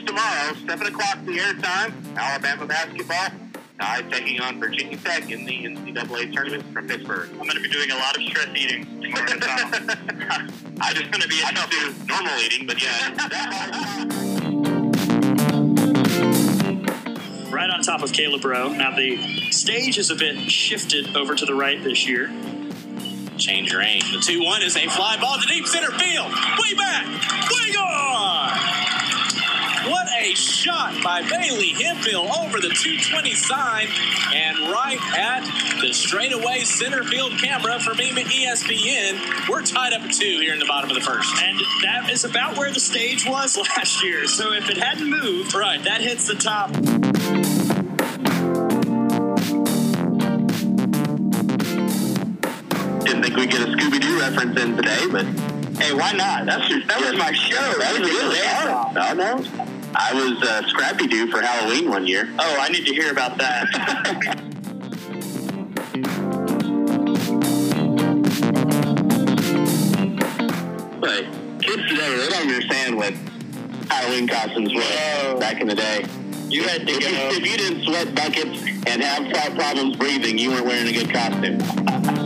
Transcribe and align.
And 0.00 0.08
of 0.08 0.16
tomorrow, 0.16 0.54
7 0.66 0.86
o'clock 0.86 1.18
the 1.26 1.36
airtime, 1.38 1.92
Alabama 2.16 2.66
basketball. 2.66 3.28
Tide 3.78 4.10
taking 4.10 4.40
on 4.40 4.58
Virginia 4.58 4.96
Tech 4.96 5.30
in 5.30 5.44
the 5.44 5.64
NCAA 5.64 6.32
tournament 6.32 6.64
from 6.72 6.88
Pittsburgh. 6.88 7.28
I'm 7.32 7.38
going 7.38 7.50
to 7.50 7.60
be 7.60 7.68
doing 7.68 7.90
a 7.90 7.96
lot 7.96 8.16
of 8.16 8.22
stress 8.22 8.48
eating 8.54 8.84
tomorrow. 9.02 9.26
I'm 10.80 10.94
just 10.94 11.10
going 11.10 11.20
to 11.20 11.28
be 11.28 11.40
enough 11.40 11.70
to 11.70 11.92
normal 12.06 12.32
eating, 12.38 12.66
but 12.66 12.82
yeah. 12.82 13.10
right 17.52 17.70
on 17.70 17.82
top 17.82 18.02
of 18.02 18.12
Caleb 18.12 18.44
Rowe. 18.44 18.72
Now 18.72 18.96
the 18.96 19.50
stage 19.50 19.98
is 19.98 20.10
a 20.10 20.14
bit 20.14 20.50
shifted 20.50 21.14
over 21.16 21.34
to 21.34 21.44
the 21.44 21.54
right 21.54 21.82
this 21.82 22.06
year. 22.06 22.28
Change 23.36 23.72
your 23.72 23.82
aim. 23.82 24.02
The 24.12 24.20
2 24.20 24.42
1 24.42 24.62
is 24.62 24.76
a 24.76 24.86
fly 24.88 25.18
ball 25.20 25.38
to 25.40 25.46
deep 25.46 25.66
center 25.66 25.90
field. 25.90 26.32
Way 26.32 26.74
back. 26.74 27.06
Way 27.50 27.72
gone. 27.72 29.19
What 30.20 30.28
a 30.28 30.34
shot 30.34 31.02
by 31.02 31.22
Bailey 31.22 31.68
Hemphill 31.68 32.30
over 32.42 32.60
the 32.60 32.68
220 32.68 33.34
sign 33.36 33.86
and 34.34 34.70
right 34.70 34.98
at 35.16 35.80
the 35.80 35.94
straightaway 35.94 36.60
center 36.60 37.02
field 37.04 37.32
camera 37.38 37.80
from 37.80 37.98
E 37.98 38.10
ESPN. 38.10 39.48
We're 39.48 39.62
tied 39.62 39.94
up 39.94 40.02
at 40.02 40.12
two 40.12 40.40
here 40.40 40.52
in 40.52 40.58
the 40.58 40.66
bottom 40.66 40.90
of 40.90 40.94
the 40.94 41.00
first. 41.00 41.42
And 41.42 41.58
that 41.84 42.10
is 42.10 42.26
about 42.26 42.58
where 42.58 42.70
the 42.70 42.80
stage 42.80 43.24
was 43.26 43.56
last 43.78 44.04
year. 44.04 44.26
So 44.26 44.52
if 44.52 44.68
it 44.68 44.76
hadn't 44.76 45.08
moved, 45.08 45.54
right, 45.54 45.82
that 45.84 46.02
hits 46.02 46.26
the 46.26 46.34
top. 46.34 46.70
Didn't 53.06 53.22
think 53.22 53.36
we'd 53.36 53.50
get 53.50 53.62
a 53.62 53.72
Scooby 53.72 54.02
Doo 54.02 54.20
reference 54.20 54.60
in 54.60 54.76
today, 54.76 55.06
but 55.10 55.24
hey, 55.80 55.94
why 55.94 56.12
not? 56.12 56.44
That's 56.44 56.68
just, 56.68 56.88
that 56.88 57.00
was 57.00 57.18
my 57.18 57.32
show. 57.32 57.56
That 57.78 57.98
was 57.98 58.06
a 58.06 58.12
good 58.12 58.32
day. 58.34 58.92
No, 58.92 59.14
no. 59.14 59.69
I 59.94 60.14
was 60.14 60.42
uh, 60.42 60.68
Scrappy 60.68 61.06
Doo 61.06 61.30
for 61.30 61.40
Halloween 61.42 61.90
one 61.90 62.06
year. 62.06 62.28
Oh, 62.38 62.56
I 62.60 62.68
need 62.68 62.86
to 62.86 62.94
hear 62.94 63.10
about 63.10 63.38
that. 63.38 64.46
But 71.00 71.24
kids 71.62 71.88
today, 71.88 72.16
they 72.16 72.28
don't 72.28 72.42
understand 72.42 72.96
what 72.96 73.14
Halloween 73.88 74.28
costumes 74.28 74.74
were 74.74 75.38
back 75.38 75.60
in 75.60 75.66
the 75.66 75.74
day. 75.74 76.04
You 76.48 76.64
had 76.64 76.86
to 76.86 76.92
If 76.92 77.00
you, 77.00 77.08
if 77.08 77.50
you 77.50 77.56
didn't 77.56 77.84
sweat 77.84 78.14
buckets 78.14 78.62
and 78.86 79.02
have 79.02 79.54
problems 79.56 79.96
breathing, 79.96 80.38
you 80.38 80.50
weren't 80.50 80.66
wearing 80.66 80.88
a 80.88 80.92
good 80.92 81.10
costume. 81.12 82.16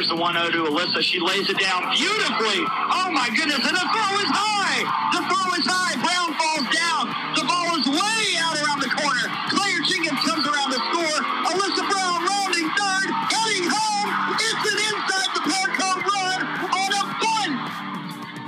Here's 0.00 0.08
the 0.08 0.16
1 0.16 0.32
0 0.32 0.48
to 0.48 0.72
Alyssa. 0.72 1.02
She 1.02 1.20
lays 1.20 1.44
it 1.50 1.60
down 1.60 1.84
beautifully. 1.92 2.64
Oh 2.64 3.12
my 3.12 3.28
goodness. 3.36 3.60
And 3.60 3.76
the 3.76 3.84
throw 3.84 4.12
is 4.16 4.32
high. 4.32 4.80
The 5.12 5.20
throw 5.28 5.48
is 5.60 5.66
high. 5.68 5.92
Brown 6.00 6.32
falls 6.40 6.64
down. 6.72 7.04
The 7.36 7.44
ball 7.44 7.68
is 7.76 7.84
way 7.84 8.24
out 8.40 8.56
around 8.56 8.80
the 8.80 8.88
corner. 8.96 9.28
Claire 9.52 9.84
Jenkins 9.84 10.24
comes 10.24 10.48
around 10.48 10.72
to 10.72 10.80
score. 10.88 11.20
Alyssa 11.52 11.84
Brown 11.84 12.16
rounding 12.24 12.72
third. 12.80 13.08
Heading 13.28 13.68
home. 13.68 14.08
It's 14.40 14.64
an 14.72 14.78
inside 14.88 15.30
the 15.36 15.44
park 15.52 15.72
home 15.76 16.00
run 16.08 16.48
on 16.48 16.90
a 16.96 17.04
bunt. 17.20 17.60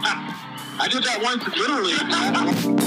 I 0.80 0.88
did 0.88 1.04
that 1.04 1.20
once, 1.20 1.44
literally. 1.52 2.80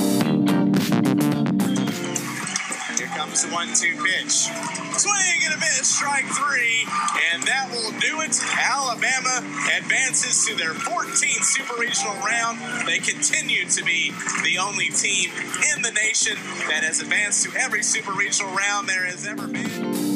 The 3.35 3.51
one-two 3.51 4.01
pitch. 4.01 4.31
Swing 4.31 5.39
and 5.43 5.53
a 5.53 5.57
miss, 5.57 5.93
strike 5.93 6.23
three, 6.23 6.87
and 7.33 7.43
that 7.43 7.67
will 7.69 7.91
do 7.99 8.21
it. 8.21 8.39
Alabama 8.57 9.43
advances 9.75 10.45
to 10.45 10.55
their 10.55 10.71
14th 10.71 11.43
Super 11.43 11.77
Regional 11.77 12.15
round. 12.25 12.87
They 12.87 12.99
continue 12.99 13.65
to 13.65 13.83
be 13.83 14.13
the 14.45 14.57
only 14.57 14.87
team 14.87 15.31
in 15.75 15.81
the 15.81 15.91
nation 15.91 16.37
that 16.69 16.85
has 16.85 17.01
advanced 17.01 17.43
to 17.43 17.59
every 17.59 17.83
Super 17.83 18.13
Regional 18.13 18.55
round 18.55 18.87
there 18.87 19.05
has 19.05 19.27
ever 19.27 19.47
been. 19.47 20.14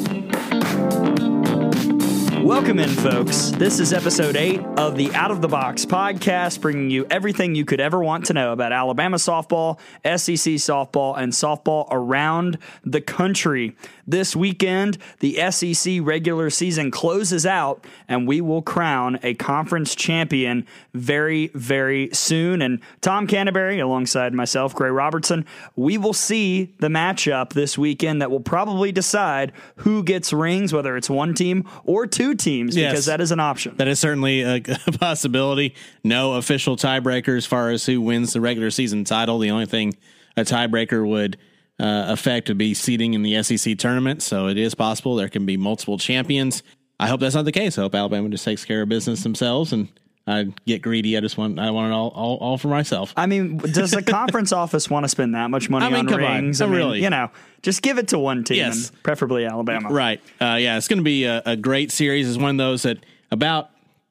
Welcome 2.50 2.80
in, 2.80 2.88
folks. 2.88 3.52
This 3.52 3.78
is 3.78 3.92
episode 3.92 4.34
eight 4.34 4.60
of 4.76 4.96
the 4.96 5.14
Out 5.14 5.30
of 5.30 5.40
the 5.40 5.46
Box 5.46 5.86
podcast, 5.86 6.60
bringing 6.60 6.90
you 6.90 7.06
everything 7.08 7.54
you 7.54 7.64
could 7.64 7.78
ever 7.78 8.02
want 8.02 8.26
to 8.26 8.32
know 8.32 8.50
about 8.50 8.72
Alabama 8.72 9.18
softball, 9.18 9.78
SEC 10.02 10.54
softball, 10.54 11.16
and 11.16 11.32
softball 11.32 11.86
around 11.92 12.58
the 12.84 13.00
country. 13.00 13.76
This 14.10 14.34
weekend, 14.34 14.98
the 15.20 15.36
SEC 15.52 15.98
regular 16.02 16.50
season 16.50 16.90
closes 16.90 17.46
out, 17.46 17.86
and 18.08 18.26
we 18.26 18.40
will 18.40 18.60
crown 18.60 19.20
a 19.22 19.34
conference 19.34 19.94
champion 19.94 20.66
very, 20.92 21.46
very 21.54 22.10
soon. 22.12 22.60
And 22.60 22.80
Tom 23.02 23.28
Canterbury, 23.28 23.78
alongside 23.78 24.34
myself, 24.34 24.74
Gray 24.74 24.90
Robertson, 24.90 25.46
we 25.76 25.96
will 25.96 26.12
see 26.12 26.74
the 26.80 26.88
matchup 26.88 27.52
this 27.52 27.78
weekend 27.78 28.20
that 28.20 28.32
will 28.32 28.40
probably 28.40 28.90
decide 28.90 29.52
who 29.76 30.02
gets 30.02 30.32
rings, 30.32 30.72
whether 30.72 30.96
it's 30.96 31.08
one 31.08 31.32
team 31.32 31.68
or 31.84 32.08
two 32.08 32.34
teams, 32.34 32.74
Yes. 32.76 32.90
because 32.90 33.06
that 33.06 33.20
is 33.20 33.30
an 33.30 33.38
option. 33.38 33.76
That 33.76 33.86
is 33.86 34.00
certainly 34.00 34.42
a, 34.42 34.56
a 34.86 34.92
possibility. 34.98 35.76
No 36.02 36.32
official 36.34 36.74
tiebreaker 36.76 37.36
as 37.36 37.46
far 37.46 37.70
as 37.70 37.86
who 37.86 38.00
wins 38.00 38.32
the 38.32 38.40
regular 38.40 38.72
season 38.72 39.04
title. 39.04 39.38
The 39.38 39.52
only 39.52 39.66
thing 39.66 39.94
a 40.36 40.40
tiebreaker 40.42 41.06
would 41.06 41.36
uh, 41.80 42.04
affect 42.08 42.48
would 42.48 42.58
be 42.58 42.74
seeding 42.74 43.14
in 43.14 43.22
the 43.22 43.42
SEC 43.42 43.78
tournament. 43.78 44.22
So 44.22 44.46
it 44.48 44.58
is 44.58 44.74
possible 44.74 45.16
there 45.16 45.28
can 45.28 45.46
be 45.46 45.56
multiple 45.56 45.98
champions. 45.98 46.62
I 46.98 47.08
hope 47.08 47.20
that's 47.20 47.34
not 47.34 47.46
the 47.46 47.52
case. 47.52 47.78
I 47.78 47.82
hope 47.82 47.94
Alabama 47.94 48.28
just 48.28 48.44
takes 48.44 48.64
care 48.64 48.82
of 48.82 48.88
business 48.90 49.22
themselves 49.22 49.72
and 49.72 49.88
I 50.26 50.52
get 50.66 50.82
greedy. 50.82 51.16
I 51.16 51.20
just 51.20 51.38
want 51.38 51.58
I 51.58 51.70
want 51.70 51.90
it 51.90 51.94
all 51.94 52.08
all, 52.08 52.36
all 52.36 52.58
for 52.58 52.68
myself. 52.68 53.14
I 53.16 53.24
mean, 53.26 53.56
does 53.56 53.92
the 53.92 54.02
conference 54.02 54.52
office 54.62 54.90
want 54.90 55.04
to 55.04 55.08
spend 55.08 55.34
that 55.34 55.50
much 55.50 55.70
money 55.70 55.86
I 55.86 55.88
mean, 55.88 56.00
on 56.00 56.06
come 56.08 56.22
on. 56.22 56.44
rings? 56.44 56.60
Oh, 56.60 56.66
I 56.66 56.68
mean, 56.68 56.76
really? 56.76 57.02
You 57.02 57.08
know, 57.10 57.30
just 57.62 57.80
give 57.80 57.96
it 57.98 58.08
to 58.08 58.18
one 58.18 58.44
team, 58.44 58.58
Yes. 58.58 58.92
preferably 59.02 59.46
Alabama. 59.46 59.88
Right. 59.88 60.20
Uh, 60.40 60.58
yeah, 60.60 60.76
it's 60.76 60.88
going 60.88 60.98
to 60.98 61.04
be 61.04 61.24
a, 61.24 61.42
a 61.46 61.56
great 61.56 61.90
series. 61.90 62.28
It's 62.28 62.38
one 62.38 62.50
of 62.50 62.58
those 62.58 62.82
that 62.82 62.98
about 63.30 63.70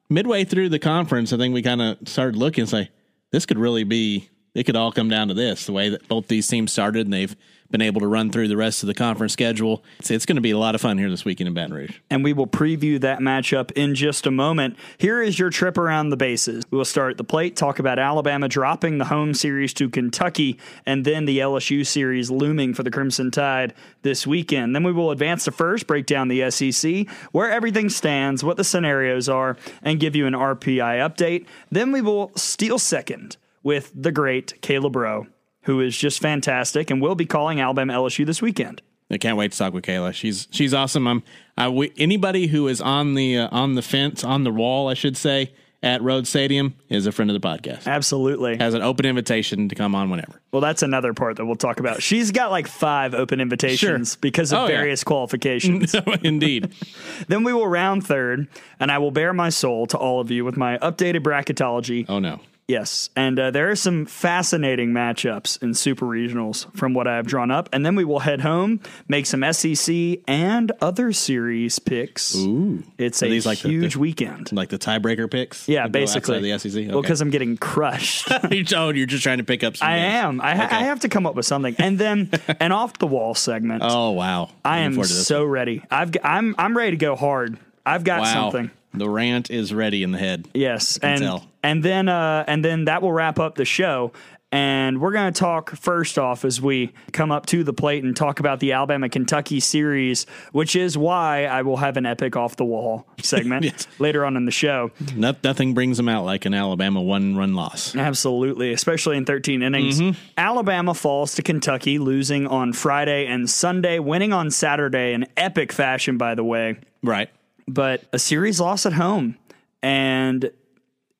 midway 0.09 0.43
through 0.43 0.69
the 0.69 0.79
conference, 0.79 1.31
I 1.31 1.37
think 1.37 1.53
we 1.53 1.61
kind 1.61 1.81
of 1.81 1.97
started 2.07 2.35
looking 2.35 2.63
and 2.63 2.69
say, 2.69 2.89
this 3.31 3.45
could 3.45 3.59
really 3.59 3.83
be, 3.83 4.27
it 4.55 4.63
could 4.65 4.75
all 4.75 4.91
come 4.91 5.09
down 5.09 5.27
to 5.27 5.35
this, 5.35 5.67
the 5.67 5.73
way 5.73 5.89
that 5.89 6.07
both 6.07 6.27
these 6.27 6.47
teams 6.47 6.71
started 6.71 7.05
and 7.05 7.13
they've 7.13 7.35
been 7.71 7.81
able 7.81 8.01
to 8.01 8.07
run 8.07 8.31
through 8.31 8.47
the 8.47 8.57
rest 8.57 8.83
of 8.83 8.87
the 8.87 8.93
conference 8.93 9.33
schedule. 9.33 9.83
It's, 9.99 10.11
it's 10.11 10.25
going 10.25 10.35
to 10.37 10.41
be 10.41 10.51
a 10.51 10.57
lot 10.57 10.75
of 10.75 10.81
fun 10.81 10.97
here 10.97 11.09
this 11.09 11.25
weekend 11.25 11.47
in 11.47 11.53
Baton 11.53 11.73
Rouge. 11.73 11.97
and 12.09 12.23
we 12.23 12.33
will 12.33 12.47
preview 12.47 12.99
that 13.01 13.19
matchup 13.19 13.71
in 13.73 13.95
just 13.95 14.25
a 14.25 14.31
moment. 14.31 14.75
Here 14.97 15.21
is 15.21 15.37
your 15.37 15.49
trip 15.49 15.77
around 15.77 16.09
the 16.09 16.17
bases. 16.17 16.63
We 16.71 16.77
will 16.77 16.85
start 16.85 17.11
at 17.11 17.17
the 17.17 17.23
plate, 17.23 17.55
talk 17.55 17.79
about 17.79 17.99
Alabama 17.99 18.47
dropping 18.47 18.97
the 18.97 19.05
home 19.05 19.33
series 19.33 19.73
to 19.75 19.89
Kentucky, 19.89 20.59
and 20.85 21.05
then 21.05 21.25
the 21.25 21.39
LSU 21.39 21.85
series 21.85 22.31
looming 22.31 22.73
for 22.73 22.83
the 22.83 22.91
Crimson 22.91 23.31
Tide 23.31 23.73
this 24.01 24.25
weekend. 24.25 24.75
Then 24.75 24.83
we 24.83 24.91
will 24.91 25.11
advance 25.11 25.43
to 25.45 25.51
first, 25.51 25.87
break 25.87 26.05
down 26.05 26.27
the 26.27 26.49
SEC, 26.49 27.07
where 27.31 27.51
everything 27.51 27.89
stands, 27.89 28.43
what 28.43 28.57
the 28.57 28.63
scenarios 28.63 29.29
are, 29.29 29.57
and 29.83 29.99
give 29.99 30.15
you 30.15 30.25
an 30.25 30.33
RPI 30.33 30.99
update. 31.07 31.45
Then 31.71 31.91
we 31.91 32.01
will 32.01 32.31
steal 32.35 32.79
second 32.79 33.37
with 33.63 33.91
the 33.93 34.11
great 34.11 34.61
Kayla 34.61 34.91
Braud, 34.91 35.27
who 35.69 35.81
is 35.81 35.95
just 35.95 36.19
fantastic 36.19 36.89
and 36.89 36.99
will 36.99 37.13
be 37.13 37.27
calling 37.27 37.61
Alabama 37.61 37.93
LSU 37.93 38.25
this 38.25 38.41
weekend. 38.41 38.81
I 39.11 39.19
can't 39.19 39.37
wait 39.37 39.51
to 39.51 39.57
talk 39.57 39.71
with 39.71 39.85
Kayla. 39.85 40.15
She's 40.15 40.47
she's 40.49 40.73
awesome. 40.73 41.07
I'm 41.07 41.21
I, 41.55 41.69
we, 41.69 41.93
anybody 41.97 42.47
who 42.47 42.67
is 42.67 42.81
on 42.81 43.13
the 43.13 43.37
uh, 43.37 43.49
on 43.51 43.75
the 43.75 43.83
fence 43.83 44.23
on 44.23 44.43
the 44.43 44.51
wall, 44.51 44.87
I 44.87 44.95
should 44.95 45.15
say, 45.15 45.53
at 45.83 46.01
Rhoads 46.01 46.25
Stadium 46.27 46.73
is 46.89 47.05
a 47.05 47.11
friend 47.11 47.29
of 47.29 47.39
the 47.39 47.47
podcast. 47.47 47.85
Absolutely. 47.85 48.57
Has 48.57 48.73
an 48.73 48.81
open 48.81 49.05
invitation 49.05 49.69
to 49.69 49.75
come 49.75 49.93
on 49.93 50.09
whenever. 50.09 50.41
Well, 50.51 50.61
that's 50.61 50.81
another 50.81 51.13
part 51.13 51.37
that 51.37 51.45
we'll 51.45 51.55
talk 51.55 51.79
about. 51.79 52.01
She's 52.01 52.31
got 52.31 52.49
like 52.49 52.67
five 52.67 53.13
open 53.13 53.39
invitations 53.39 54.13
Sure. 54.13 54.17
because 54.21 54.51
of 54.51 54.59
Oh, 54.59 54.61
yeah. 54.67 54.77
various 54.77 55.03
qualifications. 55.13 55.95
Indeed. 56.23 56.73
then 57.27 57.43
we 57.43 57.53
will 57.53 57.67
round 57.67 58.05
third, 58.07 58.47
and 58.79 58.91
I 58.91 58.97
will 58.97 59.11
bare 59.11 59.33
my 59.33 59.49
soul 59.49 59.85
to 59.87 59.97
all 59.97 60.19
of 60.19 60.31
you 60.31 60.43
with 60.45 60.57
my 60.57 60.79
updated 60.79 61.19
bracketology. 61.21 62.05
Oh 62.09 62.17
no. 62.19 62.39
Yes, 62.69 63.09
and 63.15 63.39
uh, 63.39 63.49
there 63.49 63.71
are 63.71 63.75
some 63.75 64.05
fascinating 64.05 64.91
matchups 64.91 65.61
in 65.63 65.73
super 65.73 66.05
regionals 66.05 66.71
from 66.77 66.93
what 66.93 67.07
I 67.07 67.15
have 67.15 67.25
drawn 67.25 67.49
up, 67.49 67.67
and 67.73 67.83
then 67.83 67.95
we 67.95 68.05
will 68.05 68.19
head 68.19 68.41
home, 68.41 68.79
make 69.07 69.25
some 69.25 69.43
SEC 69.51 70.19
and 70.27 70.71
other 70.79 71.11
series 71.11 71.79
picks. 71.79 72.35
Ooh. 72.35 72.83
It's 72.99 73.23
Are 73.23 73.25
a 73.25 73.29
these 73.29 73.47
like 73.47 73.59
the- 73.61 73.69
huge 73.69 73.93
the- 73.95 73.99
weekend. 73.99 74.51
Like 74.51 74.69
the 74.69 74.77
tiebreaker 74.77 75.29
picks? 75.29 75.67
Yeah, 75.67 75.87
that 75.87 75.93
go 75.93 76.01
outside 76.03 76.21
basically 76.21 76.51
the 76.51 76.59
SEC. 76.59 76.87
Well, 76.93 77.01
because 77.01 77.21
I'm 77.21 77.31
getting 77.31 77.57
crushed. 77.57 78.29
you're, 78.51 78.65
oh, 78.75 78.89
you're 78.91 79.07
just 79.07 79.23
trying 79.23 79.39
to 79.39 79.43
pick 79.43 79.63
up 79.63 79.75
some 79.75 79.87
I 79.89 79.95
games. 79.97 80.13
am. 80.13 80.41
I, 80.41 80.55
ha- 80.55 80.65
Okay. 80.65 80.75
I 80.75 80.81
have 80.83 80.99
to 80.99 81.09
come 81.09 81.25
up 81.25 81.33
with 81.33 81.47
something, 81.47 81.75
and 81.79 81.97
then 81.97 82.29
an 82.59 82.71
off 82.71 82.99
the 82.99 83.07
wall 83.07 83.33
segment. 83.33 83.81
Oh 83.83 84.11
wow. 84.11 84.51
I 84.63 84.75
Looking 84.81 84.85
am 84.85 84.91
forward 84.93 85.07
to 85.07 85.13
this 85.15 85.25
so 85.27 85.43
ready. 85.43 85.81
I've 85.89 86.11
g- 86.11 86.19
I'm 86.23 86.53
I'm 86.59 86.77
ready 86.77 86.91
to 86.91 86.97
go 86.97 87.15
hard. 87.15 87.57
I've 87.83 88.03
got 88.03 88.21
Wow. 88.21 88.33
something. 88.51 88.69
The 88.93 89.09
rant 89.09 89.49
is 89.51 89.73
ready 89.73 90.03
in 90.03 90.11
the 90.11 90.17
head. 90.17 90.47
Yes, 90.53 90.97
and 91.01 91.21
tell. 91.21 91.45
and 91.63 91.83
then 91.83 92.09
uh, 92.09 92.43
and 92.47 92.63
then 92.65 92.85
that 92.85 93.01
will 93.01 93.13
wrap 93.13 93.39
up 93.39 93.55
the 93.55 93.65
show. 93.65 94.11
And 94.51 94.99
we're 94.99 95.11
going 95.11 95.31
to 95.31 95.39
talk 95.39 95.75
first 95.75 96.17
off 96.17 96.43
as 96.43 96.59
we 96.59 96.91
come 97.11 97.31
up 97.31 97.45
to 97.47 97.63
the 97.63 97.71
plate 97.71 98.03
and 98.03 98.17
talk 98.17 98.39
about 98.39 98.59
the 98.59 98.71
Alabama 98.71 99.07
Kentucky 99.07 99.59
series, 99.59 100.25
which 100.53 100.75
is 100.75 100.97
why 100.97 101.45
I 101.45 101.61
will 101.61 101.77
have 101.77 101.97
an 101.97 102.07
epic 102.07 102.35
off 102.35 102.55
the 102.55 102.65
wall 102.65 103.05
segment 103.21 103.65
Yes. 103.65 103.87
later 103.99 104.25
on 104.25 104.35
in 104.35 104.45
the 104.45 104.51
show. 104.51 104.89
No, 105.15 105.35
nothing 105.43 105.75
brings 105.75 105.97
them 105.97 106.09
out 106.09 106.25
like 106.25 106.45
an 106.45 106.55
Alabama 106.55 106.99
one 106.99 107.35
run 107.37 107.53
loss. 107.53 107.95
Absolutely, 107.95 108.73
especially 108.73 109.17
in 109.17 109.25
13 109.25 109.61
innings. 109.61 110.01
Mm-hmm. 110.01 110.19
Alabama 110.35 110.95
falls 110.95 111.35
to 111.35 111.43
Kentucky, 111.43 111.99
losing 111.99 112.47
on 112.47 112.73
Friday 112.73 113.27
and 113.27 113.47
Sunday, 113.47 113.99
winning 113.99 114.33
on 114.33 114.49
Saturday 114.49 115.13
in 115.13 115.27
epic 115.37 115.71
fashion, 115.71 116.17
by 116.17 116.33
the 116.33 116.43
way. 116.43 116.79
Right. 117.03 117.29
But 117.69 118.03
a 118.11 118.19
series 118.19 118.59
loss 118.59 118.85
at 118.85 118.93
home. 118.93 119.37
And 119.81 120.51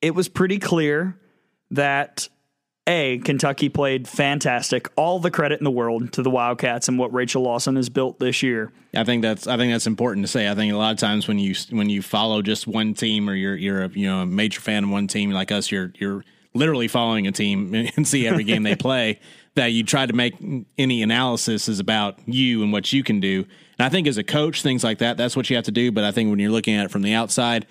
it 0.02 0.14
was 0.14 0.28
pretty 0.28 0.58
clear 0.58 1.16
that 1.70 2.28
A, 2.86 3.18
Kentucky 3.18 3.68
played 3.68 4.08
fantastic. 4.08 4.88
All 4.96 5.18
the 5.18 5.30
credit 5.30 5.60
in 5.60 5.64
the 5.64 5.70
world 5.70 6.12
to 6.14 6.22
the 6.22 6.30
Wildcats 6.30 6.88
and 6.88 6.98
what 6.98 7.12
Rachel 7.12 7.42
Lawson 7.42 7.76
has 7.76 7.88
built 7.88 8.18
this 8.18 8.42
year. 8.42 8.72
I 8.94 9.04
think 9.04 9.22
that's 9.22 9.46
I 9.46 9.56
think 9.56 9.72
that's 9.72 9.86
important 9.86 10.24
to 10.26 10.28
say. 10.28 10.50
I 10.50 10.54
think 10.54 10.72
a 10.72 10.76
lot 10.76 10.92
of 10.92 10.98
times 10.98 11.28
when 11.28 11.38
you 11.38 11.54
when 11.70 11.88
you 11.88 12.02
follow 12.02 12.42
just 12.42 12.66
one 12.66 12.94
team 12.94 13.30
or 13.30 13.34
you're 13.34 13.56
you're 13.56 13.84
a 13.84 13.88
you 13.90 14.06
know 14.06 14.22
a 14.22 14.26
major 14.26 14.60
fan 14.60 14.84
of 14.84 14.90
one 14.90 15.06
team 15.06 15.30
like 15.30 15.52
us, 15.52 15.70
you're 15.70 15.92
you're 15.96 16.24
literally 16.52 16.88
following 16.88 17.26
a 17.26 17.32
team 17.32 17.72
and 17.96 18.06
see 18.06 18.26
every 18.26 18.44
game 18.44 18.62
they 18.62 18.76
play. 18.76 19.20
That 19.56 19.72
you 19.72 19.82
try 19.82 20.06
to 20.06 20.12
make 20.12 20.34
any 20.78 21.02
analysis 21.02 21.68
is 21.68 21.80
about 21.80 22.20
you 22.26 22.62
and 22.62 22.72
what 22.72 22.92
you 22.92 23.02
can 23.02 23.18
do. 23.18 23.46
And 23.80 23.86
I 23.86 23.88
think 23.88 24.06
as 24.06 24.18
a 24.18 24.22
coach, 24.24 24.62
things 24.62 24.84
like 24.84 24.98
that, 24.98 25.16
that's 25.16 25.34
what 25.36 25.48
you 25.48 25.56
have 25.56 25.64
to 25.64 25.70
do. 25.72 25.90
But 25.90 26.04
I 26.04 26.12
think 26.12 26.28
when 26.30 26.38
you're 26.38 26.50
looking 26.50 26.74
at 26.74 26.84
it 26.84 26.90
from 26.90 27.02
the 27.02 27.14
outside, 27.14 27.64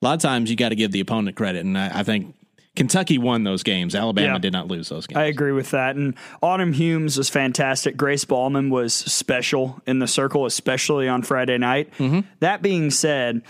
a 0.00 0.04
lot 0.04 0.14
of 0.14 0.20
times 0.20 0.48
you 0.48 0.56
got 0.56 0.68
to 0.70 0.76
give 0.76 0.92
the 0.92 1.00
opponent 1.00 1.36
credit. 1.36 1.64
And 1.64 1.76
I, 1.76 2.00
I 2.00 2.02
think 2.04 2.34
Kentucky 2.76 3.18
won 3.18 3.42
those 3.44 3.62
games. 3.62 3.94
Alabama 3.94 4.34
Yeah. 4.34 4.38
did 4.38 4.52
not 4.52 4.68
lose 4.68 4.88
those 4.90 5.06
games. 5.06 5.16
I 5.18 5.24
agree 5.24 5.52
with 5.52 5.70
that. 5.72 5.96
And 5.96 6.14
Autumn 6.42 6.72
Humes 6.72 7.16
was 7.18 7.28
fantastic. 7.30 7.96
Grace 7.96 8.24
Baalman 8.24 8.70
was 8.70 8.94
special 8.94 9.80
in 9.86 9.98
the 9.98 10.06
circle, 10.06 10.46
especially 10.46 11.08
on 11.08 11.22
Friday 11.22 11.58
night. 11.58 11.90
Mm-hmm. 11.98 12.20
That 12.40 12.62
being 12.62 12.90
said, 12.90 13.42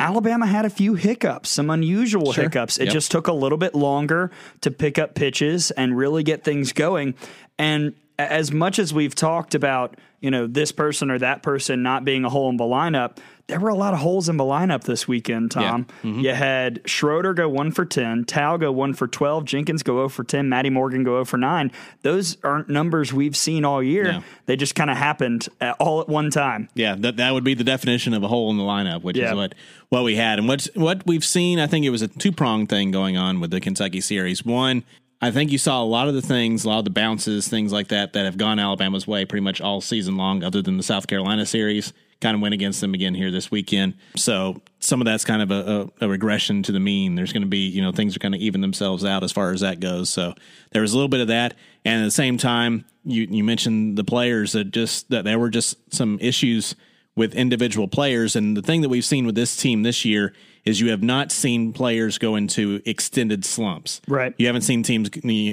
Alabama 0.00 0.46
had 0.46 0.64
a 0.64 0.70
few 0.70 0.94
hiccups, 0.94 1.48
some 1.48 1.70
unusual 1.70 2.32
Sure. 2.32 2.44
hiccups. 2.44 2.78
It 2.78 2.86
Yep. 2.86 2.92
just 2.92 3.10
took 3.12 3.28
a 3.28 3.32
little 3.32 3.58
bit 3.58 3.74
longer 3.74 4.32
to 4.62 4.70
pick 4.70 4.98
up 4.98 5.14
pitches 5.14 5.70
and 5.70 5.96
really 5.96 6.24
get 6.24 6.42
things 6.42 6.72
going. 6.72 7.14
And 7.58 7.94
as 8.30 8.52
much 8.52 8.78
as 8.78 8.92
we've 8.94 9.14
talked 9.14 9.54
about, 9.54 9.96
you 10.20 10.30
know, 10.30 10.46
this 10.46 10.72
person 10.72 11.10
or 11.10 11.18
that 11.18 11.42
person 11.42 11.82
not 11.82 12.04
being 12.04 12.24
a 12.24 12.30
hole 12.30 12.48
in 12.50 12.56
the 12.56 12.64
lineup, 12.64 13.18
there 13.48 13.58
were 13.58 13.70
a 13.70 13.74
lot 13.74 13.92
of 13.92 14.00
holes 14.00 14.28
in 14.28 14.36
the 14.36 14.44
lineup 14.44 14.84
this 14.84 15.06
weekend, 15.08 15.50
Tom. 15.50 15.84
Mm-hmm. 16.02 16.20
You 16.20 16.32
had 16.32 16.80
Schroeder 16.86 17.34
go 17.34 17.48
one 17.48 17.72
for 17.72 17.84
10, 17.84 18.24
Tao 18.24 18.56
go 18.56 18.70
one 18.70 18.94
for 18.94 19.08
12, 19.08 19.44
Jenkins 19.44 19.82
go 19.82 19.94
0 19.96 20.08
for 20.10 20.22
10, 20.24 20.48
Maddie 20.48 20.70
Morgan 20.70 21.02
go 21.04 21.12
0 21.16 21.24
for 21.24 21.36
9. 21.38 21.70
Those 22.02 22.38
aren't 22.44 22.68
numbers 22.68 23.12
we've 23.12 23.36
seen 23.36 23.64
all 23.64 23.82
year. 23.82 24.04
No. 24.04 24.24
They 24.46 24.56
just 24.56 24.74
kind 24.74 24.90
of 24.90 24.96
happened 24.96 25.48
at, 25.60 25.74
all 25.80 26.00
at 26.00 26.08
one 26.08 26.30
time. 26.30 26.68
Yeah, 26.74 26.94
that 27.00 27.16
that 27.16 27.34
would 27.34 27.44
be 27.44 27.54
the 27.54 27.64
definition 27.64 28.14
of 28.14 28.22
a 28.22 28.28
hole 28.28 28.50
in 28.50 28.56
the 28.58 28.62
lineup, 28.64 29.02
which 29.02 29.16
Yeah. 29.16 29.30
is 29.30 29.34
what 29.36 29.54
what 29.88 30.04
we 30.04 30.16
had 30.16 30.38
and 30.38 30.46
what 30.48 30.68
what 30.74 31.06
we've 31.06 31.24
seen. 31.24 31.58
I 31.58 31.66
think 31.66 31.84
it 31.84 31.90
was 31.90 32.00
a 32.00 32.08
two 32.08 32.32
pronged 32.32 32.68
thing 32.68 32.90
going 32.92 33.16
on 33.16 33.40
with 33.40 33.50
the 33.50 33.60
Kentucky 33.60 34.00
series. 34.00 34.44
One, 34.46 34.84
I 35.22 35.30
think 35.30 35.52
you 35.52 35.58
saw 35.58 35.82
a 35.82 35.86
lot 35.86 36.08
of 36.08 36.14
the 36.14 36.20
things, 36.20 36.64
a 36.64 36.68
lot 36.68 36.80
of 36.80 36.84
the 36.84 36.90
bounces, 36.90 37.46
things 37.46 37.72
like 37.72 37.88
that, 37.88 38.12
that 38.14 38.24
have 38.24 38.36
gone 38.36 38.58
Alabama's 38.58 39.06
way 39.06 39.24
pretty 39.24 39.44
much 39.44 39.60
all 39.60 39.80
season 39.80 40.16
long, 40.16 40.42
other 40.42 40.60
than 40.60 40.76
the 40.76 40.82
South 40.82 41.06
Carolina 41.06 41.46
series. 41.46 41.92
Kind 42.20 42.34
of 42.34 42.40
went 42.40 42.54
against 42.54 42.80
them 42.80 42.92
again 42.92 43.14
here 43.14 43.30
this 43.30 43.50
weekend. 43.50 43.94
So 44.16 44.60
some 44.80 45.00
of 45.00 45.06
that's 45.06 45.24
kind 45.24 45.42
of 45.42 45.50
a, 45.50 45.92
a, 46.00 46.06
a 46.06 46.08
regression 46.08 46.62
to 46.64 46.72
the 46.72 46.80
mean. 46.80 47.14
There's 47.14 47.32
going 47.32 47.42
to 47.42 47.48
be, 47.48 47.68
you 47.68 47.82
know, 47.82 47.92
things 47.92 48.14
are 48.16 48.20
going 48.20 48.32
to 48.32 48.38
even 48.38 48.60
themselves 48.60 49.04
out 49.04 49.22
as 49.22 49.32
far 49.32 49.52
as 49.52 49.60
that 49.60 49.80
goes. 49.80 50.10
So 50.10 50.34
there 50.72 50.82
was 50.82 50.92
a 50.92 50.96
little 50.96 51.08
bit 51.08 51.20
of 51.20 51.28
that. 51.28 51.54
And 51.84 52.02
at 52.02 52.04
the 52.04 52.10
same 52.12 52.36
time, 52.36 52.84
you, 53.04 53.26
you 53.28 53.44
mentioned 53.44 53.96
the 53.96 54.04
players 54.04 54.52
that 54.52 54.70
just, 54.72 55.10
that 55.10 55.24
there 55.24 55.38
were 55.38 55.50
just 55.50 55.76
some 55.92 56.18
issues 56.20 56.76
with 57.16 57.34
individual 57.34 57.88
players. 57.88 58.36
And 58.36 58.56
the 58.56 58.62
thing 58.62 58.82
that 58.82 58.88
we've 58.88 59.04
seen 59.04 59.26
with 59.26 59.34
this 59.34 59.56
team 59.56 59.82
this 59.82 60.04
year 60.04 60.32
is 60.64 60.80
you 60.80 60.90
have 60.90 61.02
not 61.02 61.32
seen 61.32 61.72
players 61.72 62.18
go 62.18 62.36
into 62.36 62.80
extended 62.84 63.44
slumps. 63.44 64.00
Right. 64.06 64.34
You 64.38 64.46
haven't 64.46 64.62
seen 64.62 64.82
teams 64.82 65.10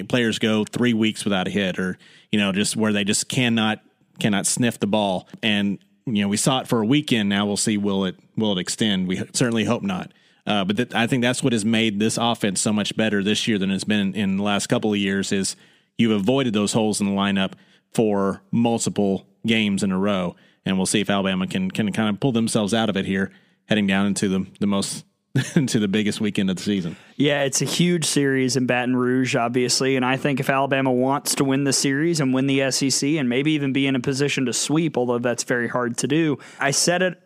players 0.08 0.38
go 0.38 0.64
three 0.64 0.94
weeks 0.94 1.24
without 1.24 1.48
a 1.48 1.50
hit, 1.50 1.78
or 1.78 1.98
you 2.30 2.38
know, 2.38 2.52
just 2.52 2.76
where 2.76 2.92
they 2.92 3.04
just 3.04 3.28
cannot 3.28 3.80
cannot 4.18 4.46
sniff 4.46 4.78
the 4.78 4.86
ball. 4.86 5.28
And 5.42 5.78
you 6.06 6.22
know, 6.22 6.28
we 6.28 6.36
saw 6.36 6.60
it 6.60 6.68
for 6.68 6.80
a 6.80 6.86
weekend. 6.86 7.28
Now 7.28 7.46
we'll 7.46 7.56
see 7.56 7.76
will 7.76 8.04
it 8.04 8.16
will 8.36 8.56
it 8.56 8.60
extend? 8.60 9.08
We 9.08 9.16
certainly 9.32 9.64
hope 9.64 9.82
not. 9.82 10.12
Uh, 10.46 10.64
but 10.64 10.76
th- 10.76 10.94
I 10.94 11.06
think 11.06 11.22
that's 11.22 11.42
what 11.42 11.52
has 11.52 11.64
made 11.64 11.98
this 11.98 12.16
offense 12.16 12.60
so 12.60 12.72
much 12.72 12.96
better 12.96 13.22
this 13.22 13.46
year 13.46 13.58
than 13.58 13.70
it's 13.70 13.84
been 13.84 14.14
in 14.14 14.36
the 14.36 14.42
last 14.42 14.68
couple 14.68 14.92
of 14.92 14.98
years. 14.98 15.32
Is 15.32 15.56
you've 15.98 16.12
avoided 16.12 16.52
those 16.52 16.72
holes 16.72 17.00
in 17.00 17.06
the 17.06 17.12
lineup 17.12 17.52
for 17.92 18.42
multiple 18.50 19.26
games 19.46 19.82
in 19.82 19.92
a 19.92 19.98
row, 19.98 20.36
and 20.64 20.76
we'll 20.76 20.86
see 20.86 21.00
if 21.00 21.10
Alabama 21.10 21.46
can 21.46 21.70
can 21.70 21.92
kind 21.92 22.08
of 22.08 22.20
pull 22.20 22.32
themselves 22.32 22.72
out 22.72 22.88
of 22.88 22.96
it 22.96 23.06
here, 23.06 23.32
heading 23.70 23.86
down 23.86 24.04
into 24.06 24.28
the 24.28 24.46
the 24.58 24.66
most 24.66 25.06
into 25.54 25.78
the 25.78 25.88
biggest 25.88 26.20
weekend 26.20 26.50
of 26.50 26.56
the 26.56 26.62
season. 26.62 26.96
Yeah, 27.16 27.44
it's 27.44 27.62
a 27.62 27.64
huge 27.64 28.04
series 28.04 28.56
in 28.56 28.66
Baton 28.66 28.96
Rouge, 28.96 29.36
obviously. 29.36 29.94
And 29.96 30.04
I 30.04 30.16
think 30.16 30.40
if 30.40 30.50
Alabama 30.50 30.92
wants 30.92 31.36
to 31.36 31.44
win 31.44 31.62
the 31.64 31.72
series 31.72 32.18
and 32.20 32.34
win 32.34 32.48
the 32.48 32.68
SEC 32.72 33.08
and 33.10 33.28
maybe 33.28 33.52
even 33.52 33.72
be 33.72 33.86
in 33.86 33.94
a 33.94 34.00
position 34.00 34.46
to 34.46 34.52
sweep, 34.52 34.96
although 34.98 35.18
that's 35.20 35.44
very 35.44 35.68
hard 35.68 35.96
to 35.98 36.08
do, 36.08 36.38
I 36.58 36.72
said 36.72 37.00
it 37.02 37.22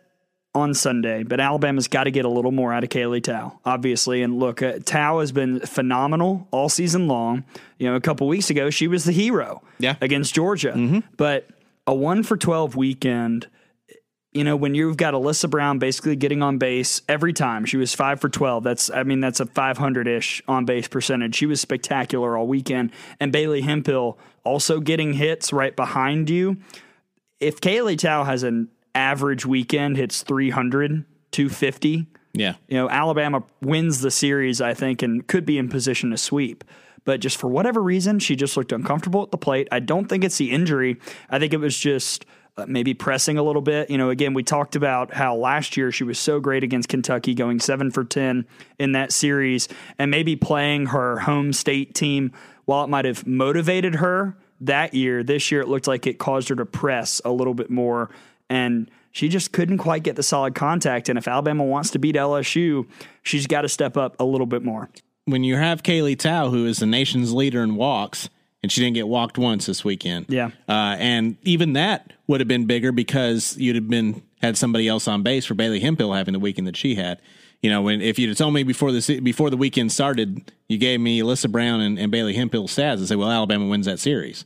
on 0.53 0.73
Sunday, 0.75 1.23
but 1.23 1.39
Alabama's 1.41 1.87
got 1.89 2.03
to 2.05 2.11
get 2.11 2.23
a 2.25 2.29
little 2.29 2.51
more 2.51 2.71
out 2.71 2.83
of 2.83 2.89
Kaylee 2.89 3.23
Tao, 3.23 3.59
obviously. 3.65 4.21
And 4.21 4.39
look, 4.39 4.61
uh, 4.61 4.79
Tao 4.85 5.19
has 5.19 5.31
been 5.33 5.59
phenomenal 5.61 6.47
all 6.51 6.69
season 6.69 7.07
long. 7.09 7.43
You 7.79 7.89
know, 7.89 7.95
a 7.95 8.01
couple 8.01 8.27
weeks 8.27 8.49
ago, 8.51 8.69
she 8.69 8.87
was 8.87 9.03
the 9.03 9.11
hero 9.11 9.63
Yeah. 9.79 9.95
against 9.99 10.33
Georgia. 10.35 11.03
But 11.17 11.49
a 11.87 11.93
one 11.93 12.21
for 12.23 12.37
12 12.37 12.75
weekend 12.75 13.47
you 14.35 14.43
know, 14.43 14.55
when 14.57 14.75
you've 14.75 14.97
got 14.97 15.13
Alyssa 15.13 15.49
Brown 15.49 15.79
basically 15.79 16.15
getting 16.17 16.43
on 16.43 16.57
base 16.57 17.01
every 17.07 17.31
time, 17.31 17.63
she 17.63 17.77
was 17.77 17.95
five 17.95 18.19
for 18.19 18.27
12. 18.27 18.63
That's, 18.65 18.91
I 18.91 19.03
mean, 19.03 19.21
that's 19.21 19.39
a 19.39 19.45
500 19.45 20.07
ish 20.07 20.43
on 20.47 20.65
base 20.65 20.89
percentage. 20.89 21.35
She 21.35 21.45
was 21.45 21.61
spectacular 21.61 22.37
all 22.37 22.45
weekend. 22.45 22.91
And 23.19 23.31
Bailey 23.31 23.61
Hemphill 23.61 24.19
also 24.43 24.81
getting 24.81 25.13
hits 25.13 25.53
right 25.53 25.73
behind 25.75 26.29
you. 26.29 26.57
If 27.39 27.61
Kaylee 27.61 27.97
Tao 27.97 28.25
has 28.25 28.43
an 28.43 28.67
average 28.93 29.45
weekend, 29.45 29.95
hits 29.95 30.21
300, 30.23 31.05
250, 31.31 32.05
Yeah. 32.33 32.55
you 32.67 32.75
know, 32.77 32.89
Alabama 32.89 33.43
wins 33.61 34.01
the 34.01 34.11
series, 34.11 34.59
I 34.59 34.73
think, 34.73 35.01
and 35.01 35.25
could 35.25 35.45
be 35.45 35.57
in 35.57 35.69
position 35.69 36.11
to 36.11 36.17
sweep. 36.17 36.63
But 37.05 37.21
just 37.21 37.37
for 37.37 37.47
whatever 37.47 37.81
reason, 37.81 38.19
she 38.19 38.35
just 38.35 38.57
looked 38.57 38.71
uncomfortable 38.73 39.21
at 39.23 39.31
the 39.31 39.37
plate. 39.37 39.67
I 39.71 39.79
don't 39.79 40.07
think 40.07 40.23
it's 40.23 40.37
the 40.37 40.51
injury. 40.51 40.97
I 41.29 41.39
think 41.39 41.53
it 41.53 41.59
was 41.59 41.77
just 41.77 42.25
uh, 42.57 42.65
maybe 42.67 42.93
pressing 42.93 43.37
a 43.37 43.43
little 43.43 43.61
bit. 43.61 43.89
You 43.89 43.97
know, 43.97 44.09
again, 44.09 44.33
we 44.33 44.43
talked 44.43 44.75
about 44.75 45.13
how 45.13 45.35
last 45.35 45.75
year 45.75 45.91
she 45.91 46.03
was 46.03 46.17
so 46.17 46.39
great 46.39 46.63
against 46.63 46.89
Kentucky, 46.89 47.33
going 47.33 47.59
seven 47.59 47.91
for 47.91 48.03
10 48.03 48.45
in 48.79 48.91
that 48.93 49.11
series, 49.11 49.67
and 49.99 50.09
maybe 50.09 50.35
playing 50.35 50.87
her 50.87 51.19
home 51.19 51.53
state 51.53 51.93
team, 51.93 52.31
while 52.65 52.83
it 52.83 52.87
might 52.87 53.05
have 53.05 53.27
motivated 53.27 53.95
her 53.95 54.37
that 54.61 54.93
year, 54.93 55.23
this 55.23 55.51
year 55.51 55.61
it 55.61 55.67
looked 55.67 55.87
like 55.87 56.07
it 56.07 56.17
caused 56.17 56.49
her 56.49 56.55
to 56.55 56.65
press 56.65 57.21
a 57.25 57.31
little 57.31 57.53
bit 57.53 57.69
more. 57.69 58.09
And 58.49 58.89
she 59.11 59.29
just 59.29 59.51
couldn't 59.51 59.77
quite 59.77 60.03
get 60.03 60.15
the 60.15 60.23
solid 60.23 60.55
contact. 60.55 61.09
And 61.09 61.17
if 61.17 61.27
Alabama 61.27 61.63
wants 61.63 61.91
to 61.91 61.99
beat 61.99 62.15
LSU, 62.15 62.87
she's 63.21 63.47
got 63.47 63.61
to 63.61 63.69
step 63.69 63.97
up 63.97 64.15
a 64.19 64.25
little 64.25 64.47
bit 64.47 64.63
more. 64.63 64.89
when 65.25 65.43
you 65.43 65.55
have 65.55 65.83
Kaylee 65.83 66.17
Tao, 66.17 66.49
who 66.49 66.65
is 66.65 66.77
the 66.79 66.85
nation's 66.85 67.33
leader 67.33 67.63
in 67.63 67.75
walks, 67.75 68.29
and 68.65 68.71
she 68.71 68.81
didn't 68.81 68.95
get 68.95 69.07
walked 69.07 69.37
once 69.37 69.67
this 69.67 69.85
weekend. 69.85 70.25
Yeah. 70.27 70.47
Uh, 70.67 70.95
and 70.97 71.37
even 71.43 71.73
that 71.73 72.13
would 72.25 72.39
have 72.41 72.47
been 72.47 72.65
bigger 72.65 72.91
because 72.91 73.55
you'd 73.57 73.75
have 73.75 73.87
been 73.87 74.23
had 74.41 74.57
somebody 74.57 74.87
else 74.87 75.07
on 75.07 75.21
base 75.21 75.45
for 75.45 75.53
Bailey 75.53 75.79
Hemphill 75.79 76.13
having 76.13 76.33
the 76.33 76.39
weekend 76.39 76.65
that 76.65 76.75
she 76.75 76.95
had. 76.95 77.19
you 77.61 77.69
know, 77.69 77.81
when 77.81 78.01
if 78.01 78.19
you'd 78.19 78.29
have 78.29 78.37
told 78.37 78.53
me 78.53 78.63
before 78.63 78.91
the 78.91 79.19
before 79.19 79.49
the 79.49 79.57
weekend 79.57 79.91
started, 79.91 80.51
you 80.67 80.77
gave 80.77 80.99
me 80.99 81.19
Alyssa 81.19 81.51
Brown 81.51 81.81
and, 81.81 81.97
and 81.97 82.11
Bailey 82.11 82.33
Hemphill 82.33 82.67
stats 82.67 82.97
and 82.97 83.07
say, 83.07 83.15
well, 83.15 83.31
Alabama 83.31 83.65
wins 83.67 83.85
that 83.85 83.99
series. 83.99 84.45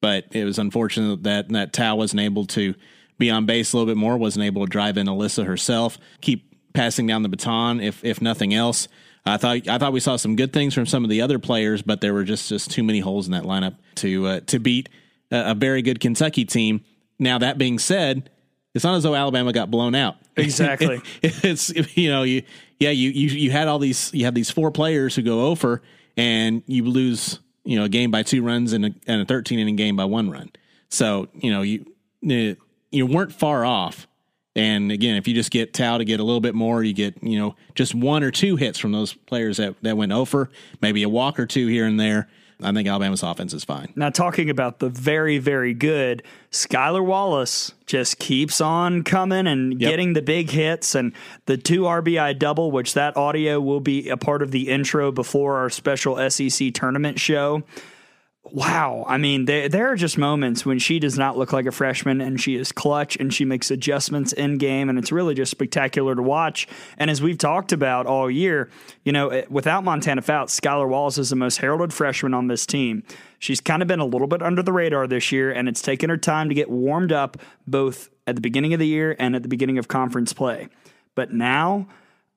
But 0.00 0.26
it 0.32 0.44
was 0.44 0.58
unfortunate 0.58 1.22
that 1.22 1.48
that 1.50 1.72
Tao 1.72 1.96
wasn't 1.96 2.20
able 2.20 2.44
to 2.46 2.74
be 3.18 3.30
on 3.30 3.46
base 3.46 3.72
a 3.72 3.76
little 3.76 3.92
bit 3.92 3.98
more, 3.98 4.16
wasn't 4.16 4.44
able 4.44 4.64
to 4.64 4.70
drive 4.70 4.96
in 4.96 5.06
Alyssa 5.06 5.46
herself, 5.46 5.98
keep 6.20 6.54
passing 6.72 7.06
down 7.06 7.22
the 7.22 7.28
baton, 7.28 7.80
if 7.80 8.04
if 8.04 8.20
nothing 8.20 8.52
else. 8.54 8.88
I 9.26 9.36
thought 9.38 9.68
I 9.68 9.78
thought 9.78 9.92
we 9.92 10.00
saw 10.00 10.16
some 10.16 10.36
good 10.36 10.52
things 10.52 10.72
from 10.72 10.86
some 10.86 11.02
of 11.02 11.10
the 11.10 11.20
other 11.20 11.38
players, 11.38 11.82
but 11.82 12.00
there 12.00 12.14
were 12.14 12.24
just 12.24 12.48
just 12.48 12.70
too 12.70 12.84
many 12.84 13.00
holes 13.00 13.26
in 13.26 13.32
that 13.32 13.42
lineup 13.42 13.76
to 13.96 14.26
uh, 14.26 14.40
to 14.46 14.58
beat 14.60 14.88
a, 15.30 15.50
a 15.50 15.54
very 15.54 15.82
good 15.82 16.00
Kentucky 16.00 16.44
team. 16.44 16.84
Now 17.18 17.38
that 17.38 17.58
being 17.58 17.78
said, 17.78 18.30
it's 18.74 18.84
not 18.84 18.94
as 18.94 19.02
though 19.02 19.14
Alabama 19.14 19.52
got 19.52 19.70
blown 19.70 19.94
out. 19.94 20.16
Exactly. 20.36 21.00
it's 21.22 21.70
you 21.96 22.10
know 22.10 22.22
you 22.22 22.42
yeah 22.78 22.90
you 22.90 23.08
you 23.08 23.28
you 23.28 23.50
had 23.50 23.68
all 23.68 23.78
these 23.78 24.12
you 24.12 24.26
have 24.26 24.34
these 24.34 24.50
four 24.50 24.70
players 24.70 25.16
who 25.16 25.22
go 25.22 25.46
over 25.46 25.80
and 26.14 26.62
you 26.66 26.84
lose 26.84 27.40
you 27.64 27.78
know 27.78 27.84
a 27.84 27.88
game 27.88 28.10
by 28.10 28.22
two 28.22 28.42
runs 28.42 28.74
and 28.74 28.84
a, 28.84 28.90
and 29.06 29.22
a 29.22 29.24
13 29.24 29.58
inning 29.58 29.76
game 29.76 29.96
by 29.96 30.04
one 30.04 30.30
run. 30.30 30.50
So 30.90 31.28
you 31.32 31.50
know 31.50 31.62
you 31.62 31.86
you 32.90 33.06
weren't 33.06 33.32
far 33.32 33.64
off. 33.64 34.06
And 34.56 34.90
again, 34.90 35.16
if 35.16 35.28
you 35.28 35.34
just 35.34 35.50
get 35.50 35.74
Tao 35.74 35.98
to 35.98 36.04
get 36.04 36.18
a 36.18 36.24
little 36.24 36.40
bit 36.40 36.54
more, 36.54 36.82
you 36.82 36.94
get 36.94 37.22
you 37.22 37.38
know 37.38 37.54
just 37.74 37.94
one 37.94 38.24
or 38.24 38.30
two 38.30 38.56
hits 38.56 38.78
from 38.78 38.90
those 38.90 39.12
players 39.12 39.58
that 39.58 39.74
that 39.82 39.96
went 39.96 40.12
over, 40.12 40.50
maybe 40.80 41.02
a 41.02 41.08
walk 41.08 41.38
or 41.38 41.46
two 41.46 41.68
here 41.68 41.86
and 41.86 42.00
there. 42.00 42.26
I 42.62 42.72
think 42.72 42.88
Alabama's 42.88 43.22
offense 43.22 43.52
is 43.52 43.64
fine. 43.64 43.92
Now, 43.96 44.08
talking 44.08 44.48
about 44.48 44.78
the 44.78 44.88
very, 44.88 45.36
very 45.36 45.74
good, 45.74 46.22
Skylar 46.50 47.04
Wallace 47.04 47.74
just 47.84 48.18
keeps 48.18 48.62
on 48.62 49.02
coming 49.02 49.46
and 49.46 49.78
yep. 49.78 49.90
getting 49.90 50.14
the 50.14 50.22
big 50.22 50.48
hits 50.48 50.94
and 50.94 51.12
the 51.44 51.58
two 51.58 51.82
RBI 51.82 52.38
double, 52.38 52.70
which 52.70 52.94
that 52.94 53.14
audio 53.14 53.60
will 53.60 53.80
be 53.80 54.08
a 54.08 54.16
part 54.16 54.40
of 54.40 54.52
the 54.52 54.70
intro 54.70 55.12
before 55.12 55.58
our 55.58 55.68
special 55.68 56.30
SEC 56.30 56.72
tournament 56.72 57.20
show 57.20 57.62
wow. 58.52 59.04
I 59.08 59.16
mean, 59.18 59.44
there, 59.44 59.68
there 59.68 59.90
are 59.90 59.96
just 59.96 60.18
moments 60.18 60.64
when 60.64 60.78
she 60.78 60.98
does 60.98 61.18
not 61.18 61.36
look 61.36 61.52
like 61.52 61.66
a 61.66 61.72
freshman 61.72 62.20
and 62.20 62.40
she 62.40 62.56
is 62.56 62.72
clutch 62.72 63.16
and 63.16 63.32
she 63.32 63.44
makes 63.44 63.70
adjustments 63.70 64.32
in 64.32 64.58
game. 64.58 64.88
And 64.88 64.98
it's 64.98 65.12
really 65.12 65.34
just 65.34 65.50
spectacular 65.50 66.14
to 66.14 66.22
watch. 66.22 66.66
And 66.98 67.10
as 67.10 67.22
we've 67.22 67.38
talked 67.38 67.72
about 67.72 68.06
all 68.06 68.30
year, 68.30 68.70
you 69.04 69.12
know, 69.12 69.28
eh, 69.28 69.44
without 69.48 69.84
Montana 69.84 70.22
Fouts, 70.22 70.58
Skylar 70.58 70.88
Wallace 70.88 71.18
is 71.18 71.30
the 71.30 71.36
most 71.36 71.58
heralded 71.58 71.92
freshman 71.92 72.34
on 72.34 72.46
this 72.46 72.66
team. 72.66 73.02
She's 73.38 73.60
kind 73.60 73.82
of 73.82 73.88
been 73.88 74.00
a 74.00 74.06
little 74.06 74.26
bit 74.26 74.42
under 74.42 74.62
the 74.62 74.72
radar 74.72 75.06
this 75.06 75.30
year, 75.30 75.52
and 75.52 75.68
it's 75.68 75.82
taken 75.82 76.08
her 76.10 76.16
time 76.16 76.48
to 76.48 76.54
get 76.54 76.70
warmed 76.70 77.12
up 77.12 77.36
both 77.66 78.08
at 78.26 78.34
the 78.34 78.40
beginning 78.40 78.72
of 78.72 78.80
the 78.80 78.86
year 78.86 79.14
and 79.18 79.36
at 79.36 79.42
the 79.42 79.48
beginning 79.48 79.78
of 79.78 79.88
conference 79.88 80.32
play. 80.32 80.68
But 81.14 81.32
now, 81.32 81.86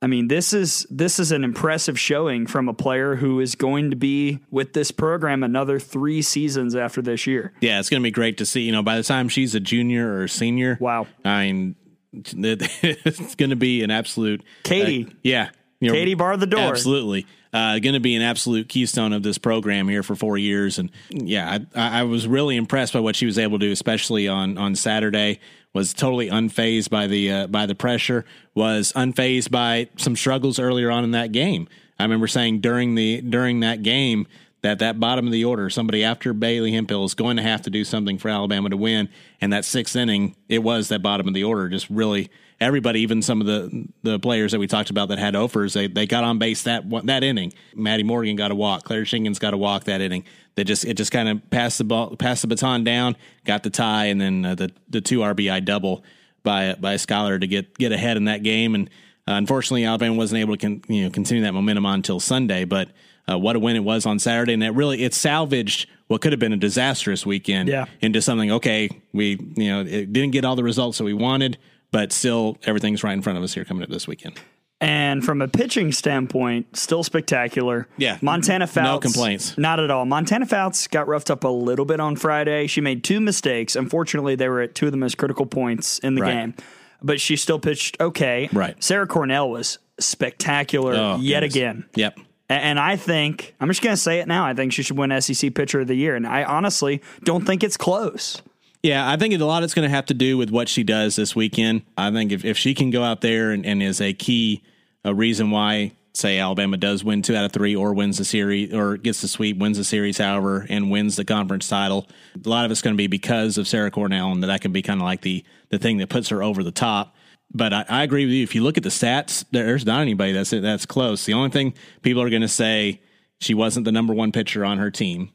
I 0.02 0.08
mean, 0.08 0.30
this 0.30 0.54
is 0.54 0.88
this 0.90 1.20
is 1.20 1.32
an 1.32 1.44
impressive 1.44 2.00
showing 2.00 2.48
from 2.48 2.70
a 2.70 2.74
player 2.74 3.16
who 3.16 3.42
is 3.42 3.56
going 3.56 3.90
to 3.90 3.98
be 3.98 4.40
with 4.50 4.72
this 4.72 4.92
program 4.92 5.44
another 5.44 5.78
three 5.78 6.22
seasons 6.22 6.74
after 6.74 7.02
this 7.02 7.28
year. 7.28 7.54
Yeah, 7.60 7.80
it's 7.80 7.90
going 7.90 8.02
to 8.02 8.08
be 8.08 8.12
great 8.12 8.38
to 8.38 8.46
see. 8.46 8.62
You 8.62 8.72
know, 8.72 8.84
by 8.84 8.96
the 8.96 9.04
time 9.04 9.28
she's 9.28 9.56
a 9.56 9.60
junior 9.60 10.08
or 10.08 10.24
a 10.24 10.30
senior, 10.30 10.78
wow. 10.80 11.06
I 11.26 11.48
mean, 11.48 11.76
it's 12.14 13.36
going 13.36 13.50
to 13.50 13.58
be 13.58 13.84
an 13.84 13.92
absolute 13.92 14.42
Katie. 14.64 15.08
Uh, 15.10 15.14
yeah, 15.22 15.50
you 15.82 15.90
know, 15.90 15.94
Katie 15.94 16.14
bar 16.14 16.38
the 16.38 16.48
door. 16.48 16.62
Absolutely. 16.62 17.26
Uh, 17.52 17.80
going 17.80 17.94
to 17.94 18.00
be 18.00 18.16
an 18.16 18.22
absolute 18.22 18.70
keystone 18.70 19.12
of 19.12 19.24
this 19.24 19.40
program 19.40 19.90
here 19.90 20.04
for 20.04 20.16
four 20.16 20.38
years, 20.38 20.78
and 20.78 20.92
yeah, 21.10 21.58
I, 21.76 22.02
I 22.02 22.04
was 22.04 22.28
really 22.28 22.56
impressed 22.56 22.94
by 22.94 23.00
what 23.00 23.16
she 23.16 23.26
was 23.26 23.40
able 23.40 23.58
to 23.60 23.66
do, 23.66 23.72
especially 23.72 24.28
on 24.28 24.58
on 24.58 24.76
Saturday 24.76 25.40
was 25.74 25.94
totally 25.94 26.30
unfazed 26.30 26.90
by 26.90 27.08
the 27.08 27.32
uh, 27.32 27.48
by 27.48 27.66
the 27.66 27.76
pressure, 27.76 28.26
was 28.56 28.92
unfazed 28.94 29.52
by 29.52 29.90
some 29.98 30.16
struggles 30.16 30.60
earlier 30.60 30.92
on 30.92 31.04
in 31.04 31.12
that 31.12 31.32
game. 31.32 31.68
I 32.00 32.04
remember 32.04 32.28
saying 32.28 32.62
during 32.62 32.96
the 32.96 33.22
during 33.22 33.60
that 33.60 33.84
game 33.84 34.28
that 34.62 34.80
that 34.80 35.00
bottom 35.00 35.26
of 35.26 35.32
the 35.32 35.46
order, 35.46 35.70
somebody 35.70 36.04
after 36.04 36.34
Bailey 36.34 36.72
Hemphill 36.72 37.06
is 37.06 37.14
going 37.14 37.38
to 37.38 37.44
have 37.44 37.62
to 37.64 37.70
do 37.70 37.84
something 37.84 38.18
for 38.18 38.30
Alabama 38.30 38.70
to 38.70 38.78
win. 38.78 39.10
And 39.40 39.54
that 39.54 39.66
sixth 39.66 39.96
inning, 39.96 40.36
it 40.50 40.60
was 40.60 40.90
that 40.90 41.02
bottom 41.02 41.28
of 41.28 41.34
the 41.34 41.44
order, 41.44 41.70
just 41.70 41.90
really 41.90 42.30
everybody, 42.62 43.02
even 43.02 43.22
some 43.22 43.42
of 43.42 43.48
the 43.48 43.88
the 44.04 44.20
players 44.20 44.52
that 44.52 44.60
we 44.60 44.68
talked 44.68 44.90
about 44.90 45.10
that 45.10 45.20
had 45.20 45.36
offers, 45.36 45.74
they 45.74 45.88
they 45.88 46.06
got 46.06 46.24
on 46.24 46.40
base 46.40 46.64
that 46.64 46.84
that 47.06 47.24
inning. 47.24 47.54
Maddie 47.74 48.04
Morgan 48.04 48.36
got 48.36 48.52
a 48.52 48.56
walk. 48.56 48.84
Claire 48.84 49.04
Jenkins 49.04 49.40
got 49.40 49.54
a 49.54 49.58
walk 49.58 49.86
that 49.86 50.02
inning. 50.02 50.24
They 50.56 50.64
just 50.64 50.86
it 50.86 50.96
just 50.96 51.12
kind 51.12 51.30
of 51.30 51.50
passed 51.50 51.78
the 51.78 51.84
ball, 51.84 52.16
passed 52.16 52.42
the 52.42 52.48
baton 52.48 52.84
down, 52.84 53.16
got 53.46 53.64
the 53.64 53.70
tie, 53.70 54.06
and 54.06 54.20
then 54.20 54.46
uh, 54.46 54.56
the 54.56 54.72
the 54.90 55.02
two 55.02 55.20
RBI 55.20 55.64
double 55.64 56.04
by 56.44 56.76
by 56.76 56.96
Skylar 56.96 57.40
to 57.40 57.48
get 57.48 57.78
get 57.78 57.92
ahead 57.92 58.18
in 58.18 58.26
that 58.26 58.44
game. 58.44 58.76
And 58.76 58.90
uh, 59.28 59.34
unfortunately, 59.34 59.86
Alabama 59.86 60.16
wasn't 60.16 60.42
able 60.42 60.56
to 60.56 60.62
con, 60.62 60.82
you 60.88 61.04
know 61.04 61.10
continue 61.10 61.44
that 61.44 61.54
momentum 61.54 61.86
on 61.86 61.96
until 61.96 62.20
Sunday. 62.20 62.66
But 62.66 62.90
uh, 63.30 63.38
what 63.38 63.56
a 63.56 63.60
win 63.60 63.76
it 63.76 63.84
was 63.84 64.06
on 64.06 64.20
Saturday, 64.20 64.54
and 64.54 64.62
that 64.64 64.74
really 64.74 65.04
it 65.04 65.14
salvaged 65.14 65.88
what 66.08 66.22
could 66.22 66.34
have 66.34 66.40
been 66.40 66.54
a 66.54 66.58
disastrous 66.58 67.26
weekend 67.26 67.70
yeah. 67.70 67.86
into 68.02 68.22
something. 68.22 68.52
Okay, 68.52 68.90
we 69.14 69.40
you 69.56 69.70
know 69.70 69.82
it 69.82 70.12
didn't 70.12 70.32
get 70.32 70.44
all 70.44 70.56
the 70.56 70.64
results 70.64 70.98
that 70.98 71.04
we 71.04 71.14
wanted 71.14 71.58
but 71.92 72.12
still 72.12 72.58
everything's 72.64 73.04
right 73.04 73.14
in 73.14 73.22
front 73.22 73.38
of 73.38 73.44
us 73.44 73.54
here 73.54 73.66
coming 73.66 73.84
up 73.84 73.90
this 73.90 74.08
weekend. 74.08 74.40
And 74.82 75.26
from 75.26 75.42
a 75.42 75.48
pitching 75.48 75.92
standpoint, 75.92 76.78
still 76.78 77.04
spectacular. 77.04 77.88
Yeah. 77.98 78.18
Montana 78.22 78.66
Fouts. 78.66 78.86
No 78.86 79.00
complaints. 79.00 79.58
Not 79.58 79.82
at 79.82 79.92
all. 79.92 80.06
Montana 80.06 80.46
Fouts 80.46 80.88
got 80.88 81.08
roughed 81.08 81.30
up 81.30 81.44
a 81.44 81.50
little 81.50 81.84
bit 81.84 82.00
on 82.00 82.16
Friday. 82.16 82.68
She 82.68 82.80
made 82.80 83.04
two 83.04 83.20
mistakes. 83.20 83.76
Unfortunately, 83.76 84.36
they 84.36 84.48
were 84.48 84.62
at 84.62 84.76
two 84.76 84.86
of 84.86 84.92
the 84.92 84.98
most 84.98 85.18
critical 85.18 85.46
points 85.46 86.00
in 86.00 86.16
the 86.16 86.22
right. 86.22 86.34
game. 86.34 86.54
But 87.02 87.20
she 87.20 87.36
still 87.36 87.60
pitched 87.60 88.00
okay. 88.00 88.48
Right. 88.54 88.82
Sarah 88.82 89.08
Cornell 89.08 89.50
was 89.50 89.80
spectacular 90.00 90.94
oh, 90.96 91.18
yet 91.20 91.42
goodness. 91.42 91.56
again. 91.56 91.86
Yep. 91.96 92.20
And 92.48 92.80
I 92.80 92.96
think, 92.96 93.54
I'm 93.60 93.68
just 93.68 93.84
going 93.84 93.94
to 93.94 94.02
say 94.02 94.20
it 94.20 94.28
now, 94.28 94.46
I 94.46 94.56
think 94.56 94.74
she 94.74 94.82
should 94.82 94.98
win 94.98 95.22
SEC 95.22 95.54
Pitcher 95.54 95.82
of 95.82 95.88
the 95.88 95.94
Year. 95.94 96.16
And 96.16 96.26
I 96.26 96.46
honestly 96.46 97.02
don't 97.24 97.46
think 97.46 97.64
it's 97.64 97.78
close. 97.78 98.42
Yeah, 98.82 99.10
I 99.10 99.18
think 99.18 99.34
a 99.34 99.44
lot 99.44 99.64
it's 99.64 99.74
going 99.74 99.88
to 99.88 99.94
have 99.94 100.06
to 100.06 100.14
do 100.14 100.38
with 100.38 100.52
what 100.52 100.70
she 100.70 100.84
does 100.84 101.16
this 101.16 101.36
weekend. 101.36 101.82
I 101.98 102.12
think 102.12 102.32
if, 102.32 102.46
if 102.46 102.58
she 102.58 102.74
can 102.74 102.92
go 102.92 103.04
out 103.04 103.22
there 103.22 103.52
and, 103.52 103.66
and 103.66 103.84
is 103.84 104.00
a 104.00 104.14
key 104.14 104.64
a 105.04 105.14
reason 105.14 105.52
why, 105.52 105.94
say, 106.14 106.40
Alabama 106.40 106.78
does 106.78 107.04
win 107.04 107.22
two 107.22 107.36
out 107.36 107.46
of 107.46 107.52
three 107.52 107.76
or 107.76 107.94
wins 107.94 108.18
the 108.18 108.26
series 108.26 108.74
or 108.74 108.98
gets 108.98 109.22
the 109.22 109.28
sweep, 109.28 109.58
wins 109.58 109.78
the 109.78 109.84
series, 109.84 110.18
however, 110.18 110.66
and 110.70 110.92
wins 110.92 111.16
the 111.16 111.26
conference 111.26 111.68
title, 111.68 112.08
a 112.46 112.50
lot 112.50 112.66
of 112.66 112.72
it's 112.72 112.82
going 112.82 112.94
to 112.94 112.98
be 112.98 113.08
because 113.08 113.58
of 113.58 113.68
Sarah 113.68 113.92
Cornell, 113.92 114.32
and 114.32 114.44
that, 114.44 114.48
that 114.48 114.62
can 114.62 114.72
be 114.72 114.82
kind 114.82 115.02
of 115.02 115.06
like 115.06 115.22
the, 115.22 115.44
the 115.70 115.78
thing 115.78 115.98
that 115.98 116.10
puts 116.10 116.30
her 116.30 116.42
over 116.44 116.64
the 116.64 116.72
top. 116.72 117.16
But 117.54 117.74
I, 117.74 117.86
I 117.90 118.04
agree 118.04 118.26
with 118.26 118.34
you. 118.34 118.44
If 118.44 118.56
you 118.56 118.64
look 118.64 118.78
at 118.78 118.84
the 118.84 118.90
stats, 118.90 119.44
there's 119.52 119.86
not 119.86 120.02
anybody 120.02 120.34
that's 120.34 120.52
that's 120.52 120.86
close. 120.86 121.26
The 121.26 121.34
only 121.34 121.50
thing 121.50 121.74
people 122.02 122.22
are 122.22 122.30
going 122.30 122.44
to 122.44 122.48
say 122.48 123.02
she 123.40 123.54
wasn't 123.56 123.86
the 123.86 123.92
number 123.92 124.14
one 124.14 124.32
pitcher 124.32 124.64
on 124.64 124.78
her 124.78 124.92
team 124.92 125.32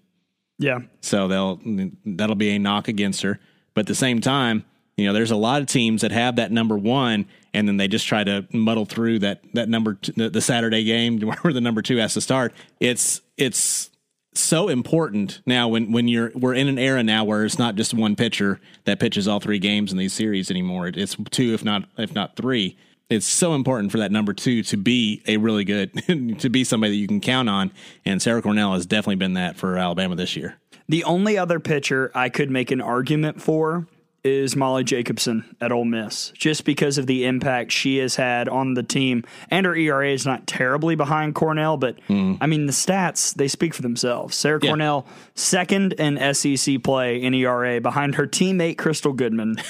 yeah. 0.58 0.80
So 1.00 1.28
they'll 1.28 1.60
that'll 2.04 2.36
be 2.36 2.50
a 2.50 2.58
knock 2.58 2.88
against 2.88 3.22
her. 3.22 3.40
But 3.74 3.82
at 3.82 3.86
the 3.86 3.94
same 3.94 4.20
time, 4.20 4.64
you 4.96 5.06
know, 5.06 5.12
there's 5.12 5.32
a 5.32 5.36
lot 5.36 5.60
of 5.60 5.66
teams 5.66 6.02
that 6.02 6.12
have 6.12 6.36
that 6.36 6.52
number 6.52 6.78
one, 6.78 7.26
and 7.52 7.66
then 7.66 7.76
they 7.76 7.88
just 7.88 8.06
try 8.06 8.22
to 8.22 8.46
muddle 8.52 8.84
through 8.84 9.20
that 9.20 9.42
that 9.54 9.68
number 9.68 9.98
the, 10.16 10.30
the 10.30 10.40
Saturday 10.40 10.84
game 10.84 11.20
where 11.42 11.52
the 11.52 11.60
number 11.60 11.82
two 11.82 11.96
has 11.96 12.14
to 12.14 12.20
start. 12.20 12.52
It's 12.80 13.20
it's 13.36 13.90
so 14.36 14.68
important 14.68 15.40
now 15.46 15.68
when 15.68 15.92
when 15.92 16.08
you're 16.08 16.30
we're 16.34 16.54
in 16.54 16.68
an 16.68 16.78
era 16.78 17.02
now 17.02 17.24
where 17.24 17.44
it's 17.44 17.58
not 17.58 17.74
just 17.74 17.94
one 17.94 18.16
pitcher 18.16 18.60
that 18.84 19.00
pitches 19.00 19.28
all 19.28 19.40
three 19.40 19.58
games 19.58 19.92
in 19.92 19.98
these 19.98 20.12
series 20.12 20.50
anymore. 20.50 20.88
It's 20.88 21.16
two, 21.30 21.54
if 21.54 21.64
not 21.64 21.84
if 21.98 22.14
not 22.14 22.36
three 22.36 22.76
it's 23.10 23.26
so 23.26 23.54
important 23.54 23.92
for 23.92 23.98
that 23.98 24.10
number 24.10 24.32
two 24.32 24.62
to 24.64 24.76
be 24.76 25.22
a 25.26 25.36
really 25.36 25.64
good, 25.64 25.92
to 26.38 26.48
be 26.48 26.64
somebody 26.64 26.92
that 26.92 26.96
you 26.96 27.06
can 27.06 27.20
count 27.20 27.48
on. 27.48 27.70
And 28.04 28.20
Sarah 28.20 28.42
Cornell 28.42 28.74
has 28.74 28.86
definitely 28.86 29.16
been 29.16 29.34
that 29.34 29.56
for 29.56 29.76
Alabama 29.76 30.16
this 30.16 30.36
year. 30.36 30.56
The 30.88 31.04
only 31.04 31.38
other 31.38 31.60
pitcher 31.60 32.10
I 32.14 32.28
could 32.28 32.50
make 32.50 32.70
an 32.70 32.80
argument 32.80 33.40
for 33.40 33.86
is 34.22 34.56
Molly 34.56 34.84
Jacobson 34.84 35.44
at 35.60 35.70
Ole 35.70 35.84
Miss, 35.84 36.30
just 36.30 36.64
because 36.64 36.96
of 36.96 37.06
the 37.06 37.26
impact 37.26 37.70
she 37.70 37.98
has 37.98 38.16
had 38.16 38.48
on 38.48 38.72
the 38.72 38.82
team. 38.82 39.22
And 39.50 39.66
her 39.66 39.76
ERA 39.76 40.10
is 40.10 40.24
not 40.24 40.46
terribly 40.46 40.94
behind 40.94 41.34
Cornell, 41.34 41.76
but 41.76 41.98
mm. 42.08 42.38
I 42.40 42.46
mean, 42.46 42.64
the 42.64 42.72
stats, 42.72 43.34
they 43.34 43.48
speak 43.48 43.74
for 43.74 43.82
themselves. 43.82 44.34
Sarah 44.34 44.60
yeah. 44.62 44.70
Cornell, 44.70 45.06
second 45.34 45.92
in 45.94 46.34
SEC 46.34 46.82
play 46.82 47.22
in 47.22 47.34
ERA 47.34 47.82
behind 47.82 48.14
her 48.14 48.26
teammate, 48.26 48.76
Krystal 48.76 49.14
Goodman. 49.14 49.56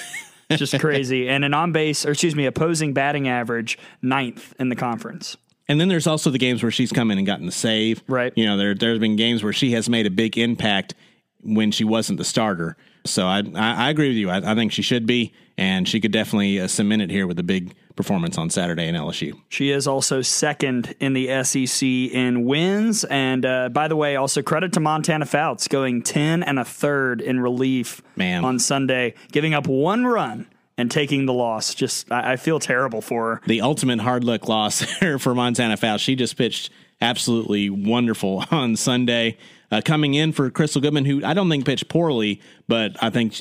just 0.51 0.79
crazy. 0.79 1.29
And 1.29 1.45
an 1.45 1.55
on 1.55 1.73
base, 1.73 2.05
or 2.07 2.13
excuse 2.13 2.35
me, 2.35 2.47
opposing 2.47 2.93
batting 2.93 3.29
average 3.29 3.79
ninth 4.03 4.55
in 4.59 4.69
the 4.69 4.77
conference. 4.77 5.37
And 5.69 5.81
then 5.81 5.89
there's 5.89 6.07
also 6.07 6.31
the 6.31 6.39
games 6.39 6.63
where 6.63 6.73
she's 6.73 6.93
come 6.93 7.11
in 7.11 7.19
and 7.19 7.27
gotten 7.27 7.47
the 7.47 7.53
save. 7.53 8.03
Right. 8.07 8.33
You 8.37 8.47
know, 8.47 8.57
there 8.57 8.75
there's 8.75 8.99
been 8.99 9.17
games 9.17 9.43
where 9.43 9.53
she 9.53 9.73
has 9.73 9.89
made 9.89 10.07
a 10.07 10.11
big 10.11 10.37
impact 10.37 10.95
when 11.43 11.71
she 11.71 11.85
wasn't 11.85 12.19
the 12.19 12.25
starter. 12.25 12.77
So 13.07 13.27
I 13.27 13.43
I, 13.55 13.87
I 13.87 13.91
agree 13.91 14.09
with 14.09 14.17
you. 14.17 14.31
I, 14.31 14.53
I, 14.53 14.55
think 14.55 14.73
she 14.73 14.83
should 14.83 15.07
be, 15.07 15.33
and 15.57 15.89
she 15.89 16.01
could 16.01 16.13
definitely 16.13 16.61
uh, 16.61 16.69
cement 16.69 17.03
it 17.03 17.11
here 17.11 17.27
with 17.27 17.39
a 17.39 17.43
big 17.43 17.75
performance 17.97 18.39
on 18.39 18.51
Saturday 18.51 18.87
in 18.89 18.95
LSU. 18.95 19.41
She 19.49 19.71
is 19.71 19.87
also 19.87 20.23
second 20.23 20.95
in 21.01 21.13
the 21.13 21.45
SEC 21.45 21.83
in 21.87 22.45
wins, 22.45 23.05
and 23.05 23.45
uh, 23.47 23.69
by 23.69 23.89
the 23.89 23.97
way, 23.97 24.17
also 24.17 24.43
credit 24.43 24.73
to 24.75 24.81
Montana 24.81 25.27
Fouts 25.27 25.69
going 25.69 26.03
ten 26.03 26.43
and 26.43 26.59
a 26.59 26.65
third 26.65 27.21
in 27.21 27.41
relief 27.41 28.03
Man. 28.17 28.45
on 28.45 28.59
Sunday, 28.59 29.15
giving 29.33 29.55
up 29.55 29.67
one 29.67 30.05
run 30.05 30.47
and 30.77 30.91
taking 30.91 31.27
the 31.27 31.33
loss. 31.33 31.75
Just 31.75 32.11
I, 32.11 32.33
I 32.33 32.37
feel 32.37 32.59
terrible 32.59 33.01
for 33.01 33.37
her. 33.37 33.41
The 33.47 33.61
ultimate 33.61 34.01
hard 34.01 34.25
luck 34.25 34.49
loss 34.49 34.85
there 35.01 35.19
for 35.21 35.35
Montana 35.35 35.77
Fouts. 35.77 36.03
She 36.03 36.17
just 36.17 36.37
pitched 36.37 36.71
absolutely 37.01 37.71
wonderful 37.71 38.45
on 38.51 38.77
Sunday. 38.77 39.37
Uh, 39.71 39.81
coming 39.85 40.15
in 40.15 40.33
for 40.33 40.51
Krystal 40.51 40.81
Goodman, 40.81 41.05
who 41.05 41.25
I 41.25 41.35
don't 41.35 41.49
think 41.49 41.65
pitched 41.65 41.89
poorly, 41.89 42.41
but 42.69 43.03
I 43.03 43.11
think 43.11 43.35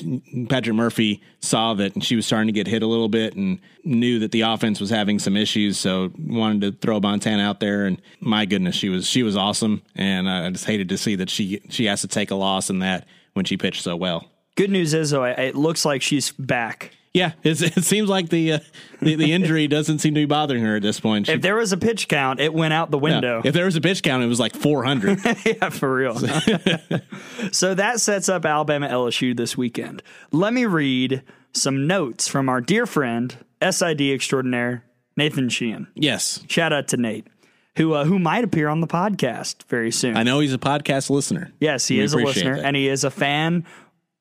Patrick 0.48 0.74
Murphy 0.74 1.22
saw 1.40 1.74
that 1.74 1.94
and 1.94 2.02
she 2.02 2.16
was 2.16 2.26
starting 2.26 2.48
to 2.48 2.52
get 2.52 2.66
hit 2.66 2.82
a 2.82 2.86
little 2.86 3.08
bit 3.08 3.34
and 3.36 3.60
knew 3.84 4.18
that 4.20 4.32
the 4.32 4.40
offense 4.40 4.80
was 4.80 4.90
having 4.90 5.18
some 5.18 5.36
issues, 5.36 5.78
so 5.78 6.10
wanted 6.18 6.60
to 6.62 6.72
throw 6.72 6.98
Montana 6.98 7.42
out 7.42 7.60
there. 7.60 7.84
And 7.84 8.00
my 8.20 8.46
goodness, 8.46 8.74
she 8.74 8.88
was 8.88 9.06
she 9.06 9.22
was 9.22 9.36
awesome, 9.36 9.82
and 9.94 10.28
I 10.28 10.50
just 10.50 10.64
hated 10.64 10.88
to 10.88 10.98
see 10.98 11.14
that 11.16 11.30
she 11.30 11.60
she 11.68 11.84
has 11.86 12.00
to 12.00 12.08
take 12.08 12.30
a 12.30 12.34
loss 12.36 12.70
in 12.70 12.80
that 12.80 13.06
when 13.34 13.44
she 13.44 13.56
pitched 13.56 13.82
so 13.82 13.94
well. 13.94 14.26
Good 14.56 14.70
news 14.70 14.94
is 14.94 15.10
though, 15.10 15.24
it 15.24 15.54
looks 15.54 15.84
like 15.84 16.00
she's 16.02 16.32
back. 16.32 16.92
Yeah, 17.14 17.32
it 17.44 17.54
seems 17.84 18.08
like 18.08 18.28
the, 18.28 18.54
uh, 18.54 18.58
the, 19.00 19.14
the 19.14 19.32
injury 19.32 19.68
doesn't 19.68 20.00
seem 20.00 20.14
to 20.14 20.20
be 20.22 20.24
bothering 20.26 20.64
her 20.64 20.74
at 20.76 20.82
this 20.82 20.98
point. 20.98 21.26
She, 21.28 21.32
if 21.32 21.42
there 21.42 21.54
was 21.54 21.72
a 21.72 21.76
pitch 21.76 22.08
count, 22.08 22.40
it 22.40 22.52
went 22.52 22.74
out 22.74 22.90
the 22.90 22.98
window. 22.98 23.40
if 23.44 23.54
there 23.54 23.66
was 23.66 23.76
a 23.76 23.80
pitch 23.80 24.02
count, 24.02 24.24
it 24.24 24.26
was 24.26 24.40
like 24.40 24.56
400. 24.56 25.20
yeah, 25.46 25.68
for 25.70 25.94
real. 25.94 26.18
so 27.52 27.74
that 27.74 28.00
sets 28.00 28.28
up 28.28 28.44
Alabama 28.44 28.88
LSU 28.88 29.36
this 29.36 29.56
weekend. 29.56 30.02
Let 30.32 30.52
me 30.52 30.66
read 30.66 31.22
some 31.52 31.86
notes 31.86 32.26
from 32.26 32.48
our 32.48 32.60
dear 32.60 32.84
friend, 32.84 33.36
SID 33.62 34.00
extraordinaire, 34.00 34.84
Nathan 35.16 35.48
Sheehan. 35.50 35.86
Yes. 35.94 36.42
Shout 36.48 36.72
out 36.72 36.88
to 36.88 36.96
Nate. 36.96 37.28
Who, 37.76 37.92
uh, 37.92 38.04
who 38.04 38.18
might 38.20 38.42
appear 38.44 38.68
on 38.68 38.80
the 38.80 38.86
podcast 38.86 39.62
very 39.64 39.90
soon. 39.90 40.16
I 40.16 40.22
know 40.24 40.40
he's 40.40 40.54
a 40.54 40.58
podcast 40.58 41.10
listener. 41.10 41.52
Yes, 41.60 41.86
he 41.88 41.98
We 41.98 42.04
is 42.04 42.12
a 42.12 42.18
listener, 42.18 42.56
that. 42.56 42.64
and 42.64 42.76
he 42.76 42.88
is 42.88 43.02
a 43.04 43.10
fan 43.10 43.64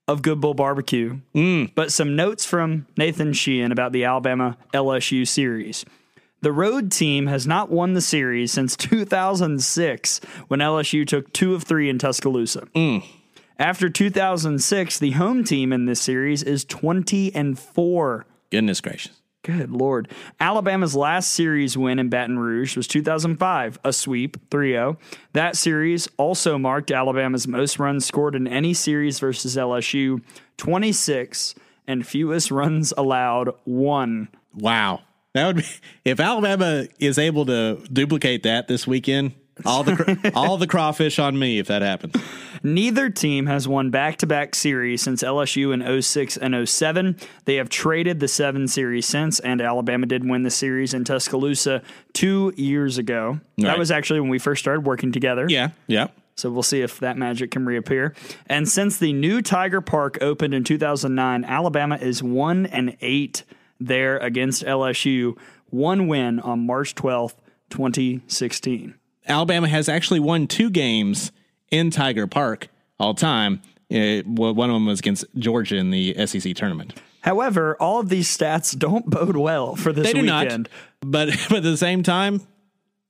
of 0.07 0.21
Good 0.21 0.41
Bull 0.41 0.53
Barbecue. 0.53 1.19
Mm. 1.33 1.71
But 1.75 1.91
some 1.91 2.15
notes 2.15 2.45
from 2.45 2.87
Nathan 2.97 3.33
Sheehan 3.33 3.71
about 3.71 3.91
the 3.91 4.03
Alabama 4.03 4.57
LSU 4.73 5.27
series. 5.27 5.85
The 6.41 6.51
road 6.51 6.91
team 6.91 7.27
has 7.27 7.47
not 7.47 7.69
won 7.69 7.93
the 7.93 8.01
series 8.01 8.51
since 8.51 8.75
2006 8.75 10.19
when 10.49 10.59
LSU 10.59 11.07
took 11.07 11.31
two 11.31 11.55
of 11.55 11.63
three 11.63 11.89
in 11.89 11.97
Tuscaloosa. 11.97 12.67
Mm. 12.75 13.03
After 13.57 13.89
2006, 13.89 14.99
the 14.99 15.11
home 15.11 15.43
team 15.45 15.71
in 15.71 15.85
this 15.85 16.01
series 16.01 16.43
is 16.43 16.65
20 16.65 17.33
and 17.33 17.57
4. 17.57 18.25
Goodness 18.51 18.81
gracious. 18.81 19.22
Good 19.43 19.71
Lord. 19.71 20.09
Alabama's 20.39 20.95
last 20.95 21.31
series 21.31 21.77
win 21.77 21.99
in 21.99 22.07
Baton 22.07 22.39
Rouge 22.39 22.77
was 22.77 22.87
2005, 22.87 23.77
a 23.83 23.91
sweep, 23.91 24.37
3 24.49 24.71
0. 24.71 24.97
That 25.33 25.57
series 25.57 26.07
also 26.15 26.57
marked 26.57 26.91
Alabama's 26.91 27.45
most 27.45 27.77
runs 27.77 28.05
scored 28.05 28.35
in 28.35 28.47
any 28.47 28.73
series 28.73 29.19
versus 29.19 29.57
LSU 29.57 30.21
26, 30.55 31.55
and 31.87 32.07
fewest 32.07 32.51
runs 32.51 32.93
allowed, 32.97 33.49
1. 33.65 34.29
Wow. 34.53 35.01
That 35.33 35.47
would 35.47 35.57
be 35.57 35.65
if 36.05 36.21
Alabama 36.21 36.87
is 36.97 37.17
able 37.17 37.45
to 37.47 37.83
duplicate 37.91 38.43
that 38.43 38.69
this 38.69 38.87
weekend. 38.87 39.33
All 39.65 39.83
the 39.83 40.31
all 40.35 40.57
the 40.57 40.67
crawfish 40.67 41.19
on 41.19 41.37
me 41.37 41.59
if 41.59 41.67
that 41.67 41.81
happens. 41.81 42.15
Neither 42.63 43.09
team 43.09 43.45
has 43.47 43.67
won 43.67 43.89
back 43.89 44.17
to 44.17 44.27
back 44.27 44.55
series 44.55 45.01
since 45.01 45.21
LSU 45.21 45.73
in 45.73 46.01
06 46.01 46.37
and 46.37 46.69
07. 46.69 47.17
They 47.43 47.55
have 47.55 47.67
traded 47.67 48.21
the 48.21 48.29
seven 48.29 48.69
series 48.69 49.05
since, 49.05 49.41
and 49.41 49.59
Alabama 49.59 50.05
did 50.05 50.27
win 50.27 50.43
the 50.43 50.49
series 50.49 50.93
in 50.93 51.03
Tuscaloosa 51.03 51.81
two 52.13 52.53
years 52.55 52.97
ago. 52.97 53.41
That 53.57 53.77
was 53.77 53.91
actually 53.91 54.21
when 54.21 54.29
we 54.29 54.39
first 54.39 54.61
started 54.61 54.85
working 54.85 55.11
together. 55.11 55.45
Yeah, 55.49 55.71
yeah. 55.87 56.07
So 56.35 56.49
we'll 56.49 56.63
see 56.63 56.81
if 56.81 56.99
that 56.99 57.17
magic 57.17 57.51
can 57.51 57.65
reappear. 57.65 58.15
And 58.47 58.67
since 58.67 58.97
the 58.97 59.13
new 59.13 59.41
Tiger 59.41 59.81
Park 59.81 60.17
opened 60.21 60.53
in 60.53 60.63
2009, 60.63 61.45
Alabama 61.45 61.97
is 61.97 62.23
1 62.23 62.65
and 62.67 62.97
8 63.01 63.43
there 63.79 64.17
against 64.17 64.63
LSU. 64.63 65.37
One 65.69 66.07
win 66.07 66.39
on 66.39 66.65
March 66.65 66.95
12th, 66.95 67.35
2016. 67.69 68.95
Alabama 69.27 69.67
has 69.67 69.87
actually 69.89 70.19
won 70.19 70.47
two 70.47 70.69
games 70.69 71.31
in 71.71 71.89
Tiger 71.91 72.27
Park 72.27 72.67
all 72.99 73.13
time. 73.13 73.61
Uh, 73.93 74.21
well, 74.25 74.53
one 74.53 74.69
of 74.69 74.73
them 74.75 74.85
was 74.85 74.99
against 74.99 75.25
Georgia 75.37 75.75
in 75.77 75.91
the 75.91 76.15
SEC 76.25 76.55
tournament. 76.55 76.93
However, 77.21 77.77
all 77.79 77.99
of 77.99 78.09
these 78.09 78.35
stats 78.35 78.77
don't 78.77 79.09
bode 79.09 79.37
well 79.37 79.75
for 79.75 79.93
this 79.93 80.07
They 80.07 80.13
do 80.13 80.21
weekend. 80.21 80.69
not, 81.01 81.11
but 81.11 81.29
but 81.49 81.57
at 81.57 81.63
the 81.63 81.77
same 81.77 82.03
time, 82.03 82.41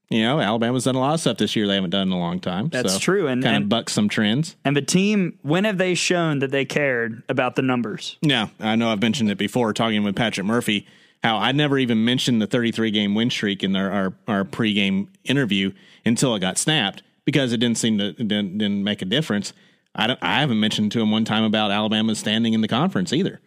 you 0.09 0.21
know, 0.21 0.39
Alabama's 0.39 0.83
done 0.83 0.95
a 0.95 0.99
lot 0.99 1.15
of 1.15 1.19
stuff 1.19 1.37
this 1.37 1.55
year 1.55 1.65
they 1.65 1.75
haven't 1.75 1.89
done 1.89 2.09
in 2.09 2.13
a 2.13 2.19
long 2.19 2.39
time. 2.39 2.69
That's 2.69 2.93
so 2.93 2.99
true, 2.99 3.27
and- 3.27 3.41
kind 3.43 3.63
of 3.63 3.69
bucks 3.69 3.93
some 3.93 4.09
trends. 4.09 4.55
And 4.63 4.75
the 4.77 4.81
team, 4.83 5.39
when 5.41 5.63
have 5.63 5.77
they 5.79 5.95
shown 5.95 6.39
that 6.39 6.51
they 6.51 6.65
cared 6.65 7.23
about 7.29 7.55
the 7.55 7.61
numbers? 7.63 8.17
Yeah, 8.21 8.49
I 8.59 8.75
know 8.75 8.91
I've 8.91 9.01
mentioned 9.01 9.31
it 9.31 9.37
before 9.37 9.73
talking 9.73 10.03
with 10.03 10.15
Patrick 10.15 10.45
Murphy. 10.45 10.85
How 11.23 11.37
I 11.37 11.53
never 11.53 11.77
even 11.77 12.03
mentioned 12.03 12.41
the 12.41 12.47
33 12.47 12.91
game 12.91 13.15
win 13.15 13.29
streak 13.29 13.63
in 13.63 13.75
our 13.75 13.89
our, 13.91 14.13
our 14.27 14.43
pregame 14.43 15.07
interview 15.23 15.71
until 16.05 16.35
it 16.35 16.39
got 16.39 16.57
snapped 16.57 17.01
because 17.25 17.53
it 17.53 17.57
didn't 17.57 17.77
seem 17.77 17.97
to 17.97 18.11
didn't, 18.13 18.57
didn't 18.57 18.83
make 18.83 19.01
a 19.01 19.05
difference. 19.05 19.53
I 19.95 20.07
don't, 20.07 20.19
I 20.21 20.39
haven't 20.41 20.59
mentioned 20.59 20.91
to 20.93 21.01
him 21.01 21.11
one 21.11 21.23
time 21.23 21.43
about 21.43 21.71
Alabama 21.71 22.15
standing 22.15 22.53
in 22.53 22.61
the 22.61 22.67
conference 22.67 23.13
either, 23.13 23.39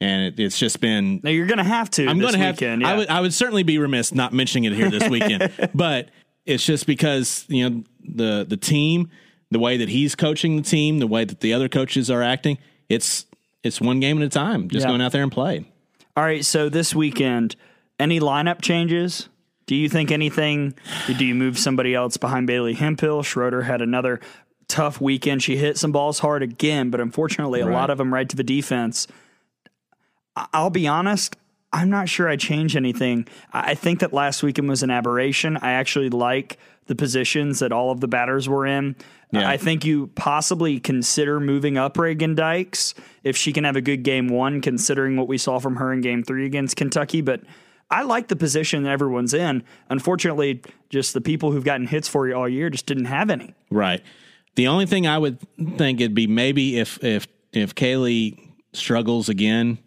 and 0.00 0.24
it, 0.24 0.40
it's 0.40 0.58
just 0.58 0.80
been 0.80 1.20
Now 1.22 1.30
you're 1.30 1.46
going 1.46 1.58
to 1.58 1.64
have 1.64 1.90
to. 1.90 2.08
I'm 2.08 2.18
going 2.18 2.32
to 2.32 2.38
have. 2.38 2.56
weekend, 2.56 2.84
I 2.84 2.96
would. 2.96 3.08
I 3.08 3.20
would 3.20 3.34
certainly 3.34 3.62
be 3.62 3.78
remiss 3.78 4.12
not 4.12 4.32
mentioning 4.32 4.64
it 4.64 4.76
here 4.76 4.90
this 4.90 5.08
weekend. 5.08 5.52
but 5.74 6.08
it's 6.46 6.64
just 6.64 6.86
because 6.86 7.44
you 7.48 7.68
know 7.68 7.84
the 8.02 8.44
the 8.48 8.56
team, 8.56 9.10
the 9.50 9.58
way 9.58 9.76
that 9.76 9.88
he's 9.88 10.16
coaching 10.16 10.56
the 10.56 10.62
team, 10.62 10.98
the 10.98 11.06
way 11.06 11.24
that 11.24 11.40
the 11.40 11.52
other 11.52 11.68
coaches 11.68 12.10
are 12.10 12.22
acting. 12.22 12.58
It's 12.88 13.26
it's 13.62 13.80
one 13.80 14.00
game 14.00 14.16
at 14.18 14.24
a 14.24 14.30
time. 14.30 14.68
Just 14.68 14.84
Yeah. 14.84 14.88
going 14.90 15.02
out 15.02 15.12
there 15.12 15.22
and 15.22 15.30
playing. 15.30 15.66
All 16.16 16.24
right, 16.24 16.44
so 16.44 16.68
this 16.68 16.94
weekend, 16.94 17.56
any 17.98 18.20
lineup 18.20 18.60
changes? 18.60 19.28
Do 19.66 19.74
you 19.76 19.88
think 19.88 20.10
anything? 20.10 20.74
Do 21.06 21.24
you 21.24 21.34
move 21.34 21.58
somebody 21.58 21.94
else 21.94 22.16
behind 22.16 22.46
Bailey 22.46 22.74
Hemphill? 22.74 23.22
Schroeder 23.22 23.62
had 23.62 23.80
another 23.80 24.20
tough 24.66 25.00
weekend. 25.00 25.42
She 25.42 25.56
hit 25.56 25.78
some 25.78 25.92
balls 25.92 26.18
hard 26.18 26.42
again, 26.42 26.90
but 26.90 27.00
unfortunately, 27.00 27.60
a 27.60 27.66
Right. 27.66 27.72
lot 27.74 27.90
of 27.90 27.98
them 27.98 28.12
right 28.12 28.28
to 28.28 28.36
the 28.36 28.42
defense. 28.42 29.06
I'll 30.52 30.70
be 30.70 30.86
honest. 30.88 31.36
I'm 31.72 31.88
not 31.90 32.08
sure 32.08 32.28
I 32.28 32.34
change 32.34 32.74
anything. 32.74 33.28
I 33.52 33.74
think 33.74 34.00
that 34.00 34.12
last 34.12 34.42
weekend 34.42 34.68
was 34.68 34.82
an 34.82 34.90
aberration. 34.90 35.56
I 35.58 35.72
actually 35.72 36.08
like 36.08 36.58
the 36.86 36.94
positions 36.94 37.60
that 37.60 37.72
all 37.72 37.90
of 37.90 38.00
the 38.00 38.08
batters 38.08 38.48
were 38.48 38.66
in. 38.66 38.96
Yeah. 39.32 39.48
I 39.48 39.56
think 39.56 39.84
you 39.84 40.08
possibly 40.08 40.80
consider 40.80 41.38
moving 41.38 41.78
up 41.78 41.96
Reagan 41.96 42.34
Dykes 42.34 42.94
if 43.22 43.36
she 43.36 43.52
can 43.52 43.64
have 43.64 43.76
a 43.76 43.80
good 43.80 44.02
game 44.02 44.28
one, 44.28 44.60
considering 44.60 45.16
what 45.16 45.28
we 45.28 45.38
saw 45.38 45.58
from 45.60 45.76
her 45.76 45.92
in 45.92 46.00
game 46.00 46.24
three 46.24 46.46
against 46.46 46.76
Kentucky. 46.76 47.20
But 47.20 47.42
I 47.90 48.02
like 48.02 48.28
the 48.28 48.36
position 48.36 48.82
that 48.84 48.90
everyone's 48.90 49.34
in. 49.34 49.62
Unfortunately, 49.88 50.62
just 50.88 51.14
the 51.14 51.20
people 51.20 51.52
who've 51.52 51.64
gotten 51.64 51.86
hits 51.86 52.08
for 52.08 52.26
you 52.26 52.34
all 52.34 52.48
year 52.48 52.70
just 52.70 52.86
didn't 52.86 53.06
have 53.06 53.30
any. 53.30 53.54
Right. 53.70 54.02
The 54.56 54.66
only 54.66 54.86
thing 54.86 55.06
I 55.06 55.18
would 55.18 55.38
think 55.76 56.00
it'd 56.00 56.14
be 56.14 56.26
maybe 56.26 56.78
if 56.78 57.02
if 57.04 57.26
if 57.52 57.74
Kaylee 57.74 58.38
struggles 58.72 59.28
again, 59.28 59.78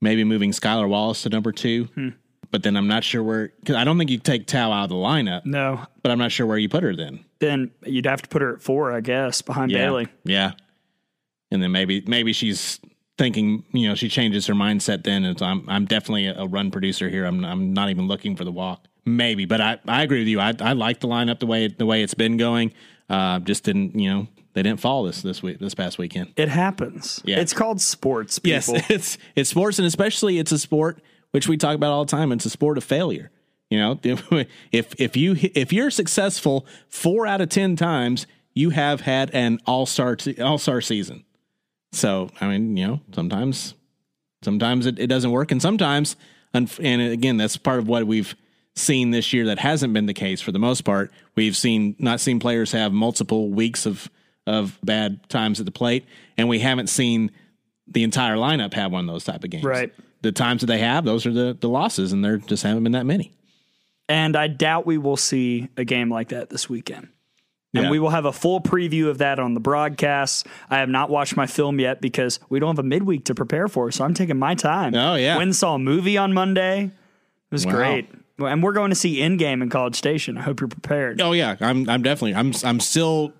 maybe 0.00 0.24
moving 0.24 0.52
Skylar 0.52 0.88
Wallace 0.88 1.22
to 1.22 1.28
number 1.28 1.52
two. 1.52 1.84
Hmm. 1.94 2.08
But 2.56 2.62
then 2.62 2.74
I'm 2.74 2.86
not 2.88 3.04
sure 3.04 3.22
where 3.22 3.52
because 3.60 3.76
I 3.76 3.84
don't 3.84 3.98
think 3.98 4.08
you 4.08 4.16
take 4.16 4.46
Tao 4.46 4.72
out 4.72 4.84
of 4.84 4.88
the 4.88 4.94
lineup. 4.94 5.44
No. 5.44 5.84
But 6.02 6.10
I'm 6.10 6.16
not 6.16 6.32
sure 6.32 6.46
where 6.46 6.56
you 6.56 6.70
put 6.70 6.82
her 6.84 6.96
then. 6.96 7.22
Then 7.38 7.70
you'd 7.84 8.06
have 8.06 8.22
to 8.22 8.28
put 8.30 8.40
her 8.40 8.54
at 8.54 8.62
four, 8.62 8.92
I 8.92 9.02
guess, 9.02 9.42
behind 9.42 9.70
Yeah. 9.70 9.76
Bailey. 9.84 10.08
Yeah. 10.24 10.52
And 11.50 11.62
then 11.62 11.70
maybe 11.70 12.02
maybe 12.06 12.32
she's 12.32 12.80
thinking, 13.18 13.62
you 13.72 13.88
know, 13.90 13.94
she 13.94 14.08
changes 14.08 14.46
her 14.46 14.54
mindset 14.54 15.04
then 15.04 15.26
and 15.26 15.38
so 15.38 15.44
I'm 15.44 15.68
I'm 15.68 15.84
definitely 15.84 16.28
a, 16.28 16.46
run 16.46 16.70
producer 16.70 17.10
here. 17.10 17.26
I'm 17.26 17.44
I'm 17.44 17.74
not 17.74 17.90
even 17.90 18.08
looking 18.08 18.36
for 18.36 18.44
the 18.44 18.52
walk. 18.52 18.86
Maybe, 19.04 19.44
but 19.44 19.60
I, 19.60 19.78
I 19.86 20.02
agree 20.02 20.20
with 20.20 20.28
you. 20.28 20.40
I 20.40 20.54
I 20.58 20.72
like 20.72 21.00
the 21.00 21.08
lineup 21.08 21.40
the 21.40 21.46
way 21.46 21.68
the 21.68 21.84
way 21.84 22.02
it's 22.02 22.14
been 22.14 22.38
going. 22.38 22.72
Uh 23.10 23.38
just 23.40 23.64
didn't, 23.64 23.98
you 24.00 24.08
know, 24.08 24.28
they 24.54 24.62
didn't 24.62 24.80
fall 24.80 25.04
this 25.04 25.20
this 25.20 25.42
week 25.42 25.58
this 25.58 25.74
past 25.74 25.98
weekend. 25.98 26.32
It 26.36 26.48
happens. 26.48 27.20
Yeah. 27.26 27.38
It's 27.38 27.52
called 27.52 27.82
sports, 27.82 28.38
people. 28.38 28.76
Yes, 28.76 28.86
it's 28.90 29.18
it's 29.34 29.50
sports, 29.50 29.78
and 29.78 29.84
especially 29.86 30.38
it's 30.38 30.52
a 30.52 30.58
sport 30.58 31.02
which 31.36 31.48
we 31.48 31.58
talk 31.58 31.74
about 31.74 31.92
all 31.92 32.06
the 32.06 32.10
time. 32.10 32.32
It's 32.32 32.46
a 32.46 32.50
sport 32.50 32.78
of 32.78 32.84
failure. 32.84 33.30
You 33.68 33.78
know, 33.78 34.00
if 34.72 34.98
if 34.98 35.18
you 35.18 35.36
if 35.38 35.70
you're 35.70 35.90
successful 35.90 36.66
four 36.88 37.26
out 37.26 37.42
of 37.42 37.50
ten 37.50 37.76
times, 37.76 38.26
you 38.54 38.70
have 38.70 39.02
had 39.02 39.30
an 39.34 39.58
all 39.66 39.84
star 39.84 40.16
all 40.42 40.56
star 40.56 40.80
season. 40.80 41.26
So 41.92 42.30
I 42.40 42.48
mean, 42.48 42.74
you 42.78 42.86
know, 42.86 43.00
sometimes 43.12 43.74
sometimes 44.40 44.86
it, 44.86 44.98
it 44.98 45.08
doesn't 45.08 45.30
work, 45.30 45.52
and 45.52 45.60
sometimes, 45.60 46.16
and 46.54 46.70
again, 46.80 47.36
that's 47.36 47.58
part 47.58 47.80
of 47.80 47.86
what 47.86 48.06
we've 48.06 48.34
seen 48.74 49.10
this 49.10 49.34
year 49.34 49.44
that 49.44 49.58
hasn't 49.58 49.92
been 49.92 50.06
the 50.06 50.14
case 50.14 50.40
for 50.40 50.52
the 50.52 50.58
most 50.58 50.86
part. 50.86 51.12
We've 51.34 51.56
seen 51.56 51.96
not 51.98 52.18
seen 52.18 52.40
players 52.40 52.72
have 52.72 52.94
multiple 52.94 53.50
weeks 53.50 53.84
of 53.84 54.08
of 54.46 54.78
bad 54.82 55.28
times 55.28 55.60
at 55.60 55.66
the 55.66 55.72
plate, 55.72 56.06
and 56.38 56.48
we 56.48 56.60
haven't 56.60 56.86
seen 56.86 57.30
the 57.86 58.04
entire 58.04 58.36
lineup 58.36 58.72
have 58.72 58.90
one 58.90 59.06
of 59.06 59.12
those 59.12 59.24
type 59.24 59.44
of 59.44 59.50
games. 59.50 59.64
Right. 59.64 59.92
The 60.26 60.32
times 60.32 60.62
that 60.62 60.66
they 60.66 60.78
have, 60.80 61.04
those 61.04 61.24
are 61.24 61.32
the 61.32 61.56
the 61.58 61.68
losses, 61.68 62.12
and 62.12 62.24
there 62.24 62.38
just 62.38 62.64
haven't 62.64 62.82
been 62.82 62.92
that 62.92 63.06
many. 63.06 63.32
And 64.08 64.34
I 64.36 64.48
doubt 64.48 64.84
we 64.84 64.98
will 64.98 65.16
see 65.16 65.68
a 65.76 65.84
game 65.84 66.10
like 66.10 66.30
that 66.30 66.50
this 66.50 66.68
weekend. 66.68 67.08
And 67.74 67.84
Yeah. 67.84 67.90
we 67.90 67.98
will 68.00 68.10
have 68.10 68.24
a 68.24 68.32
full 68.32 68.60
preview 68.60 69.08
of 69.08 69.18
that 69.18 69.38
on 69.38 69.54
the 69.54 69.60
broadcast. 69.60 70.46
I 70.70 70.78
have 70.78 70.88
not 70.88 71.10
watched 71.10 71.36
my 71.36 71.46
film 71.46 71.78
yet 71.78 72.00
because 72.00 72.40
we 72.48 72.58
don't 72.58 72.70
have 72.76 72.84
a 72.84 72.88
midweek 72.88 73.24
to 73.26 73.34
prepare 73.36 73.68
for, 73.68 73.90
so 73.92 74.04
I'm 74.04 74.14
taking 74.14 74.36
my 74.38 74.54
time. 74.56 74.94
Oh, 74.96 75.14
yeah. 75.14 75.36
Went 75.36 75.54
saw 75.54 75.74
a 75.74 75.78
movie 75.78 76.16
on 76.18 76.32
Monday. 76.32 76.84
It 76.86 76.90
was 77.52 77.64
Wow. 77.66 77.72
great. 77.72 78.08
And 78.38 78.62
we're 78.64 78.72
going 78.72 78.90
to 78.90 78.96
see 78.96 79.18
Endgame 79.18 79.62
in 79.62 79.68
College 79.70 79.94
Station. 79.94 80.36
I 80.38 80.42
hope 80.42 80.60
you're 80.60 80.68
prepared. 80.68 81.20
Oh 81.20 81.32
yeah, 81.32 81.54
I'm 81.60 81.88
I'm 81.88 82.02
definitely 82.02 82.34
I'm 82.34 82.52
I'm 82.64 82.80
still 82.80 83.32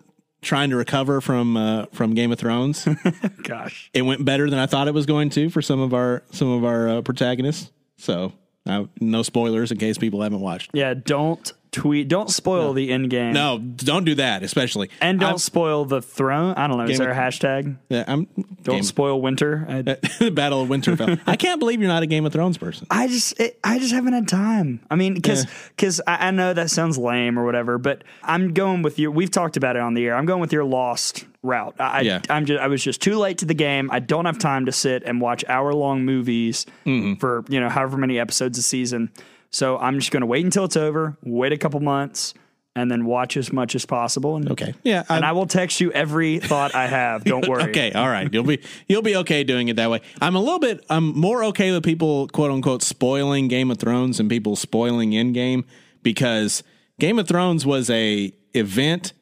trying 0.46 0.70
to 0.70 0.76
recover 0.76 1.20
from 1.20 1.56
uh, 1.56 1.86
from 1.92 2.14
Game 2.14 2.32
of 2.32 2.38
Thrones. 2.38 2.88
Gosh. 3.42 3.90
it 3.92 4.02
went 4.02 4.24
better 4.24 4.48
than 4.48 4.58
I 4.58 4.66
thought 4.66 4.88
it 4.88 4.94
was 4.94 5.04
going 5.04 5.28
to 5.30 5.50
for 5.50 5.60
some 5.60 5.80
of 5.80 5.92
our 5.92 6.22
some 6.30 6.48
of 6.48 6.64
our 6.64 6.88
uh, 6.88 7.02
protagonists. 7.02 7.70
So 7.98 8.32
uh, 8.66 8.84
no 9.00 9.22
spoilers 9.22 9.70
in 9.72 9.78
case 9.78 9.98
people 9.98 10.22
haven't 10.22 10.40
watched. 10.40 10.70
Yeah, 10.72 10.94
don't 10.94 11.52
tweet. 11.76 12.08
Don't 12.08 12.30
spoil 12.30 12.72
the 12.72 12.90
end 12.90 13.10
game. 13.10 13.32
No, 13.32 13.58
don't 13.58 14.04
do 14.04 14.14
that, 14.16 14.42
especially. 14.42 14.90
And 15.00 15.20
don't 15.20 15.28
I'm- 15.30 15.38
spoil 15.38 15.84
the 15.84 16.02
throne. 16.02 16.54
I 16.56 16.66
don't 16.66 16.78
know. 16.78 16.84
Is 16.84 16.98
there 16.98 17.10
a 17.10 17.14
hashtag? 17.14 17.76
yeah, 17.88 18.04
I'm 18.08 18.26
Don't 18.62 18.76
Game- 18.76 18.82
spoil 18.82 19.20
winter. 19.20 19.66
I, 19.68 19.82
Battle 20.30 20.62
of 20.62 20.68
Winterfell. 20.68 21.20
I 21.26 21.36
can't 21.36 21.60
believe 21.60 21.80
you're 21.80 21.88
not 21.88 22.02
a 22.02 22.06
Game 22.06 22.24
of 22.26 22.32
Thrones 22.32 22.58
person. 22.58 22.86
I 22.90 23.06
just 23.08 23.38
it, 23.40 23.58
I 23.62 23.78
just 23.78 23.92
haven't 23.92 24.12
had 24.14 24.26
time. 24.28 24.80
I 24.90 24.96
mean, 24.96 25.14
because 25.14 26.00
I, 26.06 26.28
I 26.28 26.30
know 26.30 26.52
that 26.54 26.70
sounds 26.70 26.98
lame 26.98 27.38
or 27.38 27.44
whatever, 27.44 27.78
but 27.78 28.02
I'm 28.22 28.52
going 28.54 28.82
with 28.82 28.98
you. 28.98 29.10
We've 29.10 29.30
talked 29.30 29.56
about 29.56 29.76
it 29.76 29.82
on 29.82 29.94
the 29.94 30.06
air. 30.06 30.16
I'm 30.16 30.26
going 30.26 30.40
with 30.40 30.52
your 30.52 30.64
lost 30.64 31.24
route. 31.42 31.74
I, 31.78 32.00
Yeah. 32.00 32.20
I, 32.28 32.34
I'm 32.34 32.46
just 32.46 32.60
I 32.60 32.66
was 32.66 32.82
just 32.82 33.00
too 33.00 33.18
late 33.18 33.38
to 33.38 33.44
the 33.44 33.54
game. 33.54 33.90
I 33.92 34.00
don't 34.00 34.24
have 34.24 34.38
time 34.38 34.66
to 34.66 34.72
sit 34.72 35.02
and 35.04 35.20
watch 35.20 35.44
hour 35.48 35.72
long 35.74 36.04
movies 36.04 36.66
Mm-hmm. 36.84 37.14
for 37.20 37.44
you 37.48 37.60
know 37.60 37.68
however 37.68 37.96
many 37.96 38.18
episodes 38.18 38.58
a 38.58 38.62
season. 38.62 39.10
So 39.50 39.78
I'm 39.78 39.98
just 39.98 40.10
going 40.10 40.20
to 40.22 40.26
wait 40.26 40.44
until 40.44 40.64
it's 40.64 40.76
over. 40.76 41.16
Wait 41.22 41.52
a 41.52 41.56
couple 41.58 41.80
months. 41.80 42.34
And 42.74 42.90
then 42.90 43.06
watch 43.06 43.38
as 43.38 43.54
much 43.54 43.74
as 43.74 43.86
possible. 43.86 44.36
And, 44.36 44.50
Okay. 44.50 44.74
Yeah, 44.82 44.98
and 45.08 45.24
I'm- 45.24 45.24
I 45.24 45.32
will 45.32 45.46
text 45.46 45.80
you 45.80 45.90
every 45.92 46.40
thought 46.40 46.74
I 46.74 46.86
have. 46.86 47.24
Don't 47.24 47.48
worry. 47.48 47.70
Okay, 47.70 47.90
all 47.92 48.06
right. 48.08 48.30
You'll 48.30 48.44
be 48.44 48.60
you'll 48.86 49.00
be 49.00 49.16
okay 49.16 49.44
doing 49.44 49.68
it 49.68 49.76
that 49.76 49.88
way. 49.88 50.02
I'm 50.20 50.36
a 50.36 50.40
little 50.40 50.58
bit 50.58 50.84
I'm 50.90 51.18
more 51.18 51.42
okay 51.44 51.72
with 51.72 51.82
people 51.84 52.28
quote 52.28 52.50
unquote 52.50 52.82
spoiling 52.82 53.48
Game 53.48 53.70
of 53.70 53.78
Thrones 53.78 54.20
and 54.20 54.28
people 54.28 54.56
spoiling 54.56 55.12
Endgame 55.12 55.64
because 56.02 56.62
Game 57.00 57.18
of 57.18 57.26
Thrones 57.26 57.64
was 57.64 57.88
a 57.88 58.32
event. 58.52 59.14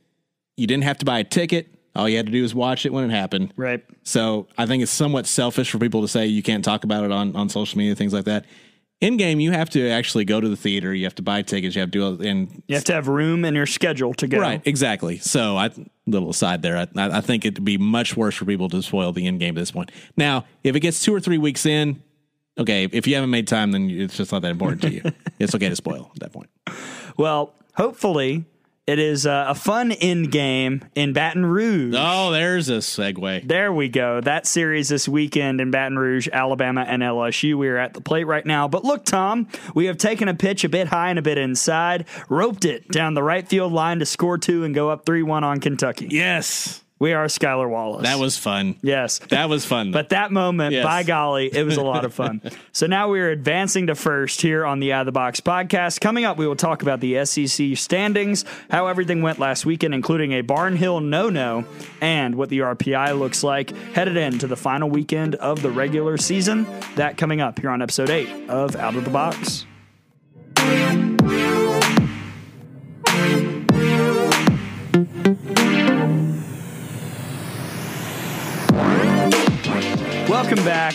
You 0.57 0.67
didn't 0.67 0.85
have 0.85 0.99
to 0.99 1.05
buy 1.05 1.21
a 1.21 1.25
ticket. 1.25 1.69
All 1.95 2.09
you 2.09 2.17
had 2.17 2.27
to 2.27 2.33
do 2.33 2.43
was 2.43 2.57
watch 2.57 2.85
it 2.87 2.93
when 2.93 3.09
it 3.09 3.13
happened. 3.15 3.53
Right. 3.57 3.85
So 4.03 4.49
I 4.59 4.67
think 4.67 4.83
it's 4.83 4.91
somewhat 4.91 5.27
selfish 5.29 5.71
for 5.71 5.79
people 5.79 6.03
to 6.03 6.09
say 6.09 6.27
you 6.27 6.43
can't 6.43 6.65
talk 6.65 6.83
about 6.83 7.05
it 7.05 7.13
on, 7.13 7.37
on 7.37 7.49
social 7.49 7.79
media, 7.79 7.95
things 7.95 8.13
like 8.13 8.25
that. 8.25 8.47
Endgame, 9.03 9.41
you 9.41 9.53
have 9.53 9.69
to 9.71 9.91
actually 9.91 10.25
go 10.25 10.41
to 10.41 10.49
the 10.49 10.57
theater. 10.57 10.95
You 10.95 11.05
have 11.05 11.15
to 11.17 11.23
buy 11.23 11.43
tickets. 11.43 11.75
You 11.75 11.81
have 11.81 11.91
to 11.91 11.99
do 12.17 12.23
it, 12.23 12.27
and 12.29 12.63
You 12.69 12.77
have 12.77 12.85
to 12.85 12.95
have 12.95 13.09
room 13.09 13.45
in 13.45 13.55
your 13.55 13.67
schedule 13.67 14.15
to 14.15 14.27
go. 14.27 14.39
Right, 14.39 14.63
exactly. 14.65 15.19
So, 15.19 15.57
I 15.57 15.71
little 16.07 16.31
aside 16.31 16.63
there. 16.63 16.77
I, 16.77 16.89
I 16.97 17.21
think 17.21 17.45
it'd 17.45 17.65
be 17.65 17.79
much 17.79 18.17
worse 18.17 18.35
for 18.35 18.45
people 18.45 18.69
to 18.71 18.83
spoil 18.83 19.13
the 19.13 19.27
end 19.27 19.41
game 19.41 19.57
at 19.57 19.61
this 19.61 19.71
point. 19.71 19.91
Now, 20.17 20.47
if 20.63 20.77
it 20.77 20.81
gets 20.81 21.03
two 21.03 21.15
or 21.15 21.21
three 21.21 21.39
weeks 21.39 21.67
in, 21.67 22.03
okay. 22.59 22.85
If 22.85 23.07
you 23.07 23.15
haven't 23.15 23.31
made 23.31 23.49
time, 23.49 23.73
then 23.73 23.91
it's 23.91 24.17
just 24.17 24.33
not 24.33 24.43
that 24.43 24.51
important 24.51 24.83
to 24.83 24.91
you. 24.91 25.03
it's 25.39 25.55
okay 25.55 25.69
to 25.69 25.77
spoil 25.77 26.11
at 26.15 26.21
that 26.21 26.33
point. 26.33 26.51
Well, 27.17 27.55
hopefully 27.75 28.45
it 28.87 28.99
is 28.99 29.27
uh, 29.27 29.47
a 29.49 29.55
fun 29.55 29.93
end 29.93 30.31
game 30.31 30.85
in 30.95 31.15
Baton 31.15 31.47
Rouge. 31.47 31.95
Oh, 31.97 32.31
there's 32.31 32.69
a 32.69 32.79
segue. 32.79 33.49
There 33.49 33.73
we 33.73 33.89
go. 33.89 34.21
That 34.21 34.47
series 34.47 34.91
this 34.91 35.09
weekend 35.09 35.61
in 35.61 35.71
Baton 35.71 35.99
Rouge, 35.99 36.29
Alabama, 36.31 36.83
and 36.87 37.03
LSU. 37.03 37.57
We 37.57 37.69
are 37.69 37.79
at 37.79 37.95
the 37.95 38.03
plate 38.03 38.25
right 38.25 38.45
now. 38.45 38.69
But 38.69 38.85
look, 38.85 39.07
Tom, 39.07 39.49
we 39.75 39.87
have 39.87 39.97
taken 39.97 40.29
a 40.29 40.35
pitch 40.35 40.65
a 40.65 40.69
bit 40.69 40.89
high 40.89 41.09
and 41.09 41.19
a 41.19 41.23
bit 41.23 41.39
inside, 41.39 42.05
roped 42.29 42.67
it 42.67 42.89
down 42.89 43.15
the 43.15 43.23
right 43.23 43.49
field 43.49 43.73
line 43.73 44.01
to 44.01 44.07
score 44.07 44.37
two 44.37 44.65
and 44.65 44.75
go 44.75 44.91
up 44.91 45.07
3 45.07 45.23
1 45.23 45.45
on 45.45 45.61
Kentucky. 45.61 46.09
Yes, 46.11 46.84
We 47.05 47.13
are 47.13 47.27
Skylar 47.27 47.69
Wallace. 47.69 48.05
that 48.05 48.19
was 48.19 48.39
fun. 48.39 48.77
Yes. 48.81 49.19
That 49.29 49.51
was 49.51 49.67
fun. 49.67 49.93
But 49.93 50.09
that 50.09 50.33
moment, 50.33 50.73
Yes. 50.73 50.85
by 50.85 51.03
golly, 51.03 51.51
it 51.55 51.63
was 51.63 51.77
a 51.77 51.83
lot 51.83 52.07
of 52.07 52.15
fun. 52.15 52.41
so 52.73 52.87
now 52.87 53.11
we're 53.11 53.31
advancing 53.31 53.89
to 53.89 53.95
first 53.95 54.41
here 54.41 54.65
on 54.65 54.81
the 54.81 54.95
Out 54.95 55.01
of 55.03 55.07
the 55.07 55.13
Box 55.13 55.39
podcast. 55.39 56.01
Coming 56.01 56.25
up, 56.25 56.39
we 56.39 56.47
will 56.47 56.57
talk 56.57 56.81
about 56.81 57.01
the 57.01 57.23
SEC 57.27 57.77
standings, 57.77 58.47
how 58.71 58.87
everything 58.87 59.21
went 59.21 59.39
last 59.39 59.67
weekend, 59.67 59.93
including 59.93 60.33
a 60.33 60.43
Barnhill 60.43 61.05
no 61.05 61.29
no, 61.29 61.67
and 62.01 62.37
what 62.37 62.49
the 62.49 62.61
RPI 62.61 63.19
looks 63.19 63.45
like 63.45 63.77
headed 63.93 64.17
into 64.17 64.47
the 64.47 64.57
final 64.57 64.89
weekend 64.89 65.35
of 65.35 65.61
the 65.61 65.71
regular 65.71 66.17
season. 66.17 66.67
That 66.97 67.19
coming 67.19 67.43
up 67.43 67.59
here 67.59 67.69
on 67.69 67.83
episode 67.83 68.09
8 68.09 68.49
of 68.49 68.77
Out 68.77 68.95
of 68.97 69.05
the 69.05 69.11
Box. 69.11 69.67
Welcome 80.45 80.67
back. 80.67 80.95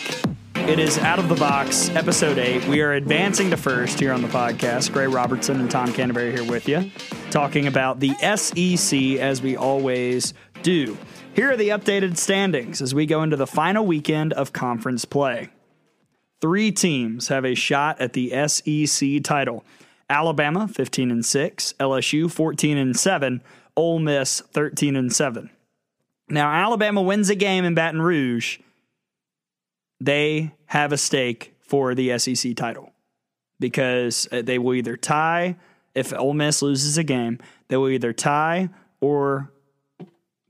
It 0.69 0.77
is 0.77 0.99
Out 0.99 1.17
of 1.17 1.27
the 1.27 1.33
Box, 1.33 1.89
episode 1.95 2.37
8. 2.37 2.67
We 2.67 2.81
are 2.81 2.93
advancing 2.93 3.49
to 3.49 3.57
first 3.57 3.99
here 3.99 4.13
on 4.13 4.21
the 4.21 4.27
podcast. 4.27 4.93
Gray 4.93 5.07
Robertson 5.07 5.59
and 5.59 5.71
Tom 5.71 5.91
Canterbury 5.91 6.31
here 6.31 6.43
with 6.43 6.69
you, 6.69 6.91
talking 7.31 7.65
about 7.65 7.99
the 7.99 8.13
SEC 8.35 9.19
as 9.19 9.41
we 9.41 9.57
always 9.57 10.35
do. 10.61 10.95
Here 11.33 11.51
are 11.51 11.57
the 11.57 11.69
updated 11.69 12.17
standings 12.17 12.79
as 12.79 12.93
we 12.93 13.07
go 13.07 13.23
into 13.23 13.37
the 13.37 13.47
final 13.47 13.87
weekend 13.87 14.33
of 14.33 14.53
conference 14.53 15.03
play. 15.03 15.49
Three 16.41 16.71
teams 16.71 17.29
have 17.29 17.43
a 17.43 17.55
shot 17.55 17.99
at 17.99 18.13
the 18.13 18.29
SEC 18.47 19.23
title. 19.23 19.65
Alabama 20.11 20.67
15 20.67 21.09
and 21.09 21.25
6, 21.25 21.73
LSU 21.79 22.29
14 22.29 22.77
and 22.77 22.95
7, 22.95 23.41
Ole 23.75 23.97
Miss 23.97 24.41
13 24.51 24.95
and 24.95 25.11
7. 25.11 25.49
Now 26.29 26.51
Alabama 26.51 27.01
wins 27.01 27.31
a 27.31 27.35
game 27.35 27.65
in 27.65 27.73
Baton 27.73 28.03
Rouge, 28.03 28.59
they 29.99 30.53
have 30.65 30.91
a 30.91 30.97
stake 30.97 31.55
for 31.61 31.93
the 31.95 32.17
SEC 32.17 32.55
title 32.55 32.91
because 33.59 34.27
uh, 34.31 34.41
they 34.41 34.57
will 34.57 34.73
either 34.75 34.95
tie 34.97 35.55
if 35.95 36.13
Ole 36.13 36.33
Miss 36.33 36.61
loses 36.61 36.97
a 36.97 37.03
game, 37.03 37.39
they 37.67 37.77
will 37.77 37.89
either 37.89 38.13
tie 38.13 38.69
or 39.01 39.51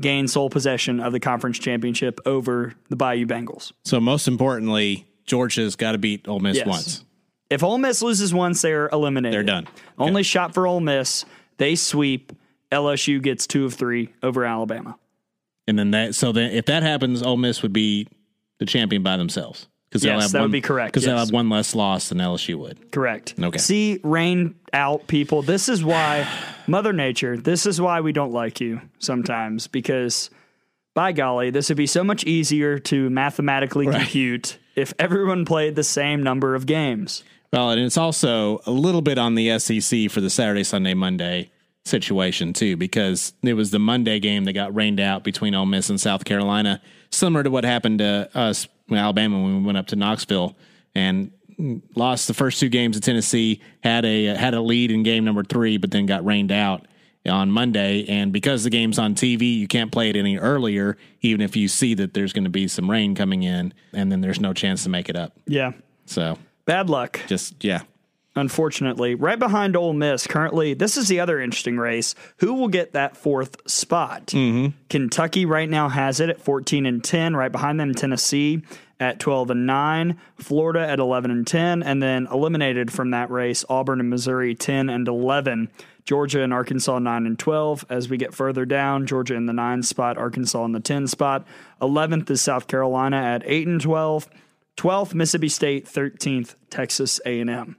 gain 0.02 0.28
sole 0.28 0.50
possession 0.50 1.00
of 1.00 1.12
the 1.12 1.20
conference 1.20 1.60
championship 1.60 2.20
over 2.26 2.74
the 2.90 2.96
Bayou 2.96 3.26
Bengals. 3.26 3.72
so, 3.84 4.00
most 4.00 4.28
importantly, 4.28 5.08
Georgia's 5.26 5.76
got 5.76 5.94
to 5.94 5.98
beat 5.98 6.28
Ole 6.28 6.40
Miss 6.40 6.58
Yes. 6.58 6.68
once. 6.68 7.06
If 7.50 7.64
Ole 7.64 7.80
Miss 7.80 8.02
loses 8.02 8.34
once, 8.34 8.62
they're 8.62 8.90
eliminated. 8.90 9.34
They're 9.34 9.44
done. 9.44 9.68
Only 9.98 10.24
shot 10.24 10.54
for 10.54 10.68
Ole 10.68 10.80
Miss. 10.80 11.26
They 11.58 11.76
sweep. 11.76 12.32
LSU 12.72 13.20
gets 13.22 13.48
two 13.48 13.66
of 13.66 13.74
three 13.74 14.14
over 14.22 14.46
Alabama. 14.46 14.96
And 15.68 15.78
then 15.80 15.90
that, 15.92 16.14
so 16.14 16.32
then 16.32 16.52
if 16.52 16.66
that 16.66 16.84
happens, 16.84 17.24
Ole 17.24 17.38
Miss 17.38 17.64
would 17.64 17.74
be 17.74 18.08
the 18.60 18.66
champion 18.66 19.04
by 19.04 19.18
themselves 19.18 19.68
because 19.90 20.04
Yes, 20.04 20.22
have 20.22 20.32
that 20.34 20.40
would 20.40 20.46
one, 20.46 20.52
be 20.52 20.62
correct, 20.62 20.94
because 20.94 21.06
they'll 21.06 21.18
have 21.18 21.32
one 21.32 21.50
less 21.50 21.74
loss 21.74 22.10
than 22.10 22.20
LSU 22.20 22.56
would. 22.56 22.92
Correct. 22.92 23.34
Okay. 23.42 23.58
See, 23.58 24.00
rain 24.04 24.56
out 24.72 25.08
people. 25.08 25.42
This 25.42 25.68
is 25.68 25.84
why 25.84 26.28
Mother 26.68 26.94
Nature, 26.94 27.38
this 27.38 27.66
is 27.66 27.82
why 27.82 28.02
we 28.02 28.12
don't 28.12 28.32
like 28.32 28.62
you 28.62 28.82
sometimes 29.00 29.68
because 29.68 30.30
by 30.94 31.12
golly, 31.12 31.50
this 31.50 31.70
would 31.70 31.78
be 31.78 31.88
so 31.88 32.04
much 32.04 32.24
easier 32.26 32.78
to 32.80 33.10
mathematically 33.10 33.88
compute 33.88 34.58
if 34.76 34.94
everyone 35.00 35.46
played 35.46 35.76
the 35.76 35.84
same 35.84 36.22
number 36.22 36.56
of 36.56 36.66
games. 36.66 37.24
Well, 37.52 37.72
and 37.72 37.82
it's 37.82 37.98
also 37.98 38.60
a 38.68 38.72
little 38.72 39.02
bit 39.02 39.18
on 39.18 39.34
the 39.34 39.58
SEC 39.58 40.12
for 40.12 40.22
the 40.22 40.30
Saturday, 40.30 40.64
Sunday, 40.64 40.94
Monday 40.94 41.52
situation 41.86 42.54
too, 42.54 42.78
because 42.78 43.34
it 43.42 43.54
was 43.54 43.72
the 43.72 43.80
Monday 43.80 44.20
game 44.20 44.46
that 44.46 44.54
got 44.54 44.76
rained 44.76 45.00
out 45.00 45.24
between 45.24 45.56
Ole 45.56 45.66
Miss 45.66 45.90
and 45.90 46.00
South 46.00 46.26
Carolina, 46.26 46.82
similar 47.12 47.44
to 47.44 47.50
what 47.50 47.64
happened 47.64 48.00
to 48.00 48.30
us 48.36 48.68
in 48.88 48.96
Alabama 48.96 49.42
when 49.42 49.58
we 49.58 49.64
went 49.64 49.78
up 49.78 49.88
to 49.88 49.96
Knoxville 49.96 50.56
and 50.96 51.32
lost 51.96 52.28
the 52.28 52.34
first 52.34 52.60
two 52.60 52.70
games 52.70 52.96
of 52.96 53.04
Tennessee. 53.04 53.62
had 53.84 54.06
a 54.06 54.26
had 54.26 54.54
a 54.54 54.62
lead 54.62 54.92
in 54.92 55.04
game 55.04 55.26
number 55.26 55.44
three, 55.44 55.78
but 55.78 55.92
then 55.92 56.06
got 56.06 56.24
rained 56.26 56.52
out 56.52 56.86
on 57.28 57.52
Monday. 57.52 58.06
And 58.08 58.32
because 58.32 58.64
the 58.64 58.70
game's 58.70 58.98
on 58.98 59.14
TV, 59.14 59.58
you 59.58 59.68
can't 59.68 59.92
play 59.92 60.10
it 60.10 60.16
any 60.16 60.38
earlier, 60.38 60.98
even 61.22 61.42
if 61.42 61.56
you 61.56 61.68
see 61.68 61.94
that 61.96 62.14
there's 62.14 62.34
going 62.34 62.46
to 62.46 62.50
be 62.50 62.68
some 62.68 62.90
rain 62.90 63.14
coming 63.14 63.44
in, 63.44 63.74
and 63.94 64.12
then 64.12 64.22
there's 64.22 64.40
no 64.40 64.54
chance 64.54 64.84
to 64.84 64.90
make 64.90 65.10
it 65.10 65.16
up. 65.16 65.38
Yeah. 65.46 65.74
So 66.06 66.38
Bad 66.66 66.90
luck. 66.90 67.20
just 67.28 67.64
yeah. 67.64 67.82
Unfortunately. 68.36 69.16
Right 69.16 69.40
behind 69.40 69.76
Ole 69.76 69.94
Miss, 69.94 70.28
currently, 70.28 70.74
this 70.74 70.98
is 70.98 71.08
the 71.08 71.20
other 71.20 71.40
interesting 71.40 71.78
race. 71.78 72.16
Who 72.38 72.54
will 72.54 72.68
get 72.68 72.94
that 72.94 73.18
fourth 73.18 73.70
spot? 73.70 74.28
Mm-hmm. 74.28 74.78
Kentucky 74.90 75.46
right 75.46 75.70
now 75.70 75.90
has 75.90 76.20
it 76.20 76.30
at 76.30 76.42
14 76.42 76.86
and 76.86 77.04
10. 77.04 77.36
Right 77.36 77.52
behind 77.52 77.80
them, 77.80 77.94
Tennessee 77.94 78.64
at 79.00 79.20
12 79.20 79.52
and 79.52 79.66
9. 79.66 80.20
Florida 80.38 80.88
at 80.88 81.00
11 81.00 81.32
and 81.32 81.48
10. 81.48 81.84
And 81.84 82.02
then 82.02 82.28
eliminated 82.32 82.92
from 82.92 83.12
that 83.12 83.30
race, 83.30 83.66
Auburn 83.70 84.00
and 84.00 84.10
Missouri 84.10 84.56
10 84.56 84.90
and 84.90 85.08
11. 85.08 85.70
Georgia 86.06 86.42
and 86.42 86.54
Arkansas 86.54 86.98
9 86.98 87.26
and 87.26 87.38
12. 87.38 87.86
As 87.90 88.10
we 88.10 88.18
get 88.18 88.34
further 88.34 88.66
down, 88.66 89.06
Georgia 89.06 89.36
in 89.36 89.46
the 89.46 89.54
9 89.54 89.84
spot, 89.84 90.18
Arkansas 90.18 90.66
in 90.66 90.72
the 90.72 90.80
10 90.80 91.08
spot. 91.08 91.46
11th 91.82 92.30
is 92.32 92.42
South 92.42 92.68
Carolina 92.68 93.18
at 93.18 93.44
8 93.46 93.68
and 93.68 93.82
12. 93.82 94.28
12th 94.76 95.14
Mississippi 95.14 95.50
State, 95.50 95.86
13th 95.86 96.56
Texas 96.70 97.20
A&M. 97.26 97.76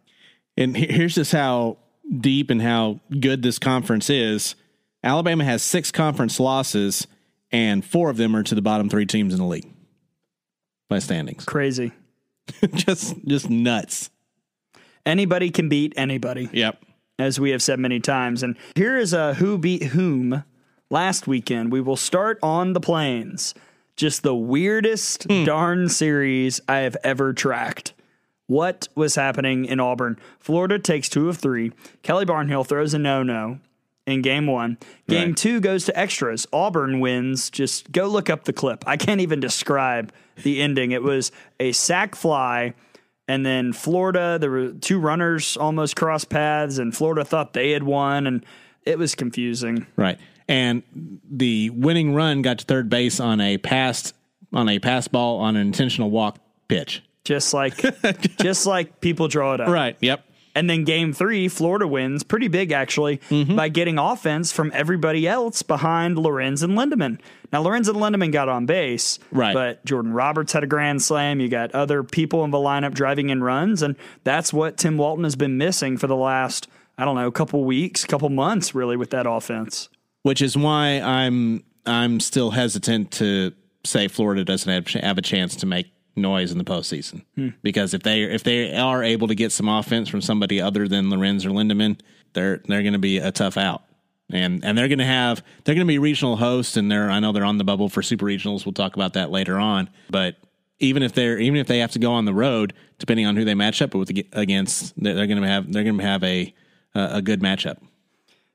And 0.61 0.77
here's 0.77 1.14
just 1.14 1.33
how 1.33 1.79
deep 2.18 2.51
and 2.51 2.61
how 2.61 3.01
good 3.18 3.42
this 3.42 3.59
conference 3.59 4.11
is. 4.11 4.55
Alabama 5.03 5.42
has 5.42 5.62
six 5.62 5.90
conference 5.90 6.38
losses, 6.38 7.07
and 7.51 7.83
four 7.83 8.11
of 8.11 8.18
them 8.18 8.37
are 8.37 8.42
to 8.42 8.55
the 8.55 8.61
bottom 8.61 8.90
three 8.90 9.07
teams 9.07 9.33
in 9.33 9.40
the 9.40 9.46
league 9.46 9.66
by 10.90 10.99
standings. 10.99 11.44
Crazy. 11.46 11.92
just 12.75 13.16
just 13.27 13.49
nuts. 13.49 14.11
Anybody 15.07 15.51
can 15.51 15.70
beat 15.70 15.94
anybody. 15.96 16.51
Yep. 16.53 16.85
as 17.18 17.40
we 17.40 17.51
have 17.51 17.62
said 17.62 17.79
many 17.79 17.99
times. 17.99 18.42
And 18.42 18.57
here 18.75 18.99
is 18.99 19.14
a 19.14 19.35
who 19.35 19.57
beat 19.57 19.85
whom 19.85 20.44
last 20.90 21.27
weekend. 21.27 21.73
We 21.73 21.81
will 21.81 21.96
start 21.96 22.38
on 22.42 22.75
the 22.75 22.81
plains. 22.81 23.55
Just 23.96 24.23
the 24.23 24.35
weirdest 24.35 25.25
hmm. 25.25 25.44
darn 25.44 25.88
series 25.88 26.61
I 26.68 26.79
have 26.79 26.96
ever 27.03 27.33
tracked. 27.33 27.94
What 28.50 28.88
was 28.96 29.14
happening 29.14 29.64
in 29.64 29.78
Auburn? 29.78 30.18
Florida 30.40 30.76
takes 30.80 31.08
two 31.08 31.28
of 31.28 31.38
three. 31.38 31.70
Kelly 32.02 32.26
Barnhill 32.26 32.66
throws 32.66 32.94
a 32.94 32.98
no 32.98 33.22
no 33.22 33.60
in 34.08 34.22
game 34.22 34.48
one. 34.48 34.76
Game 35.08 35.28
Right. 35.28 35.36
two 35.36 35.60
goes 35.60 35.84
to 35.84 35.96
extras. 35.96 36.48
Auburn 36.52 36.98
wins. 36.98 37.48
Just 37.48 37.92
go 37.92 38.08
look 38.08 38.28
up 38.28 38.46
the 38.46 38.52
clip. 38.52 38.82
I 38.88 38.96
can't 38.96 39.20
even 39.20 39.38
describe 39.38 40.12
the 40.42 40.60
ending. 40.60 40.90
It 40.90 41.04
was 41.04 41.30
a 41.60 41.70
sack 41.70 42.16
fly. 42.16 42.74
And 43.28 43.46
then 43.46 43.72
Florida, 43.72 44.36
there 44.40 44.50
were 44.50 44.70
two 44.72 44.98
runners 44.98 45.56
almost 45.56 45.94
cross 45.94 46.24
paths, 46.24 46.78
and 46.78 46.92
Florida 46.92 47.24
thought 47.24 47.52
they 47.52 47.70
had 47.70 47.84
won, 47.84 48.26
and 48.26 48.44
it 48.84 48.98
was 48.98 49.14
confusing. 49.14 49.86
Right. 49.94 50.18
And 50.48 50.82
the 51.30 51.70
winning 51.70 52.14
run 52.16 52.42
got 52.42 52.58
to 52.58 52.64
third 52.64 52.90
base 52.90 53.20
on 53.20 53.40
a 53.40 53.58
pass 53.58 54.12
on 54.52 54.68
a 54.68 54.80
pass 54.80 55.06
ball 55.06 55.38
on 55.38 55.54
an 55.54 55.64
intentional 55.64 56.10
walk 56.10 56.38
pitch. 56.66 57.04
Just 57.24 57.52
like 57.54 57.74
just 58.40 58.66
like 58.66 59.00
people 59.00 59.28
draw 59.28 59.54
it 59.54 59.61
up. 59.61 59.68
Right. 59.68 59.96
Yep. 60.00 60.24
And 60.52 60.68
then 60.68 60.83
game 60.83 61.12
three, 61.12 61.46
Florida 61.46 61.87
wins 61.87 62.24
pretty 62.24 62.48
big 62.48 62.72
actually 62.72 63.18
Mm-hmm. 63.30 63.54
by 63.54 63.68
getting 63.68 63.98
offense 63.98 64.50
from 64.50 64.72
everybody 64.74 65.28
else 65.28 65.62
behind 65.62 66.18
Lorenz 66.18 66.62
and 66.64 66.76
Lindaman. 66.76 67.20
Now 67.52 67.62
Lorenz 67.62 67.87
and 67.88 67.96
Lindaman 67.98 68.33
got 68.33 68.48
on 68.48 68.66
base, 68.66 69.18
Right. 69.30 69.54
But 69.54 69.85
Jordan 69.85 70.12
Roberts 70.12 70.52
had 70.52 70.64
a 70.64 70.66
grand 70.66 71.02
slam. 71.02 71.38
You 71.40 71.48
got 71.48 71.72
other 71.72 72.02
people 72.02 72.42
in 72.44 72.50
the 72.50 72.59
lineup 72.59 72.94
driving 72.94 73.30
in 73.30 73.42
runs, 73.44 73.80
and 73.83 73.94
that's 74.24 74.52
what 74.52 74.76
Tim 74.76 74.96
Walton 74.98 75.22
has 75.24 75.37
been 75.37 75.56
missing 75.56 75.96
for 75.96 76.06
the 76.09 76.16
last 76.16 76.66
I 76.98 77.04
don't 77.06 77.14
know, 77.14 77.30
couple 77.30 77.64
weeks, 77.64 78.04
couple 78.04 78.28
months, 78.28 78.74
really, 78.74 78.96
with 78.96 79.11
that 79.11 79.26
offense. 79.26 79.88
Which 80.22 80.42
is 80.42 80.56
why 80.56 81.00
I'm 81.00 81.62
I'm 81.87 82.18
still 82.20 82.50
hesitant 82.50 83.12
to 83.12 83.52
say 83.85 84.09
Florida 84.09 84.44
doesn't 84.44 84.70
have, 84.70 85.02
have 85.02 85.16
a 85.16 85.22
chance 85.22 85.56
to 85.56 85.66
make 85.66 85.90
noise 86.20 86.52
in 86.52 86.59
the 86.59 86.64
postseason 86.64 87.24
hmm. 87.35 87.48
because 87.62 87.94
if 87.94 88.02
they 88.02 88.22
if 88.22 88.42
they 88.42 88.74
are 88.76 89.02
able 89.02 89.28
to 89.28 89.35
get 89.35 89.52
some 89.52 89.68
offense 89.68 90.09
from 90.09 90.20
somebody 90.20 90.61
other 90.61 90.87
than 90.88 91.11
Lorenz 91.11 91.44
or 91.44 91.50
Lindaman, 91.50 92.00
they're 92.33 92.62
they're 92.66 92.83
going 92.83 92.92
to 92.92 92.98
be 92.98 93.18
a 93.18 93.33
tough 93.33 93.56
out. 93.56 93.83
And 94.33 94.64
and 94.64 94.78
they're 94.78 94.88
going 94.88 94.98
to 94.98 95.04
have 95.04 95.44
they're 95.64 95.74
going 95.74 95.87
to 95.87 95.90
be 95.90 95.98
regional 95.98 96.37
hosts, 96.37 96.76
and 96.76 96.90
they're 96.90 97.11
I 97.11 97.18
know 97.20 97.33
they're 97.33 97.44
on 97.44 97.59
the 97.59 97.64
bubble 97.64 97.88
for 97.88 98.02
super 98.02 98.26
regionals. 98.26 98.64
We'll 98.64 98.72
talk 98.72 98.94
about 98.94 99.14
that 99.14 99.30
later 99.30 99.59
on. 99.59 99.90
But 100.09 100.37
even 100.78 101.02
if 101.02 101.12
they're 101.12 101.38
even 101.38 101.59
if 101.59 101.66
they 101.66 101.78
have 101.80 101.90
to 101.92 101.98
go 101.98 102.12
on 102.12 102.26
the 102.26 102.35
road, 102.35 102.72
depending 102.98 103.26
on 103.26 103.37
who 103.37 103.44
they 103.44 103.54
match 103.54 103.83
up 103.83 103.94
with 103.94 104.11
against, 104.33 104.94
they're, 105.02 105.14
they're 105.14 105.26
going 105.26 105.42
to 105.42 105.48
have 105.48 105.72
they're 105.72 105.85
going 105.85 105.98
to 105.98 106.04
have 106.04 106.22
a 106.22 106.54
a 106.94 107.22
good 107.22 107.40
matchup. 107.40 107.78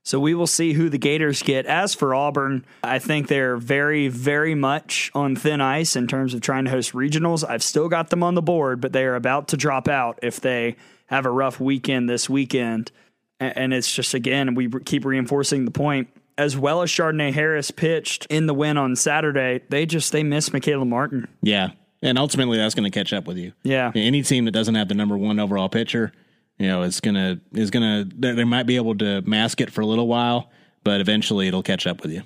So 0.05 0.19
we 0.19 0.35
will 0.35 0.45
see 0.45 0.73
who 0.73 0.87
the 0.87 0.99
Gators 0.99 1.41
get. 1.41 1.65
As 1.65 1.95
for 1.95 2.13
Auburn, 2.13 2.63
I 2.83 2.99
think 2.99 3.27
they're 3.27 3.57
very, 3.57 4.07
very 4.07 4.53
much 4.53 5.11
on 5.15 5.35
thin 5.35 5.61
ice 5.61 5.95
in 5.95 6.05
terms 6.05 6.35
of 6.35 6.41
trying 6.41 6.65
to 6.65 6.71
host 6.71 6.93
regionals. 6.93 7.43
I've 7.47 7.63
still 7.63 7.89
got 7.89 8.11
them 8.11 8.21
on 8.21 8.35
the 8.35 8.41
board, 8.43 8.79
but 8.81 8.93
they 8.93 9.03
are 9.05 9.15
about 9.15 9.47
to 9.47 9.57
drop 9.57 9.87
out 9.87 10.19
if 10.21 10.39
they 10.39 10.75
have 11.07 11.25
a 11.25 11.31
rough 11.31 11.59
weekend 11.59 12.07
this 12.07 12.29
weekend. 12.29 12.91
And 13.39 13.73
it's 13.73 13.93
just, 13.93 14.13
again, 14.13 14.53
we 14.53 14.69
keep 14.85 15.05
reinforcing 15.05 15.65
the 15.65 15.71
point. 15.71 16.07
As 16.37 16.55
well 16.55 16.83
as 16.83 16.91
Chardonnay 16.91 17.33
Harris 17.33 17.71
pitched 17.71 18.27
in 18.29 18.45
the 18.45 18.53
win 18.53 18.77
on 18.77 18.95
Saturday, 18.95 19.61
they 19.69 19.87
just 19.87 20.11
they 20.11 20.21
miss 20.21 20.53
Michaela 20.53 20.85
Martin. 20.85 21.27
Yeah. 21.41 21.69
And 22.03 22.19
ultimately 22.19 22.57
that's 22.57 22.75
going 22.75 22.89
to 22.89 22.95
catch 22.95 23.11
up 23.11 23.25
with 23.25 23.37
you. 23.37 23.53
Yeah. 23.63 23.91
Any 23.95 24.21
team 24.21 24.45
that 24.45 24.51
doesn't 24.51 24.75
have 24.75 24.87
the 24.87 24.95
number 24.95 25.17
one 25.17 25.39
overall 25.39 25.69
pitcher, 25.69 26.11
you 26.57 26.67
know, 26.67 26.83
it's 26.83 26.99
going 27.01 27.15
to, 27.15 27.39
is 27.53 27.71
going 27.71 28.09
to, 28.09 28.33
they 28.33 28.43
might 28.43 28.63
be 28.63 28.75
able 28.77 28.95
to 28.97 29.21
mask 29.21 29.61
it 29.61 29.71
for 29.71 29.81
a 29.81 29.85
little 29.85 30.07
while, 30.07 30.49
but 30.83 31.01
eventually 31.01 31.47
it'll 31.47 31.63
catch 31.63 31.85
up 31.87 32.01
with 32.01 32.11
you. 32.11 32.21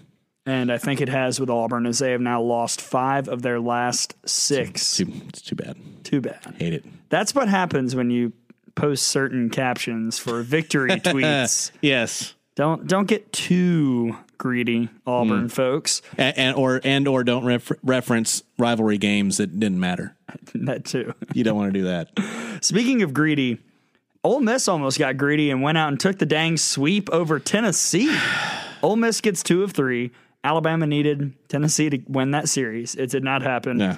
And 0.45 0.71
I 0.71 0.77
think 0.77 0.99
it 1.01 1.09
has 1.09 1.39
with 1.39 1.49
Auburn 1.49 1.85
as 1.85 1.99
they 1.99 2.11
have 2.11 2.21
now 2.21 2.41
lost 2.41 2.81
five 2.81 3.27
of 3.27 3.41
their 3.43 3.59
last 3.59 4.15
six. 4.27 4.97
Too, 4.97 5.11
it's 5.27 5.41
too 5.41 5.55
bad. 5.55 5.77
Too 6.03 6.21
bad. 6.21 6.55
Hate 6.57 6.73
it. 6.73 6.85
That's 7.09 7.35
what 7.35 7.47
happens 7.49 7.95
when 7.95 8.09
you 8.09 8.33
post 8.75 9.07
certain 9.07 9.49
captions 9.49 10.17
for 10.17 10.41
victory 10.41 10.89
tweets. 11.01 11.71
Yes. 11.81 12.33
Don't 12.55 12.87
don't 12.87 13.05
get 13.07 13.31
too 13.31 14.17
greedy, 14.37 14.89
Auburn 15.05 15.47
Mm. 15.47 15.51
folks. 15.51 16.01
And, 16.17 16.37
and 16.37 16.55
or, 16.57 16.81
and 16.83 17.07
or 17.07 17.23
don't 17.23 17.45
ref, 17.45 17.71
reference 17.83 18.41
rivalry 18.57 18.97
games 18.97 19.37
that 19.37 19.59
didn't 19.59 19.79
matter. 19.79 20.15
That 20.55 20.83
too. 20.85 21.13
You 21.33 21.43
don't 21.43 21.57
want 21.57 21.73
to 21.73 21.79
do 21.79 21.85
that. 21.85 22.09
Speaking 22.63 23.01
of 23.03 23.13
greedy, 23.13 23.59
Ole 24.23 24.41
Miss 24.41 24.67
almost 24.67 24.99
got 24.99 25.17
greedy 25.17 25.49
and 25.49 25.61
went 25.61 25.77
out 25.77 25.87
and 25.89 25.99
took 25.99 26.19
the 26.19 26.25
dang 26.25 26.57
sweep 26.57 27.09
over 27.11 27.39
Tennessee. 27.39 28.15
Ole 28.83 28.95
Miss 28.95 29.21
gets 29.21 29.43
two 29.43 29.63
of 29.63 29.71
three. 29.71 30.11
Alabama 30.43 30.87
needed 30.87 31.33
Tennessee 31.47 31.89
to 31.89 31.99
win 32.07 32.31
that 32.31 32.47
series. 32.49 32.95
It 32.95 33.09
did 33.09 33.23
not 33.23 33.41
happen. 33.41 33.79
Yeah. 33.79 33.97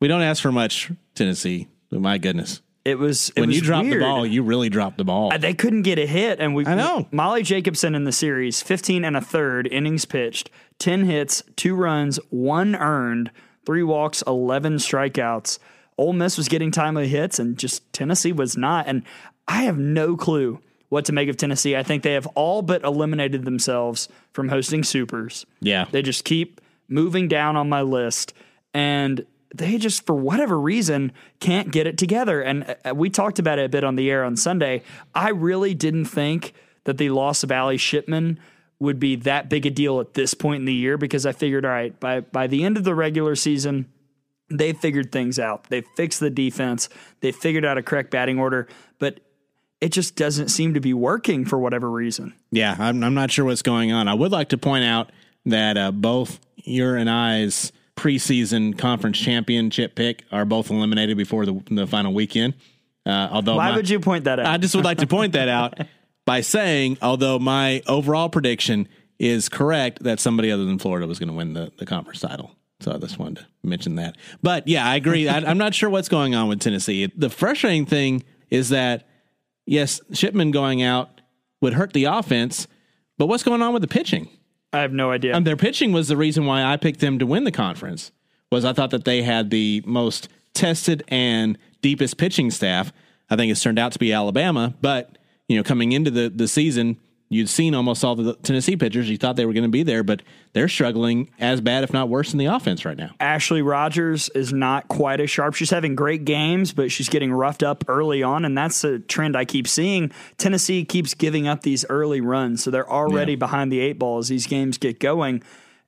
We 0.00 0.08
don't 0.08 0.22
ask 0.22 0.42
for 0.42 0.52
much, 0.52 0.90
Tennessee, 1.14 1.68
but 1.90 2.00
my 2.00 2.18
goodness. 2.18 2.60
It 2.84 2.98
was 2.98 3.30
it 3.30 3.40
When 3.40 3.48
was 3.48 3.56
you 3.56 3.62
drop 3.62 3.84
the 3.84 3.98
ball, 3.98 4.26
you 4.26 4.42
really 4.42 4.68
dropped 4.68 4.98
the 4.98 5.04
ball. 5.04 5.32
Uh, 5.32 5.38
They 5.38 5.54
couldn't 5.54 5.82
get 5.82 5.98
a 5.98 6.06
hit, 6.06 6.38
and 6.40 6.54
we. 6.54 6.66
I 6.66 6.74
know. 6.74 7.08
Molly 7.10 7.42
Jacobson 7.42 7.94
in 7.94 8.04
the 8.04 8.12
series, 8.12 8.60
fifteen 8.60 9.06
and 9.06 9.16
a 9.16 9.22
third 9.22 9.66
innings 9.66 10.04
pitched, 10.04 10.50
ten 10.78 11.04
hits, 11.06 11.42
two 11.56 11.74
runs, 11.74 12.18
one 12.28 12.76
earned, 12.76 13.30
three 13.64 13.82
walks, 13.82 14.22
eleven 14.26 14.74
strikeouts. 14.74 15.58
Ole 15.96 16.12
Miss 16.12 16.36
was 16.36 16.48
getting 16.48 16.70
timely 16.70 17.08
hits, 17.08 17.38
and 17.38 17.56
just 17.56 17.90
Tennessee 17.94 18.32
was 18.32 18.54
not. 18.54 18.86
And 18.86 19.02
I 19.46 19.64
have 19.64 19.78
no 19.78 20.16
clue 20.16 20.60
what 20.88 21.04
to 21.06 21.12
make 21.12 21.28
of 21.28 21.36
Tennessee. 21.36 21.76
I 21.76 21.82
think 21.82 22.02
they 22.02 22.12
have 22.12 22.26
all 22.28 22.62
but 22.62 22.84
eliminated 22.84 23.44
themselves 23.44 24.08
from 24.32 24.48
hosting 24.48 24.84
supers. 24.84 25.44
Yeah. 25.60 25.86
They 25.90 26.02
just 26.02 26.24
keep 26.24 26.60
moving 26.88 27.28
down 27.28 27.56
on 27.56 27.68
my 27.68 27.82
list. 27.82 28.32
And 28.72 29.26
they 29.54 29.78
just, 29.78 30.06
for 30.06 30.14
whatever 30.14 30.58
reason, 30.58 31.12
can't 31.40 31.70
get 31.70 31.86
it 31.86 31.98
together. 31.98 32.42
And 32.42 32.76
uh, 32.84 32.94
we 32.94 33.10
talked 33.10 33.38
about 33.38 33.58
it 33.58 33.66
a 33.66 33.68
bit 33.68 33.84
on 33.84 33.96
the 33.96 34.10
air 34.10 34.24
on 34.24 34.36
Sunday. 34.36 34.82
I 35.14 35.30
really 35.30 35.74
didn't 35.74 36.06
think 36.06 36.52
that 36.84 36.98
the 36.98 37.10
loss 37.10 37.42
of 37.42 37.50
Ali 37.50 37.76
Shipman 37.76 38.38
would 38.78 38.98
be 38.98 39.16
that 39.16 39.48
big 39.48 39.64
a 39.66 39.70
deal 39.70 40.00
at 40.00 40.14
this 40.14 40.34
point 40.34 40.60
in 40.60 40.64
the 40.64 40.74
year 40.74 40.98
because 40.98 41.24
I 41.24 41.32
figured, 41.32 41.64
all 41.64 41.70
right, 41.70 41.98
by, 41.98 42.20
by 42.20 42.46
the 42.46 42.64
end 42.64 42.76
of 42.76 42.84
the 42.84 42.94
regular 42.94 43.34
season, 43.36 43.86
they 44.50 44.72
figured 44.72 45.10
things 45.10 45.38
out. 45.38 45.70
They 45.70 45.82
fixed 45.96 46.20
the 46.20 46.30
defense. 46.30 46.88
They 47.20 47.32
figured 47.32 47.64
out 47.64 47.78
a 47.78 47.82
correct 47.82 48.10
batting 48.10 48.38
order, 48.38 48.68
but 48.98 49.20
it 49.84 49.92
just 49.92 50.16
doesn't 50.16 50.48
seem 50.48 50.72
to 50.72 50.80
be 50.80 50.94
working 50.94 51.44
for 51.44 51.58
whatever 51.58 51.90
reason. 51.90 52.32
Yeah, 52.50 52.74
I'm, 52.78 53.04
I'm 53.04 53.12
not 53.12 53.30
sure 53.30 53.44
what's 53.44 53.60
going 53.60 53.92
on. 53.92 54.08
I 54.08 54.14
would 54.14 54.32
like 54.32 54.48
to 54.48 54.58
point 54.58 54.82
out 54.82 55.12
that 55.44 55.76
uh, 55.76 55.92
both 55.92 56.40
your 56.56 56.96
and 56.96 57.10
I's 57.10 57.70
preseason 57.94 58.78
conference 58.78 59.18
championship 59.18 59.94
pick 59.94 60.24
are 60.32 60.46
both 60.46 60.70
eliminated 60.70 61.18
before 61.18 61.44
the, 61.44 61.62
the 61.70 61.86
final 61.86 62.14
weekend. 62.14 62.54
Uh, 63.04 63.28
although 63.30 63.56
Why 63.56 63.72
my- 63.72 63.76
would 63.76 63.90
you 63.90 64.00
point 64.00 64.24
that 64.24 64.40
out? 64.40 64.46
I 64.46 64.56
just 64.56 64.74
would 64.74 64.86
like 64.86 64.98
to 64.98 65.06
point 65.06 65.34
that 65.34 65.50
out 65.50 65.78
by 66.24 66.40
saying, 66.40 66.96
although 67.02 67.38
my 67.38 67.82
overall 67.86 68.30
prediction 68.30 68.88
is 69.18 69.50
correct 69.50 70.02
that 70.04 70.18
somebody 70.18 70.50
other 70.50 70.64
than 70.64 70.78
Florida 70.78 71.06
was 71.06 71.18
going 71.18 71.28
to 71.28 71.34
win 71.34 71.52
the, 71.52 71.70
the 71.76 71.84
conference 71.84 72.20
title. 72.20 72.52
So 72.80 72.90
I 72.90 72.96
just 72.96 73.18
wanted 73.18 73.40
to 73.40 73.46
mention 73.62 73.96
that. 73.96 74.16
But 74.42 74.66
yeah, 74.66 74.88
I 74.88 74.96
agree. 74.96 75.28
I, 75.28 75.40
I'm 75.40 75.58
not 75.58 75.74
sure 75.74 75.90
what's 75.90 76.08
going 76.08 76.34
on 76.34 76.48
with 76.48 76.60
Tennessee. 76.60 77.12
The 77.14 77.28
frustrating 77.28 77.84
thing 77.84 78.24
is 78.48 78.70
that, 78.70 79.06
yes, 79.66 80.00
Shipman 80.12 80.50
going 80.50 80.82
out 80.82 81.20
would 81.60 81.74
hurt 81.74 81.92
the 81.92 82.04
offense, 82.04 82.66
but 83.18 83.26
what's 83.26 83.42
going 83.42 83.62
on 83.62 83.72
with 83.72 83.82
the 83.82 83.88
pitching? 83.88 84.28
I 84.72 84.80
have 84.80 84.92
no 84.92 85.10
idea. 85.10 85.34
Um, 85.34 85.44
their 85.44 85.56
pitching 85.56 85.92
was 85.92 86.08
the 86.08 86.16
reason 86.16 86.46
why 86.46 86.64
I 86.64 86.76
picked 86.76 87.00
them 87.00 87.18
to 87.20 87.26
win 87.26 87.44
the 87.44 87.52
conference. 87.52 88.10
Was 88.50 88.64
I 88.64 88.72
thought 88.72 88.90
that 88.90 89.04
they 89.04 89.22
had 89.22 89.50
the 89.50 89.82
most 89.86 90.28
tested 90.52 91.02
and 91.08 91.58
deepest 91.80 92.16
pitching 92.16 92.50
staff. 92.50 92.92
I 93.30 93.36
think 93.36 93.50
it's 93.50 93.62
turned 93.62 93.78
out 93.78 93.92
to 93.92 93.98
be 93.98 94.12
Alabama, 94.12 94.74
but 94.80 95.18
you 95.48 95.56
know, 95.56 95.62
coming 95.62 95.92
into 95.92 96.10
the 96.10 96.28
the 96.28 96.48
season, 96.48 96.98
you'd 97.34 97.48
seen 97.48 97.74
almost 97.74 98.04
all 98.04 98.14
the 98.14 98.34
Tennessee 98.36 98.76
pitchers. 98.76 99.10
You 99.10 99.16
thought 99.18 99.36
they 99.36 99.44
were 99.46 99.52
going 99.52 99.64
to 99.64 99.68
be 99.70 99.82
there, 99.82 100.02
but 100.02 100.22
they're 100.52 100.68
struggling 100.68 101.30
as 101.38 101.60
bad, 101.60 101.84
if 101.84 101.92
not 101.92 102.08
worse, 102.08 102.32
in 102.32 102.38
the 102.38 102.46
offense 102.46 102.84
right 102.84 102.96
now. 102.96 103.10
Ashley 103.20 103.60
Rogers 103.62 104.28
is 104.30 104.52
not 104.52 104.88
quite 104.88 105.20
as 105.20 105.30
sharp. 105.30 105.54
She's 105.54 105.70
having 105.70 105.94
great 105.94 106.24
games, 106.24 106.72
but 106.72 106.90
she's 106.92 107.08
getting 107.08 107.32
roughed 107.32 107.62
up 107.62 107.84
early 107.88 108.22
on, 108.22 108.44
and 108.44 108.56
that's 108.56 108.84
a 108.84 108.98
trend 109.00 109.36
I 109.36 109.44
keep 109.44 109.66
seeing. 109.68 110.10
Tennessee 110.38 110.84
keeps 110.84 111.14
giving 111.14 111.46
up 111.48 111.62
these 111.62 111.84
early 111.90 112.20
runs, 112.20 112.62
so 112.62 112.70
they're 112.70 112.88
already 112.90 113.32
Yeah. 113.32 113.36
behind 113.38 113.70
the 113.72 113.80
eight 113.80 113.98
ball 113.98 114.18
as 114.18 114.28
these 114.28 114.46
games 114.46 114.78
get 114.78 115.00
going, 115.00 115.42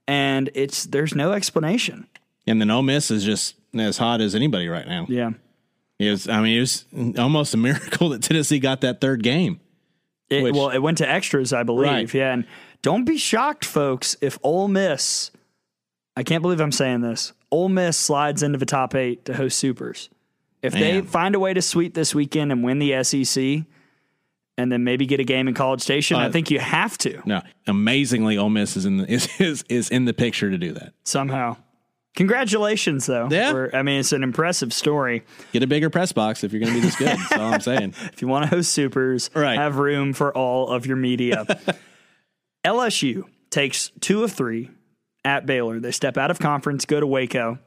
and 0.09 0.51
it's 0.55 0.85
there's 0.85 1.15
no 1.15 1.33
explanation. 1.33 2.07
And 2.47 2.61
then 2.61 2.71
Ole 2.71 2.83
Miss 2.83 3.11
is 3.11 3.25
just 3.25 3.55
as 3.77 3.99
hot 3.99 4.21
as 4.21 4.35
anybody 4.35 4.69
right 4.69 4.87
now. 4.87 5.07
Yeah. 5.09 5.31
It 5.99 6.11
was, 6.11 6.29
I 6.29 6.43
mean, 6.43 6.59
it 6.59 6.61
was 6.61 6.85
almost 7.19 7.55
a 7.55 7.57
miracle 7.57 8.09
that 8.11 8.23
Tennessee 8.23 8.59
got 8.59 8.83
that 8.83 9.01
third 9.01 9.23
game. 9.23 9.61
It, 10.31 10.43
Which- 10.43 10.55
well, 10.55 10.71
it 10.71 10.79
went 10.79 10.99
to 10.99 11.09
extras, 11.09 11.53
I 11.53 11.63
believe. 11.63 11.89
Right. 11.91 12.15
Yeah, 12.15 12.33
and 12.33 12.47
don't 12.83 13.05
be 13.05 13.17
shocked, 13.19 13.65
folks, 13.65 14.17
if 14.21 14.39
Ole 14.43 14.69
Miss, 14.69 15.31
I 16.17 16.23
can't 16.23 16.43
believe 16.43 16.61
I'm 16.61 16.73
saying 16.73 17.01
this, 17.03 17.33
Ole 17.51 17.69
Miss 17.69 17.97
slides 17.97 18.43
into 18.43 18.59
the 18.59 18.67
top 18.67 18.95
eight 18.95 19.25
to 19.27 19.35
host 19.35 19.59
Supers. 19.59 20.09
If 20.63 20.73
they 20.73 21.01
find 21.03 21.35
a 21.37 21.39
way 21.39 21.55
to 21.55 21.63
sweep 21.63 21.95
this 21.95 22.13
weekend 22.15 22.51
and 22.51 22.65
win 22.65 22.79
the 22.81 23.03
SEC, 23.05 23.65
and 24.59 24.73
then 24.73 24.83
maybe 24.85 25.07
get 25.07 25.21
a 25.21 25.25
game 25.25 25.47
in 25.49 25.55
College 25.55 25.81
Station, 25.83 26.17
I 26.17 26.27
Uh, 26.27 26.33
think 26.33 26.51
you 26.51 26.59
have 26.59 26.97
to 26.99 27.21
No, 27.27 27.43
amazingly, 27.67 28.37
Ole 28.39 28.49
Miss 28.51 28.77
is 28.77 28.85
in 28.87 28.97
the 28.97 29.05
is 29.13 29.29
is, 29.41 29.65
is 29.69 29.91
in 29.91 30.07
the 30.07 30.15
picture 30.15 30.51
to 30.51 30.59
do 30.59 30.73
that. 30.73 30.93
somehow. 31.05 31.57
Congratulations, 32.17 33.07
though. 33.07 33.29
Yeah. 33.31 33.53
We're- 33.53 33.71
I 33.73 33.83
mean, 33.83 34.01
it's 34.01 34.13
an 34.13 34.23
impressive 34.23 34.73
story. 34.73 35.23
Get 35.53 35.63
a 35.63 35.67
bigger 35.67 35.91
press 35.91 36.13
box 36.13 36.43
if 36.43 36.53
you're 36.53 36.61
going 36.61 36.73
to 36.75 36.81
be 36.81 36.85
this 36.85 36.97
good. 36.97 37.09
That's 37.09 37.33
all 37.33 37.55
I'm 37.55 37.61
saying. 37.61 37.95
If 38.13 38.21
you 38.23 38.29
want 38.29 38.45
to 38.45 38.49
host 38.49 38.73
supers, 38.73 39.31
Right. 39.35 39.57
have 39.59 39.77
room 39.77 40.13
for 40.13 40.37
all 40.37 40.69
of 40.69 40.87
your 40.87 40.97
media. 40.97 41.45
LSU 42.67 43.25
takes 43.51 43.91
two 44.01 44.25
of 44.25 44.33
three 44.33 44.71
at 45.25 45.47
Baylor. 45.47 45.79
They 45.81 45.93
step 45.93 46.17
out 46.17 46.31
of 46.31 46.39
conference, 46.39 46.85
go 46.85 46.99
to 47.01 47.07
Waco, 47.07 47.59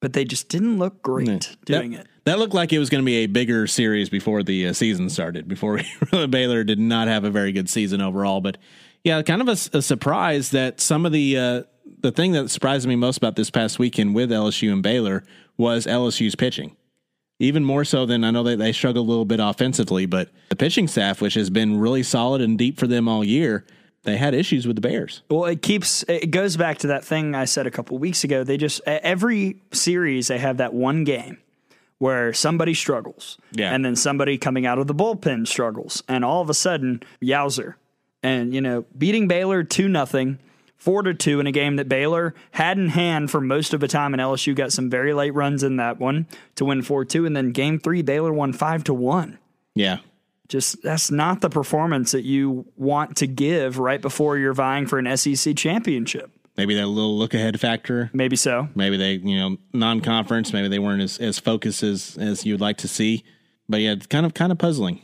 but 0.00 0.12
they 0.12 0.24
just 0.24 0.48
didn't 0.48 0.78
look 0.78 1.02
great 1.02 1.56
doing 1.64 1.92
that, 1.92 2.00
it. 2.02 2.06
That 2.24 2.38
looked 2.38 2.54
like 2.54 2.72
it 2.72 2.78
was 2.78 2.90
going 2.90 3.02
to 3.02 3.06
be 3.06 3.16
a 3.18 3.26
bigger 3.26 3.66
series 3.66 4.10
before 4.10 4.42
the 4.42 4.68
uh, 4.68 4.72
season 4.72 5.08
started. 5.08 5.48
Before 5.48 5.80
we, 6.12 6.26
Baylor 6.26 6.64
did 6.64 6.78
not 6.78 7.08
have 7.08 7.24
a 7.24 7.30
very 7.30 7.52
good 7.52 7.68
season 7.70 8.00
overall, 8.00 8.40
but 8.40 8.58
yeah, 9.06 9.22
kind 9.22 9.40
of 9.40 9.48
a 9.48 9.80
surprise 9.80 10.50
that 10.50 10.80
some 10.80 11.06
of 11.06 11.12
the 11.12 11.38
uh, 11.38 11.62
the 12.00 12.10
thing 12.10 12.32
that 12.32 12.50
surprised 12.50 12.88
me 12.88 12.96
most 12.96 13.16
about 13.18 13.36
this 13.36 13.50
past 13.50 13.78
weekend 13.78 14.14
with 14.16 14.30
LSU 14.30 14.72
and 14.72 14.82
Baylor 14.82 15.22
was 15.56 15.86
LSU's 15.86 16.34
pitching. 16.34 16.76
Even 17.38 17.64
more 17.64 17.84
so 17.84 18.04
than 18.04 18.24
I 18.24 18.30
know 18.32 18.42
that 18.42 18.58
they 18.58 18.72
struggled 18.72 19.06
a 19.06 19.08
little 19.08 19.24
bit 19.24 19.38
offensively, 19.40 20.06
but 20.06 20.30
the 20.48 20.56
pitching 20.56 20.88
staff, 20.88 21.20
which 21.20 21.34
has 21.34 21.50
been 21.50 21.78
really 21.78 22.02
solid 22.02 22.40
and 22.40 22.58
deep 22.58 22.78
for 22.80 22.86
them 22.88 23.06
all 23.08 23.22
year, 23.22 23.64
they 24.02 24.16
had 24.16 24.34
issues 24.34 24.66
with 24.66 24.74
the 24.74 24.80
Bears. 24.82 25.22
Well, 25.30 25.44
it 25.44 25.62
keeps 25.62 26.02
it 26.08 26.32
goes 26.32 26.56
back 26.56 26.78
to 26.78 26.88
that 26.88 27.04
thing 27.04 27.34
I 27.36 27.44
said 27.44 27.66
a 27.66 27.70
couple 27.70 27.96
weeks 27.98 28.24
ago. 28.24 28.42
They 28.42 28.56
just 28.56 28.80
every 28.86 29.60
series 29.72 30.26
they 30.28 30.38
have 30.38 30.56
that 30.56 30.74
one 30.74 31.04
game 31.04 31.38
where 31.98 32.32
somebody 32.34 32.74
struggles, 32.74 33.38
Yeah. 33.52 33.72
and 33.74 33.84
then 33.84 33.94
somebody 33.96 34.36
coming 34.36 34.66
out 34.66 34.78
of 34.78 34.86
the 34.86 34.94
bullpen 34.94 35.46
struggles, 35.46 36.02
and 36.08 36.24
all 36.24 36.42
of 36.42 36.50
a 36.50 36.54
sudden, 36.54 37.02
yowzer, 37.22 37.74
and 38.22 38.54
you 38.54 38.60
know, 38.60 38.84
beating 38.96 39.28
Baylor 39.28 39.62
two 39.62 39.88
nothing. 39.88 40.38
Four 40.76 41.02
to 41.02 41.14
two 41.14 41.40
in 41.40 41.46
a 41.46 41.52
game 41.52 41.76
that 41.76 41.88
Baylor 41.88 42.34
had 42.52 42.78
in 42.78 42.90
hand 42.90 43.30
for 43.30 43.40
most 43.40 43.72
of 43.74 43.80
the 43.80 43.88
time, 43.88 44.12
and 44.12 44.20
LSU 44.20 44.54
got 44.54 44.72
some 44.72 44.90
very 44.90 45.14
late 45.14 45.32
runs 45.34 45.62
in 45.62 45.76
that 45.76 45.98
one 45.98 46.26
to 46.56 46.64
win 46.66 46.82
four 46.82 47.04
two, 47.04 47.24
and 47.26 47.34
then 47.34 47.50
game 47.50 47.78
three 47.80 48.02
Baylor 48.02 48.32
won 48.32 48.52
five 48.52 48.84
to 48.84 48.94
one 48.94 49.38
Yeah, 49.74 49.98
just 50.48 50.82
that's 50.82 51.10
not 51.10 51.40
the 51.40 51.48
performance 51.48 52.12
that 52.12 52.24
you 52.24 52.66
want 52.76 53.16
to 53.16 53.26
give 53.26 53.78
right 53.78 54.00
before 54.00 54.36
you're 54.36 54.52
vying 54.52 54.86
for 54.86 54.98
an 54.98 55.16
SEC 55.16 55.56
championship. 55.56 56.30
maybe 56.58 56.74
that 56.74 56.86
little 56.86 57.16
look 57.18 57.32
ahead 57.34 57.58
factor 57.58 58.10
Maybe 58.12 58.36
so. 58.36 58.68
maybe 58.74 58.96
they 58.98 59.14
you 59.14 59.38
know 59.38 59.56
non-conference 59.72 60.52
maybe 60.52 60.68
they 60.68 60.78
weren't 60.78 61.02
as, 61.02 61.18
as 61.18 61.38
focused 61.40 61.82
as 61.82 62.16
as 62.20 62.44
you'd 62.44 62.60
like 62.60 62.76
to 62.78 62.86
see 62.88 63.24
but 63.68 63.80
yeah 63.80 63.92
it's 63.92 64.06
kind 64.06 64.26
of 64.26 64.34
kind 64.34 64.52
of 64.52 64.58
puzzling 64.58 65.00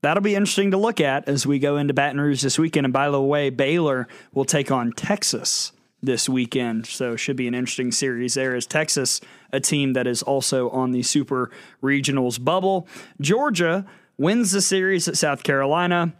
That'll 0.00 0.22
be 0.22 0.36
interesting 0.36 0.70
to 0.70 0.76
look 0.76 1.00
at 1.00 1.28
as 1.28 1.46
we 1.46 1.58
go 1.58 1.76
into 1.76 1.92
Baton 1.92 2.20
Rouge 2.20 2.42
this 2.42 2.58
weekend. 2.58 2.86
And 2.86 2.92
by 2.92 3.10
the 3.10 3.20
way, 3.20 3.50
Baylor 3.50 4.06
will 4.32 4.44
take 4.44 4.70
on 4.70 4.92
Texas 4.92 5.72
this 6.00 6.28
weekend. 6.28 6.86
So 6.86 7.14
it 7.14 7.18
should 7.18 7.36
be 7.36 7.48
an 7.48 7.54
interesting 7.54 7.90
series 7.90 8.34
there. 8.34 8.54
Is 8.54 8.66
Texas 8.66 9.20
a 9.52 9.58
team 9.58 9.94
that 9.94 10.06
is 10.06 10.22
also 10.22 10.70
on 10.70 10.92
the 10.92 11.02
Super 11.02 11.50
Regionals 11.82 12.42
bubble? 12.42 12.86
Georgia 13.20 13.84
wins 14.16 14.52
the 14.52 14.62
series 14.62 15.08
at 15.08 15.16
South 15.16 15.42
Carolina. 15.42 16.12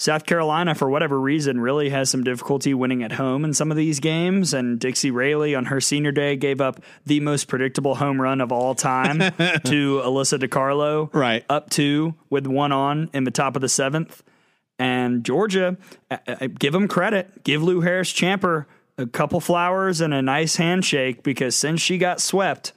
South 0.00 0.26
Carolina, 0.26 0.76
for 0.76 0.88
whatever 0.88 1.20
reason, 1.20 1.60
really 1.60 1.90
has 1.90 2.08
some 2.08 2.22
difficulty 2.22 2.72
winning 2.72 3.02
at 3.02 3.12
home 3.12 3.44
in 3.44 3.52
some 3.52 3.72
of 3.72 3.76
these 3.76 3.98
games. 3.98 4.54
And 4.54 4.78
Dixie 4.78 5.10
Rayleigh 5.10 5.56
on 5.56 5.66
her 5.66 5.80
senior 5.80 6.12
day 6.12 6.36
gave 6.36 6.60
up 6.60 6.80
the 7.04 7.18
most 7.18 7.48
predictable 7.48 7.96
home 7.96 8.20
run 8.20 8.40
of 8.40 8.52
all 8.52 8.76
time 8.76 9.18
to 9.18 10.00
Alyssa 10.04 10.38
DiCarlo. 10.38 11.12
Right. 11.12 11.44
Up 11.48 11.68
two 11.68 12.14
with 12.30 12.46
one 12.46 12.70
on 12.70 13.10
in 13.12 13.24
the 13.24 13.32
top 13.32 13.56
of 13.56 13.60
the 13.60 13.68
seventh. 13.68 14.22
And 14.78 15.24
Georgia, 15.24 15.76
uh, 16.08 16.18
uh, 16.28 16.46
give 16.46 16.72
them 16.72 16.86
credit. 16.86 17.42
Give 17.42 17.60
Lu 17.60 17.80
Harris-Champer 17.80 18.66
a 18.98 19.06
couple 19.06 19.40
flowers 19.40 20.00
and 20.00 20.14
a 20.14 20.22
nice 20.22 20.56
handshake 20.56 21.24
because 21.24 21.56
since 21.56 21.80
she 21.80 21.98
got 21.98 22.20
swept 22.20 22.72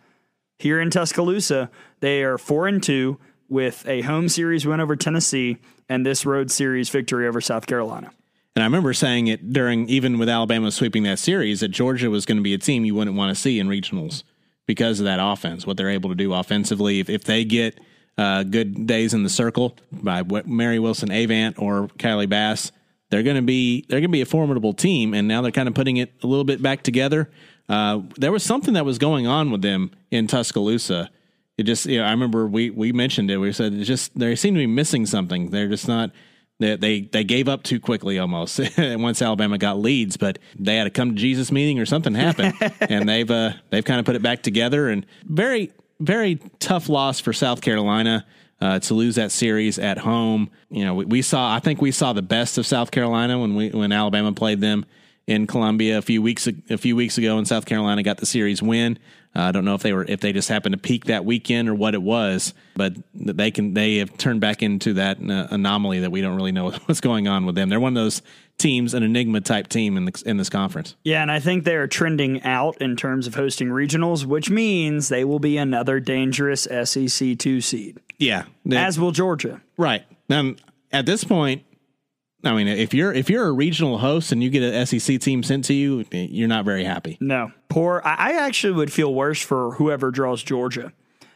here 0.57 0.81
in 0.81 0.89
Tuscaloosa, 0.89 1.69
they 1.99 2.23
are 2.23 2.39
four 2.39 2.67
and 2.67 2.81
two 2.81 3.19
with 3.47 3.85
a 3.87 4.01
home 4.01 4.27
series 4.27 4.65
win 4.65 4.79
over 4.79 4.95
Tennessee 4.95 5.57
and 5.91 6.05
this 6.05 6.25
road 6.25 6.49
series 6.49 6.89
victory 6.89 7.27
over 7.27 7.41
South 7.41 7.67
Carolina. 7.67 8.11
and 8.55 8.63
i 8.63 8.65
remember 8.65 8.93
saying 8.93 9.27
it 9.27 9.51
during 9.51 9.89
even 9.89 10.17
with 10.17 10.29
alabama 10.29 10.71
sweeping 10.71 11.03
that 11.03 11.19
series 11.19 11.59
that 11.59 11.67
georgia 11.67 12.09
was 12.09 12.25
going 12.25 12.37
to 12.37 12.43
be 12.43 12.53
a 12.53 12.57
team 12.57 12.85
you 12.85 12.95
wouldn't 12.95 13.17
want 13.17 13.35
to 13.35 13.39
see 13.39 13.59
in 13.59 13.67
regionals 13.67 14.23
because 14.65 14.99
of 14.99 15.05
that 15.05 15.19
offense 15.21 15.67
what 15.67 15.75
they're 15.75 15.89
able 15.89 16.09
to 16.09 16.15
do 16.15 16.33
offensively 16.33 17.01
if, 17.01 17.09
if 17.09 17.25
they 17.25 17.43
get 17.43 17.77
uh, 18.17 18.43
good 18.43 18.87
days 18.87 19.13
in 19.13 19.23
the 19.23 19.29
circle 19.29 19.75
by 19.91 20.23
mary 20.45 20.79
wilson 20.79 21.11
avant 21.11 21.59
or 21.59 21.89
kylie 21.99 22.29
bass 22.29 22.71
they're 23.09 23.23
going 23.23 23.35
to 23.35 23.41
be 23.41 23.85
they're 23.89 23.99
going 23.99 24.03
to 24.03 24.09
be 24.09 24.21
a 24.21 24.25
formidable 24.25 24.73
team 24.73 25.13
and 25.13 25.27
now 25.27 25.41
they're 25.41 25.51
kind 25.51 25.67
of 25.67 25.73
putting 25.73 25.97
it 25.97 26.13
a 26.23 26.27
little 26.27 26.45
bit 26.45 26.61
back 26.61 26.83
together 26.83 27.29
uh, 27.67 28.01
there 28.17 28.31
was 28.31 28.43
something 28.43 28.73
that 28.73 28.85
was 28.85 28.97
going 28.97 29.27
on 29.27 29.51
with 29.51 29.61
them 29.61 29.91
in 30.09 30.25
tuscaloosa 30.27 31.09
it 31.61 31.65
just 31.65 31.85
you 31.85 31.99
know, 31.99 32.05
I 32.05 32.11
remember 32.11 32.47
we 32.47 32.69
we 32.69 32.91
mentioned 32.91 33.31
it. 33.31 33.37
We 33.37 33.53
said 33.53 33.79
just 33.83 34.17
they 34.17 34.35
seem 34.35 34.55
to 34.55 34.59
be 34.59 34.67
missing 34.67 35.05
something. 35.05 35.49
They're 35.51 35.69
just 35.69 35.87
not 35.87 36.11
they 36.59 36.75
they, 36.75 37.01
they 37.01 37.23
gave 37.23 37.47
up 37.47 37.63
too 37.63 37.79
quickly 37.79 38.19
almost 38.19 38.59
once 38.77 39.21
Alabama 39.21 39.57
got 39.57 39.79
leads, 39.79 40.17
but 40.17 40.39
they 40.59 40.75
had 40.75 40.87
a 40.87 40.89
come 40.89 41.11
to 41.11 41.15
Jesus 41.15 41.51
meeting 41.51 41.79
or 41.79 41.85
something 41.85 42.13
happened, 42.13 42.53
and 42.81 43.07
they've 43.07 43.29
uh, 43.29 43.53
they've 43.69 43.85
kind 43.85 43.99
of 43.99 44.05
put 44.05 44.15
it 44.15 44.21
back 44.21 44.43
together. 44.43 44.89
And 44.89 45.05
very 45.23 45.71
very 45.99 46.39
tough 46.59 46.89
loss 46.89 47.19
for 47.19 47.33
South 47.33 47.61
Carolina. 47.61 48.25
Uh, 48.59 48.77
to 48.77 48.93
lose 48.93 49.15
that 49.15 49.31
series 49.31 49.79
at 49.79 49.97
home, 49.97 50.47
you 50.69 50.85
know, 50.85 50.93
we, 50.93 51.05
we 51.05 51.21
saw. 51.23 51.51
I 51.51 51.59
think 51.59 51.81
we 51.81 51.91
saw 51.91 52.13
the 52.13 52.21
best 52.21 52.59
of 52.59 52.67
South 52.67 52.91
Carolina 52.91 53.39
when 53.39 53.55
we 53.55 53.69
when 53.69 53.91
Alabama 53.91 54.33
played 54.33 54.61
them 54.61 54.85
in 55.25 55.47
Columbia 55.47 55.97
a 55.97 56.01
few 56.03 56.21
weeks 56.21 56.47
a 56.69 56.77
few 56.77 56.95
weeks 56.95 57.17
ago, 57.17 57.39
and 57.39 57.47
South 57.47 57.65
Carolina 57.65 58.03
got 58.03 58.17
the 58.17 58.27
series 58.27 58.61
win. 58.61 58.99
I 59.33 59.51
don't 59.51 59.63
know 59.63 59.75
if 59.75 59.81
they 59.81 59.93
were 59.93 60.03
if 60.07 60.19
they 60.19 60.33
just 60.33 60.49
happened 60.49 60.73
to 60.73 60.77
peak 60.79 61.05
that 61.05 61.23
weekend 61.23 61.69
or 61.69 61.75
what 61.75 61.93
it 61.93 62.01
was, 62.01 62.53
but 62.75 62.93
they 63.13 63.49
can 63.51 63.73
they 63.73 63.97
have 63.97 64.17
turned 64.17 64.41
back 64.41 64.61
into 64.61 64.93
that 64.95 65.17
uh, 65.21 65.47
anomaly 65.51 65.99
that 66.01 66.11
we 66.11 66.21
don't 66.21 66.35
really 66.35 66.51
know 66.51 66.71
what's 66.85 66.99
going 67.01 67.27
on 67.27 67.45
with 67.45 67.55
them. 67.55 67.69
They're 67.69 67.79
one 67.79 67.95
of 67.95 68.03
those 68.03 68.21
teams, 68.57 68.93
an 68.93 69.03
enigma 69.03 69.41
type 69.41 69.69
team 69.69 69.97
in 69.97 70.05
the, 70.05 70.23
in 70.25 70.37
this 70.37 70.49
conference. 70.49 70.95
Yeah, 71.03 71.21
and 71.21 71.31
I 71.31 71.39
think 71.39 71.63
they're 71.63 71.87
trending 71.87 72.43
out 72.43 72.79
in 72.81 72.95
terms 72.95 73.25
of 73.25 73.33
hosting 73.33 73.69
regionals, 73.69 74.25
which 74.25 74.49
means 74.51 75.09
they 75.09 75.23
will 75.23 75.39
be 75.39 75.57
another 75.57 75.99
dangerous 75.99 76.63
SEC 76.83 77.37
two 77.39 77.61
seed, 77.61 77.99
Yeah, 78.19 78.43
as 78.71 78.99
will 78.99 79.11
Georgia. 79.11 79.61
right. 79.77 80.03
Now 80.29 80.53
at 80.91 81.05
this 81.05 81.23
point, 81.23 81.63
I 82.43 82.53
mean, 82.53 82.67
if 82.67 82.93
you're 82.93 83.13
if 83.13 83.29
you're 83.29 83.47
a 83.47 83.51
regional 83.51 83.99
host 83.99 84.31
and 84.31 84.41
you 84.43 84.49
get 84.49 84.63
an 84.63 84.85
SEC 84.85 85.19
team 85.19 85.43
sent 85.43 85.65
to 85.65 85.73
you, 85.73 86.05
you're 86.11 86.47
not 86.47 86.65
very 86.65 86.83
happy. 86.83 87.17
No, 87.19 87.51
poor. 87.69 88.01
I 88.03 88.33
actually 88.33 88.73
would 88.73 88.91
feel 88.91 89.13
worse 89.13 89.41
for 89.41 89.71
whoever 89.73 90.09
draws 90.11 90.41
Georgia 90.41 90.91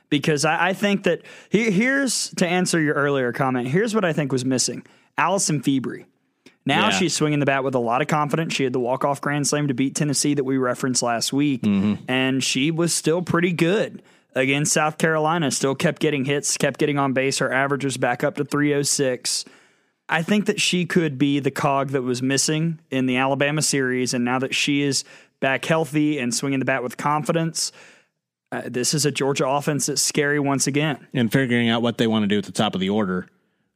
because 0.10 0.46
I, 0.46 0.70
I 0.70 0.74
think 0.74 1.04
that 1.04 1.22
he, 1.50 1.70
here's 1.70 2.30
to 2.36 2.48
answer 2.48 2.80
your 2.80 2.96
earlier 2.96 3.32
comment. 3.34 3.68
Here's 3.68 3.94
what 3.94 4.04
I 4.04 4.14
think 4.14 4.32
was 4.32 4.46
missing: 4.46 4.86
Allison 5.18 5.62
Febri. 5.62 6.06
Now 6.66 6.86
Yeah. 6.86 6.90
she's 6.92 7.14
swinging 7.14 7.40
the 7.40 7.46
bat 7.46 7.64
with 7.64 7.76
a 7.76 7.80
lot 7.80 8.02
of 8.02 8.08
confidence. 8.08 8.56
She 8.56 8.64
had 8.64 8.74
the 8.74 8.80
walk 8.80 9.06
off 9.06 9.22
grand 9.22 9.46
slam 9.46 9.68
to 9.68 9.76
beat 9.76 9.94
Tennessee 9.94 10.34
that 10.34 10.44
we 10.44 10.58
referenced 10.58 11.04
last 11.04 11.32
week, 11.32 11.62
mm-hmm. 11.62 12.04
and 12.08 12.44
she 12.44 12.72
was 12.72 12.94
still 12.94 13.22
pretty 13.22 13.52
good 13.54 14.02
against 14.34 14.74
South 14.74 14.98
Carolina. 14.98 15.52
Still 15.52 15.76
kept 15.76 16.02
getting 16.02 16.26
hits, 16.26 16.58
kept 16.58 16.80
getting 16.80 16.98
on 16.98 17.14
base. 17.14 17.38
Her 17.38 17.54
average 17.54 17.86
was 17.86 17.98
back 17.98 18.24
up 18.24 18.38
to 18.38 18.44
306. 18.46 19.46
I 20.08 20.22
think 20.22 20.46
that 20.46 20.62
she 20.62 20.86
could 20.86 21.18
be 21.18 21.40
the 21.40 21.52
cog 21.52 21.90
that 21.90 22.04
was 22.04 22.22
missing 22.22 22.80
in 22.92 23.06
the 23.06 23.18
Alabama 23.18 23.62
series. 23.62 24.14
And 24.14 24.24
now 24.24 24.40
that 24.40 24.54
she 24.54 24.82
is 24.82 25.04
back 25.40 25.66
healthy 25.66 26.20
and 26.20 26.34
swinging 26.34 26.60
the 26.60 26.66
bat 26.66 26.84
with 26.84 26.98
confidence, 26.98 27.72
uh, 28.52 28.64
this 28.66 28.94
is 28.94 29.06
a 29.06 29.12
Georgia 29.12 29.48
offense 29.48 29.88
that's 29.88 30.02
scary 30.02 30.40
once 30.40 30.68
again. 30.68 31.08
and 31.14 31.32
figuring 31.32 31.70
out 31.70 31.82
what 31.82 31.98
they 31.98 32.08
want 32.08 32.24
to 32.24 32.28
do 32.28 32.38
at 32.38 32.46
the 32.46 32.52
top 32.52 32.76
of 32.76 32.82
the 32.82 32.90
order 32.90 33.28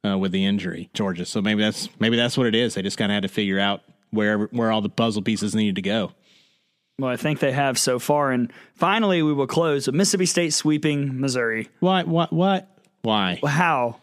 uh, 0.06 0.16
with 0.16 0.32
the 0.32 0.44
injury, 0.44 0.88
Georgia. 0.94 1.26
So 1.26 1.42
maybe 1.42 1.62
that's 1.62 1.88
maybe 1.98 2.16
that's 2.16 2.38
what 2.38 2.46
it 2.46 2.54
is. 2.54 2.74
They 2.74 2.82
just 2.82 2.96
kind 2.96 3.10
of 3.10 3.14
had 3.14 3.22
to 3.24 3.28
figure 3.28 3.58
out 3.58 3.82
where 4.10 4.38
where 4.46 4.70
all 4.70 4.80
the 4.80 4.88
puzzle 4.88 5.22
pieces 5.22 5.54
needed 5.54 5.76
to 5.76 5.82
go. 5.82 6.12
Well, 6.98 7.10
I 7.10 7.16
think 7.16 7.40
they 7.40 7.52
have 7.52 7.78
so 7.78 7.98
far. 7.98 8.30
And 8.30 8.52
finally, 8.74 9.22
we 9.22 9.32
will 9.32 9.46
close 9.46 9.86
with 9.86 9.96
Mississippi 9.96 10.26
State 10.26 10.52
sweeping 10.52 11.18
Missouri. 11.18 11.68
Why? 11.80 12.02
What? 12.04 12.32
What? 12.32 12.68
Why? 13.02 13.40
How? 13.44 13.96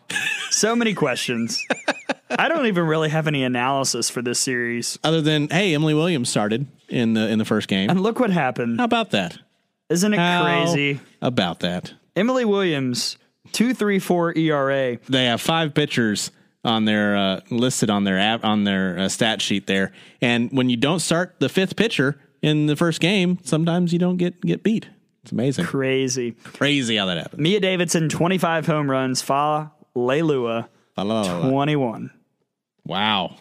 so 0.49 0.75
many 0.75 0.93
questions. 0.95 1.63
I 2.29 2.49
don't 2.49 2.65
even 2.67 2.85
really 2.85 3.09
have 3.09 3.27
any 3.27 3.43
analysis 3.43 4.09
for 4.09 4.21
this 4.21 4.39
series. 4.39 4.97
Other 5.03 5.21
than 5.21 5.49
hey, 5.49 5.73
Emily 5.73 5.93
Williams 5.93 6.29
started 6.29 6.67
in 6.89 7.13
the 7.13 7.27
in 7.29 7.39
the 7.39 7.45
first 7.45 7.67
game. 7.67 7.89
And 7.89 8.01
look 8.01 8.19
what 8.19 8.29
happened. 8.31 8.79
How 8.79 8.85
about 8.85 9.11
that? 9.11 9.37
Isn't 9.89 10.13
it 10.13 10.17
How 10.19 10.43
crazy? 10.43 10.99
about 11.21 11.61
that? 11.61 11.93
Emily 12.15 12.43
Williams, 12.45 13.17
234 13.53 14.37
ERA. 14.37 14.97
They 15.07 15.25
have 15.25 15.39
five 15.39 15.73
pitchers 15.73 16.31
on 16.65 16.83
their 16.85 17.15
uh, 17.15 17.39
listed 17.49 17.89
on 17.89 18.03
their 18.03 18.19
app 18.19 18.43
on 18.43 18.63
their 18.65 18.97
uh, 18.99 19.07
stat 19.09 19.41
sheet 19.41 19.67
there. 19.67 19.93
And 20.21 20.51
when 20.51 20.69
you 20.69 20.75
don't 20.77 20.99
start 20.99 21.35
the 21.39 21.47
fifth 21.47 21.75
pitcher 21.77 22.19
in 22.41 22.65
the 22.65 22.75
first 22.75 22.99
game, 22.99 23.37
sometimes 23.43 23.93
you 23.93 23.99
don't 23.99 24.17
get 24.17 24.41
get 24.41 24.63
beat. 24.63 24.89
It's 25.23 25.31
amazing, 25.31 25.65
Crazy. 25.65 26.31
crazy 26.43 26.95
how 26.95 27.05
that 27.07 27.17
happens. 27.17 27.41
Mia 27.41 27.59
Davidson, 27.59 28.07
25 28.07 28.65
home 28.65 28.89
runs. 28.89 29.21
Fa 29.21 29.71
Leilua, 29.95 30.67
la. 30.97 31.49
21. 31.49 32.11
Wow, 32.87 33.35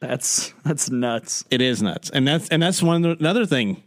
That's 0.00 0.52
that's 0.64 0.90
nuts. 0.90 1.44
it 1.50 1.60
is 1.60 1.82
nuts, 1.82 2.08
and 2.10 2.26
that's 2.26 2.48
and 2.48 2.62
that's 2.62 2.82
one 2.82 3.04
another 3.04 3.44
thing. 3.46 3.82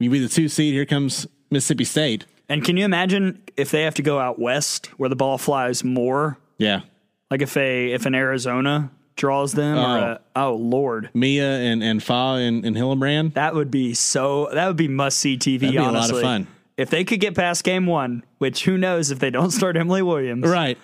You 0.00 0.10
be 0.10 0.18
the 0.18 0.28
two 0.28 0.48
seed. 0.48 0.74
Here 0.74 0.86
comes 0.86 1.26
Mississippi 1.50 1.84
State. 1.84 2.26
And 2.48 2.62
can 2.64 2.76
you 2.76 2.84
imagine 2.84 3.42
if 3.56 3.70
they 3.70 3.82
have 3.82 3.94
to 3.94 4.02
go 4.02 4.18
out 4.18 4.38
west 4.38 4.86
where 4.98 5.08
the 5.08 5.16
ball 5.16 5.38
flies 5.38 5.82
more? 5.84 6.36
Yeah, 6.58 6.80
Like 7.30 7.40
if 7.42 7.56
a 7.56 7.92
if 7.92 8.04
an 8.06 8.14
Arizona 8.14 8.90
draws 9.16 9.52
them 9.52 9.78
or 9.78 9.80
Oh. 9.98 10.02
a, 10.02 10.20
oh 10.36 10.54
lord. 10.56 11.10
Mia 11.14 11.48
and 11.58 11.82
and 11.82 12.02
Fa 12.02 12.38
and, 12.40 12.64
and 12.64 12.76
Hillenbrand. 12.76 13.34
That 13.34 13.54
would 13.54 13.70
be 13.70 13.94
so 13.94 14.48
that 14.52 14.66
would 14.66 14.76
be 14.76 14.88
must 14.88 15.18
see 15.18 15.36
TV 15.38 15.60
That'd 15.60 15.72
be 15.72 15.76
a 15.78 15.90
lot 15.90 16.10
of 16.10 16.20
fun. 16.20 16.46
If 16.76 16.90
they 16.90 17.04
could 17.04 17.20
get 17.20 17.34
past 17.36 17.62
game 17.64 17.86
1, 17.86 18.24
which 18.38 18.64
who 18.64 18.76
knows 18.76 19.10
if 19.12 19.20
they 19.20 19.30
don't 19.30 19.52
start 19.52 19.76
Emily 19.76 20.02
Williams. 20.02 20.44
Right. 20.46 20.76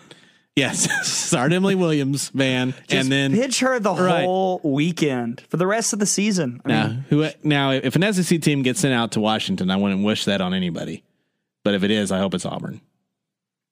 Yes. 0.57 0.89
Start 1.09 1.53
Emily 1.53 1.75
Williams, 1.75 2.35
man, 2.35 2.73
Just 2.89 2.93
and 2.93 3.13
then 3.13 3.33
pitch 3.33 3.61
her 3.61 3.79
the 3.79 3.93
Right. 3.95 4.25
whole 4.25 4.61
weekend 4.65 5.43
for 5.49 5.57
the 5.57 5.67
rest 5.67 5.93
of 5.93 5.99
the 5.99 6.07
season. 6.07 6.61
I 6.65 6.69
Now, 6.69 6.87
mean, 6.89 7.05
who 7.09 7.29
now 7.43 7.71
if 7.71 7.97
an 7.97 8.13
SEC 8.13 8.41
team 8.43 8.63
gets 8.63 8.81
sent 8.81 8.93
out 8.93 9.13
to 9.13 9.21
Washington, 9.21 9.71
I 9.71 9.77
wouldn't 9.77 10.05
wish 10.05 10.25
that 10.27 10.41
on 10.41 10.53
anybody. 10.53 11.03
But 11.65 11.75
if 11.75 11.83
it 11.85 11.91
is, 11.91 12.11
I 12.13 12.19
hope 12.19 12.35
it's 12.35 12.45
Auburn 12.47 12.81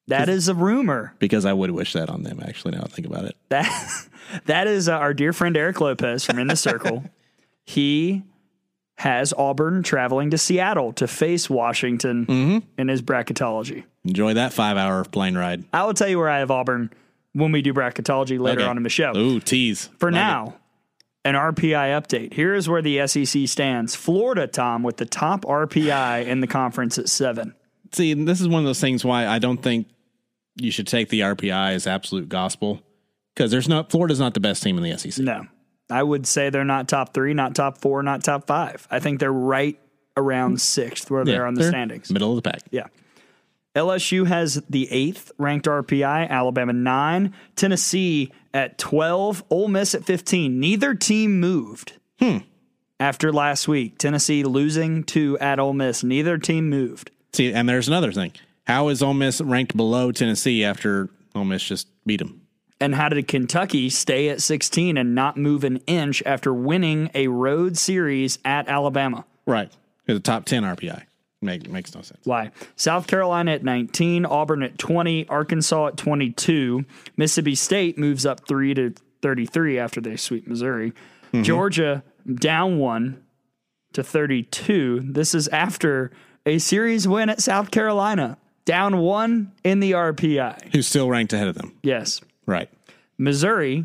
that 0.06 0.30
is 0.30 0.48
a 0.48 0.54
rumor. 0.54 1.12
because 1.18 1.44
I 1.44 1.52
would 1.52 1.70
wish 1.70 1.92
that 1.92 2.08
on 2.08 2.22
them. 2.22 2.40
Actually, 2.42 2.76
now 2.78 2.84
I 2.84 2.88
think 2.88 3.06
about 3.06 3.24
it. 3.26 3.36
That 3.50 4.06
that 4.46 4.66
is 4.66 4.88
uh, 4.88 4.92
our 4.94 5.12
dear 5.12 5.32
friend 5.34 5.54
Eric 5.56 5.80
Lopez 5.82 6.24
from 6.24 6.38
In 6.38 6.46
the 6.46 6.56
Circle. 6.56 7.04
he 7.64 8.22
has 8.96 9.32
Auburn 9.34 9.82
traveling 9.82 10.30
to 10.30 10.38
Seattle 10.38 10.92
to 10.94 11.06
face 11.06 11.50
Washington 11.50 12.24
Mm-hmm. 12.26 12.80
in 12.80 12.88
his 12.88 13.02
bracketology. 13.02 13.84
Enjoy 14.08 14.34
that 14.34 14.52
five-hour 14.52 15.04
plane 15.04 15.36
ride. 15.36 15.64
I 15.72 15.84
will 15.84 15.94
tell 15.94 16.08
you 16.08 16.18
where 16.18 16.28
I 16.30 16.38
have 16.38 16.50
Auburn 16.50 16.90
when 17.34 17.52
we 17.52 17.62
do 17.62 17.72
bracketology 17.74 18.38
later 18.40 18.62
Okay. 18.62 18.68
on 18.70 18.76
in 18.78 18.82
the 18.82 18.88
show. 18.88 19.12
Ooh, 19.16 19.38
tease 19.38 19.90
For 19.98 20.10
Like 20.10 20.20
now, 20.20 20.54
an 21.24 21.34
RPI 21.34 21.90
update. 22.00 22.32
Here 22.32 22.54
is 22.54 22.68
where 22.68 22.80
the 22.82 23.06
SEC 23.06 23.46
stands. 23.46 23.94
Florida, 23.94 24.46
Tom, 24.46 24.82
with 24.82 24.96
the 24.96 25.04
top 25.04 25.44
RPI 25.44 26.26
in 26.26 26.40
the 26.40 26.46
conference 26.46 26.96
at 26.98 27.08
seven. 27.08 27.54
see, 27.92 28.14
this 28.14 28.40
is 28.40 28.48
one 28.48 28.60
of 28.60 28.66
those 28.66 28.80
things 28.80 29.04
why 29.04 29.26
I 29.26 29.38
don't 29.38 29.62
think 29.62 29.86
you 30.56 30.70
should 30.70 30.86
take 30.86 31.08
the 31.10 31.20
RPI 31.20 31.74
as 31.74 31.86
absolute 31.86 32.28
gospel 32.28 32.82
because 33.34 33.50
there's 33.50 33.68
not 33.68 33.90
Florida's 33.90 34.18
not 34.20 34.34
the 34.34 34.40
best 34.40 34.62
team 34.62 34.76
in 34.78 34.82
the 34.82 34.96
SEC. 34.98 35.22
No, 35.24 35.46
I 35.90 36.02
would 36.02 36.26
say 36.26 36.50
they're 36.50 36.64
not 36.64 36.88
top 36.88 37.12
three, 37.14 37.34
not 37.34 37.54
top 37.54 37.78
four, 37.78 38.02
not 38.02 38.24
top 38.24 38.46
five. 38.46 38.88
I 38.90 38.98
think 39.00 39.20
they're 39.20 39.32
right 39.32 39.78
around 40.16 40.60
sixth 40.60 41.10
where 41.10 41.20
Yeah, 41.20 41.32
they're 41.32 41.46
on 41.46 41.54
the 41.54 41.62
standings. 41.64 42.10
middle 42.10 42.36
of 42.36 42.42
the 42.42 42.50
pack. 42.50 42.62
Yeah. 42.70 42.86
LSU 43.78 44.26
has 44.26 44.60
the 44.68 44.90
eighth 44.90 45.30
ranked 45.38 45.66
RPI, 45.66 46.28
Alabama 46.28 46.72
nine, 46.72 47.32
Tennessee 47.54 48.32
at 48.52 48.76
12, 48.76 49.44
Ole 49.50 49.68
Miss 49.68 49.94
at 49.94 50.04
15. 50.04 50.58
Neither 50.58 50.94
team 50.94 51.38
moved 51.38 51.92
hmm. 52.18 52.38
after 52.98 53.32
last 53.32 53.68
week. 53.68 53.96
Tennessee 53.96 54.42
losing 54.42 55.04
to 55.04 55.38
at 55.38 55.60
Ole 55.60 55.74
Miss. 55.74 56.02
Neither 56.02 56.38
team 56.38 56.68
moved. 56.68 57.12
See, 57.32 57.52
and 57.52 57.68
there's 57.68 57.86
another 57.86 58.10
thing. 58.10 58.32
How 58.66 58.88
is 58.88 59.00
Ole 59.00 59.14
Miss 59.14 59.40
ranked 59.40 59.76
below 59.76 60.10
Tennessee 60.10 60.64
after 60.64 61.08
Ole 61.36 61.44
Miss 61.44 61.62
just 61.62 61.86
beat 62.04 62.18
them? 62.18 62.42
And 62.80 62.96
how 62.96 63.08
did 63.08 63.28
Kentucky 63.28 63.90
stay 63.90 64.28
at 64.28 64.42
16 64.42 64.96
and 64.96 65.14
not 65.14 65.36
move 65.36 65.62
an 65.62 65.76
inch 65.86 66.20
after 66.26 66.52
winning 66.52 67.10
a 67.14 67.28
road 67.28 67.78
series 67.78 68.40
at 68.44 68.68
Alabama? 68.68 69.24
Right. 69.46 69.70
The 70.06 70.18
top 70.18 70.46
10 70.46 70.64
RPI. 70.64 71.04
Make, 71.40 71.70
makes 71.70 71.94
no 71.94 72.02
sense. 72.02 72.20
Why? 72.24 72.50
South 72.74 73.06
Carolina 73.06 73.52
at 73.52 73.62
19, 73.62 74.26
Auburn 74.26 74.62
at 74.62 74.76
20, 74.76 75.28
Arkansas 75.28 75.88
at 75.88 75.96
22, 75.96 76.84
Mississippi 77.16 77.54
State 77.54 77.96
moves 77.96 78.26
up 78.26 78.46
3 78.48 78.74
to 78.74 78.94
33 79.22 79.78
after 79.78 80.00
they 80.00 80.16
sweep 80.16 80.48
Missouri. 80.48 80.92
Mm-hmm. 81.32 81.42
Georgia 81.42 82.02
down 82.34 82.78
1 82.78 83.22
to 83.92 84.02
32. 84.02 85.00
This 85.04 85.34
is 85.34 85.48
after 85.48 86.10
a 86.44 86.58
series 86.58 87.06
win 87.06 87.30
at 87.30 87.40
South 87.40 87.70
Carolina, 87.70 88.36
down 88.64 88.98
1 88.98 89.52
in 89.62 89.80
the 89.80 89.92
RPI. 89.92 90.72
Who's 90.72 90.86
still 90.88 91.08
ranked 91.08 91.32
ahead 91.32 91.48
of 91.48 91.54
them? 91.54 91.78
Yes. 91.82 92.20
Right. 92.46 92.68
Missouri 93.16 93.84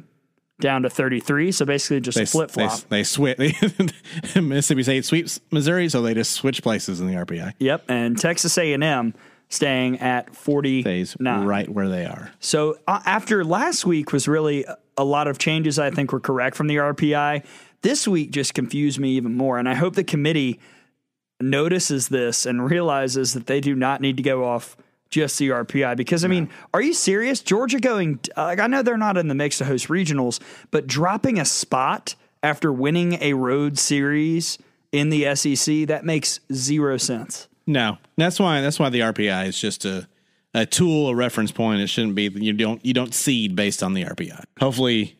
down 0.60 0.84
to 0.84 0.89
33, 0.89 1.51
so 1.51 1.66
basically 1.66 1.99
just 1.99 2.18
a 2.18 2.26
flip 2.26 2.51
flop. 2.51 2.80
They, 2.89 2.97
they 2.97 3.04
switch. 3.04 3.38
Mississippi 4.36 4.84
State 4.84 5.06
sweeps 5.06 5.39
Missouri, 5.51 5.89
so 5.89 6.01
they 6.01 6.14
just 6.14 6.32
switch 6.32 6.62
places 6.62 7.01
in 7.01 7.08
the 7.08 7.16
RPI. 7.16 7.54
Yep, 7.60 7.86
and 7.89 8.18
Texas 8.18 8.58
A&M 8.58 9.14
staying 9.49 9.99
at 9.99 10.36
49. 10.36 10.82
Stays 10.82 11.16
right 11.20 11.70
where 11.70 11.89
they 11.89 12.06
are. 12.06 12.32
So 12.39 12.78
uh, 12.88 13.01
after 13.06 13.43
last 13.43 13.86
week 13.86 14.12
was 14.12 14.28
really 14.28 14.66
a 14.97 15.04
lot 15.04 15.28
of 15.28 15.38
changes 15.38 15.80
I 15.80 15.89
think 15.89 16.12
were 16.12 16.20
correct 16.20 16.56
from 16.56 16.68
the 16.68 16.78
RPI. 16.78 17.45
This 17.82 18.08
week 18.08 18.32
just 18.32 18.54
confused 18.54 18.99
me 18.99 19.12
even 19.12 19.36
more, 19.36 19.58
and 19.58 19.68
I 19.68 19.74
hope 19.74 19.95
the 19.95 20.04
committee 20.04 20.60
notices 21.41 22.08
this 22.08 22.45
and 22.45 22.70
realizes 22.70 23.34
that 23.34 23.47
they 23.47 23.60
do 23.60 23.76
not 23.76 24.01
need 24.01 24.18
to 24.18 24.24
go 24.24 24.45
off 24.45 24.78
just 25.14 25.38
the 25.38 25.49
RPI. 25.49 25.95
Because 25.95 26.26
I 26.26 26.28
mean, 26.28 26.49
are 26.74 26.82
you 26.82 26.93
serious? 26.93 27.41
Georgia 27.41 27.80
going? 27.80 28.20
Like 28.36 28.59
I 28.59 28.68
know 28.68 28.82
they're 28.82 28.97
not 28.97 29.16
in 29.16 29.28
the 29.28 29.36
mix 29.36 29.59
to 29.59 29.66
host 29.66 29.88
regionals, 29.88 30.41
but 30.72 30.88
dropping 30.88 31.39
a 31.39 31.45
spot 31.45 32.16
after 32.41 32.74
winning 32.74 33.14
a 33.22 33.34
road 33.34 33.78
series 33.78 34.57
in 34.91 35.09
the 35.09 35.36
SEC 35.36 35.88
that 35.88 36.03
makes 36.03 36.39
zero 36.51 36.97
sense. 36.97 37.47
No, 37.66 37.97
that's 38.18 38.39
why. 38.39 38.61
That's 38.61 38.80
why 38.80 38.89
the 38.89 39.01
RPI 39.01 39.47
is 39.47 39.59
just 39.59 39.86
a 39.86 40.07
a 40.53 40.66
tool, 40.66 41.09
a 41.09 41.16
reference 41.16 41.51
point. 41.51 41.82
It 41.82 41.88
shouldn't 41.88 42.16
be. 42.16 42.24
You 42.24 42.53
don't 42.53 42.84
you 42.84 42.93
don't 42.93 43.14
seed 43.14 43.55
based 43.55 43.84
on 43.84 43.93
the 43.93 44.03
RPI. 44.05 44.43
Hopefully, 44.59 45.16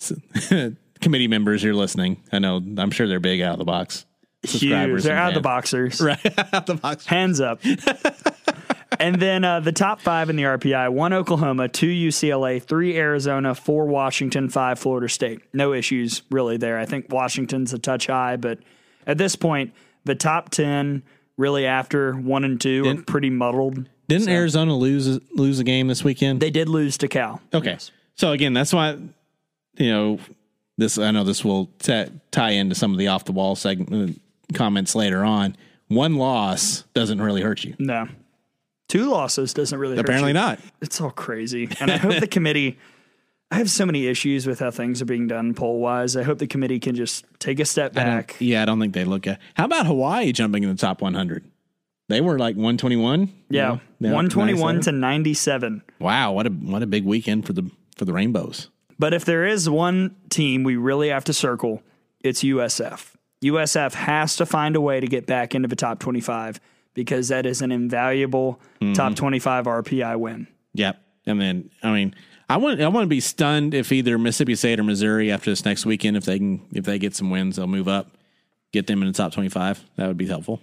committee 1.00 1.28
members, 1.28 1.62
you're 1.62 1.74
listening. 1.74 2.22
I 2.32 2.38
know. 2.38 2.62
I'm 2.78 2.90
sure 2.92 3.08
they're 3.08 3.20
big 3.20 3.40
out 3.42 3.54
of 3.54 3.58
the 3.58 3.64
box. 3.64 4.06
Huge. 4.42 5.02
They're 5.02 5.16
out 5.16 5.28
of 5.28 5.34
the 5.34 5.40
boxers. 5.40 6.00
Right 6.00 6.38
out 6.38 6.54
of 6.54 6.66
the 6.66 6.74
box. 6.74 7.06
Hands 7.06 7.40
up. 7.40 7.60
and 9.00 9.16
then 9.16 9.44
uh, 9.44 9.60
the 9.60 9.72
top 9.72 10.00
five 10.00 10.30
in 10.30 10.36
the 10.36 10.42
RPI 10.44 10.90
one 10.92 11.12
Oklahoma, 11.12 11.68
two 11.68 11.86
UCLA, 11.88 12.62
three 12.62 12.96
Arizona, 12.96 13.54
four 13.54 13.86
Washington, 13.86 14.48
five 14.48 14.78
Florida 14.78 15.08
State. 15.08 15.40
No 15.52 15.72
issues 15.72 16.22
really 16.30 16.56
there. 16.56 16.78
I 16.78 16.84
think 16.86 17.12
Washington's 17.12 17.72
a 17.72 17.78
touch 17.78 18.06
high, 18.06 18.36
but 18.36 18.58
at 19.06 19.18
this 19.18 19.36
point, 19.36 19.72
the 20.04 20.14
top 20.14 20.50
10 20.50 21.02
really 21.36 21.66
after 21.66 22.12
one 22.14 22.44
and 22.44 22.60
two 22.60 22.80
are 22.80 22.84
Didn't- 22.84 23.06
pretty 23.06 23.30
muddled. 23.30 23.88
Didn't 24.06 24.28
Arizona 24.28 24.76
lose 24.76 25.18
lose 25.32 25.58
a 25.60 25.64
game 25.64 25.88
this 25.88 26.04
weekend? 26.04 26.40
They 26.40 26.50
did 26.50 26.68
lose 26.68 26.98
to 26.98 27.08
Cal. 27.08 27.40
Okay. 27.54 27.70
Yes. 27.70 27.90
So 28.16 28.32
again, 28.32 28.52
that's 28.52 28.72
why 28.74 28.98
you 29.78 29.90
know 29.90 30.18
this. 30.76 30.98
I 30.98 31.10
know 31.10 31.24
this 31.24 31.42
will 31.42 31.70
t- 31.78 32.04
tie 32.30 32.50
into 32.50 32.74
some 32.74 32.92
of 32.92 32.98
the 32.98 33.08
off 33.08 33.24
the 33.24 33.32
wall 33.32 33.56
segment 33.56 34.20
comments 34.52 34.94
later 34.94 35.24
on. 35.24 35.56
One 35.88 36.16
loss 36.16 36.82
doesn't 36.92 37.20
really 37.22 37.40
hurt 37.40 37.64
you. 37.64 37.74
No. 37.78 38.06
Two 38.88 39.10
losses 39.10 39.54
doesn't 39.54 39.78
really 39.78 39.98
Apparently 39.98 40.30
you. 40.30 40.34
not. 40.34 40.58
It's 40.80 41.00
all 41.00 41.10
crazy. 41.10 41.68
And 41.80 41.90
I 41.90 41.96
hope 41.96 42.20
the 42.20 42.26
committee, 42.30 42.78
I 43.50 43.56
have 43.56 43.70
so 43.70 43.86
many 43.86 44.06
issues 44.06 44.46
with 44.46 44.60
how 44.60 44.70
things 44.70 45.00
are 45.00 45.06
being 45.06 45.26
done 45.26 45.54
poll 45.54 45.80
wise. 45.80 46.16
I 46.16 46.22
hope 46.22 46.38
the 46.38 46.46
committee 46.46 46.78
can 46.80 46.94
just 46.94 47.24
take 47.38 47.60
a 47.60 47.64
step 47.64 47.92
I 47.92 48.04
back. 48.04 48.36
yeah, 48.38 48.62
I 48.62 48.64
don't 48.66 48.80
think 48.80 48.94
they 48.94 49.04
look 49.04 49.26
at. 49.26 49.40
How 49.54 49.64
about 49.64 49.86
Hawaii 49.86 50.32
jumping 50.32 50.62
in 50.62 50.68
the 50.68 50.76
top 50.76 51.00
100? 51.00 51.44
They 52.08 52.20
were 52.20 52.38
like 52.38 52.56
121. 52.56 53.32
Yeah. 53.48 53.72
You 53.98 54.08
know, 54.08 54.14
121 54.14 54.80
to 54.82 54.92
97. 54.92 55.00
97. 55.00 55.82
Wow, 56.00 56.32
what 56.32 56.46
a 56.46 56.50
what 56.50 56.82
a 56.82 56.86
big 56.86 57.04
weekend 57.04 57.46
for 57.46 57.54
the 57.54 57.70
for 57.96 58.04
the 58.04 58.12
Rainbows. 58.12 58.68
But 58.98 59.14
if 59.14 59.24
there 59.24 59.46
is 59.46 59.68
one 59.70 60.14
team 60.28 60.62
we 60.64 60.76
really 60.76 61.08
have 61.08 61.24
to 61.24 61.32
circle, 61.32 61.82
it's 62.20 62.42
USF. 62.42 63.14
USF 63.42 63.94
has 63.94 64.36
to 64.36 64.46
find 64.46 64.76
a 64.76 64.80
way 64.80 65.00
to 65.00 65.06
get 65.06 65.26
back 65.26 65.54
into 65.54 65.68
the 65.68 65.76
top 65.76 65.98
25 65.98 66.60
because 66.94 67.28
that 67.28 67.44
is 67.46 67.60
an 67.62 67.70
invaluable 67.72 68.60
Mm-hmm. 68.80 68.92
top 68.94 69.14
25 69.14 69.64
RPI 69.64 70.18
win. 70.18 70.46
Yep. 70.74 71.00
And 71.26 71.40
then 71.40 71.70
I 71.82 71.90
mean, 71.92 72.14
I 72.50 72.58
want 72.58 72.80
I 72.82 72.88
want 72.88 73.04
to 73.04 73.08
be 73.08 73.20
stunned 73.20 73.72
if 73.72 73.90
either 73.92 74.18
Mississippi 74.18 74.54
State 74.56 74.78
or 74.78 74.84
Missouri 74.84 75.32
after 75.32 75.50
this 75.50 75.64
next 75.64 75.86
weekend 75.86 76.16
if 76.18 76.24
they 76.24 76.38
can 76.38 76.60
if 76.72 76.84
they 76.84 76.98
get 76.98 77.14
some 77.14 77.30
wins, 77.30 77.56
they'll 77.56 77.66
move 77.66 77.88
up, 77.88 78.16
get 78.72 78.86
them 78.86 79.00
in 79.00 79.08
the 79.08 79.14
top 79.14 79.32
25. 79.32 79.82
That 79.96 80.06
would 80.08 80.18
be 80.18 80.26
helpful. 80.26 80.60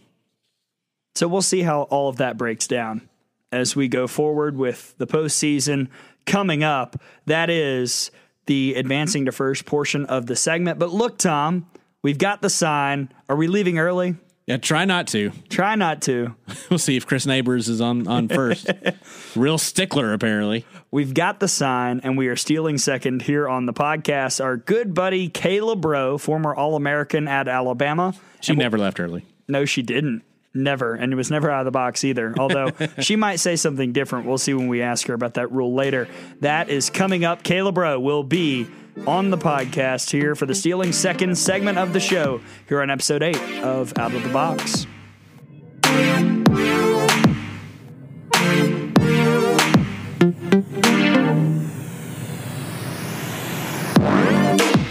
So 1.16 1.28
we'll 1.28 1.42
see 1.42 1.62
how 1.62 1.84
all 1.84 2.10
of 2.10 2.18
that 2.18 2.38
breaks 2.38 2.68
down 2.68 3.10
as 3.52 3.76
we 3.76 3.88
go 3.88 4.08
forward 4.08 4.56
with 4.56 4.96
the 4.98 5.08
postseason 5.08 5.88
coming 6.26 6.64
up. 6.64 7.02
That 7.26 7.50
is 7.50 8.12
the 8.46 8.76
advancing 8.76 9.26
to 9.26 9.32
first 9.32 9.66
portion 9.66 10.06
of 10.06 10.28
the 10.28 10.36
segment. 10.36 10.80
But 10.80 10.92
look, 10.92 11.18
Tom, 11.18 11.66
we've 12.04 12.18
got 12.18 12.42
the 12.42 12.50
sign. 12.50 13.12
Are 13.28 13.36
we 13.36 13.48
leaving 13.48 13.78
early? 13.80 14.16
Yeah, 14.48 14.58
try 14.58 14.86
not 14.86 15.08
to. 15.08 15.32
Try 15.50 15.76
not 15.76 16.02
to. 16.04 16.36
We'll 16.70 16.80
see 16.80 16.96
if 16.96 17.06
Chris 17.06 17.26
Neighbors 17.26 17.68
is 17.68 17.82
on 17.82 18.08
on 18.08 18.30
first. 18.30 18.70
Real 19.36 19.58
stickler, 19.58 20.14
apparently. 20.14 20.66
We've 20.90 21.14
got 21.14 21.42
the 21.42 21.50
sign, 21.50 22.00
and 22.04 22.18
we 22.18 22.28
are 22.28 22.38
stealing 22.38 22.78
second 22.78 23.24
here 23.24 23.48
on 23.48 23.66
the 23.66 23.74
podcast. 23.74 24.42
Our 24.42 24.56
good 24.56 24.94
buddy 24.94 25.28
Kayla 25.30 25.80
Braud, 25.80 26.22
former 26.22 26.56
All 26.56 26.78
American 26.78 27.28
at 27.28 27.50
Alabama. 27.50 28.14
She 28.40 28.56
never 28.56 28.78
left 28.78 29.02
early. 29.02 29.26
No, 29.50 29.66
she 29.66 29.82
didn't. 29.82 30.24
Never. 30.54 30.96
And 30.96 31.12
it 31.12 31.16
was 31.16 31.32
never 31.32 31.50
out 31.50 31.62
of 31.62 31.66
the 31.66 31.72
box 31.72 32.04
either. 32.04 32.34
Although 32.38 32.72
she 33.00 33.16
might 33.18 33.38
say 33.38 33.56
something 33.56 33.92
different. 33.94 34.26
We'll 34.28 34.38
see 34.38 34.54
when 34.54 34.68
we 34.68 34.82
ask 34.82 35.08
her 35.08 35.14
about 35.14 35.36
that 35.36 35.52
rule 35.52 35.74
later. 35.74 36.08
That 36.42 36.70
is 36.70 36.90
coming 36.90 37.24
up. 37.26 37.44
Kayla 37.44 37.74
Braud 37.74 38.02
will 38.02 38.24
be 38.24 38.68
on 39.08 39.30
the 39.30 39.38
podcast 39.38 40.12
here 40.12 40.36
for 40.36 40.46
the 40.46 40.56
Stealing 40.56 40.92
Second 40.92 41.38
segment 41.38 41.78
of 41.78 41.94
the 41.94 42.00
show 42.00 42.42
here 42.68 42.82
on 42.82 42.90
episode 42.90 43.24
eight 43.24 43.42
of 43.62 43.98
Out 43.98 44.14
of 44.14 44.24
the 44.24 44.30
Box. 44.30 44.86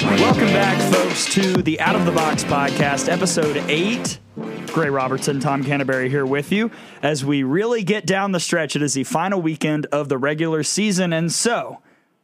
Welcome 0.03 0.49
back, 0.49 0.93
folks, 0.93 1.27
to 1.35 1.63
the 1.63 1.81
Out 1.81 1.97
of 1.97 2.05
the 2.07 2.13
Box 2.13 2.45
podcast, 2.45 3.09
episode 3.09 3.57
eight. 3.69 4.19
Gray 4.69 4.89
Robertson, 4.89 5.41
Tom 5.41 5.65
Canterbury 5.65 6.09
here 6.09 6.25
with 6.25 6.53
you 6.53 6.71
as 7.03 7.25
we 7.25 7.43
really 7.43 7.83
get 7.83 8.07
down 8.07 8.33
the 8.33 8.41
stretch. 8.41 8.77
It 8.77 8.83
is 8.83 8.95
the 8.95 9.05
final 9.05 9.43
weekend 9.43 9.87
of 9.87 10.09
the 10.09 10.17
regular 10.17 10.63
season, 10.63 11.13
and 11.13 11.33
so 11.33 11.83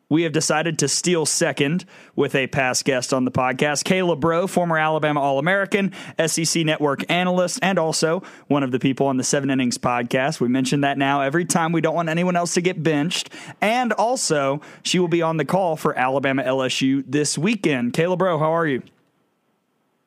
we 0.08 0.22
have 0.22 0.32
decided 0.32 0.78
to 0.78 0.88
steal 0.88 1.26
second 1.26 1.84
with 2.14 2.34
a 2.34 2.46
past 2.46 2.84
guest 2.84 3.12
on 3.12 3.24
the 3.24 3.30
podcast, 3.30 3.84
Kayla 3.84 4.18
Braud, 4.18 4.50
former 4.50 4.78
Alabama 4.78 5.20
All 5.20 5.38
American, 5.38 5.92
SEC 6.24 6.64
Network 6.64 7.10
analyst, 7.10 7.58
and 7.62 7.78
also 7.78 8.22
one 8.46 8.62
of 8.62 8.70
the 8.70 8.78
people 8.78 9.08
on 9.08 9.16
the 9.16 9.24
Seven 9.24 9.50
Innings 9.50 9.78
podcast. 9.78 10.40
We 10.40 10.48
mention 10.48 10.82
that 10.82 10.96
now 10.98 11.22
every 11.22 11.44
time 11.44 11.72
we 11.72 11.80
don't 11.80 11.94
want 11.94 12.08
anyone 12.08 12.36
else 12.36 12.54
to 12.54 12.60
get 12.60 12.82
benched. 12.82 13.30
And 13.60 13.92
also, 13.92 14.60
she 14.82 14.98
will 14.98 15.08
be 15.08 15.22
on 15.22 15.36
the 15.36 15.44
call 15.44 15.76
for 15.76 15.96
Alabama 15.98 16.44
LSU 16.44 17.04
this 17.06 17.36
weekend. 17.36 17.92
Kayla 17.92 18.16
Braud, 18.16 18.40
how 18.40 18.54
are 18.54 18.66
you? 18.66 18.82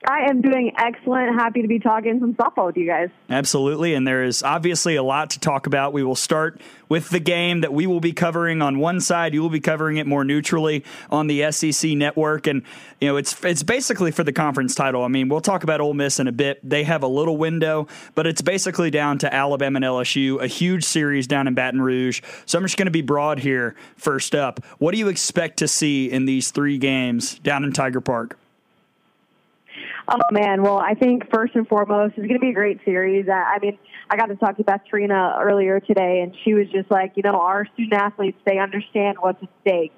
I 0.07 0.29
am 0.29 0.41
doing 0.41 0.71
excellent. 0.77 1.35
Happy 1.35 1.61
to 1.61 1.67
be 1.67 1.77
talking 1.77 2.21
some 2.21 2.33
softball 2.33 2.67
with 2.67 2.77
you 2.77 2.87
guys. 2.87 3.09
Absolutely. 3.29 3.93
And 3.93 4.07
there 4.07 4.23
is 4.23 4.41
obviously 4.43 4.95
a 4.95 5.03
lot 5.03 5.31
to 5.31 5.39
talk 5.41 5.67
about. 5.67 5.91
We 5.91 6.03
will 6.03 6.15
start 6.15 6.61
with 6.87 7.09
the 7.09 7.19
game 7.19 7.61
that 7.61 7.73
we 7.73 7.85
will 7.85 7.99
be 7.99 8.13
covering 8.13 8.61
on 8.61 8.79
one 8.79 9.01
side. 9.01 9.33
You 9.33 9.41
will 9.41 9.49
be 9.49 9.59
covering 9.59 9.97
it 9.97 10.07
more 10.07 10.23
neutrally 10.23 10.85
on 11.11 11.27
the 11.27 11.51
SEC 11.51 11.91
network. 11.91 12.47
And, 12.47 12.63
you 13.01 13.09
know, 13.09 13.17
it's 13.17 13.43
it's 13.43 13.61
basically 13.61 14.11
for 14.11 14.23
the 14.23 14.31
conference 14.31 14.73
title. 14.73 15.03
I 15.03 15.09
mean, 15.09 15.27
we'll 15.27 15.41
talk 15.41 15.63
about 15.63 15.81
Ole 15.81 15.93
Miss 15.93 16.17
in 16.17 16.29
a 16.29 16.31
bit. 16.31 16.61
They 16.67 16.85
have 16.85 17.03
a 17.03 17.07
little 17.07 17.35
window, 17.35 17.87
but 18.15 18.25
it's 18.25 18.41
basically 18.41 18.89
down 18.89 19.17
to 19.17 19.33
Alabama 19.33 19.77
and 19.77 19.85
LSU, 19.85 20.41
a 20.41 20.47
huge 20.47 20.85
series 20.85 21.27
down 21.27 21.45
in 21.45 21.55
Baton 21.55 21.81
Rouge. 21.81 22.21
So 22.45 22.57
I'm 22.57 22.63
just 22.63 22.77
going 22.77 22.85
to 22.85 22.91
be 22.91 23.01
broad 23.01 23.39
here 23.39 23.75
first 23.97 24.33
up. 24.33 24.63
What 24.77 24.93
do 24.93 24.97
you 24.97 25.09
expect 25.09 25.57
to 25.59 25.67
see 25.67 26.09
in 26.09 26.23
these 26.23 26.51
three 26.51 26.77
games 26.77 27.37
down 27.39 27.65
in 27.65 27.73
Tiger 27.73 27.99
Park? 27.99 28.38
Oh 30.11 30.17
man, 30.31 30.63
well, 30.63 30.79
I 30.79 30.95
think 30.95 31.29
first 31.31 31.53
and 31.53 31.67
foremost 31.67 32.15
it's 32.17 32.25
going 32.27 32.39
to 32.39 32.39
be 32.39 32.49
a 32.49 32.53
great 32.53 32.79
series. 32.83 33.27
I, 33.29 33.57
I 33.57 33.59
mean, 33.61 33.77
I 34.09 34.17
got 34.17 34.25
to 34.27 34.35
talk 34.37 34.57
to 34.57 34.63
Beth 34.63 34.81
Torina 34.91 35.39
earlier 35.39 35.79
today, 35.79 36.21
and 36.23 36.35
she 36.43 36.55
was 36.55 36.65
just 36.71 36.89
like, 36.89 37.13
you 37.15 37.21
know, 37.21 37.39
our 37.39 37.67
student 37.73 37.93
athletes 37.93 38.37
they 38.43 38.57
understand 38.57 39.17
what's 39.19 39.41
at 39.43 39.49
stake, 39.61 39.91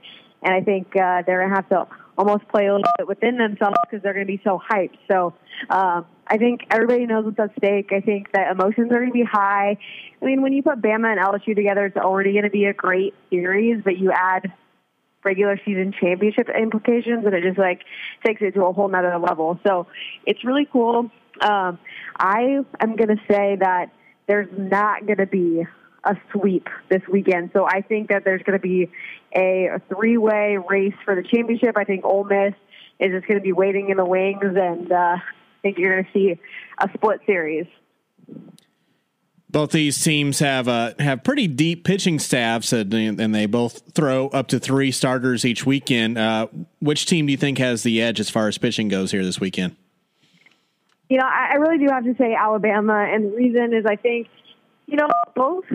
and 0.43 0.53
I 0.53 0.61
think 0.61 0.87
uh, 0.97 1.23
they're 1.25 1.39
going 1.39 1.49
to 1.49 1.55
have 1.55 1.69
to 1.69 1.87
almost 2.17 2.45
play 2.49 2.67
a 2.67 2.73
little 2.73 2.91
bit 2.97 3.07
within 3.07 3.37
themselves 3.37 3.77
because 3.89 4.03
they're 4.03 4.13
going 4.13 4.27
to 4.27 4.31
be 4.31 4.41
so 4.43 4.59
hyped. 4.69 4.97
So 5.09 5.33
um, 5.69 6.05
I 6.27 6.37
think 6.37 6.61
everybody 6.69 7.05
knows 7.05 7.23
what's 7.23 7.39
at 7.39 7.55
stake. 7.57 7.91
I 7.93 8.01
think 8.01 8.33
that 8.33 8.51
emotions 8.51 8.91
are 8.91 8.99
going 8.99 9.11
to 9.11 9.13
be 9.13 9.23
high. 9.23 9.77
I 10.21 10.25
mean, 10.25 10.41
when 10.41 10.51
you 10.51 10.61
put 10.61 10.81
Bama 10.81 11.09
and 11.09 11.21
LSU 11.21 11.55
together, 11.55 11.85
it's 11.85 11.95
already 11.95 12.33
going 12.33 12.43
to 12.43 12.49
be 12.49 12.65
a 12.65 12.73
great 12.73 13.13
series, 13.29 13.81
but 13.85 13.97
you 13.97 14.11
add 14.11 14.51
regular 15.23 15.59
season 15.65 15.93
championship 15.99 16.49
implications 16.49 17.25
and 17.25 17.33
it 17.33 17.43
just 17.43 17.57
like 17.57 17.81
takes 18.25 18.41
it 18.41 18.53
to 18.55 18.65
a 18.65 18.73
whole 18.73 18.87
nother 18.87 19.17
level. 19.17 19.59
So 19.65 19.87
it's 20.25 20.43
really 20.43 20.67
cool. 20.71 21.11
Um, 21.41 21.79
I 22.17 22.59
am 22.79 22.95
going 22.95 23.15
to 23.15 23.21
say 23.29 23.57
that 23.59 23.91
there's 24.27 24.49
not 24.57 25.05
going 25.05 25.17
to 25.17 25.25
be 25.25 25.65
a 26.03 26.15
sweep 26.31 26.67
this 26.89 27.01
weekend. 27.11 27.51
So 27.53 27.65
I 27.65 27.81
think 27.81 28.09
that 28.09 28.23
there's 28.23 28.41
going 28.43 28.59
to 28.59 28.61
be 28.61 28.89
a, 29.35 29.67
a 29.67 29.81
three-way 29.93 30.57
race 30.69 30.95
for 31.05 31.15
the 31.15 31.23
championship. 31.23 31.77
I 31.77 31.83
think 31.83 32.05
Ole 32.05 32.23
Miss 32.23 32.53
is 32.99 33.11
just 33.11 33.27
going 33.27 33.39
to 33.39 33.43
be 33.43 33.51
waiting 33.51 33.89
in 33.89 33.97
the 33.97 34.05
wings, 34.05 34.41
and 34.43 34.91
uh, 34.91 35.17
I 35.17 35.21
think 35.61 35.77
you're 35.77 35.93
going 35.93 36.05
to 36.05 36.11
see 36.11 36.39
a 36.79 36.89
split 36.93 37.21
series 37.25 37.67
both 39.51 39.71
these 39.71 40.01
teams 40.01 40.39
have 40.39 40.67
uh, 40.67 40.93
have 40.99 41.23
pretty 41.23 41.47
deep 41.47 41.83
pitching 41.83 42.19
staffs, 42.19 42.71
and, 42.71 42.91
they 42.91 43.45
both 43.45 43.93
throw 43.93 44.27
up 44.29 44.47
to 44.47 44.59
three 44.59 44.91
starters 44.91 45.45
each 45.45 45.65
weekend. 45.65 46.17
Uh, 46.17 46.47
which 46.79 47.05
team 47.05 47.25
do 47.25 47.31
you 47.31 47.37
think 47.37 47.57
has 47.57 47.83
the 47.83 48.01
edge 48.01 48.19
as 48.19 48.29
far 48.29 48.47
as 48.47 48.57
pitching 48.57 48.87
goes 48.87 49.11
here 49.11 49.23
this 49.23 49.39
weekend? 49.39 49.75
You 51.09 51.17
know, 51.17 51.25
I 51.25 51.55
really 51.55 51.77
do 51.77 51.87
have 51.91 52.05
to 52.05 52.15
say 52.15 52.33
Alabama, 52.33 53.05
and 53.11 53.25
the 53.25 53.35
reason 53.35 53.73
is 53.73 53.85
I 53.85 53.97
think, 53.97 54.27
you 54.85 54.95
know, 54.95 55.09
both 55.35 55.65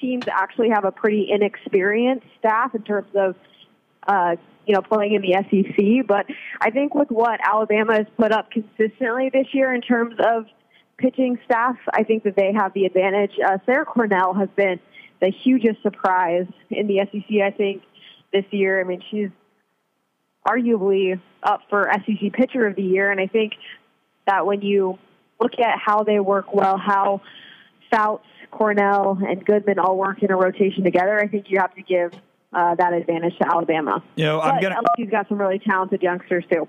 teams 0.00 0.26
actually 0.30 0.70
have 0.70 0.84
a 0.84 0.92
pretty 0.92 1.28
inexperienced 1.30 2.26
staff 2.38 2.74
in 2.74 2.82
terms 2.82 3.08
of, 3.16 3.34
uh, 4.06 4.36
you 4.64 4.74
know, 4.74 4.82
playing 4.82 5.14
in 5.14 5.22
the 5.22 5.32
SEC. 5.50 6.06
But 6.06 6.26
I 6.60 6.70
think 6.70 6.94
with 6.94 7.10
what 7.10 7.40
Alabama 7.42 7.94
has 7.96 8.06
put 8.16 8.30
up 8.30 8.52
consistently 8.52 9.30
this 9.32 9.46
year 9.52 9.74
in 9.74 9.80
terms 9.80 10.14
of 10.20 10.46
pitching 10.98 11.38
staff, 11.44 11.76
I 11.92 12.02
think 12.02 12.24
that 12.24 12.36
they 12.36 12.52
have 12.52 12.72
the 12.72 12.84
advantage. 12.84 13.32
Uh, 13.44 13.58
Sarah 13.66 13.84
Cornell 13.84 14.34
has 14.34 14.48
been 14.56 14.80
the 15.20 15.30
hugest 15.30 15.82
surprise 15.82 16.46
in 16.70 16.86
the 16.86 17.00
SEC, 17.10 17.40
I 17.42 17.50
think, 17.50 17.82
this 18.32 18.44
year. 18.50 18.80
I 18.80 18.84
mean, 18.84 19.02
she's 19.10 19.30
arguably 20.46 21.20
up 21.42 21.62
for 21.68 21.90
SEC 21.92 22.32
Pitcher 22.32 22.66
of 22.66 22.76
the 22.76 22.82
Year, 22.82 23.10
and 23.10 23.20
I 23.20 23.26
think 23.26 23.54
that 24.26 24.46
when 24.46 24.62
you 24.62 24.98
look 25.40 25.58
at 25.58 25.78
how 25.78 26.02
they 26.02 26.20
work 26.20 26.54
well, 26.54 26.78
how 26.78 27.20
Fouts, 27.90 28.24
Cornell, 28.50 29.18
and 29.26 29.44
Goodman 29.44 29.78
all 29.78 29.96
work 29.96 30.22
in 30.22 30.30
a 30.30 30.36
rotation 30.36 30.84
together, 30.84 31.18
I 31.18 31.28
think 31.28 31.46
you 31.50 31.58
have 31.58 31.74
to 31.74 31.82
give 31.82 32.12
uh, 32.52 32.74
that 32.76 32.92
advantage 32.92 33.36
to 33.38 33.46
Alabama. 33.46 34.02
You 34.16 34.24
know, 34.24 34.40
I'm 34.40 34.56
but 34.56 34.62
gonna. 34.62 34.76
LSU's 34.98 35.10
got 35.10 35.28
some 35.28 35.38
really 35.38 35.58
talented 35.58 36.02
youngsters 36.02 36.44
too. 36.50 36.68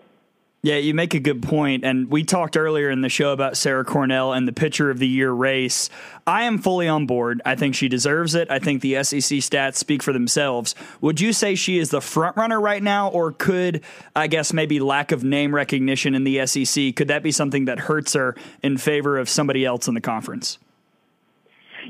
Yeah, 0.63 0.77
you 0.77 0.95
make 0.95 1.13
a 1.13 1.19
good 1.19 1.43
point. 1.43 1.85
And 1.85 2.09
we 2.09 2.23
talked 2.23 2.57
earlier 2.57 2.89
in 2.89 3.01
the 3.01 3.09
show 3.09 3.31
about 3.31 3.55
Sarah 3.55 3.85
Cornell 3.85 4.33
and 4.33 4.47
the 4.47 4.51
pitcher 4.51 4.89
of 4.89 4.97
the 4.97 5.07
year 5.07 5.31
race. 5.31 5.89
I 6.25 6.43
am 6.43 6.57
fully 6.57 6.87
on 6.87 7.05
board. 7.05 7.41
I 7.45 7.55
think 7.55 7.75
she 7.75 7.87
deserves 7.87 8.33
it. 8.33 8.49
I 8.49 8.57
think 8.57 8.81
the 8.81 9.03
SEC 9.03 9.37
stats 9.39 9.75
speak 9.75 10.01
for 10.01 10.11
themselves. 10.11 10.73
Would 10.99 11.21
you 11.21 11.31
say 11.31 11.53
she 11.53 11.77
is 11.77 11.91
the 11.91 12.01
front 12.01 12.37
runner 12.37 12.59
right 12.59 12.81
now, 12.81 13.09
or 13.09 13.31
could, 13.31 13.83
I 14.15 14.27
guess, 14.27 14.51
maybe 14.51 14.79
lack 14.79 15.11
of 15.11 15.23
name 15.23 15.53
recognition 15.53 16.15
in 16.15 16.23
the 16.23 16.45
SEC, 16.47 16.95
could 16.95 17.07
that 17.09 17.21
be 17.21 17.31
something 17.31 17.65
that 17.65 17.79
hurts 17.79 18.13
her 18.13 18.35
in 18.63 18.77
favor 18.77 19.19
of 19.19 19.29
somebody 19.29 19.63
else 19.63 19.87
in 19.87 19.93
the 19.93 20.01
conference? 20.01 20.57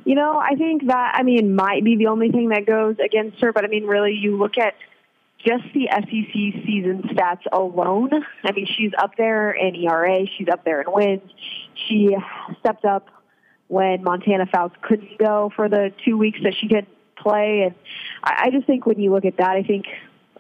You 0.04 0.14
know, 0.14 0.38
I 0.38 0.56
think 0.56 0.86
that, 0.88 1.16
I 1.16 1.24
mean, 1.24 1.56
might 1.56 1.84
be 1.84 1.96
the 1.96 2.08
only 2.08 2.30
thing 2.30 2.50
that 2.50 2.66
goes 2.66 2.98
against 3.04 3.42
her, 3.42 3.52
but 3.52 3.64
I 3.64 3.68
mean, 3.68 3.86
really, 3.86 4.14
you 4.14 4.38
look 4.38 4.58
at 4.58 4.76
just 5.48 5.64
the 5.74 5.88
SEC 5.92 6.66
season 6.66 7.04
stats 7.14 7.44
alone, 7.52 8.10
I 8.44 8.52
mean, 8.52 8.68
she's 8.68 8.92
up 8.98 9.16
there 9.18 9.52
in 9.52 9.76
ERA, 9.76 10.26
she's 10.38 10.48
up 10.50 10.66
there 10.66 10.82
in 10.82 10.92
wins. 10.92 11.32
She 11.88 12.16
stepped 12.60 12.86
up 12.86 13.08
when 13.68 14.04
Montana 14.04 14.46
Fouts 14.46 14.76
couldn't 14.82 15.18
go 15.18 15.52
for 15.56 15.70
the 15.70 15.94
two 16.06 16.18
weeks 16.18 16.40
that 16.44 16.54
she 16.60 16.68
didn't 16.68 16.90
play, 17.16 17.64
and 17.64 17.76
I, 18.24 18.46
I 18.46 18.50
just 18.52 18.68
think 18.68 18.86
when 18.86 19.00
you 19.00 19.12
look 19.12 19.26
at 19.26 19.38
that, 19.38 19.52
I 19.52 19.64
think 19.64 19.86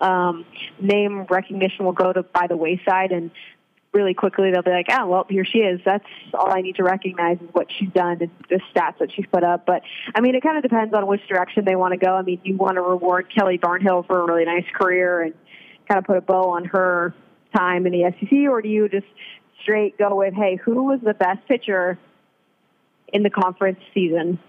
um, 0.01 0.45
name 0.79 1.25
recognition 1.29 1.85
will 1.85 1.93
go 1.93 2.11
to 2.13 2.23
by 2.23 2.47
the 2.47 2.57
wayside, 2.57 3.11
and 3.11 3.31
really 3.93 4.13
quickly 4.13 4.51
they'll 4.51 4.61
be 4.61 4.71
like, 4.71 4.87
oh, 4.91 5.07
well, 5.07 5.25
here 5.29 5.45
she 5.45 5.59
is. 5.59 5.79
That's 5.85 6.05
all 6.33 6.51
I 6.51 6.61
need 6.61 6.75
to 6.75 6.83
recognize 6.83 7.37
is 7.41 7.49
what 7.51 7.67
she's 7.71 7.89
done 7.89 8.17
and 8.21 8.29
the 8.49 8.59
stats 8.73 8.99
that 8.99 9.11
she's 9.11 9.25
put 9.31 9.43
up. 9.43 9.65
But, 9.65 9.81
I 10.13 10.21
mean, 10.21 10.35
it 10.35 10.43
kind 10.43 10.57
of 10.57 10.63
depends 10.63 10.93
on 10.93 11.07
which 11.07 11.25
direction 11.27 11.65
they 11.65 11.75
want 11.75 11.93
to 11.93 11.97
go. 11.97 12.13
I 12.13 12.21
mean, 12.21 12.39
do 12.43 12.49
you 12.49 12.57
want 12.57 12.75
to 12.75 12.81
reward 12.81 13.27
Kelly 13.33 13.57
Barnhill 13.57 14.05
for 14.05 14.19
a 14.19 14.25
really 14.25 14.45
nice 14.45 14.65
career 14.73 15.21
and 15.21 15.33
kind 15.87 15.97
of 15.97 16.05
put 16.05 16.17
a 16.17 16.21
bow 16.21 16.51
on 16.51 16.65
her 16.65 17.13
time 17.55 17.85
in 17.85 17.93
the 17.93 18.13
SEC, 18.19 18.31
or 18.49 18.61
do 18.61 18.69
you 18.69 18.89
just 18.89 19.07
straight 19.61 19.97
go 19.97 20.15
with, 20.15 20.33
hey, 20.33 20.57
who 20.57 20.83
was 20.83 20.99
the 21.01 21.13
best 21.13 21.39
pitcher 21.47 21.97
in 23.13 23.23
the 23.23 23.29
conference 23.29 23.79
season? 23.93 24.39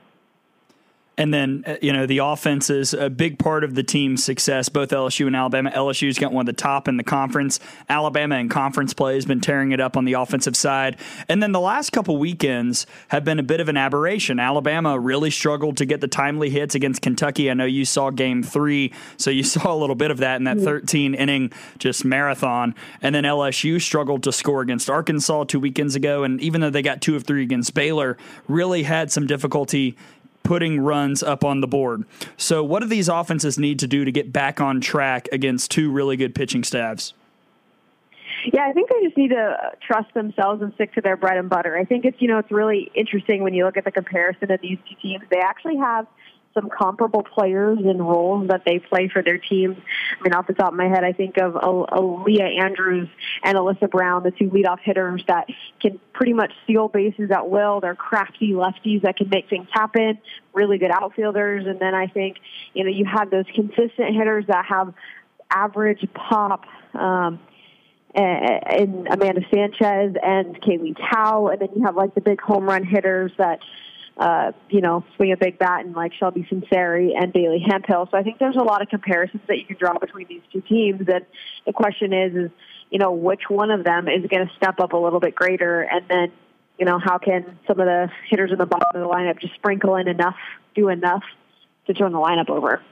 And 1.18 1.34
then, 1.34 1.64
uh, 1.66 1.76
you 1.82 1.92
know, 1.92 2.06
the 2.06 2.18
offense 2.18 2.70
is 2.70 2.94
a 2.94 3.10
big 3.10 3.40
part 3.40 3.64
of 3.64 3.74
the 3.74 3.82
team's 3.82 4.22
success, 4.22 4.68
both 4.68 4.90
LSU 4.90 5.26
and 5.26 5.34
Alabama. 5.34 5.70
LSU's 5.72 6.16
got 6.16 6.32
one 6.32 6.42
of 6.42 6.46
the 6.46 6.58
top 6.58 6.86
in 6.86 6.96
the 6.96 7.02
conference. 7.02 7.58
Alabama 7.88 8.36
in 8.36 8.48
conference 8.48 8.94
play 8.94 9.16
has 9.16 9.26
been 9.26 9.40
tearing 9.40 9.72
it 9.72 9.80
up 9.80 9.96
on 9.96 10.04
the 10.04 10.12
offensive 10.12 10.56
side. 10.56 10.96
And 11.28 11.42
then 11.42 11.50
the 11.50 11.60
last 11.60 11.90
couple 11.90 12.16
weekends 12.18 12.86
have 13.08 13.24
been 13.24 13.40
a 13.40 13.42
bit 13.42 13.58
of 13.58 13.68
an 13.68 13.76
aberration. 13.76 14.38
Alabama 14.38 14.98
really 14.98 15.30
struggled 15.30 15.76
to 15.78 15.84
get 15.84 16.00
the 16.00 16.06
timely 16.06 16.50
hits 16.50 16.76
against 16.76 17.02
Kentucky. 17.02 17.50
I 17.50 17.54
know 17.54 17.64
you 17.64 17.84
saw 17.84 18.10
game 18.10 18.44
three, 18.44 18.92
so 19.16 19.30
you 19.30 19.42
saw 19.42 19.74
a 19.74 19.76
little 19.76 19.96
bit 19.96 20.12
of 20.12 20.18
that 20.18 20.36
in 20.36 20.44
that 20.44 20.58
13 20.58 21.16
inning 21.16 21.52
just 21.78 22.04
marathon. 22.04 22.76
And 23.02 23.12
then 23.12 23.24
LSU 23.24 23.82
struggled 23.82 24.22
to 24.22 24.30
score 24.30 24.60
against 24.60 24.88
Arkansas 24.88 25.44
two 25.44 25.58
weekends 25.58 25.96
ago. 25.96 26.22
And 26.22 26.40
even 26.40 26.60
though 26.60 26.70
they 26.70 26.82
got 26.82 27.02
two 27.02 27.16
of 27.16 27.24
three 27.24 27.42
against 27.42 27.74
Baylor, 27.74 28.16
really 28.46 28.84
had 28.84 29.10
some 29.10 29.26
difficulty 29.26 29.96
putting 30.48 30.80
runs 30.80 31.22
up 31.22 31.44
on 31.44 31.60
the 31.60 31.66
board. 31.66 32.04
So, 32.38 32.64
what 32.64 32.80
do 32.80 32.88
these 32.88 33.06
offenses 33.06 33.58
need 33.58 33.78
to 33.80 33.86
do 33.86 34.06
to 34.06 34.10
get 34.10 34.32
back 34.32 34.62
on 34.62 34.80
track 34.80 35.28
against 35.30 35.70
two 35.70 35.92
really 35.92 36.16
good 36.16 36.34
pitching 36.34 36.64
staffs? 36.64 37.12
Yeah, 38.50 38.66
I 38.66 38.72
think 38.72 38.88
they 38.88 39.04
just 39.04 39.16
need 39.18 39.28
to 39.28 39.72
trust 39.86 40.14
themselves 40.14 40.62
and 40.62 40.72
stick 40.72 40.94
to 40.94 41.02
their 41.02 41.18
bread 41.18 41.36
and 41.36 41.50
butter. 41.50 41.76
I 41.76 41.84
think 41.84 42.06
it's 42.06 42.16
you 42.22 42.28
know 42.28 42.38
it's 42.38 42.50
really 42.50 42.90
interesting 42.94 43.42
when 43.42 43.52
you 43.52 43.66
look 43.66 43.76
at 43.76 43.84
the 43.84 43.92
comparison 43.92 44.50
of 44.50 44.58
these 44.62 44.78
two 44.88 44.96
teams. 45.02 45.22
They 45.30 45.40
actually 45.40 45.76
have 45.76 46.06
some 46.54 46.68
comparable 46.70 47.22
players 47.22 47.78
and 47.78 48.00
roles 48.00 48.48
that 48.48 48.62
they 48.64 48.78
play 48.78 49.08
for 49.08 49.22
their 49.22 49.38
teams. 49.38 49.76
I 50.18 50.22
mean, 50.22 50.32
off 50.32 50.46
the 50.46 50.54
top 50.54 50.72
of 50.72 50.74
my 50.74 50.88
head, 50.88 51.04
I 51.04 51.12
think 51.12 51.36
of 51.38 51.54
Aaliyah 51.54 52.62
Andrews 52.62 53.08
and 53.44 53.56
Alyssa 53.56 53.90
Brown, 53.90 54.22
the 54.22 54.30
two 54.30 54.50
leadoff 54.50 54.78
hitters 54.82 55.22
that 55.28 55.46
can 55.80 56.00
pretty 56.12 56.32
much 56.32 56.52
steal 56.64 56.88
bases 56.88 57.30
at 57.30 57.48
will. 57.48 57.80
They're 57.80 57.94
crafty 57.94 58.52
lefties 58.52 59.02
that 59.02 59.16
can 59.16 59.28
make 59.28 59.48
things 59.48 59.68
happen, 59.70 60.18
really 60.52 60.78
good 60.78 60.90
outfielders. 60.90 61.66
And 61.66 61.78
then 61.78 61.94
I 61.94 62.06
think, 62.06 62.38
you 62.74 62.84
know, 62.84 62.90
you 62.90 63.04
have 63.04 63.30
those 63.30 63.46
consistent 63.54 64.14
hitters 64.16 64.46
that 64.48 64.64
have 64.66 64.94
average 65.50 66.06
pop. 66.14 66.64
Um, 66.94 67.40
and 68.14 69.06
Amanda 69.06 69.42
Sanchez 69.52 70.16
and 70.22 70.60
Kaylee 70.62 70.96
Tao, 71.10 71.48
and 71.48 71.60
then 71.60 71.68
you 71.76 71.84
have 71.84 71.94
like 71.94 72.14
the 72.14 72.20
big 72.20 72.40
home 72.40 72.64
run 72.64 72.82
hitters 72.82 73.30
that 73.38 73.60
uh, 74.18 74.52
you 74.68 74.80
know, 74.80 75.04
swing 75.16 75.32
a 75.32 75.36
big 75.36 75.58
bat 75.58 75.84
and 75.84 75.94
like 75.94 76.12
Shelby 76.12 76.46
Sunseri 76.50 77.10
and 77.16 77.32
Bailey 77.32 77.64
Hemphill. 77.64 78.08
So 78.10 78.18
I 78.18 78.22
think 78.22 78.38
there's 78.38 78.56
a 78.56 78.64
lot 78.64 78.82
of 78.82 78.88
comparisons 78.88 79.42
that 79.46 79.58
you 79.58 79.64
can 79.64 79.76
draw 79.78 79.96
between 79.98 80.26
these 80.28 80.42
two 80.52 80.60
teams. 80.60 81.02
And 81.08 81.24
the 81.66 81.72
question 81.72 82.12
is, 82.12 82.34
is, 82.34 82.50
you 82.90 82.98
know, 82.98 83.12
which 83.12 83.42
one 83.48 83.70
of 83.70 83.84
them 83.84 84.08
is 84.08 84.26
going 84.28 84.46
to 84.46 84.52
step 84.56 84.80
up 84.80 84.92
a 84.92 84.96
little 84.96 85.20
bit 85.20 85.34
greater? 85.34 85.82
And 85.82 86.04
then, 86.08 86.32
you 86.78 86.84
know, 86.84 86.98
how 86.98 87.18
can 87.18 87.58
some 87.66 87.78
of 87.78 87.86
the 87.86 88.10
hitters 88.28 88.50
in 88.50 88.58
the 88.58 88.66
bottom 88.66 88.88
of 88.94 89.00
the 89.00 89.08
lineup 89.08 89.40
just 89.40 89.54
sprinkle 89.54 89.94
in 89.96 90.08
enough, 90.08 90.36
do 90.74 90.88
enough 90.88 91.22
to 91.86 91.94
turn 91.94 92.12
the 92.12 92.18
lineup 92.18 92.50
over? 92.50 92.82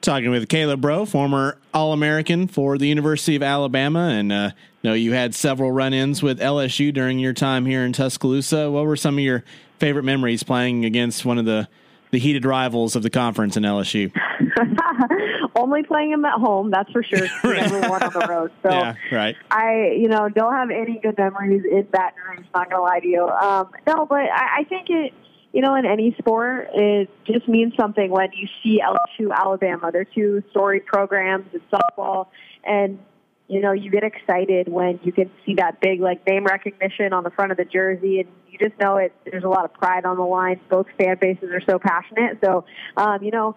Talking 0.00 0.30
with 0.30 0.48
Kayla 0.48 0.80
Braud, 0.80 1.08
former 1.08 1.58
All 1.74 1.92
American 1.92 2.46
for 2.46 2.78
the 2.78 2.86
University 2.86 3.34
of 3.34 3.42
Alabama, 3.42 4.08
and 4.10 4.32
uh, 4.32 4.50
know 4.84 4.92
you 4.94 5.12
had 5.12 5.34
several 5.34 5.72
run 5.72 5.92
ins 5.92 6.22
with 6.22 6.40
LSU 6.40 6.92
during 6.92 7.18
your 7.18 7.32
time 7.32 7.66
here 7.66 7.84
in 7.84 7.92
Tuscaloosa. 7.92 8.70
What 8.70 8.86
were 8.86 8.96
some 8.96 9.18
of 9.18 9.24
your 9.24 9.44
favorite 9.78 10.04
memories 10.04 10.42
playing 10.42 10.84
against 10.84 11.24
one 11.24 11.38
of 11.38 11.44
the 11.44 11.68
the 12.10 12.18
heated 12.18 12.44
rivals 12.44 12.96
of 12.96 13.02
the 13.02 13.10
conference 13.10 13.56
in 13.56 13.64
LSU? 13.64 14.12
Only 15.56 15.82
playing 15.82 16.12
them 16.12 16.24
at 16.24 16.34
home, 16.34 16.70
that's 16.70 16.90
for 16.92 17.02
sure. 17.02 17.26
Never 17.44 17.80
won 17.80 18.02
on 18.02 18.12
the 18.12 18.26
road. 18.28 18.52
So 18.62 18.70
yeah, 18.70 18.94
right. 19.10 19.36
I, 19.50 19.96
you 19.98 20.08
know, 20.08 20.28
don't 20.28 20.54
have 20.54 20.70
any 20.70 21.00
good 21.00 21.18
memories 21.18 21.64
in 21.70 21.82
Baton 21.90 22.18
Rouge. 22.28 22.46
Not 22.54 22.70
gonna 22.70 22.82
lie 22.82 23.00
to 23.00 23.06
you. 23.06 23.28
Um, 23.28 23.68
no, 23.86 24.06
but 24.06 24.20
I, 24.20 24.60
I 24.60 24.64
think 24.68 24.88
it. 24.90 25.12
You 25.52 25.62
know, 25.62 25.74
in 25.76 25.86
any 25.86 26.14
sport, 26.18 26.68
it 26.74 27.10
just 27.24 27.48
means 27.48 27.72
something 27.80 28.10
when 28.10 28.28
you 28.34 28.48
see 28.62 28.80
LSU, 28.80 29.32
Alabama. 29.34 29.90
They're 29.90 30.04
two 30.04 30.42
story 30.50 30.80
programs 30.80 31.46
in 31.54 31.60
softball, 31.72 32.26
and 32.64 32.98
you 33.48 33.60
know, 33.62 33.72
you 33.72 33.90
get 33.90 34.04
excited 34.04 34.68
when 34.68 35.00
you 35.02 35.10
can 35.10 35.30
see 35.46 35.54
that 35.54 35.80
big 35.80 36.00
like 36.00 36.26
name 36.26 36.44
recognition 36.44 37.14
on 37.14 37.24
the 37.24 37.30
front 37.30 37.50
of 37.50 37.56
the 37.56 37.64
jersey, 37.64 38.20
and 38.20 38.28
you 38.50 38.58
just 38.58 38.78
know 38.78 38.98
it. 38.98 39.12
There's 39.24 39.44
a 39.44 39.48
lot 39.48 39.64
of 39.64 39.72
pride 39.72 40.04
on 40.04 40.16
the 40.16 40.22
line. 40.22 40.60
Both 40.68 40.86
fan 40.98 41.16
bases 41.18 41.48
are 41.50 41.62
so 41.68 41.78
passionate. 41.78 42.38
So, 42.44 42.66
um, 42.98 43.22
you 43.22 43.30
know, 43.30 43.56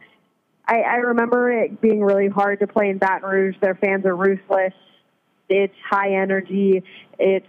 I, 0.66 0.80
I 0.82 0.96
remember 0.96 1.52
it 1.52 1.82
being 1.82 2.02
really 2.02 2.30
hard 2.30 2.60
to 2.60 2.68
play 2.68 2.90
in 2.90 3.00
Baton 3.00 3.30
Rouge. 3.30 3.56
Their 3.62 3.76
fans 3.76 4.06
are 4.06 4.16
ruthless. 4.16 4.74
It's 5.50 5.76
high 5.90 6.14
energy. 6.14 6.84
It's 7.20 7.46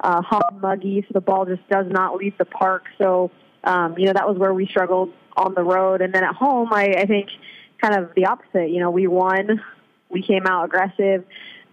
uh, 0.00 0.22
hot 0.22 0.60
muggy, 0.60 1.04
so 1.06 1.12
the 1.12 1.20
ball 1.20 1.46
just 1.46 1.66
does 1.68 1.86
not 1.88 2.16
leave 2.16 2.36
the 2.36 2.46
park. 2.46 2.84
So, 2.98 3.30
um, 3.64 3.96
you 3.98 4.06
know, 4.06 4.12
that 4.12 4.28
was 4.28 4.38
where 4.38 4.54
we 4.54 4.66
struggled 4.66 5.12
on 5.36 5.54
the 5.54 5.62
road, 5.62 6.00
and 6.02 6.12
then 6.14 6.24
at 6.24 6.34
home, 6.34 6.72
I, 6.72 6.94
I 6.98 7.06
think 7.06 7.28
kind 7.80 7.96
of 7.96 8.14
the 8.14 8.26
opposite. 8.26 8.70
You 8.70 8.80
know, 8.80 8.90
we 8.90 9.06
won. 9.06 9.62
We 10.08 10.22
came 10.22 10.46
out 10.46 10.64
aggressive 10.64 11.24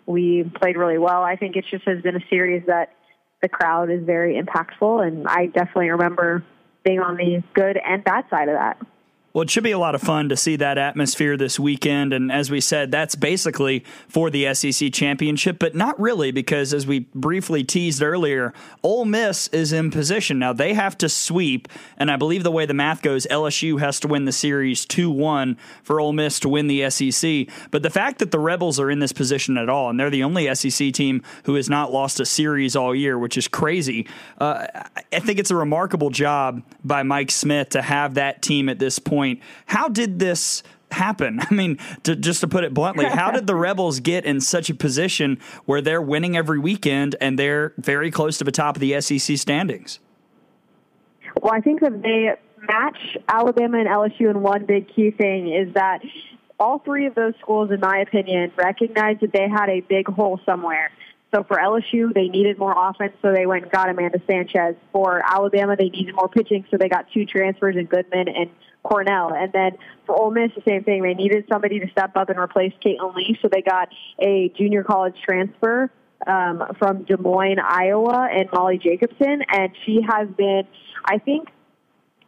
we 0.07 0.49
played 0.59 0.77
really 0.77 0.97
well. 0.97 1.21
I 1.21 1.35
think 1.35 1.55
it 1.55 1.65
just 1.69 1.83
has 1.83 2.01
been 2.01 2.15
a 2.15 2.25
series 2.29 2.65
that 2.65 2.93
the 3.41 3.49
crowd 3.49 3.91
is 3.91 4.03
very 4.03 4.41
impactful, 4.41 5.05
and 5.05 5.27
I 5.27 5.47
definitely 5.47 5.89
remember 5.89 6.43
being 6.83 6.99
on 6.99 7.17
the 7.17 7.43
good 7.53 7.77
and 7.77 8.03
bad 8.03 8.25
side 8.29 8.47
of 8.47 8.55
that. 8.55 8.77
Well, 9.37 9.43
it 9.43 9.51
should 9.51 9.63
be 9.63 9.71
a 9.71 9.77
lot 9.77 9.93
of 9.93 10.01
fun 10.01 10.29
to 10.29 10.35
see 10.35 10.55
that 10.55 10.79
atmosphere 10.79 11.37
this 11.37 11.59
weekend. 11.59 12.11
And 12.11 12.31
as 12.31 12.49
we 12.49 12.59
said, 12.59 12.89
that's 12.89 13.13
basically 13.13 13.85
for 14.07 14.31
the 14.31 14.51
SEC 14.55 14.91
championship, 14.91 15.59
but 15.59 15.75
not 15.75 15.99
really 15.99 16.31
because, 16.31 16.73
as 16.73 16.87
we 16.87 17.01
briefly 17.13 17.63
teased 17.63 18.01
earlier, 18.01 18.51
Ole 18.81 19.05
Miss 19.05 19.47
is 19.49 19.71
in 19.71 19.91
position. 19.91 20.39
Now, 20.39 20.53
they 20.53 20.73
have 20.73 20.97
to 20.97 21.07
sweep. 21.07 21.67
And 21.99 22.09
I 22.09 22.15
believe 22.15 22.41
the 22.41 22.49
way 22.49 22.65
the 22.65 22.73
math 22.73 23.03
goes, 23.03 23.27
LSU 23.29 23.79
has 23.79 23.99
to 23.99 24.07
win 24.07 24.25
the 24.25 24.31
series 24.31 24.87
2 24.87 25.11
1 25.11 25.55
for 25.83 25.99
Ole 25.99 26.13
Miss 26.13 26.39
to 26.39 26.49
win 26.49 26.65
the 26.65 26.89
SEC. 26.89 27.47
But 27.69 27.83
the 27.83 27.91
fact 27.91 28.17
that 28.17 28.31
the 28.31 28.39
Rebels 28.39 28.79
are 28.79 28.89
in 28.89 28.97
this 28.97 29.13
position 29.13 29.55
at 29.59 29.69
all, 29.69 29.91
and 29.91 29.99
they're 29.99 30.09
the 30.09 30.23
only 30.23 30.51
SEC 30.55 30.91
team 30.93 31.21
who 31.43 31.53
has 31.53 31.69
not 31.69 31.93
lost 31.93 32.19
a 32.19 32.25
series 32.25 32.75
all 32.75 32.95
year, 32.95 33.19
which 33.19 33.37
is 33.37 33.47
crazy, 33.47 34.07
uh, 34.39 34.65
I 35.13 35.19
think 35.19 35.37
it's 35.37 35.51
a 35.51 35.55
remarkable 35.55 36.09
job 36.09 36.63
by 36.83 37.03
Mike 37.03 37.29
Smith 37.29 37.69
to 37.69 37.83
have 37.83 38.15
that 38.15 38.41
team 38.41 38.67
at 38.67 38.79
this 38.79 38.97
point 38.97 39.26
point. 39.35 39.43
How 39.65 39.87
did 39.89 40.19
this 40.19 40.63
happen? 40.91 41.39
I 41.49 41.53
mean, 41.53 41.77
to, 42.03 42.15
just 42.15 42.41
to 42.41 42.47
put 42.47 42.63
it 42.63 42.73
bluntly, 42.73 43.05
how 43.05 43.31
did 43.31 43.47
the 43.47 43.55
Rebels 43.67 43.99
get 43.99 44.25
in 44.25 44.41
such 44.41 44.69
a 44.69 44.75
position 44.75 45.39
where 45.65 45.81
they're 45.81 46.01
winning 46.01 46.37
every 46.37 46.59
weekend 46.59 47.15
and 47.21 47.37
they're 47.37 47.73
very 47.77 48.11
close 48.11 48.37
to 48.39 48.43
the 48.43 48.51
top 48.51 48.75
of 48.75 48.79
the 48.79 48.99
SEC 49.01 49.37
standings? 49.37 49.99
Well, 51.41 51.53
I 51.53 51.61
think 51.61 51.81
that 51.81 52.01
they 52.01 52.33
match 52.65 53.17
Alabama 53.27 53.79
and 53.79 53.87
LSU 53.87 54.29
in 54.29 54.41
one 54.41 54.65
big 54.65 54.87
key 54.93 55.11
thing 55.11 55.53
is 55.53 55.73
that 55.75 56.01
all 56.59 56.79
three 56.79 57.05
of 57.05 57.13
those 57.13 57.33
schools, 57.39 57.69
in 57.69 57.79
my 57.79 57.99
opinion, 57.99 58.51
recognized 58.55 59.21
that 59.21 59.31
they 59.31 59.47
had 59.47 59.69
a 59.69 59.81
big 59.81 60.07
hole 60.07 60.39
somewhere. 60.43 60.91
So 61.33 61.43
for 61.43 61.57
LSU, 61.57 62.13
they 62.13 62.29
needed 62.29 62.57
more 62.57 62.73
offense, 62.75 63.13
so 63.21 63.33
they 63.33 63.45
went 63.45 63.63
and 63.63 63.71
got 63.71 63.89
Amanda 63.89 64.19
Sanchez. 64.25 64.75
For 64.91 65.21
Alabama, 65.23 65.75
they 65.75 65.89
needed 65.89 66.15
more 66.15 66.29
pitching, 66.29 66.65
so 66.71 66.77
they 66.77 66.89
got 66.89 67.05
two 67.13 67.25
transfers 67.25 67.75
in 67.75 67.85
Goodman 67.85 68.29
and 68.29 68.49
Cornell. 68.87 69.33
And 69.33 69.51
then 69.51 69.77
for 70.05 70.15
Ole 70.15 70.31
Miss, 70.31 70.51
the 70.55 70.63
same 70.67 70.83
thing. 70.83 71.03
They 71.03 71.13
needed 71.13 71.45
somebody 71.51 71.79
to 71.79 71.89
step 71.91 72.15
up 72.15 72.29
and 72.29 72.39
replace 72.39 72.73
Caitlin 72.83 73.15
Lee, 73.15 73.37
so 73.41 73.49
they 73.51 73.61
got 73.61 73.89
a 74.19 74.51
junior 74.57 74.83
college 74.83 75.15
transfer 75.23 75.91
um, 76.25 76.63
from 76.79 77.03
Des 77.03 77.17
Moines, 77.17 77.59
Iowa, 77.59 78.29
and 78.31 78.49
Molly 78.51 78.77
Jacobson. 78.77 79.41
And 79.51 79.71
she 79.85 80.01
has 80.07 80.27
been, 80.37 80.63
I 81.05 81.17
think, 81.17 81.49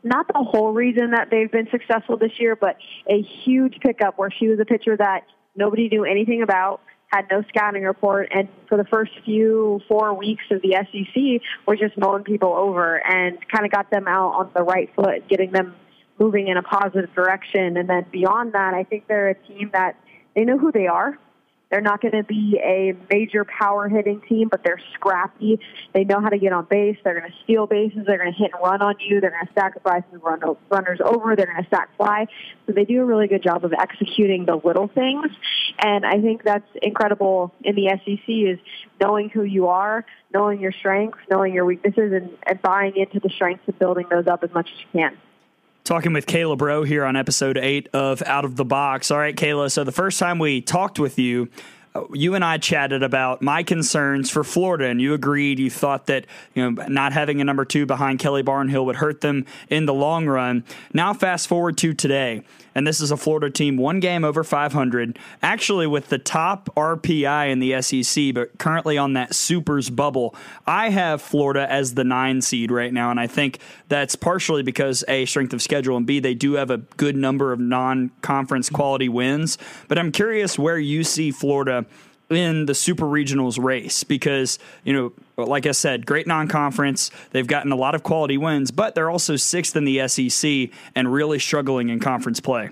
not 0.04 0.28
the 0.28 0.44
whole 0.44 0.74
reason 0.74 1.12
that 1.12 1.30
they've 1.30 1.52
been 1.52 1.68
successful 1.72 2.18
this 2.18 2.32
year, 2.40 2.56
but 2.56 2.78
a 3.10 3.22
huge 3.44 3.80
pickup 3.82 4.18
where 4.18 4.30
she 4.32 4.48
was 4.48 4.60
a 4.60 4.66
pitcher 4.66 4.96
that 4.98 5.26
nobody 5.56 5.90
knew 5.90 6.06
anything 6.06 6.42
about 6.42 6.82
had 7.12 7.26
no 7.32 7.44
scouting 7.50 7.84
report, 7.84 8.30
and 8.32 8.48
for 8.68 8.78
the 8.78 8.84
first 8.86 9.12
few 9.26 9.82
four 9.88 10.14
weeks 10.14 10.44
of 10.52 10.62
the 10.62 10.76
SEC, 10.92 11.42
we're 11.66 11.76
just 11.76 11.98
mowing 11.98 12.24
people 12.24 12.54
over 12.54 13.04
and 13.06 13.38
kind 13.50 13.66
of 13.66 13.72
got 13.72 13.90
them 13.90 14.08
out 14.08 14.34
on 14.34 14.52
the 14.56 14.62
right 14.62 14.94
foot, 14.96 15.28
getting 15.28 15.52
them 15.52 15.76
moving 16.20 16.48
in 16.48 16.58
a 16.58 16.64
positive 16.64 17.14
direction. 17.14 17.78
And 17.78 17.90
then 17.90 18.06
beyond 18.12 18.54
that, 18.54 18.74
I 18.74 18.84
think 18.84 19.08
they're 19.08 19.30
a 19.30 19.36
team 19.36 19.70
that 19.74 19.96
they 20.36 20.44
know 20.44 20.58
who 20.58 20.72
they 20.72 20.88
are. 20.88 21.18
They're 21.70 21.82
not 21.82 22.02
going 22.02 22.14
to 22.14 22.24
be 22.24 22.60
a 22.64 22.96
major 23.12 23.46
power 23.46 23.88
hitting 23.88 24.22
team, 24.28 24.48
but 24.50 24.64
they're 24.64 24.82
scrappy. 24.96 25.60
They 25.94 26.04
know 26.04 26.20
how 26.20 26.30
to 26.30 26.40
get 26.40 26.52
on 26.52 26.66
base. 26.66 26.98
They're 27.04 27.20
going 27.20 27.32
to 27.32 27.38
steal 27.44 27.68
bases. 27.68 28.06
They're 28.08 28.18
going 28.18 28.34
to 28.34 28.38
hit 28.38 28.52
and 28.54 28.64
run 28.64 28.82
on 28.82 28.96
you. 29.00 29.22
They're 29.22 29.30
going 29.30 29.46
to 29.46 29.54
sacrifice 29.54 30.02
and 30.12 30.24
run 30.24 30.42
runners 30.70 31.00
over. 31.04 31.36
They're 31.36 31.46
going 31.46 31.64
to 31.64 31.70
sack 31.70 31.96
fly. 31.96 32.26
So 32.66 32.74
they 32.74 32.86
do 32.86 33.02
a 33.02 33.06
really 33.06 33.28
good 33.28 33.44
job 33.44 33.64
of 33.66 33.74
executing 33.74 34.46
the 34.46 34.56
little 34.56 34.88
things. 34.88 35.28
And 35.78 36.08
I 36.08 36.20
think 36.20 36.44
that's 36.44 36.68
incredible 36.82 37.54
in 37.64 37.76
the 37.76 37.90
SEC 38.04 38.28
is 38.28 38.58
knowing 39.00 39.30
who 39.30 39.44
you 39.44 39.68
are, 39.68 40.06
knowing 40.34 40.60
your 40.60 40.72
strengths, 40.72 41.20
knowing 41.30 41.54
your 41.54 41.66
weaknesses, 41.66 42.14
and, 42.14 42.32
and 42.48 42.60
buying 42.64 42.96
into 42.96 43.20
the 43.20 43.30
strengths 43.30 43.66
and 43.68 43.78
building 43.78 44.08
those 44.10 44.26
up 44.26 44.44
as 44.44 44.52
much 44.54 44.70
as 44.74 44.80
you 44.80 45.00
can. 45.00 45.18
Talking 45.90 46.14
with 46.14 46.28
Kayla 46.28 46.56
Braud 46.56 46.88
here 46.88 47.04
on 47.04 47.16
episode 47.16 47.58
eight 47.58 47.90
of 47.94 48.22
Out 48.22 48.46
of 48.46 48.56
the 48.56 48.64
Box. 48.64 49.10
All 49.10 49.18
right, 49.18 49.36
Kayla. 49.36 49.72
So 49.72 49.84
the 49.84 49.92
first 49.92 50.20
time 50.20 50.38
we 50.38 50.62
talked 50.62 51.00
with 51.00 51.18
you, 51.18 51.50
you 52.14 52.36
and 52.36 52.44
I 52.44 52.58
chatted 52.58 53.04
about 53.04 53.42
my 53.42 53.64
concerns 53.64 54.30
for 54.30 54.44
Florida, 54.44 54.86
and 54.86 55.02
you 55.02 55.14
agreed. 55.14 55.60
You 55.60 55.70
thought 55.70 56.08
that 56.08 56.26
you 56.54 56.64
know 56.72 56.84
not 56.88 57.14
having 57.14 57.42
a 57.42 57.44
number 57.44 57.66
two 57.66 57.86
behind 57.86 58.20
Kelly 58.20 58.44
Barnhill 58.44 58.86
would 58.86 58.98
hurt 58.98 59.22
them 59.22 59.46
in 59.70 59.86
the 59.86 59.94
long 59.94 60.28
run. 60.28 60.64
Now, 60.94 61.14
fast 61.14 61.48
forward 61.48 61.78
to 61.80 61.94
today, 61.94 62.44
and 62.76 62.86
this 62.86 63.02
is 63.02 63.12
a 63.12 63.18
Florida 63.18 63.50
team 63.50 63.78
one 63.78 64.00
game 64.00 64.24
over 64.24 64.44
500, 64.44 65.20
actually 65.42 65.88
with 65.88 66.10
the 66.10 66.18
top 66.18 66.70
RPI 66.76 67.52
in 67.52 67.60
the 67.60 67.82
SEC, 67.82 68.34
but 68.34 68.58
currently 68.58 68.98
on 68.98 69.14
that 69.14 69.36
Supers 69.36 69.90
bubble. 69.90 70.36
I 70.66 70.90
have 70.90 71.22
Florida 71.22 71.70
as 71.70 71.96
the 71.96 72.04
nine 72.04 72.42
seed 72.42 72.72
right 72.72 72.94
now, 72.94 73.12
and 73.12 73.20
I 73.20 73.28
think 73.28 73.60
that's 73.90 74.16
partially 74.16 74.64
because 74.64 75.04
a 75.08 75.26
strength 75.26 75.54
of 75.54 75.62
schedule 75.62 75.98
and 75.98 76.06
b 76.06 76.20
they 76.20 76.34
do 76.34 76.54
have 76.54 76.70
a 76.70 76.78
good 76.78 77.16
number 77.16 77.52
of 77.52 77.60
non-conference 77.60 78.70
quality 78.70 79.10
wins. 79.10 79.58
But 79.88 79.98
I'm 79.98 80.12
curious 80.12 80.58
where 80.58 80.78
you 80.78 81.04
see 81.04 81.32
Florida 81.32 81.86
in 82.30 82.66
the 82.66 82.76
super 82.76 83.06
regionals 83.06 83.62
race 83.62 84.04
because 84.04 84.60
you 84.84 84.94
know 84.94 85.12
like 85.44 85.66
i 85.66 85.72
said 85.72 86.06
great 86.06 86.28
non-conference 86.28 87.10
they've 87.32 87.48
gotten 87.48 87.72
a 87.72 87.76
lot 87.76 87.96
of 87.96 88.04
quality 88.04 88.38
wins 88.38 88.70
but 88.70 88.94
they're 88.94 89.10
also 89.10 89.36
sixth 89.36 89.76
in 89.76 89.84
the 89.84 90.08
sec 90.08 90.70
and 90.96 91.12
really 91.12 91.40
struggling 91.40 91.90
in 91.90 92.00
conference 92.00 92.40
play 92.40 92.70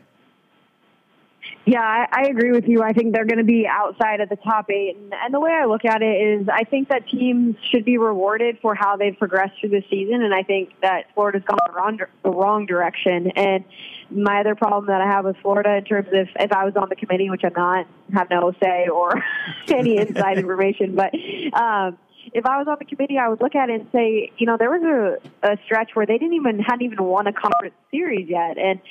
yeah, 1.67 1.81
I, 1.81 2.07
I 2.09 2.21
agree 2.29 2.53
with 2.53 2.65
you. 2.69 2.81
I 2.81 2.93
think 2.93 3.13
they're 3.13 3.25
going 3.25 3.39
to 3.39 3.43
be 3.43 3.67
outside 3.67 4.21
of 4.21 4.29
the 4.29 4.37
top 4.37 4.71
eight. 4.71 4.95
And, 4.95 5.13
and 5.13 5.33
the 5.33 5.39
way 5.41 5.51
I 5.51 5.65
look 5.65 5.83
at 5.83 6.01
it 6.01 6.15
is 6.15 6.47
I 6.47 6.63
think 6.63 6.87
that 6.87 7.09
teams 7.09 7.57
should 7.69 7.83
be 7.83 7.97
rewarded 7.97 8.59
for 8.61 8.73
how 8.73 8.95
they've 8.95 9.17
progressed 9.19 9.59
through 9.59 9.71
the 9.71 9.83
season. 9.89 10.23
And 10.23 10.33
I 10.33 10.43
think 10.43 10.71
that 10.81 11.13
Florida's 11.13 11.43
gone 11.43 11.59
the 11.67 11.73
wrong, 11.73 11.99
the 12.23 12.29
wrong 12.29 12.67
direction. 12.67 13.31
And 13.35 13.65
my 14.09 14.39
other 14.41 14.55
problem 14.55 14.87
that 14.87 15.01
I 15.01 15.07
have 15.07 15.25
with 15.25 15.37
Florida 15.41 15.77
in 15.77 15.83
terms 15.83 16.07
of 16.07 16.27
if 16.39 16.51
I 16.51 16.65
was 16.65 16.75
on 16.75 16.89
the 16.89 16.95
committee, 16.95 17.29
which 17.29 17.43
I'm 17.43 17.53
not, 17.55 17.87
have 18.13 18.29
no 18.29 18.53
say 18.61 18.87
or 18.87 19.23
any 19.67 19.97
inside 19.97 20.37
information, 20.37 20.95
but 20.95 21.13
um, 21.53 21.97
if 22.33 22.45
I 22.45 22.57
was 22.57 22.67
on 22.67 22.77
the 22.79 22.85
committee, 22.85 23.17
I 23.17 23.29
would 23.29 23.41
look 23.41 23.55
at 23.55 23.69
it 23.69 23.81
and 23.81 23.89
say, 23.91 24.31
you 24.37 24.45
know, 24.45 24.57
there 24.57 24.69
was 24.69 25.19
a, 25.43 25.47
a 25.47 25.57
stretch 25.65 25.91
where 25.93 26.05
they 26.05 26.17
didn't 26.17 26.33
even 26.33 26.59
hadn't 26.59 26.83
even 26.83 27.03
won 27.03 27.27
a 27.27 27.33
conference 27.33 27.75
series 27.91 28.27
yet, 28.29 28.57
and 28.57 28.81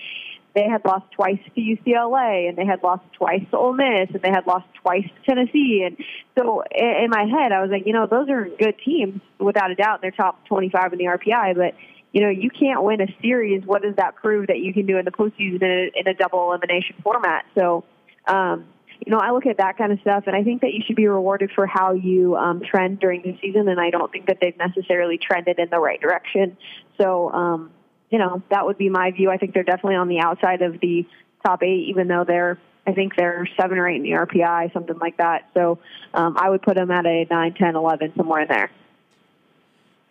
they 0.57 0.65
had 0.65 0.83
lost 0.87 1.05
twice 1.13 1.39
to 1.55 1.61
UCLA 1.61 2.49
and 2.49 2.57
they 2.57 2.65
had 2.65 2.83
lost 2.83 3.03
twice 3.13 3.43
to 3.51 3.59
Ole 3.59 3.75
Miss 3.75 4.09
and 4.15 4.23
they 4.23 4.31
had 4.31 4.47
lost 4.47 4.67
twice 4.81 5.05
to 5.05 5.35
Tennessee. 5.35 5.83
And 5.85 5.99
so 6.37 6.63
in 6.75 7.11
my 7.11 7.25
head, 7.25 7.53
I 7.53 7.61
was 7.61 7.71
like, 7.71 7.87
you 7.87 7.93
know, 7.93 8.07
those 8.07 8.31
are 8.31 8.49
good 8.59 8.75
teams 8.83 9.21
without 9.39 9.71
a 9.71 9.75
doubt. 9.75 10.01
They're 10.01 10.13
top 10.13 10.47
25 10.47 10.95
in 10.95 10.99
the 10.99 11.05
RPI, 11.05 11.57
but 11.57 11.75
you 12.13 12.23
know, 12.23 12.31
you 12.31 12.51
can't 12.51 12.83
win 12.83 13.01
a 13.01 13.07
series. 13.21 13.65
What 13.65 13.83
does 13.83 13.97
that 13.97 14.17
prove 14.17 14.47
that 14.47 14.59
you 14.59 14.73
can 14.73 14.87
do 14.87 14.97
in 14.99 15.05
the 15.05 15.11
postseason 15.11 15.63
in 15.63 15.91
a, 15.95 16.01
in 16.01 16.09
a 16.09 16.15
double 16.15 16.51
elimination 16.51 16.97
format? 17.03 17.45
So, 17.55 17.85
um, 18.27 18.67
you 19.05 19.13
know, 19.13 19.19
I 19.19 19.33
look 19.33 19.47
at 19.47 19.59
that 19.59 19.77
kind 19.77 19.93
of 19.93 20.01
stuff, 20.01 20.25
and 20.27 20.35
I 20.35 20.43
think 20.43 20.63
that 20.63 20.73
you 20.73 20.83
should 20.87 20.97
be 20.97 21.07
rewarded 21.07 21.51
for 21.55 21.67
how 21.67 21.93
you 21.93 22.37
um, 22.37 22.63
trend 22.63 23.01
during 23.01 23.23
the 23.23 23.37
season. 23.43 23.69
And 23.69 23.79
I 23.79 23.91
don't 23.91 24.11
think 24.11 24.27
that 24.27 24.39
they've 24.41 24.57
necessarily 24.57 25.19
trended 25.19 25.59
in 25.59 25.69
the 25.71 25.79
right 25.79 26.01
direction. 26.01 26.57
So, 26.99 27.31
um, 27.33 27.71
you 28.11 28.19
know, 28.19 28.43
that 28.51 28.65
would 28.65 28.79
be 28.79 28.89
my 28.89 29.11
view. 29.11 29.31
I 29.31 29.37
think 29.37 29.53
they're 29.53 29.65
definitely 29.65 29.97
on 29.97 30.09
the 30.09 30.21
outside 30.21 30.63
of 30.63 30.81
the 30.81 31.07
top 31.45 31.63
eight, 31.63 31.89
even 31.89 32.09
though 32.09 32.25
they're, 32.27 32.59
I 32.87 32.93
think 32.93 33.17
they're 33.17 33.49
seven 33.61 33.79
or 33.79 33.89
eight 33.89 33.97
in 33.97 34.03
the 34.03 34.13
RPI, 34.13 34.73
something 34.73 34.99
like 34.99 35.19
that. 35.19 35.51
So 35.55 35.79
um, 36.15 36.37
I 36.39 36.49
would 36.49 36.63
put 36.63 36.77
them 36.77 36.91
at 36.91 37.05
a 37.05 37.27
nine, 37.31 37.55
ten, 37.55 37.77
eleven, 37.77 38.13
somewhere 38.17 38.43
in 38.43 38.49
there. 38.49 38.71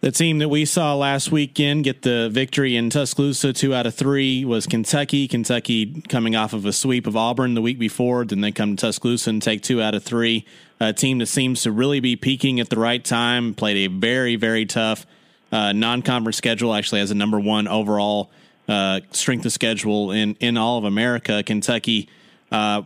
The 0.02 0.12
team 0.12 0.40
that 0.40 0.50
we 0.50 0.66
saw 0.66 0.94
last 0.94 1.32
weekend 1.32 1.86
get 1.86 2.04
the 2.04 2.30
victory 2.30 2.76
in 2.76 2.90
Tuscaloosa, 2.90 3.54
two 3.54 3.74
out 3.74 3.88
of 3.88 3.96
three, 3.96 4.46
was 4.46 4.68
Kentucky. 4.68 5.28
Kentucky 5.28 6.02
coming 6.10 6.36
off 6.36 6.54
of 6.54 6.66
a 6.66 6.74
sweep 6.74 7.08
of 7.08 7.16
Auburn 7.16 7.54
the 7.56 7.62
week 7.62 7.80
before. 7.80 8.26
Then 8.26 8.42
they 8.42 8.52
come 8.52 8.76
to 8.76 8.82
Tuscaloosa 8.82 9.30
and 9.30 9.42
take 9.42 9.64
two 9.64 9.82
out 9.82 9.96
of 9.96 10.04
three. 10.04 10.46
A 10.80 10.94
team 10.94 11.20
that 11.20 11.28
seems 11.28 11.64
to 11.64 11.72
really 11.72 12.02
be 12.02 12.16
peaking 12.16 12.60
at 12.60 12.70
the 12.70 12.78
right 12.78 13.04
time, 13.04 13.54
played 13.54 13.78
a 13.78 13.88
very, 13.88 14.36
very 14.36 14.66
tough 14.66 15.08
uh, 15.52 15.72
non-conference 15.72 16.38
schedule. 16.38 16.74
Actually, 16.74 17.00
has 17.00 17.12
a 17.12 17.16
number 17.16 17.40
one 17.40 17.68
overall 17.68 18.30
uh, 18.68 19.00
strength 19.12 19.46
of 19.46 19.54
schedule 19.54 20.12
in 20.12 20.36
in 20.40 20.58
all 20.58 20.78
of 20.78 20.84
America. 20.84 21.42
Kentucky. 21.42 22.10
Uh, 22.52 22.84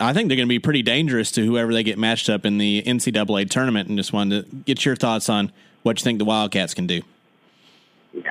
I 0.00 0.12
think 0.12 0.28
they're 0.28 0.36
going 0.36 0.46
to 0.46 0.52
be 0.52 0.60
pretty 0.60 0.82
dangerous 0.82 1.32
to 1.32 1.44
whoever 1.44 1.72
they 1.72 1.82
get 1.82 1.98
matched 1.98 2.30
up 2.30 2.46
in 2.46 2.58
the 2.58 2.84
NCAA 2.84 3.50
tournament. 3.50 3.88
And 3.88 3.98
just 3.98 4.12
wanted 4.12 4.48
to 4.48 4.56
get 4.58 4.84
your 4.84 4.94
thoughts 4.94 5.28
on 5.28 5.50
what 5.88 5.98
you 5.98 6.04
think 6.04 6.18
the 6.18 6.24
Wildcats 6.24 6.74
can 6.74 6.86
do. 6.86 7.02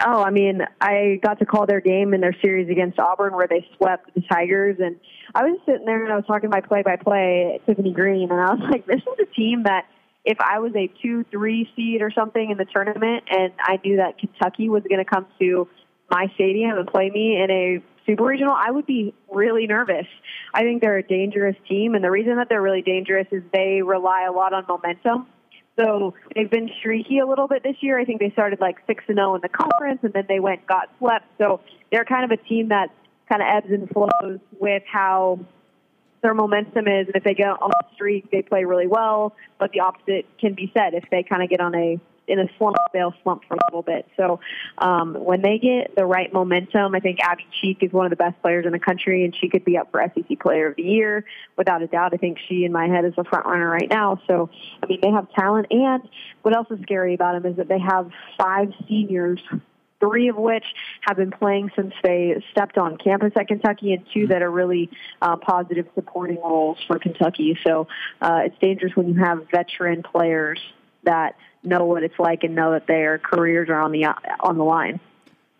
Oh, 0.05 0.23
I 0.23 0.31
mean, 0.31 0.61
I 0.79 1.19
got 1.21 1.39
to 1.39 1.45
call 1.45 1.65
their 1.65 1.81
game 1.81 2.13
in 2.13 2.21
their 2.21 2.35
series 2.41 2.69
against 2.69 2.99
Auburn 2.99 3.33
where 3.33 3.47
they 3.47 3.67
swept 3.77 4.13
the 4.13 4.21
Tigers, 4.21 4.77
and 4.79 4.95
I 5.35 5.43
was 5.43 5.59
sitting 5.65 5.85
there 5.85 6.03
and 6.03 6.11
I 6.11 6.15
was 6.15 6.25
talking 6.25 6.49
by 6.49 6.61
play-by-play 6.61 7.61
Tiffany 7.65 7.93
Green, 7.93 8.31
and 8.31 8.39
I 8.39 8.53
was 8.53 8.59
like, 8.71 8.85
"This 8.85 9.01
is 9.01 9.19
a 9.21 9.35
team 9.35 9.63
that 9.63 9.85
if 10.25 10.37
I 10.41 10.59
was 10.59 10.73
a 10.75 10.91
two, 11.01 11.23
three 11.31 11.69
seed 11.75 12.01
or 12.01 12.11
something 12.11 12.51
in 12.51 12.57
the 12.57 12.65
tournament 12.65 13.23
and 13.29 13.53
I 13.59 13.79
knew 13.83 13.97
that 13.97 14.17
Kentucky 14.17 14.67
was 14.67 14.83
going 14.83 14.99
to 14.99 15.05
come 15.05 15.25
to 15.39 15.69
my 16.11 16.27
stadium 16.35 16.77
and 16.77 16.85
play 16.85 17.09
me 17.09 17.41
in 17.41 17.49
a 17.49 17.83
super 18.05 18.25
regional, 18.25 18.53
I 18.53 18.71
would 18.71 18.85
be 18.85 19.13
really 19.31 19.67
nervous. 19.67 20.05
I 20.53 20.63
think 20.63 20.81
they're 20.81 20.97
a 20.97 21.07
dangerous 21.07 21.55
team, 21.69 21.95
and 21.95 22.03
the 22.03 22.11
reason 22.11 22.35
that 22.37 22.49
they're 22.49 22.61
really 22.61 22.81
dangerous 22.81 23.27
is 23.31 23.41
they 23.53 23.81
rely 23.81 24.25
a 24.27 24.31
lot 24.31 24.53
on 24.53 24.65
momentum. 24.67 25.27
So 25.77 26.15
they've 26.35 26.49
been 26.49 26.69
streaky 26.79 27.19
a 27.19 27.25
little 27.25 27.47
bit 27.47 27.63
this 27.63 27.75
year. 27.81 27.99
I 27.99 28.05
think 28.05 28.19
they 28.19 28.31
started 28.31 28.59
like 28.59 28.77
six 28.87 29.03
and 29.07 29.17
zero 29.17 29.35
in 29.35 29.41
the 29.41 29.49
conference, 29.49 29.99
and 30.03 30.11
then 30.13 30.25
they 30.27 30.39
went 30.39 30.65
got 30.65 30.89
swept. 30.97 31.25
So 31.37 31.61
they're 31.91 32.05
kind 32.05 32.29
of 32.29 32.37
a 32.37 32.41
team 32.43 32.69
that 32.69 32.89
kind 33.29 33.41
of 33.41 33.47
ebbs 33.47 33.71
and 33.71 33.89
flows 33.89 34.39
with 34.59 34.83
how 34.91 35.39
their 36.21 36.33
momentum 36.33 36.87
is, 36.87 37.07
and 37.07 37.15
if 37.15 37.23
they 37.23 37.35
get 37.35 37.49
on 37.49 37.69
a 37.69 37.93
streak, 37.93 38.31
they 38.31 38.41
play 38.41 38.65
really 38.65 38.87
well. 38.87 39.35
But 39.59 39.71
the 39.71 39.81
opposite 39.81 40.25
can 40.39 40.55
be 40.55 40.71
said 40.75 40.93
if 40.93 41.03
they 41.11 41.23
kind 41.23 41.43
of 41.43 41.49
get 41.49 41.59
on 41.59 41.75
a 41.75 41.99
in 42.27 42.39
a 42.39 42.47
slump, 42.57 42.77
they'll 42.93 43.13
slump 43.23 43.43
for 43.47 43.55
a 43.55 43.59
little 43.67 43.81
bit. 43.81 44.07
So 44.17 44.39
um, 44.77 45.13
when 45.13 45.41
they 45.41 45.57
get 45.57 45.95
the 45.95 46.05
right 46.05 46.31
momentum, 46.31 46.93
I 46.93 46.99
think 46.99 47.19
Abbey 47.21 47.47
Cheek 47.61 47.77
is 47.81 47.91
one 47.91 48.05
of 48.05 48.09
the 48.09 48.17
best 48.17 48.41
players 48.41 48.65
in 48.65 48.71
the 48.71 48.79
country, 48.79 49.23
and 49.23 49.35
she 49.35 49.49
could 49.49 49.63
be 49.63 49.77
up 49.77 49.91
for 49.91 50.01
SEC 50.13 50.39
Player 50.39 50.67
of 50.67 50.75
the 50.75 50.83
Year 50.83 51.25
without 51.57 51.81
a 51.81 51.87
doubt. 51.87 52.13
I 52.13 52.17
think 52.17 52.37
she, 52.47 52.65
in 52.65 52.71
my 52.71 52.87
head, 52.87 53.05
is 53.05 53.13
a 53.17 53.23
front 53.23 53.45
runner 53.45 53.69
right 53.69 53.89
now. 53.89 54.21
So 54.27 54.49
I 54.83 54.87
mean, 54.87 54.99
they 55.01 55.11
have 55.11 55.31
talent, 55.33 55.67
and 55.71 56.03
what 56.41 56.55
else 56.55 56.67
is 56.69 56.79
scary 56.81 57.13
about 57.13 57.41
them 57.41 57.51
is 57.51 57.57
that 57.57 57.67
they 57.67 57.79
have 57.79 58.11
five 58.37 58.73
seniors 58.87 59.39
three 59.99 60.29
of 60.29 60.35
which 60.35 60.65
have 61.01 61.17
been 61.17 61.31
playing 61.31 61.71
since 61.75 61.93
they 62.03 62.43
stepped 62.51 62.77
on 62.77 62.97
campus 62.97 63.33
at 63.35 63.47
Kentucky, 63.47 63.93
and 63.93 64.05
two 64.13 64.27
that 64.27 64.41
are 64.41 64.51
really 64.51 64.89
uh, 65.21 65.35
positive 65.37 65.87
supporting 65.95 66.37
roles 66.37 66.77
for 66.85 66.99
Kentucky. 66.99 67.57
So 67.65 67.87
uh, 68.21 68.41
it's 68.45 68.57
dangerous 68.59 68.95
when 68.95 69.07
you 69.07 69.15
have 69.15 69.47
veteran 69.51 70.03
players 70.03 70.59
that 71.07 71.35
know 71.63 71.85
what 71.85 72.03
it's 72.03 72.19
like 72.19 72.43
and 72.43 72.55
know 72.55 72.71
that 72.71 72.87
their 72.87 73.17
careers 73.17 73.69
are 73.69 73.81
on 73.81 73.91
the 73.91 74.05
on 74.39 74.57
the 74.57 74.63
line. 74.63 74.99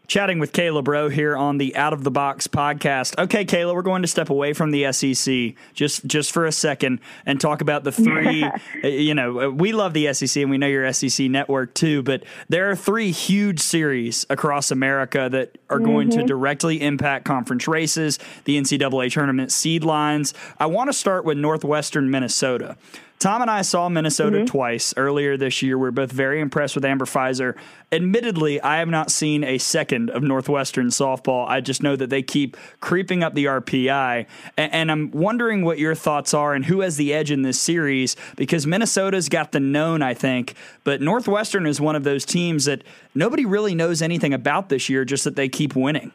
Chatting 0.08 0.40
with 0.40 0.54
Kayla 0.54 0.86
Braud 0.86 1.12
here 1.12 1.36
on 1.36 1.58
the 1.58 1.76
Out 1.76 1.92
of 1.92 2.06
the 2.06 2.12
Box 2.12 2.48
podcast. 2.48 3.22
Okay, 3.22 3.44
Kayla, 3.44 3.76
we're 3.76 3.82
going 3.82 4.04
to 4.04 4.08
step 4.08 4.30
away 4.30 4.54
from 4.54 4.72
the 4.72 4.90
SEC 4.94 5.54
just 5.74 6.06
just 6.06 6.32
for 6.32 6.46
a 6.46 6.52
second 6.54 7.02
and 7.26 7.42
talk 7.42 7.60
about 7.60 7.84
the 7.84 7.92
three. 7.92 8.46
You 8.84 9.16
know, 9.16 9.50
we 9.50 9.74
love 9.74 9.94
the 9.94 10.14
SEC 10.14 10.42
and 10.42 10.50
we 10.50 10.58
know 10.58 10.68
your 10.68 10.92
SEC 10.94 11.30
network 11.30 11.74
too, 11.74 12.04
but 12.04 12.24
there 12.48 12.70
are 12.70 12.76
three 12.76 13.12
huge 13.12 13.60
series 13.60 14.26
across 14.30 14.72
America 14.72 15.28
that 15.30 15.58
are 15.70 15.78
mm-hmm. 15.78 15.86
going 15.86 16.10
to 16.12 16.18
mm-hmm. 16.20 16.28
directly 16.28 16.82
impact 16.82 17.26
conference 17.26 17.68
races, 17.68 18.18
the 18.46 18.58
NCAA 18.58 19.12
tournament 19.12 19.52
seed 19.52 19.84
lines. 19.84 20.34
I 20.58 20.68
want 20.68 20.90
to 20.90 20.94
start 20.94 21.26
with 21.26 21.38
Northwestern 21.38 22.10
Minnesota. 22.10 22.78
Tom 23.20 23.42
and 23.42 23.50
I 23.50 23.64
saw 23.64 23.90
Minnesota 23.90 24.38
mm-hmm. 24.38 24.46
twice 24.46 24.94
earlier 24.96 25.38
this 25.38 25.64
year. 25.64 25.76
We 25.78 25.88
are 25.88 25.92
both 25.92 26.12
very 26.12 26.40
impressed 26.40 26.76
with 26.76 26.86
Amber 26.86 27.06
Fiser. 27.06 27.56
Admittedly, 27.92 28.62
I 28.62 28.78
have 28.78 28.90
not 28.90 29.10
seen 29.10 29.44
a 29.44 29.58
second 29.58 30.12
of 30.12 30.22
Northwestern 30.22 30.88
softball. 30.88 31.48
I 31.48 31.62
just 31.62 31.82
know 31.82 31.96
that 31.96 32.12
they 32.12 32.22
keep 32.22 32.56
creeping 32.80 33.24
up 33.24 33.34
the 33.34 33.46
RPI. 33.46 34.28
And, 34.56 34.74
and 34.74 34.92
I'm 34.92 35.10
wondering 35.12 35.66
what 35.66 35.80
your 35.80 35.96
thoughts 35.96 36.36
are 36.36 36.54
and 36.54 36.66
who 36.66 36.82
has 36.82 36.98
the 36.98 37.12
edge 37.12 37.32
in 37.32 37.42
this 37.42 37.60
series 37.60 38.16
because 38.36 38.68
Minnesota's 38.68 39.30
got 39.30 39.52
the 39.52 39.60
known, 39.60 40.04
I 40.04 40.14
think, 40.14 40.54
but 40.84 41.02
Northwestern 41.02 41.66
is 41.66 41.82
one 41.82 41.96
of 41.96 42.04
those 42.04 42.24
teams 42.24 42.66
that 42.66 42.84
nobody 43.16 43.46
really 43.46 43.74
knows 43.74 44.04
anything 44.04 44.34
about 44.34 44.70
this 44.70 44.90
year, 44.90 45.06
just 45.06 45.24
that 45.24 45.36
they 45.36 45.50
keep 45.50 45.76
winning. 45.76 46.12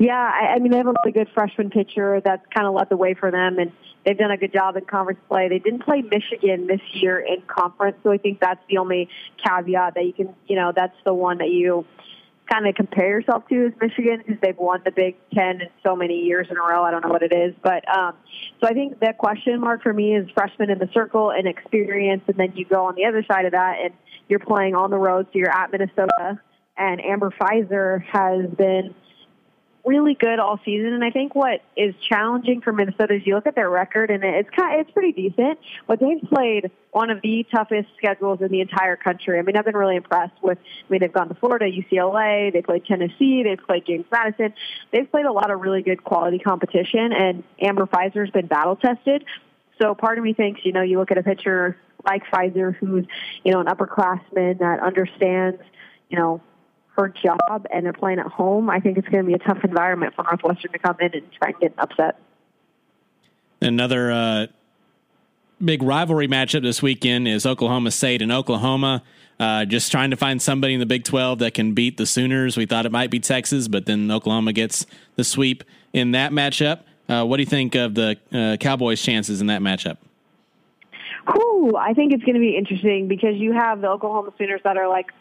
Yeah, 0.00 0.14
I, 0.14 0.54
I 0.54 0.58
mean, 0.58 0.72
they 0.72 0.78
have 0.78 0.86
a 0.86 0.94
really 1.04 1.12
good 1.12 1.28
freshman 1.32 1.70
pitcher 1.70 2.20
that's 2.24 2.44
kind 2.54 2.66
of 2.66 2.74
led 2.74 2.88
the 2.88 2.96
way 2.96 3.14
for 3.14 3.30
them, 3.30 3.58
and 3.58 3.72
they've 4.04 4.18
done 4.18 4.30
a 4.30 4.36
good 4.36 4.52
job 4.52 4.76
in 4.76 4.84
conference 4.84 5.20
play. 5.28 5.48
They 5.48 5.58
didn't 5.58 5.84
play 5.84 6.02
Michigan 6.02 6.66
this 6.66 6.80
year 6.92 7.18
in 7.18 7.42
conference, 7.46 7.96
so 8.02 8.12
I 8.12 8.18
think 8.18 8.40
that's 8.40 8.60
the 8.68 8.78
only 8.78 9.08
caveat 9.44 9.94
that 9.94 10.04
you 10.04 10.12
can, 10.12 10.34
you 10.46 10.56
know, 10.56 10.72
that's 10.74 10.96
the 11.04 11.14
one 11.14 11.38
that 11.38 11.50
you 11.50 11.84
kind 12.48 12.66
of 12.66 12.74
compare 12.74 13.08
yourself 13.08 13.46
to 13.48 13.66
is 13.66 13.72
Michigan 13.80 14.22
because 14.24 14.40
they've 14.40 14.56
won 14.56 14.80
the 14.84 14.90
Big 14.90 15.16
Ten 15.34 15.60
in 15.60 15.68
so 15.84 15.94
many 15.94 16.20
years 16.22 16.46
in 16.50 16.56
a 16.56 16.60
row. 16.60 16.82
I 16.82 16.90
don't 16.90 17.04
know 17.04 17.10
what 17.10 17.22
it 17.22 17.32
is, 17.32 17.54
but 17.62 17.84
um, 17.94 18.14
so 18.60 18.68
I 18.68 18.72
think 18.72 19.00
the 19.00 19.12
question 19.16 19.60
mark 19.60 19.82
for 19.82 19.92
me 19.92 20.16
is 20.16 20.28
freshman 20.30 20.70
in 20.70 20.78
the 20.78 20.88
circle 20.94 21.30
and 21.30 21.46
experience, 21.46 22.22
and 22.26 22.36
then 22.36 22.52
you 22.54 22.64
go 22.64 22.86
on 22.86 22.94
the 22.94 23.04
other 23.04 23.24
side 23.30 23.44
of 23.44 23.52
that 23.52 23.76
and 23.82 23.92
you're 24.28 24.38
playing 24.38 24.74
on 24.74 24.90
the 24.90 24.98
road, 24.98 25.26
so 25.26 25.38
you're 25.38 25.50
at 25.50 25.70
Minnesota, 25.70 26.40
and 26.76 27.00
Amber 27.04 27.30
Fiser 27.30 28.02
has 28.04 28.48
been 28.56 28.94
really 29.84 30.14
good 30.14 30.38
all 30.38 30.60
season. 30.64 30.92
And 30.92 31.04
I 31.04 31.10
think 31.10 31.34
what 31.34 31.62
is 31.76 31.94
challenging 32.08 32.60
for 32.60 32.72
Minnesota 32.72 33.14
is 33.14 33.22
you 33.24 33.34
look 33.34 33.46
at 33.46 33.54
their 33.54 33.70
record 33.70 34.10
and 34.10 34.22
it's 34.22 34.50
kind 34.50 34.74
of, 34.74 34.86
it's 34.86 34.90
pretty 34.92 35.12
decent, 35.12 35.58
but 35.86 36.00
they've 36.00 36.20
played 36.28 36.70
one 36.90 37.10
of 37.10 37.20
the 37.22 37.46
toughest 37.54 37.88
schedules 37.96 38.40
in 38.40 38.48
the 38.50 38.60
entire 38.60 38.96
country. 38.96 39.38
I 39.38 39.42
mean, 39.42 39.56
I've 39.56 39.64
been 39.64 39.76
really 39.76 39.96
impressed 39.96 40.34
with, 40.42 40.58
I 40.58 40.92
mean, 40.92 41.00
they've 41.00 41.12
gone 41.12 41.28
to 41.28 41.34
Florida, 41.34 41.66
UCLA, 41.66 42.52
they 42.52 42.62
played 42.62 42.84
Tennessee, 42.84 43.42
they've 43.42 43.64
played 43.66 43.86
James 43.86 44.06
Madison. 44.10 44.52
They've 44.92 45.10
played 45.10 45.26
a 45.26 45.32
lot 45.32 45.50
of 45.50 45.60
really 45.60 45.82
good 45.82 46.04
quality 46.04 46.38
competition 46.38 47.12
and 47.12 47.44
Amber 47.60 47.86
Fiser's 47.86 48.30
been 48.30 48.46
battle 48.46 48.76
tested. 48.76 49.24
So 49.80 49.94
part 49.94 50.18
of 50.18 50.24
me 50.24 50.34
thinks, 50.34 50.62
you 50.64 50.72
know, 50.72 50.82
you 50.82 50.98
look 50.98 51.10
at 51.10 51.18
a 51.18 51.22
pitcher 51.22 51.76
like 52.04 52.24
Fiser 52.26 52.74
who's, 52.74 53.04
you 53.44 53.52
know, 53.52 53.60
an 53.60 53.66
upperclassman 53.66 54.58
that 54.58 54.80
understands, 54.80 55.60
you 56.08 56.18
know, 56.18 56.40
her 56.98 57.08
job 57.08 57.66
and 57.72 57.86
they're 57.86 57.92
playing 57.92 58.18
at 58.18 58.26
home, 58.26 58.68
I 58.68 58.80
think 58.80 58.98
it's 58.98 59.08
going 59.08 59.24
to 59.24 59.26
be 59.26 59.34
a 59.34 59.38
tough 59.38 59.64
environment 59.64 60.14
for 60.14 60.24
Northwestern 60.24 60.72
to 60.72 60.78
come 60.78 60.96
in 61.00 61.12
and 61.14 61.32
try 61.32 61.50
and 61.50 61.60
get 61.60 61.72
an 61.72 61.78
upset. 61.78 62.20
Another 63.60 64.10
uh, 64.10 64.46
big 65.64 65.82
rivalry 65.82 66.28
matchup 66.28 66.62
this 66.62 66.82
weekend 66.82 67.28
is 67.28 67.46
Oklahoma 67.46 67.90
State 67.90 68.22
and 68.22 68.32
Oklahoma. 68.32 69.02
Uh, 69.38 69.64
just 69.64 69.92
trying 69.92 70.10
to 70.10 70.16
find 70.16 70.42
somebody 70.42 70.74
in 70.74 70.80
the 70.80 70.86
Big 70.86 71.04
12 71.04 71.38
that 71.38 71.54
can 71.54 71.72
beat 71.72 71.96
the 71.96 72.06
Sooners. 72.06 72.56
We 72.56 72.66
thought 72.66 72.86
it 72.86 72.92
might 72.92 73.10
be 73.10 73.20
Texas, 73.20 73.68
but 73.68 73.86
then 73.86 74.10
Oklahoma 74.10 74.52
gets 74.52 74.84
the 75.14 75.22
sweep 75.22 75.62
in 75.92 76.10
that 76.12 76.32
matchup. 76.32 76.80
Uh, 77.08 77.24
what 77.24 77.36
do 77.36 77.42
you 77.42 77.48
think 77.48 77.76
of 77.76 77.94
the 77.94 78.18
uh, 78.32 78.56
Cowboys' 78.58 79.00
chances 79.00 79.40
in 79.40 79.46
that 79.46 79.62
matchup? 79.62 79.98
Ooh, 81.36 81.76
I 81.76 81.94
think 81.94 82.12
it's 82.12 82.24
going 82.24 82.34
to 82.34 82.40
be 82.40 82.56
interesting 82.56 83.06
because 83.06 83.36
you 83.36 83.52
have 83.52 83.80
the 83.80 83.88
Oklahoma 83.88 84.32
Sooners 84.38 84.60
that 84.64 84.76
are 84.76 84.88
like 84.88 85.12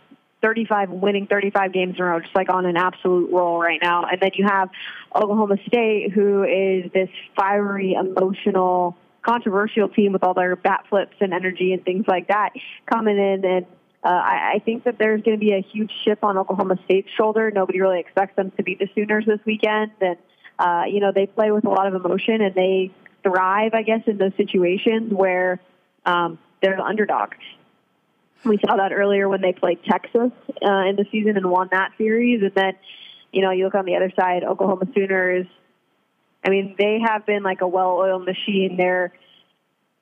35 0.41 0.91
winning 0.91 1.27
35 1.27 1.73
games 1.73 1.95
in 1.95 2.01
a 2.01 2.05
row, 2.05 2.19
just 2.19 2.35
like 2.35 2.49
on 2.49 2.65
an 2.65 2.77
absolute 2.77 3.31
roll 3.31 3.59
right 3.59 3.79
now. 3.81 4.05
And 4.05 4.19
then 4.21 4.31
you 4.35 4.45
have 4.45 4.69
Oklahoma 5.15 5.57
State, 5.67 6.11
who 6.13 6.43
is 6.43 6.91
this 6.91 7.09
fiery, 7.35 7.93
emotional, 7.93 8.95
controversial 9.23 9.89
team 9.89 10.13
with 10.13 10.23
all 10.23 10.33
their 10.33 10.55
bat 10.55 10.85
flips 10.89 11.15
and 11.19 11.33
energy 11.33 11.73
and 11.73 11.83
things 11.83 12.05
like 12.07 12.27
that 12.27 12.51
coming 12.85 13.17
in. 13.17 13.43
And 13.43 13.65
uh, 14.03 14.09
I, 14.09 14.53
I 14.55 14.59
think 14.63 14.83
that 14.83 14.97
there's 14.99 15.21
going 15.23 15.37
to 15.37 15.43
be 15.43 15.53
a 15.53 15.61
huge 15.61 15.91
chip 16.05 16.23
on 16.23 16.37
Oklahoma 16.37 16.77
State's 16.85 17.09
shoulder. 17.17 17.51
Nobody 17.51 17.81
really 17.81 17.99
expects 17.99 18.35
them 18.35 18.51
to 18.57 18.63
beat 18.63 18.79
the 18.79 18.87
Sooners 18.93 19.25
this 19.25 19.39
weekend. 19.45 19.91
And, 19.99 20.17
uh, 20.59 20.83
you 20.87 20.99
know, 20.99 21.11
they 21.11 21.25
play 21.25 21.51
with 21.51 21.65
a 21.65 21.69
lot 21.69 21.87
of 21.87 21.95
emotion 21.95 22.41
and 22.41 22.53
they 22.53 22.91
thrive, 23.23 23.73
I 23.73 23.81
guess, 23.81 24.01
in 24.05 24.17
those 24.17 24.33
situations 24.37 25.11
where 25.11 25.59
um, 26.05 26.37
they're 26.61 26.77
the 26.77 26.83
underdog. 26.83 27.33
We 28.43 28.57
saw 28.65 28.77
that 28.77 28.91
earlier 28.93 29.27
when 29.27 29.41
they 29.41 29.53
played 29.53 29.79
Texas 29.83 30.31
uh, 30.65 30.85
in 30.85 30.95
the 30.95 31.05
season 31.11 31.37
and 31.37 31.49
won 31.49 31.69
that 31.71 31.91
series. 31.97 32.41
And 32.41 32.53
then, 32.53 32.73
you 33.31 33.41
know, 33.41 33.51
you 33.51 33.65
look 33.65 33.75
on 33.75 33.85
the 33.85 33.95
other 33.95 34.11
side, 34.17 34.43
Oklahoma 34.43 34.85
Sooners. 34.93 35.47
I 36.45 36.49
mean, 36.49 36.75
they 36.77 36.99
have 37.05 37.25
been 37.25 37.43
like 37.43 37.61
a 37.61 37.67
well-oiled 37.67 38.25
machine. 38.25 38.77
They're 38.77 39.13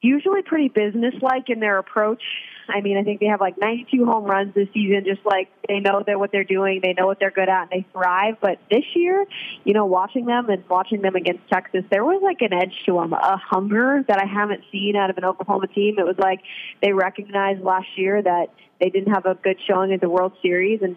usually 0.01 0.41
pretty 0.43 0.67
businesslike 0.67 1.49
in 1.49 1.59
their 1.59 1.77
approach. 1.77 2.21
I 2.68 2.82
mean, 2.82 2.97
I 2.97 3.03
think 3.03 3.20
they 3.20 3.28
have 3.28 3.41
like 3.41 3.57
92 3.59 4.05
home 4.05 4.26
runs 4.26 4.53
this 4.53 4.68
season, 4.74 5.03
just 5.05 5.26
like 5.26 5.49
they 5.68 5.80
know 5.80 6.03
that 6.05 6.20
what 6.20 6.32
they're 6.32 6.43
doing, 6.43 6.80
they 6.82 6.93
know 6.93 7.05
what 7.05 7.20
they're 7.20 7.32
good 7.32 7.49
at, 7.49 7.63
and 7.63 7.70
they 7.72 7.86
thrive. 7.91 8.36
But 8.41 8.59
this 8.70 8.84
year, 8.95 9.26
you 9.63 9.74
know, 9.74 9.86
watching 9.86 10.26
them 10.26 10.49
and 10.49 10.68
watching 10.70 11.01
them 11.01 11.16
against 11.16 11.47
Texas, 11.51 11.84
there 11.91 12.03
was 12.03 12.22
like 12.24 12.41
an 12.41 12.53
edge 12.53 12.74
to 12.86 12.93
them, 12.93 13.13
a 13.13 13.38
hunger 13.38 14.03
that 14.07 14.20
I 14.20 14.26
haven't 14.26 14.63
seen 14.72 14.95
out 14.95 15.09
of 15.09 15.18
an 15.18 15.26
Oklahoma 15.26 15.68
team. 15.68 15.95
It 15.99 16.05
was 16.05 16.18
like 16.18 16.41
they 16.82 16.93
recognized 16.93 17.61
last 17.61 17.88
year 17.95 18.22
that 18.22 18.47
they 18.80 18.89
didn't 18.89 19.13
have 19.13 19.26
a 19.26 19.36
good 19.36 19.57
showing 19.68 19.93
at 19.93 20.01
the 20.01 20.09
World 20.09 20.34
Series 20.41 20.82
and 20.82 20.95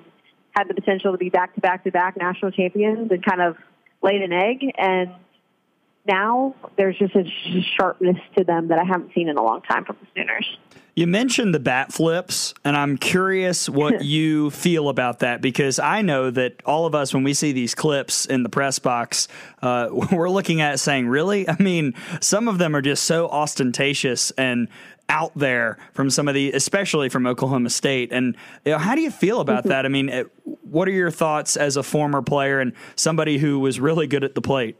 had 0.57 0.69
the 0.69 0.75
potential 0.75 1.13
to 1.13 1.19
be 1.19 1.31
back 1.31 1.55
to 1.55 1.61
back 1.61 1.85
to 1.85 1.91
back 1.91 2.17
national 2.17 2.51
champions 2.51 3.11
and 3.11 3.25
kind 3.25 3.41
of 3.41 3.57
laid 4.03 4.23
an 4.23 4.33
egg. 4.33 4.65
And 4.77 5.11
now 6.09 6.55
there's 6.77 6.99
just 6.99 7.15
a 7.15 7.25
sharpness 7.77 8.17
to 8.37 8.45
them 8.45 8.69
that 8.69 8.79
I 8.79 8.85
haven't 8.85 9.13
seen 9.15 9.29
in 9.29 9.37
a 9.37 9.43
long 9.43 9.63
time 9.63 9.85
from 9.85 9.97
the 10.01 10.07
Sooners. 10.21 10.59
You 10.99 11.07
mentioned 11.07 11.55
the 11.55 11.61
bat 11.61 11.93
flips, 11.93 12.55
and 12.65 12.77
I'm 12.77 12.97
curious 12.97 13.69
what 13.69 14.03
you 14.05 14.51
feel 14.51 14.89
about 14.89 15.21
that 15.21 15.41
because 15.41 15.79
I 15.79 16.03
know 16.03 16.29
that 16.33 16.61
all 16.65 16.87
of 16.87 16.95
us, 16.97 17.15
when 17.15 17.23
we 17.23 17.35
see 17.35 17.53
these 17.53 17.73
clips 17.73 18.27
in 18.27 18.43
the 18.43 18.49
press 18.49 18.81
box, 18.81 19.29
uh, 19.63 19.91
we're 20.13 20.29
looking 20.29 20.61
at 20.61 20.75
it 20.75 20.79
saying, 20.79 21.07
Really? 21.07 21.49
I 21.49 21.57
mean, 21.61 21.95
some 22.21 22.49
of 22.49 22.59
them 22.59 22.75
are 22.75 22.83
just 22.83 23.05
so 23.05 23.29
ostentatious 23.29 24.33
and 24.33 24.67
out 25.09 25.31
there 25.37 25.79
from 25.95 26.11
some 26.11 26.27
of 26.27 26.35
the, 26.35 26.51
especially 26.53 27.09
from 27.09 27.29
Oklahoma 27.29 27.71
State. 27.71 28.13
And 28.13 28.37
you 28.65 28.73
know, 28.73 28.79
how 28.79 28.97
do 28.97 29.01
you 29.01 29.13
feel 29.13 29.41
about 29.41 29.61
mm-hmm. 29.61 29.69
that? 29.69 29.87
I 29.87 29.89
mean, 29.89 30.25
what 30.63 30.89
are 30.89 30.93
your 30.93 31.13
thoughts 31.13 31.57
as 31.57 31.77
a 31.77 31.85
former 31.85 32.23
player 32.23 32.59
and 32.59 32.73
somebody 32.97 33.39
who 33.39 33.61
was 33.61 33.79
really 33.79 34.09
good 34.09 34.25
at 34.25 34.35
the 34.35 34.43
plate? 34.43 34.77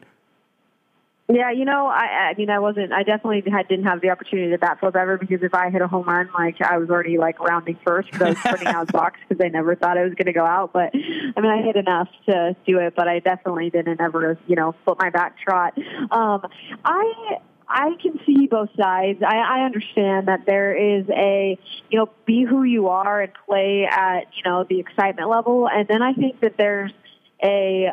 Yeah, 1.31 1.51
you 1.51 1.67
know, 1.67 1.87
I, 1.89 2.31
I 2.31 2.35
mean, 2.39 2.49
I 2.49 2.59
wasn't. 2.59 2.91
I 2.91 3.03
definitely 3.03 3.45
had, 3.51 3.69
didn't 3.69 3.85
have 3.85 4.01
the 4.01 4.09
opportunity 4.09 4.51
to 4.51 4.57
bat 4.57 4.81
flip 4.81 4.97
ever 4.97 5.19
because 5.19 5.43
if 5.43 5.53
I 5.53 5.69
hit 5.69 5.83
a 5.83 5.87
home 5.87 6.07
run, 6.07 6.31
like 6.33 6.59
I 6.63 6.79
was 6.79 6.89
already 6.89 7.19
like 7.19 7.39
rounding 7.39 7.79
first 7.85 8.11
because 8.11 8.23
I 8.23 8.31
was 8.31 8.39
putting 8.39 8.67
out 8.69 8.91
box 8.93 9.21
because 9.29 9.45
I 9.45 9.49
never 9.49 9.75
thought 9.75 9.99
I 9.99 10.05
was 10.05 10.15
going 10.15 10.25
to 10.25 10.33
go 10.33 10.47
out. 10.47 10.73
But 10.73 10.95
I 10.95 11.41
mean, 11.41 11.51
I 11.51 11.61
hit 11.61 11.77
enough 11.77 12.09
to 12.31 12.57
do 12.67 12.79
it, 12.79 12.95
but 12.97 13.09
I 13.09 13.19
definitely 13.19 13.69
didn't 13.69 14.01
ever, 14.01 14.39
you 14.47 14.57
know, 14.57 14.75
flip 14.85 14.97
my 14.99 15.11
back 15.11 15.39
trot. 15.39 15.77
Um, 16.11 16.47
I 16.83 17.37
I 17.69 17.91
can 18.01 18.19
see 18.25 18.47
both 18.47 18.71
sides. 18.75 19.23
I, 19.23 19.37
I 19.37 19.65
understand 19.67 20.29
that 20.29 20.47
there 20.47 20.75
is 20.75 21.05
a, 21.11 21.59
you 21.91 21.99
know, 21.99 22.09
be 22.25 22.45
who 22.45 22.63
you 22.63 22.89
are 22.89 23.21
and 23.21 23.33
play 23.47 23.85
at, 23.85 24.29
you 24.35 24.51
know, 24.51 24.65
the 24.65 24.81
excitement 24.81 25.29
level. 25.29 25.69
And 25.69 25.87
then 25.87 26.01
I 26.01 26.15
think 26.15 26.41
that 26.41 26.57
there's 26.57 26.93
a 27.45 27.91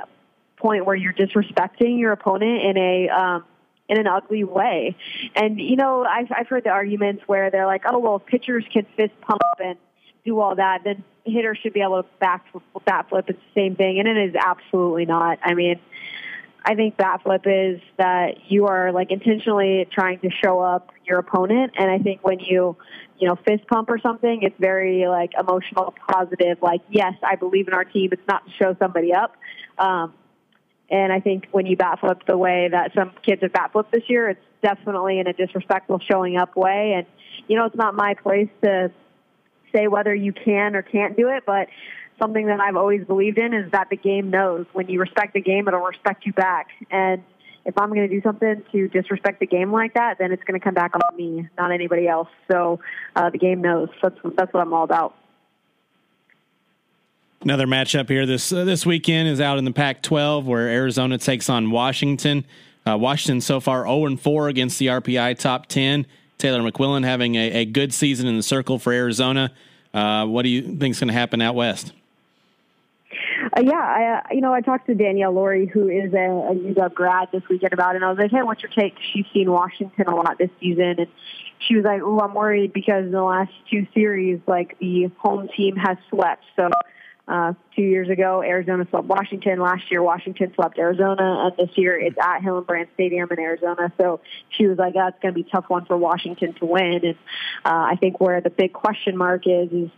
point 0.66 0.84
where 0.84 0.95
you're 0.95 1.13
disrespecting 1.13 1.99
your 1.99 2.11
opponent 2.11 2.63
in 2.63 2.78
a 2.78 3.09
um, 3.09 3.45
in 3.88 3.99
an 3.99 4.07
ugly 4.07 4.43
way. 4.43 4.95
And 5.36 5.59
you 5.59 5.76
know, 5.76 6.03
I've 6.03 6.32
I've 6.36 6.47
heard 6.47 6.63
the 6.63 6.72
arguments 6.72 7.24
where 7.28 7.51
they're 7.51 7.68
like, 7.68 7.84
oh 7.86 7.99
well, 7.99 8.16
if 8.16 8.26
pitchers 8.26 8.66
can 8.74 8.88
fist 8.97 9.13
pump 9.22 9.41
and 9.63 9.78
do 10.26 10.39
all 10.39 10.55
that, 10.55 10.80
then 10.84 11.03
hitters 11.24 11.59
should 11.61 11.74
be 11.74 11.82
able 11.82 12.01
to 12.01 12.09
back 12.20 12.47
bat 12.84 13.07
flip. 13.09 13.26
It's 13.30 13.39
the 13.39 13.61
same 13.61 13.76
thing, 13.76 13.99
and 13.99 14.07
it 14.07 14.18
is 14.18 14.36
absolutely 14.36 15.05
not. 15.05 15.39
I 15.43 15.53
mean. 15.53 15.80
I 16.68 16.74
think 16.74 16.97
bat 16.97 17.22
flip 17.22 17.43
is 17.45 17.80
that 17.97 18.49
you 18.49 18.66
are 18.66 18.91
like 18.91 19.11
intentionally 19.11 19.88
trying 19.91 20.18
to 20.22 20.32
show 20.32 20.61
up 20.61 20.91
your 21.05 21.20
opponent, 21.20 21.74
and 21.78 21.91
I 21.91 21.99
think 21.99 22.24
when 22.24 22.39
you, 22.39 22.76
you 23.20 23.28
know, 23.28 23.36
fist 23.47 23.68
pump 23.68 23.88
or 23.88 23.99
something, 23.99 24.41
it's 24.41 24.55
very 24.59 25.07
like 25.07 25.34
emotional, 25.39 25.93
positive. 26.09 26.57
Like, 26.63 26.82
yes, 26.89 27.13
I 27.22 27.36
believe 27.36 27.68
in 27.68 27.76
our 27.76 27.84
team. 27.84 28.09
It's 28.13 28.28
not 28.28 28.47
to 28.47 28.51
show 28.51 28.76
somebody 28.80 29.13
up. 29.13 29.36
Um, 29.78 30.16
and 30.90 31.12
I 31.12 31.20
think 31.20 31.48
when 31.52 31.66
you 31.66 31.76
bat 31.76 32.00
flip 32.00 32.24
the 32.28 32.38
way 32.38 32.70
that 32.70 32.94
some 32.94 33.12
kids 33.24 33.42
have 33.42 33.54
bat 33.54 33.72
flipped 33.72 33.92
this 33.92 34.04
year, 34.08 34.30
it's 34.30 34.42
definitely 34.62 35.20
in 35.20 35.28
a 35.28 35.34
disrespectful 35.34 36.00
showing 36.00 36.38
up 36.38 36.56
way. 36.56 36.94
And, 36.96 37.06
you 37.48 37.58
know, 37.58 37.66
it's 37.66 37.76
not 37.76 37.96
my 37.96 38.14
place 38.14 38.50
to 38.64 38.92
say 39.74 39.88
whether 39.88 40.14
you 40.14 40.32
can 40.34 40.76
or 40.76 40.82
can't 40.82 41.18
do 41.18 41.30
it, 41.30 41.44
but 41.46 41.68
something 42.22 42.48
that 42.48 42.60
I've 42.60 42.76
always 42.76 43.06
believed 43.06 43.38
in 43.38 43.54
is 43.54 43.72
that 43.72 43.90
the 43.90 43.98
game 43.98 44.30
knows. 44.30 44.66
When 44.74 44.88
you 44.88 45.00
respect 45.00 45.34
the 45.34 45.42
game, 45.42 45.68
it'll 45.68 45.82
respect 45.82 46.26
you 46.26 46.34
back. 46.34 46.68
And 46.92 47.24
if 47.66 47.78
I'm 47.78 47.90
going 47.90 48.08
to 48.08 48.16
do 48.16 48.22
something 48.22 48.64
to 48.72 48.88
disrespect 48.88 49.40
the 49.40 49.48
game 49.48 49.72
like 49.72 49.96
that, 49.96 50.18
then 50.20 50.32
it's 50.32 50.44
going 50.44 50.60
to 50.60 50.64
come 50.64 50.76
back 50.76 50.94
on 50.96 51.18
me, 51.18 51.50
not 51.58 51.72
anybody 51.72 52.08
else. 52.08 52.30
So 52.50 52.80
uh, 53.16 53.32
the 53.32 53.40
game 53.40 53.62
knows. 53.62 53.90
That's 54.02 54.18
that's 54.38 54.54
what 54.54 54.62
I'm 54.62 54.72
all 54.72 54.84
about. 54.84 55.16
Another 57.42 57.68
matchup 57.68 58.10
here 58.10 58.26
this 58.26 58.52
uh, 58.52 58.64
this 58.64 58.86
weekend 58.86 59.28
is 59.28 59.40
out 59.40 59.58
in 59.58 59.66
the 59.66 59.72
Pac-12 59.72 60.46
where 60.46 60.68
Arizona 60.68 61.18
takes 61.18 61.50
on 61.50 61.70
Washington. 61.70 62.46
Uh, 62.88 62.98
Washington 62.98 63.42
so 63.42 63.60
far 63.60 63.84
0 63.84 64.06
and 64.06 64.20
4 64.20 64.48
against 64.48 64.80
the 64.80 64.88
RPI 64.88 65.38
top 65.38 65.68
10. 65.68 66.06
Taylor 66.38 66.60
McQuillan 66.60 67.04
having 67.04 67.36
a, 67.36 67.52
a 67.52 67.66
good 67.66 67.94
season 67.94 68.28
in 68.28 68.36
the 68.36 68.44
circle 68.44 68.80
for 68.80 68.92
Arizona. 68.94 69.52
Uh, 69.94 70.26
what 70.26 70.44
do 70.44 70.50
you 70.50 70.62
think 70.62 70.92
is 70.92 71.00
going 71.00 71.08
to 71.08 71.14
happen 71.14 71.42
out 71.42 71.56
west? 71.56 71.94
Uh, 73.58 73.62
yeah, 73.62 73.74
I, 73.74 74.18
uh, 74.18 74.34
you 74.34 74.42
know, 74.42 74.54
I 74.54 74.62
talked 74.62 74.88
to 74.88 74.96
Danielle 74.96 75.32
Lawrie, 75.32 75.68
who 75.68 75.88
is 75.88 76.14
a, 76.14 76.18
a 76.18 76.56
UW 76.56 76.94
grad 76.94 77.30
this 77.32 77.44
weekend 77.50 77.74
about 77.74 77.94
it, 77.94 77.98
and 77.98 78.06
I 78.06 78.10
was 78.10 78.18
like, 78.18 78.32
hey, 78.32 78.44
what's 78.44 78.62
your 78.62 78.72
take? 78.72 78.96
She's 79.14 79.26
seen 79.34 79.50
Washington 79.52 80.08
a 80.08 80.16
lot 80.16 80.38
this 80.38 80.50
season, 80.60 80.96
and 80.98 81.08
she 81.60 81.76
was 81.76 81.86
like, 81.86 82.02
oh, 82.04 82.20
I'm 82.20 82.34
worried 82.34 82.74
because 82.74 83.06
in 83.06 83.12
the 83.12 83.24
last 83.24 83.52
two 83.70 83.88
series, 83.94 84.40
like, 84.48 84.78
the 84.80 85.10
home 85.18 85.48
team 85.56 85.76
has 85.78 85.98
swept, 86.10 86.44
so 86.56 86.70
uh, 87.28 87.54
two 87.76 87.82
years 87.82 88.10
ago, 88.10 88.44
Arizona 88.44 88.86
swept 88.90 89.08
Washington. 89.08 89.60
Last 89.60 89.90
year, 89.90 90.04
Washington 90.04 90.54
swept 90.54 90.78
Arizona. 90.78 91.48
And 91.48 91.58
this 91.58 91.76
year, 91.76 92.00
it's 92.00 92.18
at 92.22 92.42
Hillenbrand 92.42 92.88
Stadium 92.94 93.28
in 93.32 93.40
Arizona. 93.40 93.92
So 94.00 94.22
she 94.50 94.68
was 94.68 94.78
like, 94.78 94.94
that's 94.94 95.20
going 95.22 95.34
to 95.34 95.44
be 95.44 95.48
a 95.48 95.52
tough 95.52 95.66
one 95.68 95.86
for 95.86 95.98
Washington 95.98 96.54
to 96.60 96.66
win. 96.66 97.02
And 97.04 97.16
uh, 97.66 97.94
I 97.94 97.98
think 98.00 98.20
where 98.20 98.42
the 98.42 98.52
big 98.52 98.74
question 98.74 99.18
mark 99.18 99.48
is, 99.48 99.72
is 99.72 99.90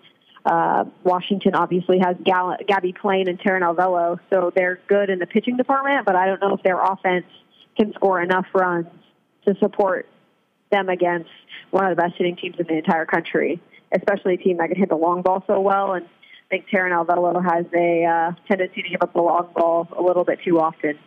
uh, 0.45 0.85
Washington 1.03 1.55
obviously 1.55 1.99
has 1.99 2.15
Gal- 2.23 2.57
Gabbie 2.67 2.95
Plain 2.95 3.27
and 3.27 3.37
Taran 3.39 3.61
Alvelo, 3.61 4.17
so 4.29 4.51
they're 4.55 4.79
good 4.87 5.09
in 5.09 5.19
the 5.19 5.25
pitching 5.25 5.57
department, 5.57 6.05
but 6.05 6.15
I 6.15 6.25
don't 6.25 6.41
know 6.41 6.53
if 6.53 6.63
their 6.63 6.79
offense 6.79 7.25
can 7.75 7.91
score 7.93 8.21
enough 8.21 8.45
runs 8.53 8.87
to 9.45 9.55
support 9.59 10.07
them 10.71 10.87
against 10.87 11.29
one 11.71 11.85
of 11.85 11.95
the 11.95 12.01
best 12.01 12.15
hitting 12.17 12.37
teams 12.37 12.55
in 12.59 12.65
the 12.65 12.77
entire 12.77 13.05
country, 13.05 13.61
especially 13.91 14.35
a 14.35 14.37
team 14.37 14.57
that 14.57 14.69
can 14.69 14.77
hit 14.77 14.87
the 14.87 14.95
long 14.95 15.21
ball 15.21 15.43
so 15.47 15.59
well. 15.59 15.93
And 15.93 16.05
think 16.49 16.65
Taran 16.69 16.91
Alvelo 16.91 17.43
has 17.43 17.65
a 17.73 18.05
uh, 18.05 18.31
tendency 18.47 18.81
to 18.81 18.89
give 18.89 19.01
up 19.01 19.13
the 19.13 19.21
long 19.21 19.49
ball 19.55 19.87
a 19.97 20.01
little 20.01 20.23
bit 20.23 20.39
too 20.43 20.59
often. 20.59 20.97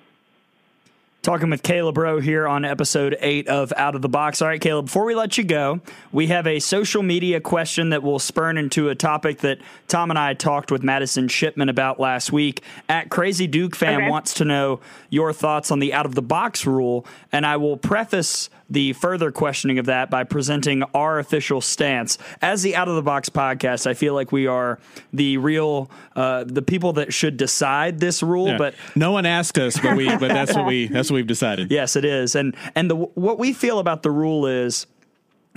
Talking 1.22 1.51
with 1.51 1.62
Kayla 1.62 1.93
Braud 1.93 2.22
here 2.22 2.49
on 2.49 2.64
episode 2.64 3.14
eight 3.20 3.47
of 3.47 3.74
Out 3.76 3.95
of 3.95 4.01
the 4.01 4.09
Box. 4.09 4.41
All 4.41 4.49
right, 4.49 4.61
Kayla, 4.61 4.86
before 4.86 5.05
we 5.05 5.14
let 5.14 5.36
you 5.36 5.45
go, 5.45 5.82
we 6.12 6.28
have 6.28 6.47
a 6.47 6.61
social 6.61 7.03
media 7.03 7.43
question 7.43 7.91
that 7.91 8.03
will 8.03 8.18
spurn 8.18 8.57
into 8.57 8.88
a 8.88 8.95
topic 8.95 9.41
that 9.41 9.59
Tom 9.86 10.09
and 10.09 10.18
I 10.18 10.32
talked 10.32 10.72
with 10.72 10.82
Madison 10.82 11.28
Shipman 11.28 11.68
about 11.68 12.01
last 12.01 12.32
week. 12.32 12.62
At 12.88 13.11
Crazy 13.11 13.47
Duke 13.47 13.76
Fan 13.76 14.01
okay. 14.01 14.09
wants 14.09 14.32
to 14.34 14.47
know 14.47 14.80
your 15.11 15.34
thoughts 15.34 15.70
on 15.70 15.78
the 15.78 15.93
Out 15.93 16.07
of 16.07 16.14
the 16.14 16.22
Box 16.22 16.64
rule, 16.64 17.05
and 17.30 17.45
I 17.45 17.59
will 17.59 17.76
preface 17.76 18.49
the 18.71 18.93
further 18.95 19.33
questioning 19.33 19.79
of 19.79 19.87
that 19.87 20.11
by 20.11 20.23
presenting 20.25 20.83
our 20.95 21.18
official 21.18 21.61
stance. 21.61 22.16
As 22.41 22.62
the 22.62 22.77
Out 22.77 22.89
of 22.89 22.95
the 22.95 23.03
Box 23.03 23.29
podcast, 23.29 23.87
I 23.87 23.95
feel 23.95 24.14
like 24.14 24.31
we 24.31 24.47
are 24.47 24.79
the 25.12 25.37
real, 25.39 25.91
uh, 26.14 26.45
the 26.47 26.62
people 26.62 26.93
that 26.95 27.12
should 27.12 27.37
decide 27.37 27.99
this 28.01 28.23
rule, 28.23 28.49
Yeah. 28.49 28.59
but 28.59 28.75
no 28.95 29.11
one 29.12 29.27
asked 29.27 29.59
us, 29.59 29.79
but 29.79 29.97
we 29.97 30.09
but 30.09 30.29
that's 30.29 30.55
what 30.55 30.66
we 30.66 30.87
that's 30.87 31.11
what 31.11 31.16
we've 31.16 31.27
decided. 31.27 31.71
Yes, 31.81 31.97
it 31.97 32.05
is. 32.05 32.35
And 32.35 32.55
and 32.75 32.91
the 32.91 32.97
what 32.97 33.39
we 33.39 33.53
feel 33.53 33.79
about 33.81 34.03
the 34.03 34.11
rule 34.11 34.47
is 34.47 34.87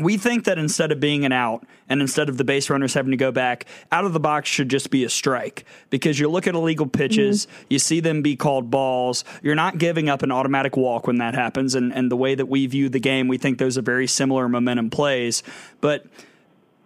we 0.03 0.17
think 0.17 0.45
that 0.45 0.57
instead 0.57 0.91
of 0.91 0.99
being 0.99 1.25
an 1.25 1.31
out 1.31 1.65
and 1.89 2.01
instead 2.01 2.29
of 2.29 2.37
the 2.37 2.43
base 2.43 2.69
runners 2.69 2.93
having 2.93 3.11
to 3.11 3.17
go 3.17 3.31
back, 3.31 3.65
out 3.91 4.05
of 4.05 4.13
the 4.13 4.19
box 4.19 4.49
should 4.49 4.69
just 4.69 4.89
be 4.89 5.03
a 5.03 5.09
strike 5.09 5.65
because 5.89 6.19
you 6.19 6.29
look 6.29 6.47
at 6.47 6.55
illegal 6.55 6.87
pitches, 6.87 7.45
mm-hmm. 7.45 7.65
you 7.69 7.79
see 7.79 7.99
them 7.99 8.21
be 8.21 8.35
called 8.35 8.69
balls. 8.71 9.23
You're 9.41 9.55
not 9.55 9.77
giving 9.77 10.09
up 10.09 10.23
an 10.23 10.31
automatic 10.31 10.77
walk 10.77 11.07
when 11.07 11.17
that 11.17 11.35
happens. 11.35 11.75
And, 11.75 11.93
and 11.93 12.11
the 12.11 12.17
way 12.17 12.35
that 12.35 12.47
we 12.47 12.65
view 12.67 12.89
the 12.89 12.99
game, 12.99 13.27
we 13.27 13.37
think 13.37 13.57
those 13.57 13.77
are 13.77 13.81
very 13.81 14.07
similar 14.07 14.47
momentum 14.49 14.89
plays. 14.89 15.43
But 15.81 16.05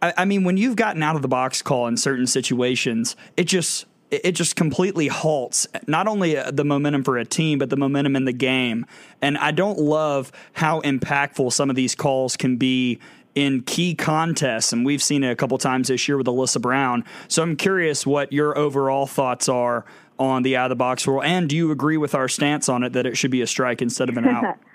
I, 0.01 0.13
I 0.17 0.25
mean, 0.25 0.43
when 0.43 0.57
you've 0.57 0.75
gotten 0.75 1.03
out 1.03 1.15
of 1.15 1.21
the 1.21 1.27
box 1.27 1.61
call 1.61 1.87
in 1.87 1.97
certain 1.97 2.27
situations, 2.27 3.15
it 3.35 3.45
just 3.45 3.85
it 4.09 4.31
just 4.33 4.55
completely 4.55 5.07
halts 5.07 5.67
not 5.85 6.07
only 6.07 6.37
uh, 6.37 6.51
the 6.51 6.63
momentum 6.63 7.03
for 7.03 7.17
a 7.17 7.25
team 7.25 7.59
but 7.59 7.69
the 7.69 7.77
momentum 7.77 8.15
in 8.15 8.25
the 8.25 8.33
game. 8.33 8.85
And 9.21 9.37
I 9.37 9.51
don't 9.51 9.79
love 9.79 10.31
how 10.53 10.81
impactful 10.81 11.51
some 11.51 11.69
of 11.69 11.75
these 11.75 11.95
calls 11.95 12.37
can 12.37 12.57
be 12.57 12.99
in 13.35 13.61
key 13.61 13.93
contests, 13.93 14.73
and 14.73 14.83
we've 14.83 15.03
seen 15.03 15.23
it 15.23 15.29
a 15.29 15.35
couple 15.35 15.59
times 15.59 15.89
this 15.89 16.07
year 16.07 16.17
with 16.17 16.25
Alyssa 16.25 16.59
Brown. 16.59 17.03
So 17.27 17.43
I'm 17.43 17.55
curious 17.55 18.03
what 18.03 18.33
your 18.33 18.57
overall 18.57 19.05
thoughts 19.05 19.47
are 19.47 19.85
on 20.17 20.41
the 20.41 20.57
out 20.57 20.65
of 20.65 20.69
the 20.69 20.75
box 20.75 21.05
rule, 21.05 21.21
and 21.21 21.47
do 21.47 21.55
you 21.55 21.69
agree 21.69 21.97
with 21.97 22.15
our 22.15 22.27
stance 22.27 22.67
on 22.67 22.81
it 22.81 22.93
that 22.93 23.05
it 23.05 23.15
should 23.15 23.29
be 23.29 23.41
a 23.41 23.47
strike 23.47 23.79
instead 23.79 24.09
of 24.09 24.17
an 24.17 24.25
out? 24.25 24.57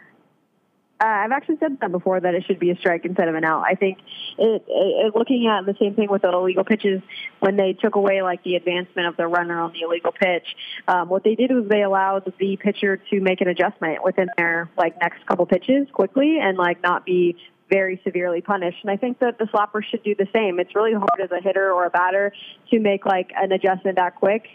Uh, 1.02 1.06
I've 1.06 1.32
actually 1.32 1.56
said 1.58 1.80
that 1.80 1.90
before 1.90 2.20
that 2.20 2.34
it 2.34 2.44
should 2.46 2.60
be 2.60 2.70
a 2.70 2.76
strike 2.76 3.04
instead 3.04 3.26
of 3.26 3.34
an 3.34 3.44
out. 3.44 3.64
I 3.66 3.74
think 3.74 3.98
it, 4.38 4.64
it, 4.68 5.16
looking 5.16 5.48
at 5.48 5.66
the 5.66 5.74
same 5.80 5.96
thing 5.96 6.08
with 6.08 6.22
the 6.22 6.30
illegal 6.30 6.62
pitches 6.62 7.02
when 7.40 7.56
they 7.56 7.72
took 7.72 7.96
away 7.96 8.22
like 8.22 8.44
the 8.44 8.54
advancement 8.54 9.08
of 9.08 9.16
the 9.16 9.26
runner 9.26 9.60
on 9.60 9.72
the 9.72 9.80
illegal 9.80 10.12
pitch. 10.12 10.46
Um, 10.86 11.08
what 11.08 11.24
they 11.24 11.34
did 11.34 11.50
was 11.50 11.66
they 11.68 11.82
allowed 11.82 12.32
the 12.38 12.56
pitcher 12.56 12.98
to 12.98 13.20
make 13.20 13.40
an 13.40 13.48
adjustment 13.48 14.04
within 14.04 14.28
their 14.36 14.70
like 14.78 14.96
next 15.00 15.26
couple 15.26 15.44
pitches 15.44 15.88
quickly 15.92 16.38
and 16.40 16.56
like 16.56 16.80
not 16.84 17.04
be 17.04 17.36
very 17.68 18.00
severely 18.04 18.40
punished. 18.40 18.78
And 18.82 18.90
I 18.90 18.96
think 18.96 19.18
that 19.18 19.38
the 19.38 19.46
slappers 19.46 19.84
should 19.90 20.04
do 20.04 20.14
the 20.14 20.28
same. 20.32 20.60
It's 20.60 20.76
really 20.76 20.92
hard 20.92 21.20
as 21.20 21.32
a 21.32 21.40
hitter 21.42 21.72
or 21.72 21.84
a 21.84 21.90
batter 21.90 22.32
to 22.70 22.78
make 22.78 23.06
like 23.06 23.32
an 23.34 23.50
adjustment 23.50 23.96
that 23.96 24.14
quick, 24.14 24.46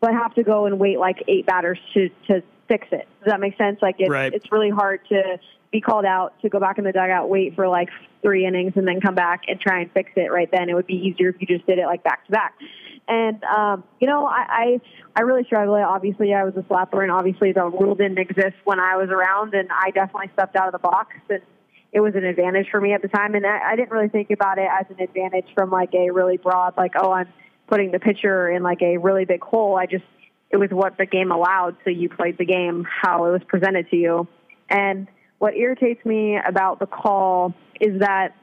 but 0.00 0.12
have 0.12 0.34
to 0.34 0.42
go 0.42 0.66
and 0.66 0.78
wait 0.78 0.98
like 0.98 1.22
eight 1.26 1.46
batters 1.46 1.78
to 1.94 2.10
to 2.26 2.42
fix 2.68 2.86
it. 2.92 3.06
Does 3.22 3.30
that 3.30 3.40
make 3.40 3.56
sense? 3.56 3.78
Like 3.82 3.96
it's 3.98 4.10
Right. 4.10 4.32
it's 4.32 4.50
really 4.52 4.70
hard 4.70 5.00
to 5.08 5.38
be 5.72 5.80
called 5.80 6.04
out 6.04 6.40
to 6.42 6.48
go 6.48 6.60
back 6.60 6.78
in 6.78 6.84
the 6.84 6.92
dugout, 6.92 7.28
wait 7.28 7.54
for 7.54 7.68
like 7.68 7.88
three 8.22 8.46
innings, 8.46 8.72
and 8.76 8.86
then 8.86 9.00
come 9.00 9.14
back 9.14 9.42
and 9.48 9.60
try 9.60 9.80
and 9.80 9.90
fix 9.92 10.10
it 10.16 10.32
right 10.32 10.48
then. 10.50 10.68
It 10.68 10.74
would 10.74 10.86
be 10.86 10.94
easier 10.94 11.30
if 11.30 11.36
you 11.40 11.46
just 11.46 11.66
did 11.66 11.78
it 11.78 11.86
like 11.86 12.02
back 12.02 12.24
to 12.26 12.32
back. 12.32 12.54
And 13.08 13.42
um, 13.44 13.84
you 14.00 14.06
know, 14.06 14.26
I, 14.26 14.46
I 14.48 14.80
I 15.16 15.20
really 15.22 15.44
struggle. 15.44 15.74
Obviously, 15.74 16.34
I 16.34 16.44
was 16.44 16.54
a 16.56 16.62
slapper, 16.62 17.02
and 17.02 17.10
obviously 17.10 17.52
the 17.52 17.64
rule 17.64 17.94
didn't 17.94 18.18
exist 18.18 18.56
when 18.64 18.80
I 18.80 18.96
was 18.96 19.10
around, 19.10 19.54
and 19.54 19.68
I 19.70 19.90
definitely 19.90 20.30
stepped 20.32 20.56
out 20.56 20.66
of 20.66 20.72
the 20.72 20.78
box 20.78 21.16
and 21.28 21.40
it 21.92 22.00
was 22.00 22.14
an 22.14 22.24
advantage 22.24 22.66
for 22.70 22.80
me 22.80 22.92
at 22.92 23.00
the 23.00 23.08
time, 23.08 23.34
and 23.34 23.46
I, 23.46 23.72
I 23.72 23.76
didn't 23.76 23.90
really 23.90 24.08
think 24.08 24.30
about 24.30 24.58
it 24.58 24.68
as 24.70 24.84
an 24.90 25.02
advantage 25.02 25.46
from 25.54 25.70
like 25.70 25.94
a 25.94 26.10
really 26.10 26.36
broad, 26.36 26.76
like 26.76 26.92
oh, 27.00 27.12
I'm 27.12 27.28
putting 27.68 27.90
the 27.90 27.98
pitcher 27.98 28.50
in 28.50 28.62
like 28.62 28.82
a 28.82 28.98
really 28.98 29.24
big 29.24 29.42
hole. 29.42 29.76
I 29.76 29.86
just 29.86 30.04
it 30.50 30.56
was 30.56 30.70
what 30.70 30.96
the 30.96 31.06
game 31.06 31.32
allowed, 31.32 31.76
so 31.84 31.90
you 31.90 32.08
played 32.08 32.38
the 32.38 32.44
game 32.44 32.86
how 32.88 33.26
it 33.26 33.32
was 33.32 33.42
presented 33.46 33.90
to 33.90 33.96
you. 33.96 34.28
And 34.68 35.08
what 35.38 35.54
irritates 35.54 36.04
me 36.04 36.38
about 36.38 36.78
the 36.78 36.86
call 36.86 37.54
is 37.80 38.00
that 38.00 38.34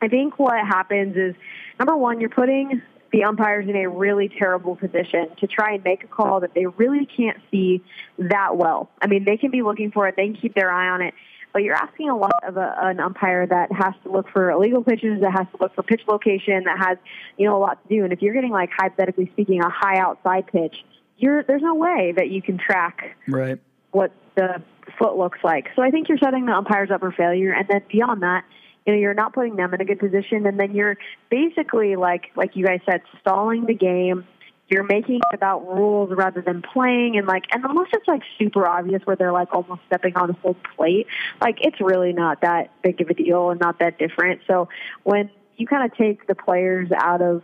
I 0.00 0.08
think 0.08 0.38
what 0.38 0.58
happens 0.58 1.16
is 1.16 1.34
number 1.78 1.96
one, 1.96 2.20
you're 2.20 2.30
putting 2.30 2.82
the 3.12 3.24
umpires 3.24 3.68
in 3.68 3.76
a 3.76 3.88
really 3.88 4.28
terrible 4.28 4.74
position 4.74 5.28
to 5.38 5.46
try 5.46 5.74
and 5.74 5.84
make 5.84 6.02
a 6.02 6.08
call 6.08 6.40
that 6.40 6.52
they 6.54 6.66
really 6.66 7.06
can't 7.06 7.38
see 7.50 7.82
that 8.18 8.56
well. 8.56 8.90
I 9.00 9.06
mean, 9.06 9.24
they 9.24 9.36
can 9.36 9.50
be 9.50 9.62
looking 9.62 9.92
for 9.92 10.08
it, 10.08 10.16
they 10.16 10.26
can 10.26 10.36
keep 10.36 10.54
their 10.54 10.72
eye 10.72 10.88
on 10.88 11.00
it, 11.00 11.14
but 11.52 11.62
you're 11.62 11.76
asking 11.76 12.10
a 12.10 12.16
lot 12.16 12.42
of 12.42 12.56
a, 12.56 12.74
an 12.82 12.98
umpire 12.98 13.46
that 13.46 13.70
has 13.70 13.94
to 14.02 14.10
look 14.10 14.28
for 14.30 14.50
illegal 14.50 14.82
pitches, 14.82 15.20
that 15.20 15.30
has 15.30 15.46
to 15.52 15.62
look 15.62 15.72
for 15.76 15.84
pitch 15.84 16.02
location, 16.08 16.64
that 16.64 16.76
has, 16.78 16.98
you 17.38 17.46
know, 17.46 17.56
a 17.56 17.60
lot 17.60 17.80
to 17.82 17.96
do. 17.96 18.02
And 18.02 18.12
if 18.12 18.20
you're 18.20 18.34
getting 18.34 18.50
like 18.50 18.70
hypothetically 18.76 19.30
speaking 19.32 19.62
a 19.62 19.70
high 19.70 19.98
outside 19.98 20.48
pitch, 20.48 20.84
you're 21.16 21.42
there's 21.44 21.62
no 21.62 21.74
way 21.74 22.12
that 22.16 22.30
you 22.30 22.42
can 22.42 22.58
track 22.58 23.16
right. 23.28 23.58
what 23.92 24.12
the 24.36 24.62
foot 24.98 25.16
looks 25.16 25.38
like. 25.42 25.68
So 25.76 25.82
I 25.82 25.90
think 25.90 26.08
you're 26.08 26.18
setting 26.18 26.46
the 26.46 26.52
umpires 26.52 26.90
up 26.90 27.00
for 27.00 27.12
failure, 27.12 27.52
and 27.52 27.66
then 27.68 27.82
beyond 27.90 28.22
that, 28.22 28.44
you 28.86 28.92
know, 28.92 28.98
you're 28.98 29.14
not 29.14 29.32
putting 29.32 29.56
them 29.56 29.72
in 29.74 29.80
a 29.80 29.84
good 29.84 29.98
position, 29.98 30.46
and 30.46 30.58
then 30.58 30.74
you're 30.74 30.96
basically 31.30 31.96
like 31.96 32.30
like 32.36 32.56
you 32.56 32.64
guys 32.64 32.80
said, 32.86 33.02
stalling 33.20 33.66
the 33.66 33.74
game. 33.74 34.26
You're 34.66 34.82
making 34.82 35.16
it 35.16 35.34
about 35.34 35.66
rules 35.66 36.10
rather 36.16 36.40
than 36.40 36.62
playing, 36.62 37.18
and 37.18 37.26
like, 37.26 37.44
and 37.52 37.64
unless 37.64 37.88
it's 37.92 38.08
like 38.08 38.22
super 38.38 38.66
obvious 38.66 39.02
where 39.04 39.14
they're 39.14 39.32
like 39.32 39.52
almost 39.52 39.82
stepping 39.86 40.16
on 40.16 40.30
a 40.30 40.32
whole 40.32 40.56
plate, 40.74 41.06
like 41.40 41.58
it's 41.60 41.80
really 41.80 42.14
not 42.14 42.40
that 42.40 42.70
big 42.82 43.00
of 43.02 43.10
a 43.10 43.14
deal 43.14 43.50
and 43.50 43.60
not 43.60 43.78
that 43.80 43.98
different. 43.98 44.40
So 44.46 44.68
when 45.02 45.30
you 45.56 45.66
kind 45.66 45.90
of 45.90 45.96
take 45.96 46.26
the 46.26 46.34
players 46.34 46.90
out 46.92 47.20
of 47.20 47.42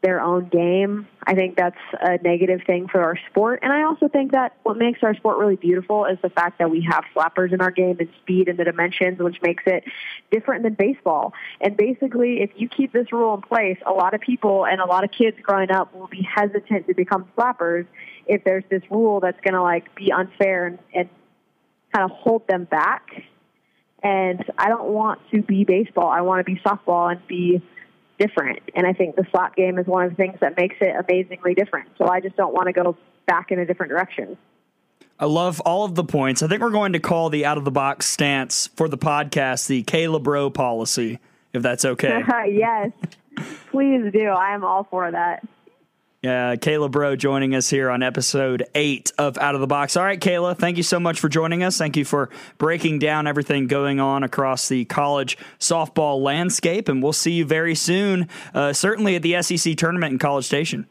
their 0.00 0.20
own 0.20 0.48
game. 0.48 1.08
I 1.26 1.34
think 1.34 1.56
that's 1.56 1.78
a 2.00 2.18
negative 2.18 2.60
thing 2.66 2.86
for 2.88 3.02
our 3.02 3.18
sport. 3.30 3.60
And 3.62 3.72
I 3.72 3.82
also 3.82 4.08
think 4.08 4.32
that 4.32 4.56
what 4.62 4.76
makes 4.76 5.02
our 5.02 5.14
sport 5.14 5.38
really 5.38 5.56
beautiful 5.56 6.04
is 6.04 6.18
the 6.22 6.30
fact 6.30 6.58
that 6.58 6.70
we 6.70 6.86
have 6.88 7.04
slappers 7.14 7.52
in 7.52 7.60
our 7.60 7.72
game 7.72 7.96
and 7.98 8.08
speed 8.22 8.48
and 8.48 8.58
the 8.58 8.64
dimensions, 8.64 9.18
which 9.18 9.42
makes 9.42 9.64
it 9.66 9.84
different 10.30 10.62
than 10.62 10.74
baseball. 10.74 11.32
And 11.60 11.76
basically, 11.76 12.40
if 12.40 12.50
you 12.56 12.68
keep 12.68 12.92
this 12.92 13.12
rule 13.12 13.34
in 13.34 13.42
place, 13.42 13.78
a 13.86 13.92
lot 13.92 14.14
of 14.14 14.20
people 14.20 14.66
and 14.66 14.80
a 14.80 14.86
lot 14.86 15.02
of 15.02 15.10
kids 15.10 15.36
growing 15.42 15.70
up 15.70 15.92
will 15.94 16.08
be 16.08 16.22
hesitant 16.22 16.86
to 16.86 16.94
become 16.94 17.28
slappers 17.36 17.86
if 18.26 18.44
there's 18.44 18.64
this 18.70 18.82
rule 18.90 19.18
that's 19.20 19.40
going 19.40 19.54
to 19.54 19.62
like 19.62 19.94
be 19.96 20.12
unfair 20.12 20.66
and, 20.66 20.78
and 20.94 21.08
kind 21.92 22.10
of 22.10 22.16
hold 22.16 22.46
them 22.46 22.64
back. 22.64 23.08
And 24.00 24.44
I 24.56 24.68
don't 24.68 24.90
want 24.90 25.20
to 25.32 25.42
be 25.42 25.64
baseball. 25.64 26.06
I 26.08 26.20
want 26.20 26.38
to 26.38 26.44
be 26.44 26.60
softball 26.60 27.10
and 27.10 27.26
be 27.26 27.60
different. 28.18 28.60
And 28.74 28.86
I 28.86 28.92
think 28.92 29.16
the 29.16 29.26
slap 29.30 29.56
game 29.56 29.78
is 29.78 29.86
one 29.86 30.04
of 30.04 30.10
the 30.10 30.16
things 30.16 30.38
that 30.40 30.56
makes 30.56 30.76
it 30.80 30.94
amazingly 31.08 31.54
different. 31.54 31.88
So 31.98 32.08
I 32.08 32.20
just 32.20 32.36
don't 32.36 32.52
want 32.52 32.66
to 32.66 32.72
go 32.72 32.96
back 33.26 33.50
in 33.50 33.58
a 33.58 33.66
different 33.66 33.90
direction. 33.90 34.36
I 35.20 35.26
love 35.26 35.60
all 35.60 35.84
of 35.84 35.94
the 35.94 36.04
points. 36.04 36.42
I 36.42 36.48
think 36.48 36.62
we're 36.62 36.70
going 36.70 36.92
to 36.92 37.00
call 37.00 37.28
the 37.28 37.44
out 37.44 37.58
of 37.58 37.64
the 37.64 37.72
box 37.72 38.06
stance 38.06 38.68
for 38.76 38.88
the 38.88 38.98
podcast 38.98 39.66
the 39.66 39.82
Kayla 39.82 40.22
Braud 40.22 40.54
policy, 40.54 41.18
if 41.52 41.62
that's 41.62 41.84
okay. 41.84 42.20
yes, 42.52 42.92
please 43.70 44.12
do. 44.12 44.28
I 44.28 44.54
am 44.54 44.64
all 44.64 44.84
for 44.84 45.10
that. 45.10 45.44
Yeah, 46.22 46.56
Kayla 46.56 46.90
Braud 46.90 47.20
joining 47.20 47.54
us 47.54 47.70
here 47.70 47.88
on 47.90 48.02
episode 48.02 48.66
eight 48.74 49.12
of 49.18 49.38
Out 49.38 49.54
of 49.54 49.60
the 49.60 49.68
Box. 49.68 49.96
All 49.96 50.02
right, 50.02 50.18
Kayla, 50.18 50.58
thank 50.58 50.76
you 50.76 50.82
so 50.82 50.98
much 50.98 51.20
for 51.20 51.28
joining 51.28 51.62
us. 51.62 51.78
Thank 51.78 51.96
you 51.96 52.04
for 52.04 52.28
breaking 52.58 52.98
down 52.98 53.28
everything 53.28 53.68
going 53.68 54.00
on 54.00 54.24
across 54.24 54.68
the 54.68 54.84
college 54.86 55.38
softball 55.60 56.20
landscape, 56.20 56.88
and 56.88 57.04
we'll 57.04 57.12
see 57.12 57.32
you 57.32 57.44
very 57.44 57.76
soon, 57.76 58.28
uh, 58.52 58.72
certainly 58.72 59.14
at 59.14 59.22
the 59.22 59.40
SEC 59.42 59.76
tournament 59.76 60.10
in 60.12 60.18
College 60.18 60.44
Station. 60.44 60.88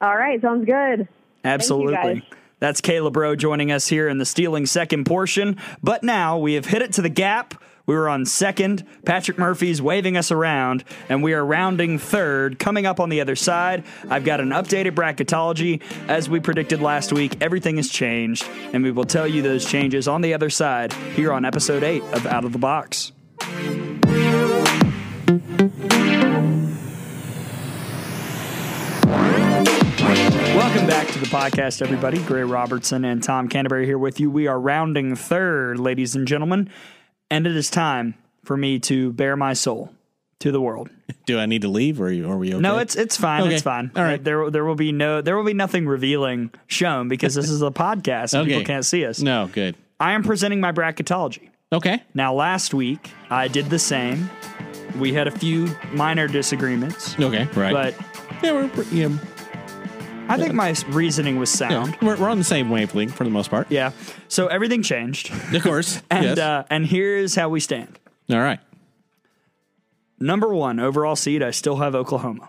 All 0.00 0.16
right, 0.16 0.40
sounds 0.40 0.64
good. 0.64 1.06
Absolutely. 1.44 1.94
Thank 1.94 2.14
you, 2.14 2.20
guys. 2.22 2.38
That's 2.60 2.80
Kayla 2.80 3.12
Braud 3.12 3.38
joining 3.38 3.70
us 3.70 3.88
here 3.88 4.08
in 4.08 4.16
the 4.16 4.24
stealing 4.24 4.64
second 4.64 5.04
portion. 5.04 5.58
But 5.82 6.02
now 6.02 6.38
we 6.38 6.54
have 6.54 6.64
hit 6.64 6.80
it 6.80 6.94
to 6.94 7.02
the 7.02 7.10
gap. 7.10 7.62
We 7.88 7.94
were 7.94 8.10
on 8.10 8.26
second. 8.26 8.84
Patrick 9.06 9.38
Murphy's 9.38 9.80
waving 9.80 10.18
us 10.18 10.30
around, 10.30 10.84
and 11.08 11.22
we 11.22 11.32
are 11.32 11.42
rounding 11.42 11.98
third. 11.98 12.58
Coming 12.58 12.84
up 12.84 13.00
on 13.00 13.08
the 13.08 13.22
other 13.22 13.34
side, 13.34 13.82
I've 14.10 14.24
got 14.26 14.40
an 14.40 14.50
updated 14.50 14.90
bracketology. 14.90 15.80
As 16.06 16.28
we 16.28 16.38
predicted 16.38 16.82
last 16.82 17.14
week, 17.14 17.38
everything 17.40 17.78
has 17.78 17.88
changed, 17.88 18.46
and 18.74 18.84
we 18.84 18.90
will 18.90 19.06
tell 19.06 19.26
you 19.26 19.40
those 19.40 19.64
changes 19.64 20.06
on 20.06 20.20
the 20.20 20.34
other 20.34 20.50
side 20.50 20.92
here 20.92 21.32
on 21.32 21.46
episode 21.46 21.82
eight 21.82 22.02
of 22.12 22.26
Out 22.26 22.44
of 22.44 22.52
the 22.52 22.58
Box. 22.58 23.12
Welcome 30.54 30.86
back 30.86 31.08
to 31.08 31.18
the 31.18 31.26
podcast, 31.26 31.80
everybody. 31.80 32.18
Gray 32.24 32.42
Robertson 32.42 33.06
and 33.06 33.22
Tom 33.22 33.48
Canterbury 33.48 33.86
here 33.86 33.96
with 33.96 34.20
you. 34.20 34.30
We 34.30 34.46
are 34.46 34.60
rounding 34.60 35.16
third, 35.16 35.80
ladies 35.80 36.14
and 36.14 36.28
gentlemen, 36.28 36.68
and 37.30 37.46
it 37.46 37.56
is 37.56 37.70
time 37.70 38.14
for 38.44 38.56
me 38.56 38.78
to 38.80 39.12
bare 39.12 39.36
my 39.36 39.52
soul 39.52 39.92
to 40.40 40.52
the 40.52 40.60
world. 40.60 40.88
Do 41.26 41.38
I 41.38 41.46
need 41.46 41.62
to 41.62 41.68
leave, 41.68 42.00
or 42.00 42.06
are, 42.06 42.10
you, 42.10 42.28
are 42.30 42.36
we 42.38 42.52
okay? 42.54 42.60
No, 42.60 42.78
it's 42.78 42.96
it's 42.96 43.16
fine. 43.16 43.42
Okay. 43.42 43.54
It's 43.54 43.62
fine. 43.62 43.90
All 43.96 44.02
right. 44.02 44.22
There 44.22 44.50
there 44.50 44.64
will 44.64 44.74
be 44.76 44.92
no 44.92 45.20
there 45.20 45.36
will 45.36 45.44
be 45.44 45.54
nothing 45.54 45.86
revealing 45.86 46.50
shown 46.66 47.08
because 47.08 47.34
this 47.34 47.50
is 47.50 47.60
a 47.62 47.70
podcast 47.70 48.32
and 48.34 48.42
Okay. 48.42 48.50
people 48.52 48.64
can't 48.64 48.84
see 48.84 49.04
us. 49.04 49.20
no 49.20 49.48
good. 49.52 49.74
I 50.00 50.12
am 50.12 50.22
presenting 50.22 50.60
my 50.60 50.72
bracketology. 50.72 51.48
Okay. 51.72 52.02
Now, 52.14 52.32
last 52.32 52.72
week 52.72 53.10
I 53.30 53.48
did 53.48 53.68
the 53.68 53.78
same. 53.78 54.30
We 54.98 55.12
had 55.12 55.26
a 55.26 55.30
few 55.30 55.68
minor 55.92 56.26
disagreements, 56.28 57.14
Okay. 57.18 57.46
Right. 57.54 57.72
but 57.72 57.94
yeah, 58.42 58.52
we're, 58.52 58.84
yeah, 58.84 59.08
I 60.28 60.36
think 60.36 60.54
my 60.54 60.74
reasoning 60.88 61.38
was 61.38 61.50
yeah, 61.60 61.68
sound. 61.68 61.96
we're, 62.02 62.16
we're 62.16 62.28
on 62.28 62.38
the 62.38 62.44
same 62.44 62.70
wavelength 62.70 63.14
for 63.14 63.24
the 63.24 63.30
most 63.30 63.50
part. 63.50 63.70
Yeah. 63.70 63.92
So 64.28 64.46
everything 64.48 64.82
changed, 64.82 65.30
Of 65.54 65.62
course. 65.62 66.02
and 66.10 66.24
yes. 66.24 66.38
uh, 66.38 66.64
and 66.70 66.86
here's 66.86 67.34
how 67.34 67.48
we 67.48 67.60
stand. 67.60 67.98
All 68.30 68.38
right. 68.38 68.60
Number 70.20 70.52
one 70.52 70.80
overall 70.80 71.16
seed, 71.16 71.42
I 71.42 71.50
still 71.52 71.76
have 71.76 71.94
Oklahoma. 71.94 72.48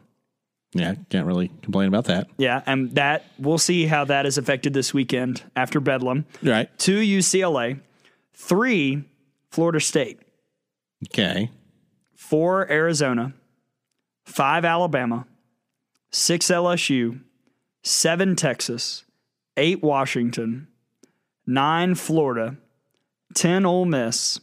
Yeah, 0.73 0.95
can't 1.09 1.25
really 1.25 1.49
complain 1.63 1.87
about 1.87 2.05
that. 2.05 2.27
Yeah, 2.37 2.61
and 2.65 2.93
that 2.95 3.25
we'll 3.39 3.57
see 3.57 3.85
how 3.87 4.05
that 4.05 4.25
is 4.25 4.37
affected 4.37 4.73
this 4.73 4.93
weekend 4.93 5.41
after 5.55 5.79
Bedlam. 5.79 6.25
Right. 6.43 6.69
Two 6.77 6.99
UCLA, 6.99 7.79
three 8.33 9.03
Florida 9.49 9.79
State, 9.79 10.19
Okay. 11.07 11.49
four 12.15 12.69
Arizona, 12.71 13.33
five 14.25 14.63
Alabama, 14.63 15.25
six 16.11 16.47
LSU, 16.47 17.19
seven 17.89 18.35
Texas, 18.35 19.03
eight 19.57 19.81
Washington, 19.81 20.67
nine 21.47 21.95
Florida, 21.95 22.57
ten 23.33 23.65
Ole 23.65 23.85
Miss, 23.85 24.39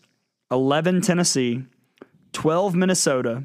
eleven 0.51 1.01
Tennessee, 1.01 1.65
twelve 2.33 2.75
Minnesota, 2.75 3.45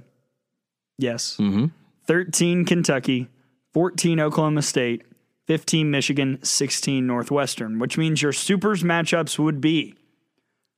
yes, 0.98 1.38
mm-hmm. 1.40 1.68
thirteen 2.06 2.66
Kentucky, 2.66 3.30
fourteen 3.74 4.20
Oklahoma 4.20 4.64
State, 4.64 5.04
fifteen 5.46 5.92
Michigan, 5.92 6.40
sixteen 6.44 7.06
Northwestern. 7.06 7.78
Which 7.80 7.98
means 7.98 8.22
your 8.22 8.34
supers 8.34 8.84
matchups 8.84 9.38
would 9.38 9.62
be 9.62 9.96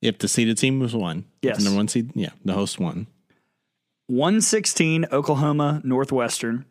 If 0.01 0.17
the 0.19 0.27
seeded 0.27 0.57
team 0.57 0.79
was 0.79 0.93
one. 0.93 1.25
Yes. 1.41 1.57
The 1.57 1.63
number 1.63 1.77
one 1.77 1.87
seed. 1.87 2.11
Yeah. 2.13 2.31
The 2.43 2.53
host 2.53 2.79
won. 2.79 3.07
116 4.07 5.05
Oklahoma 5.13 5.81
Northwestern, 5.85 6.65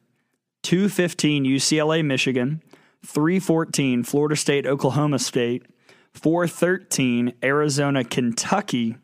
215 0.63 1.45
UCLA 1.45 2.05
Michigan, 2.05 2.63
314 3.05 4.03
Florida 4.05 4.37
State 4.37 4.67
Oklahoma 4.67 5.19
State, 5.19 5.67
413 6.15 7.35
Arizona 7.43 8.05
Kentucky, 8.05 8.97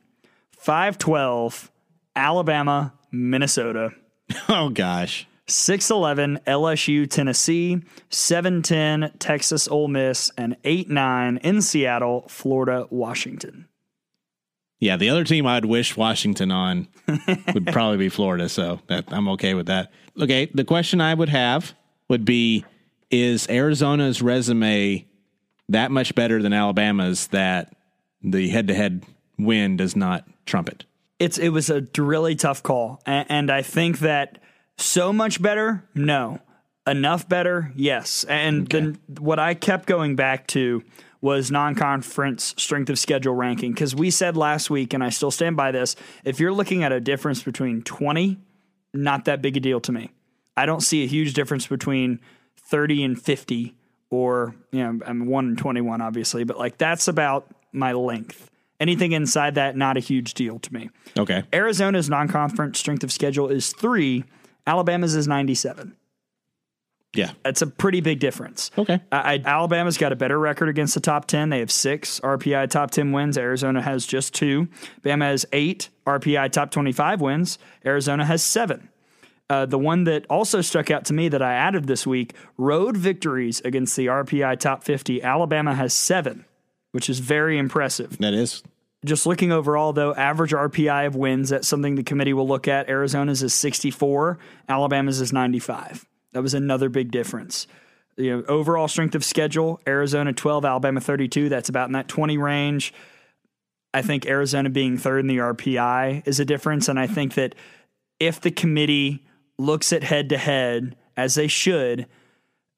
512 0.53 1.71
Alabama 2.17 2.95
Minnesota, 3.11 3.93
Oh 4.49 4.69
gosh. 4.71 5.27
611 5.47 6.41
LSU 6.47 7.09
Tennessee, 7.09 7.81
710 8.11 9.13
Texas 9.19 9.67
Ole 9.69 9.89
Miss, 9.89 10.31
and 10.37 10.57
89 10.65 11.39
in 11.39 11.63
Seattle 11.63 12.27
Florida 12.29 12.87
Washington. 12.91 13.67
Yeah, 14.81 14.97
the 14.97 15.09
other 15.11 15.25
team 15.25 15.47
I'd 15.47 15.65
wish 15.65 15.97
Washington 15.97 16.51
on 16.51 16.89
would 17.55 17.67
probably 17.67 17.97
be 17.97 18.09
Florida, 18.09 18.49
so 18.49 18.81
that 18.87 19.07
I'm 19.09 19.29
okay 19.31 19.55
with 19.55 19.67
that. 19.67 19.91
Okay, 20.21 20.47
the 20.55 20.65
question 20.65 21.01
I 21.01 21.15
would 21.15 21.29
have 21.29 21.75
would 22.09 22.25
be 22.25 22.65
is 23.11 23.49
Arizona's 23.49 24.23
resume 24.23 25.07
that 25.69 25.91
much 25.91 26.15
better 26.15 26.43
than 26.43 26.53
Alabama's 26.53 27.27
that 27.29 27.75
the 28.23 28.49
head-to-head 28.49 29.05
win 29.39 29.77
does 29.77 29.97
not 29.97 30.25
trump 30.47 30.69
it? 30.69 30.85
it's 31.19 31.39
it 31.39 31.49
was 31.49 31.71
a 31.71 31.87
really 31.97 32.37
tough 32.37 32.63
call, 32.63 33.01
and, 33.07 33.27
and 33.29 33.51
I 33.51 33.63
think 33.63 34.01
that 34.01 34.39
so 34.77 35.13
much 35.13 35.43
better, 35.43 35.85
no, 35.95 36.41
enough 36.87 37.29
better, 37.29 37.73
yes. 37.75 38.25
And 38.25 38.69
then 38.69 38.99
what 39.19 39.39
I 39.39 39.55
kept 39.55 39.87
going 39.87 40.17
back 40.17 40.47
to 40.49 40.85
was 41.21 41.51
non-conference 41.51 42.55
strength 42.57 42.91
of 42.91 42.99
schedule 42.99 43.35
ranking 43.35 43.73
because 43.73 43.95
we 43.95 44.11
said 44.11 44.37
last 44.37 44.71
week, 44.71 44.95
and 44.95 45.03
I 45.03 45.11
still 45.11 45.31
stand 45.31 45.57
by 45.57 45.73
this. 45.73 45.97
If 46.25 46.39
you're 46.39 46.53
looking 46.53 46.85
at 46.85 46.93
a 46.93 47.01
difference 47.01 47.43
between 47.43 47.83
20, 47.83 48.39
not 48.95 49.25
that 49.25 49.43
big 49.43 49.57
a 49.57 49.61
deal 49.61 49.81
to 49.81 49.93
me. 49.93 50.11
I 50.57 50.67
don't 50.67 50.81
see 50.81 51.05
a 51.05 51.07
huge 51.07 51.35
difference 51.35 51.67
between 51.67 52.21
30 52.57 53.05
and 53.05 53.21
50, 53.21 53.75
or 54.11 54.55
you 54.73 54.81
know, 54.81 55.01
I'm 55.05 55.27
one 55.27 55.47
and 55.47 55.59
21, 55.59 56.01
obviously, 56.01 56.45
but 56.45 56.59
like 56.59 56.79
that's 56.79 57.09
about 57.09 57.49
my 57.73 57.93
length. 57.93 58.51
Anything 58.81 59.11
inside 59.13 59.57
that, 59.57 59.77
not 59.77 59.97
a 59.97 60.01
huge 60.01 60.35
deal 60.35 60.61
to 60.61 60.73
me. 60.73 60.91
Okay. 61.19 61.43
Arizona's 61.53 62.09
non-conference 62.09 62.79
strength 62.79 63.03
of 63.03 63.11
schedule 63.11 63.49
is 63.49 63.73
three. 63.73 64.25
Alabama's 64.69 65.17
is 65.17 65.27
97. 65.27 65.97
Yeah. 67.15 67.33
That's 67.43 67.63
a 67.63 67.67
pretty 67.67 68.01
big 68.01 68.21
difference. 68.21 68.71
Okay. 68.77 69.01
I, 69.11 69.35
I- 69.35 69.43
Alabama's 69.45 69.97
got 69.99 70.13
a 70.13 70.17
better 70.17 70.39
record 70.39 70.69
against 70.69 70.95
the 70.95 71.01
top 71.01 71.27
10. 71.27 71.49
They 71.49 71.61
have 71.61 71.71
six 71.73 72.21
RPI 72.21 72.69
top 72.71 72.91
10 72.91 73.13
wins. 73.13 73.39
Arizona 73.39 73.81
has 73.83 74.07
just 74.07 74.35
two. 74.35 74.69
Bama 75.03 75.23
has 75.25 75.47
eight 75.53 75.89
RPI 76.07 76.53
top 76.53 76.71
25 76.71 77.21
wins. 77.21 77.59
Arizona 77.85 78.25
has 78.25 78.43
seven. 78.43 78.91
Uh, 79.51 79.65
the 79.65 79.79
one 79.79 80.05
that 80.05 80.27
also 80.29 80.61
stuck 80.61 80.91
out 80.91 81.07
to 81.07 81.15
me 81.15 81.29
that 81.31 81.41
I 81.41 81.55
added 81.55 81.87
this 81.87 82.07
week 82.07 82.35
road 82.59 82.97
victories 82.99 83.63
against 83.63 83.97
the 83.97 84.07
RPI 84.07 84.59
top 84.61 84.85
50. 84.85 85.23
Alabama 85.23 85.75
has 85.75 85.95
seven, 85.95 86.45
which 86.93 87.09
is 87.09 87.21
very 87.21 87.57
impressive. 87.57 88.19
That 88.19 88.35
is. 88.35 88.63
Just 89.07 89.25
looking 89.25 89.51
overall, 89.51 89.95
though, 89.95 90.13
average 90.15 90.51
RPI 90.53 91.07
of 91.07 91.17
wins, 91.17 91.49
that's 91.51 91.67
something 91.69 91.95
the 91.95 92.03
committee 92.03 92.35
will 92.35 92.47
look 92.49 92.69
at. 92.69 92.91
Arizona's 92.91 93.43
is 93.43 93.55
64, 93.55 94.39
Alabama's 94.69 95.21
is 95.23 95.33
95. 95.33 96.05
That 96.33 96.43
was 96.43 96.55
another 96.55 96.89
big 96.89 97.11
difference. 97.11 97.67
You 98.17 98.39
know, 98.39 98.45
overall 98.49 98.89
strength 98.89 99.15
of 99.15 99.25
schedule, 99.25 99.81
Arizona 99.87 100.33
12, 100.33 100.65
Alabama 100.65 101.01
32. 101.01 101.49
That's 101.49 101.69
about 101.69 101.89
in 101.89 101.93
that 101.93 102.09
20 102.09 102.37
range. 102.37 102.93
I 103.95 104.03
think 104.03 104.27
Arizona 104.27 104.71
being 104.71 104.99
third 104.99 105.21
in 105.21 105.27
the 105.29 105.39
RPI 105.39 106.27
is 106.27 106.41
a 106.41 106.45
difference. 106.45 106.89
And 106.89 106.99
I 106.99 107.07
think 107.07 107.35
that 107.35 107.55
if 108.21 108.41
the 108.41 108.51
committee 108.51 109.25
looks 109.59 109.93
at 109.93 110.03
head 110.03 110.29
to 110.31 110.39
head, 110.39 110.97
as 111.17 111.35
they 111.35 111.49
should, 111.49 112.07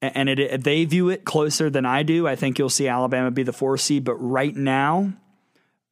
and 0.01 0.27
it, 0.27 0.39
if 0.39 0.63
they 0.63 0.83
view 0.85 1.09
it 1.09 1.25
closer 1.25 1.69
than 1.69 1.85
I 1.85 2.01
do, 2.01 2.27
I 2.27 2.35
think 2.35 2.57
you'll 2.57 2.69
see 2.69 2.87
Alabama 2.87 3.29
be 3.29 3.43
the 3.43 3.53
four 3.53 3.77
seed. 3.77 4.03
But 4.03 4.15
right 4.15 4.55
now, 4.55 5.13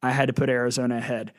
I 0.02 0.10
had 0.10 0.26
to 0.26 0.32
put 0.32 0.48
Arizona 0.48 0.96
ahead. 0.96 1.32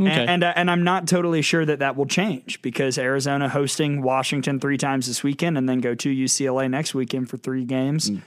Okay. 0.00 0.10
And 0.10 0.30
and, 0.30 0.44
uh, 0.44 0.52
and 0.54 0.70
I'm 0.70 0.84
not 0.84 1.08
totally 1.08 1.42
sure 1.42 1.64
that 1.64 1.80
that 1.80 1.96
will 1.96 2.06
change 2.06 2.62
because 2.62 2.98
Arizona 2.98 3.48
hosting 3.48 4.02
Washington 4.02 4.60
three 4.60 4.78
times 4.78 5.08
this 5.08 5.24
weekend 5.24 5.58
and 5.58 5.68
then 5.68 5.80
go 5.80 5.94
to 5.94 6.08
UCLA 6.08 6.70
next 6.70 6.94
weekend 6.94 7.28
for 7.28 7.36
three 7.36 7.64
games. 7.64 8.10
Mm. 8.10 8.22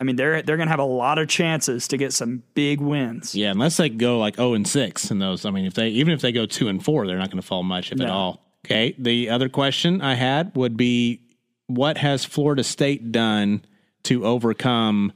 I 0.00 0.04
mean, 0.04 0.16
they're 0.16 0.42
they're 0.42 0.56
going 0.56 0.66
to 0.66 0.72
have 0.72 0.80
a 0.80 0.84
lot 0.84 1.18
of 1.18 1.28
chances 1.28 1.86
to 1.88 1.96
get 1.96 2.12
some 2.12 2.42
big 2.54 2.80
wins. 2.80 3.36
yeah, 3.36 3.52
unless 3.52 3.76
they 3.76 3.88
go 3.88 4.18
like 4.18 4.34
0 4.34 4.54
and 4.54 4.66
6 4.66 5.10
in 5.12 5.20
those. 5.20 5.44
I 5.44 5.50
mean, 5.50 5.64
if 5.64 5.74
they 5.74 5.90
even 5.90 6.12
if 6.12 6.20
they 6.20 6.32
go 6.32 6.44
2 6.44 6.66
and 6.66 6.84
4, 6.84 7.06
they're 7.06 7.18
not 7.18 7.30
going 7.30 7.40
to 7.40 7.46
fall 7.46 7.62
much 7.62 7.92
if 7.92 8.00
at 8.00 8.10
all. 8.10 8.42
Okay. 8.66 8.96
The 8.98 9.30
other 9.30 9.48
question 9.48 10.02
I 10.02 10.14
had 10.14 10.56
would 10.56 10.76
be 10.76 11.20
what 11.68 11.98
has 11.98 12.24
Florida 12.24 12.64
State 12.64 13.12
done 13.12 13.64
to 14.04 14.24
overcome 14.24 15.12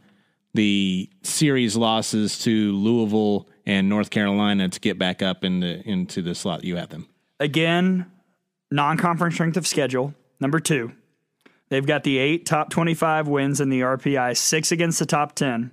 the 0.55 1.11
series 1.23 1.77
losses 1.77 2.39
to 2.41 2.73
Louisville 2.73 3.49
and 3.67 3.89
North 3.89 4.11
Carolina 4.11 4.69
to 4.69 4.81
get 4.81 4.99
back 4.99 5.23
up 5.23 5.45
in 5.45 5.61
the 5.61 5.87
into 5.89 6.23
the 6.23 6.35
slot 6.35 6.65
you 6.65 6.77
have 6.77 6.89
them? 6.89 7.09
Again, 7.41 8.11
non-conference 8.71 9.35
strength 9.35 9.57
of 9.57 9.67
schedule 9.67 10.15
number 10.41 10.61
two. 10.61 10.93
They've 11.69 11.87
got 11.87 12.05
the 12.05 12.19
eight 12.19 12.47
top 12.47 12.71
25 12.71 13.27
wins 13.27 13.61
in 13.61 13.71
the 13.71 13.81
RPI, 13.81 14.37
six 14.37 14.71
against 14.71 15.01
the 15.01 15.07
top 15.07 15.35
10, 15.35 15.73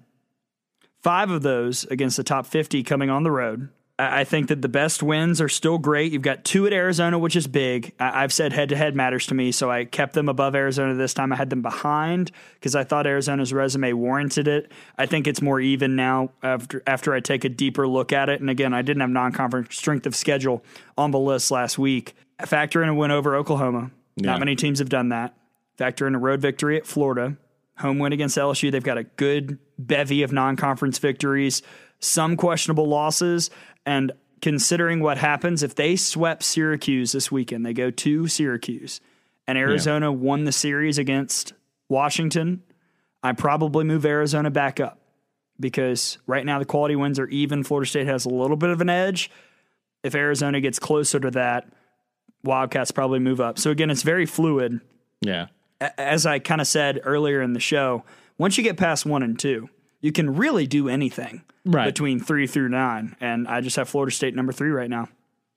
five 1.01 1.29
of 1.29 1.43
those 1.43 1.83
against 1.85 2.17
the 2.17 2.23
top 2.23 2.47
50 2.47 2.81
coming 2.83 3.09
on 3.09 3.23
the 3.23 3.31
road. 3.31 3.69
I 3.99 4.23
think 4.23 4.47
that 4.47 4.63
the 4.63 4.69
best 4.69 5.03
wins 5.03 5.39
are 5.39 5.47
still 5.47 5.77
great. 5.77 6.11
You've 6.11 6.23
got 6.23 6.43
two 6.43 6.65
at 6.65 6.73
Arizona, 6.73 7.19
which 7.19 7.35
is 7.35 7.45
big. 7.45 7.93
I've 7.99 8.33
said 8.33 8.51
head 8.51 8.69
to 8.69 8.75
head 8.75 8.95
matters 8.95 9.27
to 9.27 9.35
me, 9.35 9.51
so 9.51 9.69
I 9.69 9.85
kept 9.85 10.13
them 10.13 10.29
above 10.29 10.55
Arizona 10.55 10.95
this 10.95 11.13
time. 11.13 11.31
I 11.31 11.35
had 11.35 11.51
them 11.51 11.61
behind 11.61 12.31
because 12.55 12.75
I 12.75 12.83
thought 12.83 13.05
Arizona's 13.05 13.53
resume 13.53 13.93
warranted 13.93 14.47
it. 14.47 14.71
I 14.97 15.05
think 15.05 15.27
it's 15.27 15.43
more 15.43 15.59
even 15.59 15.95
now 15.95 16.31
after 16.41 16.81
after 16.87 17.13
I 17.13 17.19
take 17.19 17.45
a 17.45 17.49
deeper 17.49 17.87
look 17.87 18.11
at 18.11 18.29
it. 18.29 18.41
And 18.41 18.49
again, 18.49 18.73
I 18.73 18.81
didn't 18.81 19.01
have 19.01 19.11
non 19.11 19.31
conference 19.31 19.75
strength 19.75 20.07
of 20.07 20.15
schedule 20.15 20.63
on 20.97 21.11
the 21.11 21.19
list 21.19 21.51
last 21.51 21.77
week. 21.77 22.15
Factor 22.43 22.81
in 22.81 22.89
a 22.89 22.95
win 22.95 23.11
over 23.11 23.35
Oklahoma. 23.35 23.91
Yeah. 24.15 24.31
Not 24.31 24.39
many 24.39 24.55
teams 24.55 24.79
have 24.79 24.89
done 24.89 25.09
that. 25.09 25.37
Factor 25.77 26.07
in 26.07 26.15
a 26.15 26.19
road 26.19 26.41
victory 26.41 26.77
at 26.77 26.87
Florida. 26.87 27.37
Home 27.77 27.99
win 27.99 28.13
against 28.13 28.37
LSU. 28.37 28.71
They've 28.71 28.83
got 28.83 28.97
a 28.97 29.03
good 29.03 29.59
bevy 29.77 30.23
of 30.23 30.31
non 30.31 30.55
conference 30.55 30.97
victories, 30.97 31.61
some 31.99 32.37
questionable 32.37 32.87
losses. 32.87 33.49
And 33.85 34.11
considering 34.41 34.99
what 34.99 35.17
happens 35.17 35.63
if 35.63 35.75
they 35.75 35.95
swept 35.95 36.43
Syracuse 36.43 37.11
this 37.11 37.31
weekend, 37.31 37.65
they 37.65 37.73
go 37.73 37.91
to 37.91 38.27
Syracuse, 38.27 39.01
and 39.47 39.57
Arizona 39.57 40.11
won 40.11 40.45
the 40.45 40.51
series 40.51 40.97
against 40.97 41.53
Washington, 41.89 42.63
I 43.21 43.33
probably 43.33 43.83
move 43.85 44.05
Arizona 44.05 44.49
back 44.49 44.79
up 44.79 44.99
because 45.59 46.17
right 46.27 46.45
now 46.45 46.59
the 46.59 46.65
quality 46.65 46.95
wins 46.95 47.19
are 47.19 47.27
even. 47.27 47.63
Florida 47.63 47.89
State 47.89 48.07
has 48.07 48.25
a 48.25 48.29
little 48.29 48.57
bit 48.57 48.69
of 48.69 48.81
an 48.81 48.89
edge. 48.89 49.31
If 50.03 50.15
Arizona 50.15 50.59
gets 50.59 50.79
closer 50.79 51.19
to 51.19 51.31
that, 51.31 51.71
Wildcats 52.43 52.91
probably 52.91 53.19
move 53.19 53.39
up. 53.39 53.57
So 53.57 53.71
again, 53.71 53.89
it's 53.89 54.03
very 54.03 54.25
fluid. 54.25 54.81
Yeah. 55.21 55.47
As 55.79 56.25
I 56.25 56.39
kind 56.39 56.59
of 56.59 56.67
said 56.67 56.99
earlier 57.03 57.41
in 57.41 57.53
the 57.53 57.59
show, 57.59 58.03
once 58.37 58.57
you 58.57 58.63
get 58.63 58.77
past 58.77 59.05
one 59.05 59.23
and 59.23 59.39
two, 59.39 59.69
you 60.03 60.11
can 60.11 60.35
really 60.35 60.67
do 60.67 60.87
anything 60.89 61.41
Right. 61.65 61.85
between 61.85 62.19
three 62.19 62.45
through 62.45 62.69
nine. 62.69 63.15
And 63.21 63.47
I 63.47 63.61
just 63.61 63.77
have 63.77 63.87
Florida 63.89 64.13
State 64.13 64.35
number 64.35 64.51
three 64.51 64.69
right 64.69 64.89
now. 64.89 65.07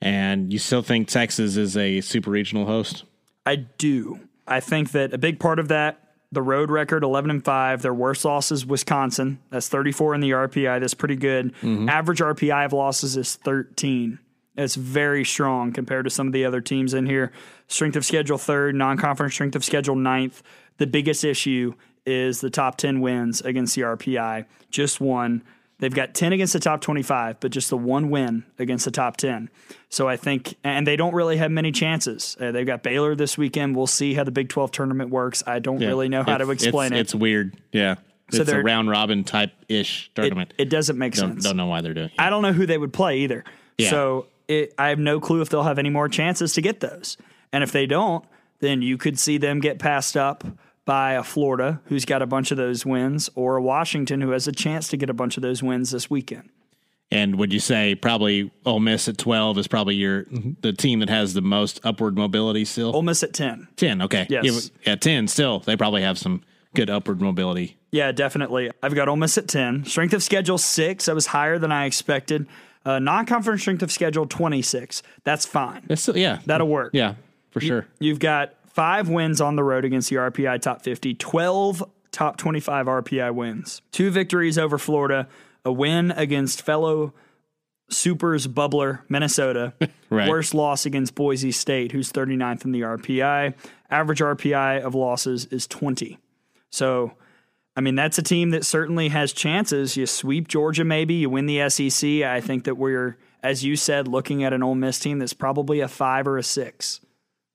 And 0.01 0.53
you 0.53 0.59
still 0.59 0.83
think 0.83 1.09
Texas 1.09 1.57
is 1.57 1.77
a 1.77 2.01
super 2.01 2.31
regional 2.31 2.65
host? 2.65 3.05
I 3.45 3.57
do. 3.57 4.21
I 4.47 4.61
think 4.61 4.93
that 4.93 5.13
a 5.13 5.19
big 5.19 5.41
part 5.41 5.59
of 5.59 5.67
that, 5.69 5.99
the 6.31 6.43
road 6.43 6.71
record, 6.71 7.03
11 7.03 7.31
and 7.31 7.45
5, 7.45 7.83
their 7.83 7.95
worst 7.95 8.25
loss 8.25 8.53
is 8.53 8.65
Wisconsin. 8.65 9.41
That's 9.51 9.69
34 9.69 10.15
in 10.15 10.21
the 10.21 10.31
RPI. 10.31 10.79
That's 10.81 10.95
pretty 10.95 11.17
good. 11.17 11.53
Mm-hmm. 11.63 11.89
Average 11.89 12.21
RPI 12.21 12.67
of 12.67 12.73
losses 12.73 13.17
is 13.17 13.35
13. 13.37 14.19
It's 14.57 14.75
very 14.77 15.25
strong 15.25 15.73
compared 15.73 16.05
to 16.05 16.11
some 16.11 16.29
of 16.29 16.33
the 16.33 16.45
other 16.45 16.61
teams 16.61 16.95
in 16.95 17.07
here. 17.07 17.33
Strength 17.67 17.97
of 17.97 18.05
schedule 18.05 18.39
third, 18.39 18.75
non 18.77 18.97
conference 18.97 19.35
strength 19.35 19.57
of 19.57 19.65
schedule 19.65 19.97
ninth. 19.97 20.43
The 20.79 20.87
biggest 20.87 21.25
issue 21.25 21.75
is 22.07 22.41
the 22.41 22.51
top 22.51 22.77
10 22.77 23.01
wins 23.01 23.41
against 23.41 23.75
the 23.75 23.83
RPI. 23.83 24.47
Just 24.71 25.01
one. 25.01 25.43
They've 25.79 25.93
got 25.93 26.15
10 26.15 26.33
against 26.33 26.55
the 26.55 26.61
top 26.61 26.81
25, 26.81 27.39
but 27.41 27.51
just 27.51 27.69
the 27.69 27.77
one 27.77 28.09
win 28.09 28.45
against 28.59 28.87
the 28.87 28.91
top 28.91 29.19
10. 29.19 29.51
So 29.91 30.09
I 30.09 30.17
think, 30.17 30.55
and 30.65 30.87
they 30.87 30.97
don't 30.97 31.13
really 31.15 31.37
have 31.37 31.51
many 31.51 31.71
chances. 31.71 32.35
Uh, 32.41 32.51
they've 32.51 32.67
got 32.67 32.83
Baylor 32.83 33.15
this 33.15 33.37
weekend. 33.37 33.77
We'll 33.77 33.87
see 33.87 34.15
how 34.15 34.25
the 34.25 34.31
Big 34.31 34.49
12 34.49 34.71
tournament 34.71 35.11
works. 35.11 35.43
I 35.47 35.59
don't 35.59 35.81
Yeah. 35.81 35.89
really 35.89 36.09
know 36.09 36.23
how 36.23 36.39
to 36.39 36.51
explain 36.51 36.93
it's, 36.93 36.97
it. 36.97 37.01
It's 37.01 37.15
weird. 37.15 37.57
Yeah. 37.73 37.97
So 38.31 38.43
it's 38.43 38.51
a 38.51 38.63
round 38.63 38.89
robin 38.89 39.23
type 39.23 39.53
ish 39.69 40.11
it, 40.17 40.21
tournament. 40.21 40.55
it 40.59 40.71
doesn't 40.71 40.99
make 40.99 41.15
don't, 41.15 41.33
sense. 41.33 41.45
don't 41.45 41.57
know 41.57 41.67
why 41.67 41.81
they're 41.83 41.95
doing 41.95 42.07
it. 42.07 42.13
I 42.19 42.31
don't 42.31 42.43
know 42.43 42.53
who 42.53 42.67
they 42.67 42.79
would 42.79 42.93
play 42.93 43.19
either. 43.19 43.45
Yeah. 43.79 43.91
So 43.91 44.27
it, 44.49 44.73
I 44.79 44.89
have 44.89 44.99
no 44.99 45.21
clue 45.21 45.43
if 45.43 45.51
they'll 45.51 45.63
have 45.63 45.79
any 45.79 45.91
more 45.91 46.09
chances 46.09 46.55
to 46.55 46.63
get 46.63 46.81
those. 46.81 47.19
And 47.53 47.63
if 47.63 47.71
they 47.71 47.87
don't, 47.87 48.25
then 48.61 48.81
you 48.83 48.97
could 48.97 49.19
see 49.19 49.39
them 49.39 49.61
get 49.61 49.79
passed 49.79 50.17
up 50.17 50.43
by 50.87 51.13
a 51.13 51.23
Florida 51.23 51.83
who's 51.87 52.07
got 52.07 52.23
a 52.23 52.27
bunch 52.27 52.51
of 52.51 52.57
those 52.57 52.87
wins 52.87 53.29
or 53.35 53.57
a 53.57 53.63
Washington 53.63 54.23
who 54.23 54.31
has 54.31 54.49
a 54.49 54.53
chance 54.53 54.89
to 54.89 54.97
get 54.97 55.11
a 55.11 55.15
bunch 55.15 55.37
of 55.37 55.43
those 55.43 55.63
wins 55.63 55.91
this 55.91 56.09
weekend. 56.09 56.49
And 57.11 57.37
would 57.39 57.53
you 57.53 57.61
say 57.61 57.95
probably 57.95 58.51
Ole 58.65 58.81
Miss 58.81 59.07
at 59.09 59.19
12 59.19 59.59
is 59.59 59.69
probably 59.69 59.95
your 59.95 60.27
the 60.61 60.73
team 60.73 61.01
that 61.01 61.09
has 61.09 61.35
the 61.35 61.43
most 61.43 61.81
upward 61.85 62.17
mobility 62.17 62.65
still? 62.65 62.95
Ole 62.97 63.03
Miss 63.03 63.23
at 63.23 63.33
10. 63.33 63.69
10, 63.77 64.03
okay. 64.03 64.27
Yes. 64.29 64.71
Yeah, 64.85 64.93
yeah, 64.93 64.97
10 64.97 65.29
still. 65.29 65.61
They 65.61 65.77
probably 65.77 66.03
have 66.03 66.19
some 66.19 66.43
good 66.75 66.91
upward 66.91 67.21
mobility. 67.21 67.77
Yeah, 67.93 68.13
definitely. 68.13 68.71
I've 68.83 68.95
got 68.95 69.09
Ole 69.09 69.17
Miss 69.17 69.39
at 69.39 69.47
10. 69.49 69.85
Strength 69.85 70.15
of 70.15 70.23
schedule 70.23 70.59
6. 70.59 71.07
That 71.07 71.15
was 71.15 71.27
higher 71.27 71.59
than 71.59 71.71
I 71.71 71.87
expected. 71.87 72.47
Uh, 72.85 72.99
non 72.99 73.27
conference 73.27 73.63
strength 73.63 73.83
of 73.83 73.91
schedule 73.91 74.27
26. 74.27 75.03
That's 75.25 75.47
fine. 75.47 75.85
It's 75.89 76.03
still, 76.03 76.17
yeah. 76.17 76.41
That'll 76.47 76.69
work. 76.69 76.91
Yeah, 76.93 77.15
for 77.51 77.61
sure. 77.61 77.87
You've 77.99 78.21
got 78.21 78.55
five 78.77 79.09
wins 79.09 79.41
on 79.41 79.57
the 79.57 79.65
road 79.65 79.85
against 79.85 80.11
the 80.11 80.17
RPI 80.17 80.61
top 80.61 80.83
50, 80.83 81.15
12 81.15 81.83
top 82.13 82.37
25 82.37 82.87
RPI 82.87 83.35
wins, 83.35 83.81
two 83.91 84.11
victories 84.11 84.59
over 84.59 84.77
Florida, 84.79 85.27
a 85.65 85.73
win 85.73 86.11
against 86.13 86.63
fellow 86.63 87.13
Supers 87.89 88.47
bubbler 88.49 89.01
Minnesota, 89.09 89.73
Right. 90.11 90.29
worst 90.29 90.55
loss 90.55 90.87
against 90.87 91.15
Boise 91.15 91.53
State, 91.53 91.93
who's 91.93 92.13
39th 92.13 92.65
in 92.65 92.73
the 92.73 92.81
RPI. 92.83 93.55
Average 93.91 94.21
RPI 94.21 94.81
of 94.83 94.95
losses 94.95 95.47
is 95.47 95.67
20. 95.67 96.19
So, 96.71 97.13
I 97.77 97.81
mean, 97.81 97.95
that's 97.95 98.19
a 98.19 98.23
team 98.23 98.51
that 98.51 98.65
certainly 98.65 99.09
has 99.09 99.33
chances. 99.33 99.97
You 99.97 100.07
sweep 100.07 100.49
Georgia, 100.49 100.85
maybe 100.85 101.15
you 101.15 101.31
win 101.31 101.47
the 101.47 101.69
SEC. 101.71 102.23
I 102.23 102.41
think 102.41 102.65
that 102.65 102.77
we're, 102.77 103.17
as 103.43 103.65
you 103.65 103.75
said, 103.77 104.07
looking 104.09 104.43
at 104.45 104.53
an 104.53 104.63
Ole 104.63 104.75
Miss 104.75 104.99
team 104.99 105.19
that's 105.21 105.33
probably 105.35 105.81
a 105.81 105.89
five 105.89 106.27
or 106.27 106.39
a 106.39 106.43
six, 106.43 107.01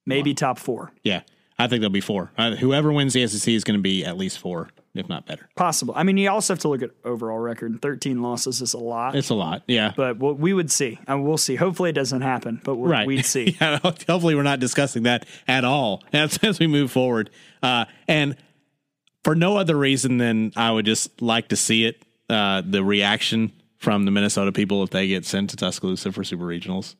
maybe 0.05 0.33
top 0.33 0.57
four. 0.59 0.91
Yeah. 1.03 1.21
I 1.59 1.67
think 1.67 1.81
there'll 1.81 1.91
be 1.91 2.01
four. 2.01 2.31
Uh, 2.37 2.55
whoever 2.55 2.91
wins 2.91 3.13
the 3.13 3.27
SEC 3.27 3.53
is 3.53 3.63
going 3.63 3.77
to 3.77 3.83
be 3.83 4.03
at 4.03 4.17
least 4.17 4.39
four, 4.39 4.69
if 4.95 5.07
not 5.07 5.27
better. 5.27 5.47
Possible. 5.55 5.93
I 5.95 6.01
mean, 6.01 6.17
you 6.17 6.27
also 6.31 6.53
have 6.53 6.59
to 6.61 6.69
look 6.69 6.81
at 6.81 6.89
overall 7.05 7.37
record. 7.37 7.79
13 7.83 8.23
losses 8.23 8.63
is 8.63 8.73
a 8.73 8.79
lot, 8.79 9.15
It's 9.15 9.29
a 9.29 9.35
lot. 9.35 9.61
Yeah. 9.67 9.93
but 9.95 10.17
we'll, 10.17 10.33
we 10.33 10.53
would 10.53 10.71
see. 10.71 10.97
And 11.07 11.23
we'll 11.23 11.37
see. 11.37 11.55
Hopefully 11.55 11.91
it 11.91 11.93
doesn't 11.93 12.21
happen, 12.21 12.61
but 12.63 12.77
we're, 12.77 12.89
right. 12.89 13.05
we'd 13.05 13.25
see. 13.25 13.57
yeah, 13.61 13.77
hopefully, 13.77 14.33
we're 14.33 14.41
not 14.41 14.59
discussing 14.59 15.03
that 15.03 15.27
at 15.47 15.63
all 15.63 16.03
as, 16.13 16.39
as 16.41 16.57
we 16.57 16.65
move 16.65 16.89
forward. 16.91 17.29
Uh, 17.61 17.85
and 18.07 18.37
for 19.23 19.35
no 19.35 19.57
other 19.57 19.77
reason 19.77 20.17
than 20.17 20.53
I 20.55 20.71
would 20.71 20.87
just 20.87 21.21
like 21.21 21.49
to 21.49 21.55
see 21.55 21.85
it 21.85 22.03
uh, 22.27 22.63
the 22.65 22.83
reaction 22.83 23.51
from 23.77 24.05
the 24.05 24.11
Minnesota 24.11 24.51
people 24.51 24.81
if 24.81 24.89
they 24.89 25.07
get 25.07 25.25
sent 25.25 25.51
to 25.51 25.57
Tuscaloosa 25.57 26.11
for 26.11 26.23
super 26.23 26.45
regionals. 26.45 26.95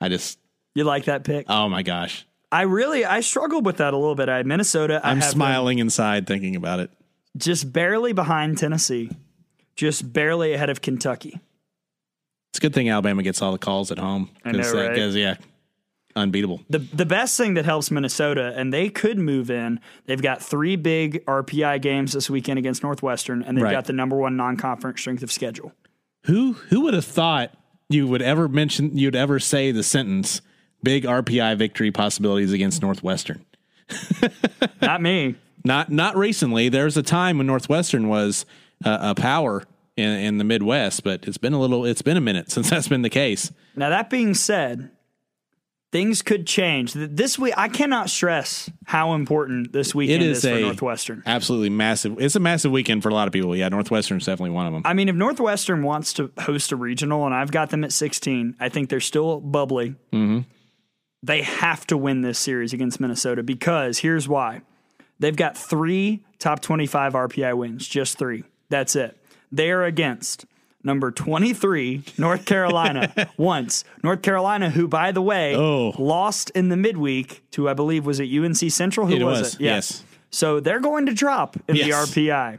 I 0.00 0.08
just, 0.08 0.38
You 0.74 0.84
like 0.84 1.04
that 1.04 1.24
pick? 1.24 1.46
oh 1.48 1.68
my 1.68 1.82
gosh. 1.82 2.26
I 2.50 2.62
really, 2.62 3.02
I 3.04 3.20
struggled 3.20 3.64
with 3.64 3.78
that 3.78 3.94
a 3.94 3.96
little 3.96 4.14
bit. 4.14 4.28
I 4.28 4.42
Minnesota. 4.42 5.00
I 5.02 5.10
I'm 5.10 5.20
have 5.20 5.30
smiling 5.30 5.78
inside 5.78 6.26
thinking 6.26 6.54
about 6.54 6.80
it. 6.80 6.90
just 7.36 7.72
barely 7.72 8.12
behind 8.12 8.58
Tennessee, 8.58 9.10
just 9.74 10.12
barely 10.12 10.52
ahead 10.52 10.68
of 10.68 10.82
Kentucky. 10.82 11.40
It's 12.50 12.58
a 12.58 12.60
good 12.60 12.74
thing 12.74 12.90
Alabama 12.90 13.22
gets 13.22 13.40
all 13.40 13.52
the 13.52 13.58
calls 13.58 13.90
at 13.90 13.98
home. 13.98 14.28
I 14.44 14.52
know, 14.52 14.60
uh, 14.68 14.74
right? 14.74 14.90
Because, 14.90 15.16
yeah, 15.16 15.36
unbeatable. 16.14 16.60
The 16.68 16.80
the 16.80 17.06
best 17.06 17.38
thing 17.38 17.54
that 17.54 17.64
helps 17.64 17.90
Minnesota, 17.90 18.52
and 18.54 18.70
they 18.72 18.90
could 18.90 19.18
move 19.18 19.50
in. 19.50 19.80
They've 20.04 20.20
got 20.20 20.42
three 20.42 20.76
big 20.76 21.24
RPI 21.24 21.80
games 21.80 22.12
this 22.12 22.28
weekend 22.28 22.58
against 22.58 22.82
Northwestern, 22.82 23.42
and 23.42 23.56
they've 23.56 23.64
Right. 23.64 23.72
got 23.72 23.86
the 23.86 23.94
number 23.94 24.16
one 24.16 24.36
non 24.36 24.58
conference 24.58 25.00
strength 25.00 25.22
of 25.22 25.32
schedule. 25.32 25.72
Who 26.26 26.52
who 26.52 26.82
would 26.82 26.92
have 26.92 27.06
thought 27.06 27.54
you 27.88 28.06
would 28.06 28.20
ever 28.22 28.46
mention 28.48 28.98
you'd 28.98 29.16
ever 29.16 29.38
say 29.40 29.72
the 29.72 29.82
sentence 29.82 30.42
big 30.82 31.04
RPI 31.04 31.56
victory 31.58 31.90
possibilities 31.90 32.52
against 32.52 32.82
Northwestern? 32.82 33.44
Not 34.82 35.02
me. 35.02 35.36
Not 35.64 35.90
not 35.92 36.16
recently. 36.16 36.68
There 36.68 36.84
was 36.84 36.96
a 36.96 37.02
time 37.02 37.38
when 37.38 37.46
Northwestern 37.46 38.08
was 38.08 38.44
uh, 38.84 38.98
a 39.00 39.14
power 39.14 39.62
in, 39.96 40.10
in 40.10 40.38
the 40.38 40.44
Midwest, 40.44 41.04
but 41.04 41.24
it's 41.28 41.38
been 41.38 41.52
a 41.52 41.60
little 41.60 41.84
it's 41.84 42.02
been 42.02 42.16
a 42.16 42.20
minute 42.20 42.50
since 42.50 42.68
that's 42.70 42.88
been 42.88 43.02
the 43.02 43.10
case. 43.10 43.52
Now 43.76 43.88
that 43.90 44.10
being 44.10 44.34
said, 44.34 44.90
things 45.92 46.20
could 46.22 46.48
change. 46.48 46.94
This 46.94 47.38
week, 47.38 47.54
I 47.56 47.68
cannot 47.68 48.10
stress 48.10 48.68
how 48.86 49.12
important 49.14 49.72
this 49.72 49.94
weekend 49.94 50.22
It 50.24 50.30
is, 50.30 50.44
is 50.44 50.50
for 50.50 50.58
Northwestern. 50.58 51.22
absolutely 51.26 51.70
massive. 51.70 52.18
It's 52.18 52.34
a 52.34 52.40
massive 52.40 52.72
weekend 52.72 53.04
for 53.04 53.10
a 53.10 53.14
lot 53.14 53.28
of 53.28 53.32
people. 53.32 53.54
Yeah, 53.54 53.68
Northwestern's 53.68 54.26
definitely 54.26 54.50
one 54.50 54.66
of 54.66 54.72
them. 54.72 54.82
I 54.84 54.94
mean, 54.94 55.08
if 55.08 55.14
Northwestern 55.14 55.84
wants 55.84 56.12
to 56.14 56.32
host 56.40 56.72
a 56.72 56.76
regional, 56.76 57.24
and 57.26 57.34
I've 57.34 57.52
got 57.52 57.70
them 57.70 57.84
at 57.84 57.92
16, 57.92 58.56
I 58.58 58.68
think 58.68 58.88
they're 58.88 58.98
still 59.00 59.38
bubbly. 59.40 59.90
Mm-hmm. 60.12 60.40
They 61.22 61.42
have 61.42 61.86
to 61.88 61.96
win 61.96 62.22
this 62.22 62.38
series 62.38 62.72
against 62.72 62.98
Minnesota 63.00 63.42
because 63.42 63.98
here's 63.98 64.28
why. 64.28 64.62
They've 65.18 65.36
got 65.36 65.56
three 65.56 66.24
top 66.38 66.60
25 66.60 67.12
RPI 67.12 67.56
wins, 67.56 67.86
just 67.86 68.18
three. 68.18 68.42
That's 68.70 68.96
it. 68.96 69.16
They 69.52 69.70
are 69.70 69.84
against 69.84 70.46
number 70.82 71.12
23, 71.12 72.02
North 72.18 72.44
Carolina, 72.44 73.12
once. 73.36 73.84
North 74.02 74.22
Carolina, 74.22 74.70
who, 74.70 74.88
by 74.88 75.12
the 75.12 75.22
way, 75.22 75.54
Oh. 75.54 75.92
lost 75.96 76.50
in 76.50 76.70
the 76.70 76.76
midweek 76.76 77.44
to, 77.52 77.68
I 77.68 77.74
believe, 77.74 78.04
was 78.04 78.18
it 78.18 78.26
UNC 78.28 78.56
Central? 78.72 79.06
Who 79.06 79.14
It 79.14 79.22
was, 79.22 79.40
was, 79.40 79.54
it? 79.54 79.60
yes. 79.60 80.02
So 80.30 80.58
they're 80.58 80.80
going 80.80 81.06
to 81.06 81.14
drop 81.14 81.56
in 81.68 81.76
Yes. 81.76 81.86
the 81.86 81.92
RPI. 82.22 82.58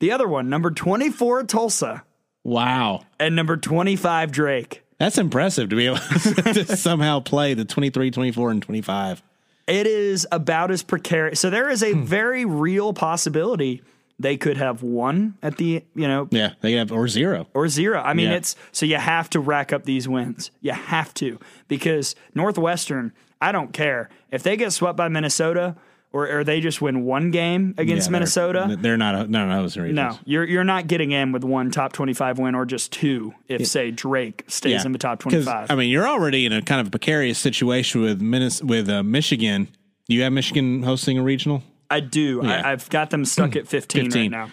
The 0.00 0.12
other 0.12 0.28
one, 0.28 0.50
number 0.50 0.70
24, 0.70 1.44
Tulsa, 1.44 2.02
wow. 2.42 3.06
and 3.18 3.34
number 3.34 3.56
25, 3.56 4.30
Drake. 4.30 4.82
That's 5.04 5.18
impressive 5.18 5.68
to 5.68 5.76
be 5.76 5.84
able 5.84 5.98
to 6.54 6.76
somehow 6.78 7.20
play 7.20 7.52
the 7.52 7.66
23, 7.66 8.10
24, 8.10 8.50
and 8.52 8.62
25. 8.62 9.22
It 9.66 9.86
is 9.86 10.26
about 10.32 10.70
as 10.70 10.82
precarious. 10.82 11.40
So 11.40 11.50
there 11.50 11.68
is 11.68 11.82
a 11.82 11.92
Hmm. 11.92 12.04
very 12.04 12.46
real 12.46 12.94
possibility 12.94 13.82
they 14.18 14.38
could 14.38 14.56
have 14.56 14.82
one 14.82 15.34
at 15.42 15.58
the, 15.58 15.82
you 15.94 16.08
know, 16.08 16.26
Yeah, 16.30 16.52
they 16.62 16.72
have 16.72 16.90
or 16.90 17.06
zero. 17.06 17.46
or 17.52 17.68
zero. 17.68 18.00
I 18.00 18.14
mean, 18.14 18.30
Yeah. 18.30 18.36
it's 18.36 18.56
so 18.72 18.86
you 18.86 18.96
have 18.96 19.28
to 19.30 19.40
rack 19.40 19.74
up 19.74 19.84
these 19.84 20.08
wins. 20.08 20.50
You 20.62 20.72
have 20.72 21.12
to 21.14 21.38
because 21.68 22.14
Northwestern, 22.34 23.12
I 23.42 23.52
don't 23.52 23.74
care 23.74 24.08
if 24.30 24.42
they 24.42 24.56
get 24.56 24.72
swept 24.72 24.96
by 24.96 25.08
Minnesota 25.08 25.74
or, 26.14 26.30
or 26.38 26.44
they 26.44 26.60
just 26.60 26.80
win 26.80 27.04
one 27.04 27.30
game 27.30 27.74
against 27.76 28.06
Yeah, 28.06 28.10
they're- 28.10 28.12
Minnesota. 28.12 28.76
They're 28.80 28.96
not. 28.96 29.14
A, 29.14 29.26
no, 29.26 29.46
no, 29.46 29.60
those. 29.62 29.76
No, 29.76 30.18
you're 30.24 30.44
you're 30.44 30.64
not 30.64 30.86
getting 30.86 31.10
in 31.10 31.32
with 31.32 31.44
one 31.44 31.70
top 31.70 31.92
twenty 31.92 32.14
five 32.14 32.38
win 32.38 32.54
or 32.54 32.64
just 32.64 32.92
two 32.92 33.34
if 33.48 33.66
say 33.66 33.90
Drake 33.90 34.44
stays 34.46 34.84
in 34.84 34.92
the 34.92 34.98
top 34.98 35.18
twenty 35.18 35.42
five. 35.42 35.70
I 35.70 35.74
mean, 35.74 35.90
you're 35.90 36.06
already 36.08 36.46
in 36.46 36.52
a 36.52 36.62
kind 36.62 36.80
of 36.80 36.90
precarious 36.90 37.38
situation 37.38 38.00
with 38.00 38.22
Minnes- 38.22 38.62
with 38.62 38.88
uh, 38.88 39.02
Michigan. 39.02 39.68
Do 40.08 40.14
you 40.14 40.22
have 40.22 40.32
Michigan 40.32 40.82
hosting 40.84 41.18
a 41.18 41.22
regional? 41.22 41.62
I 41.90 42.00
do. 42.00 42.40
Yeah. 42.42 42.62
I, 42.64 42.72
I've 42.72 42.88
got 42.90 43.10
them 43.10 43.24
stuck 43.24 43.56
at 43.56 43.66
fifteen, 43.66 44.04
15. 44.04 44.22
right 44.22 44.30
now. 44.30 44.50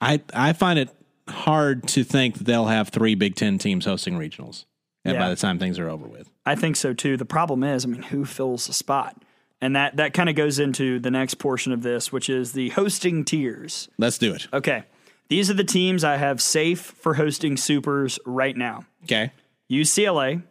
I 0.00 0.20
I 0.34 0.52
find 0.52 0.78
it 0.78 0.90
hard 1.28 1.86
to 1.88 2.04
think 2.04 2.38
that 2.38 2.44
they'll 2.44 2.66
have 2.66 2.88
three 2.90 3.14
Big 3.14 3.36
Ten 3.36 3.58
teams 3.58 3.84
hosting 3.86 4.14
regionals. 4.18 4.64
And 5.04 5.14
Yeah. 5.14 5.20
by 5.20 5.30
the 5.30 5.36
time 5.36 5.58
things 5.58 5.78
are 5.78 5.88
over 5.88 6.06
with, 6.06 6.28
I 6.44 6.54
think 6.56 6.76
so 6.76 6.92
too. 6.92 7.16
The 7.16 7.24
problem 7.24 7.64
is, 7.64 7.86
I 7.86 7.88
mean, 7.88 8.02
who 8.02 8.26
fills 8.26 8.66
the 8.66 8.74
spot? 8.74 9.16
And 9.60 9.76
that 9.76 9.96
that 9.96 10.14
kind 10.14 10.28
of 10.28 10.34
goes 10.34 10.58
into 10.58 10.98
the 10.98 11.10
next 11.10 11.34
portion 11.34 11.72
of 11.72 11.82
this, 11.82 12.10
which 12.10 12.30
is 12.30 12.52
the 12.52 12.70
hosting 12.70 13.24
tiers. 13.24 13.88
let's 13.98 14.18
do 14.18 14.34
it. 14.34 14.46
Okay. 14.52 14.84
These 15.28 15.50
are 15.50 15.54
the 15.54 15.64
teams 15.64 16.02
I 16.02 16.16
have 16.16 16.40
safe 16.40 16.80
for 16.80 17.14
hosting 17.14 17.56
supers 17.56 18.18
right 18.26 18.56
now. 18.56 18.84
Okay. 19.04 19.30
UCLA, 19.70 20.42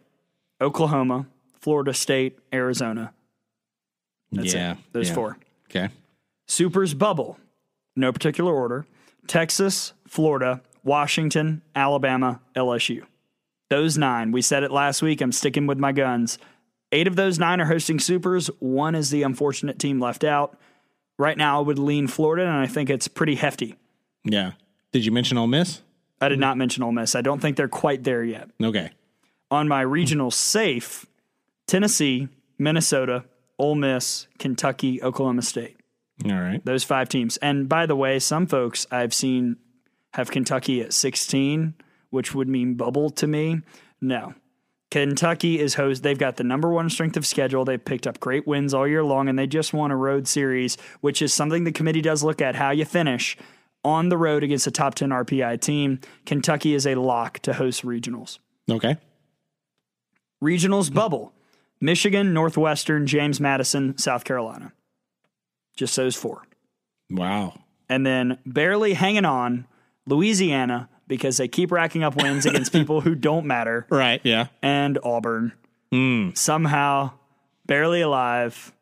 Oklahoma, 0.60 1.26
Florida 1.60 1.92
State, 1.92 2.38
Arizona. 2.52 3.12
That's 4.32 4.54
yeah. 4.54 4.72
it. 4.72 4.78
Those 4.92 5.08
yeah. 5.08 5.14
four. 5.14 5.38
Okay. 5.68 5.88
Supers 6.46 6.94
bubble, 6.94 7.38
no 7.94 8.12
particular 8.12 8.54
order. 8.54 8.86
Texas, 9.26 9.92
Florida, 10.08 10.62
Washington, 10.82 11.62
Alabama, 11.74 12.40
LSU. 12.56 13.02
Those 13.68 13.98
nine. 13.98 14.32
We 14.32 14.42
said 14.42 14.62
it 14.64 14.72
last 14.72 15.02
week. 15.02 15.20
I'm 15.20 15.30
sticking 15.30 15.66
with 15.66 15.78
my 15.78 15.92
guns. 15.92 16.38
Eight 16.92 17.06
of 17.06 17.16
those 17.16 17.38
nine 17.38 17.60
are 17.60 17.66
hosting 17.66 18.00
Supers. 18.00 18.48
One 18.58 18.94
is 18.94 19.10
the 19.10 19.22
unfortunate 19.22 19.78
team 19.78 20.00
left 20.00 20.24
out. 20.24 20.58
Right 21.18 21.36
now, 21.36 21.58
I 21.58 21.62
would 21.62 21.78
lean 21.78 22.08
Florida, 22.08 22.46
and 22.46 22.56
I 22.56 22.66
think 22.66 22.90
it's 22.90 23.06
pretty 23.06 23.34
hefty. 23.34 23.76
Yeah. 24.24 24.52
Did 24.92 25.04
you 25.04 25.12
mention 25.12 25.38
Ole 25.38 25.46
Miss? 25.46 25.82
I 26.20 26.28
did 26.28 26.38
not 26.38 26.56
mention 26.56 26.82
Ole 26.82 26.92
Miss. 26.92 27.14
I 27.14 27.20
don't 27.20 27.40
think 27.40 27.56
they're 27.56 27.68
quite 27.68 28.04
there 28.04 28.24
yet. 28.24 28.50
Okay. 28.62 28.90
On 29.50 29.68
my 29.68 29.82
regional 29.82 30.30
safe, 30.30 31.06
Tennessee, 31.66 32.28
Minnesota, 32.58 33.24
Ole 33.58 33.74
Miss, 33.74 34.26
Kentucky, 34.38 35.02
Oklahoma 35.02 35.42
State. 35.42 35.76
All 36.24 36.32
right. 36.32 36.64
Those 36.64 36.84
five 36.84 37.08
teams. 37.08 37.36
And 37.38 37.68
by 37.68 37.86
the 37.86 37.96
way, 37.96 38.18
some 38.18 38.46
folks 38.46 38.86
I've 38.90 39.14
seen 39.14 39.56
have 40.14 40.30
Kentucky 40.30 40.82
at 40.82 40.92
16, 40.92 41.74
which 42.10 42.34
would 42.34 42.48
mean 42.48 42.74
bubble 42.74 43.10
to 43.10 43.26
me. 43.26 43.60
No. 44.00 44.34
Kentucky 44.90 45.60
is 45.60 45.74
host. 45.74 46.02
They've 46.02 46.18
got 46.18 46.36
the 46.36 46.44
number 46.44 46.70
one 46.70 46.90
strength 46.90 47.16
of 47.16 47.24
schedule. 47.24 47.64
They've 47.64 47.84
picked 47.84 48.06
up 48.06 48.18
great 48.18 48.46
wins 48.46 48.74
all 48.74 48.88
year 48.88 49.04
long, 49.04 49.28
and 49.28 49.38
they 49.38 49.46
just 49.46 49.72
won 49.72 49.90
a 49.90 49.96
road 49.96 50.26
series, 50.26 50.76
which 51.00 51.22
is 51.22 51.32
something 51.32 51.64
the 51.64 51.72
committee 51.72 52.00
does 52.00 52.24
look 52.24 52.42
at 52.42 52.56
how 52.56 52.70
you 52.70 52.84
finish 52.84 53.36
on 53.84 54.08
the 54.08 54.18
road 54.18 54.42
against 54.42 54.66
a 54.66 54.70
top 54.70 54.96
10 54.96 55.10
RPI 55.10 55.60
team. 55.60 56.00
Kentucky 56.26 56.74
is 56.74 56.86
a 56.86 56.96
lock 56.96 57.38
to 57.40 57.52
host 57.52 57.84
regionals. 57.84 58.38
Okay. 58.70 58.96
Regionals 60.42 60.92
bubble 60.92 61.32
Michigan, 61.80 62.34
Northwestern, 62.34 63.06
James 63.06 63.40
Madison, 63.40 63.96
South 63.96 64.24
Carolina. 64.24 64.72
Just 65.76 65.96
those 65.96 66.16
four. 66.16 66.42
Wow. 67.10 67.60
And 67.88 68.04
then 68.04 68.38
barely 68.44 68.94
hanging 68.94 69.24
on, 69.24 69.66
Louisiana, 70.06 70.88
because 71.10 71.36
they 71.36 71.46
keep 71.48 71.70
racking 71.70 72.02
up 72.02 72.16
wins 72.16 72.46
against 72.46 72.72
people 72.72 73.02
who 73.02 73.14
don't 73.14 73.44
matter, 73.44 73.84
Right. 73.90 74.22
Yeah. 74.24 74.46
and 74.62 74.98
Auburn. 75.04 75.52
Hmm. 75.92 76.30
Somehow, 76.34 77.10
barely 77.66 78.00
alive. 78.00 78.72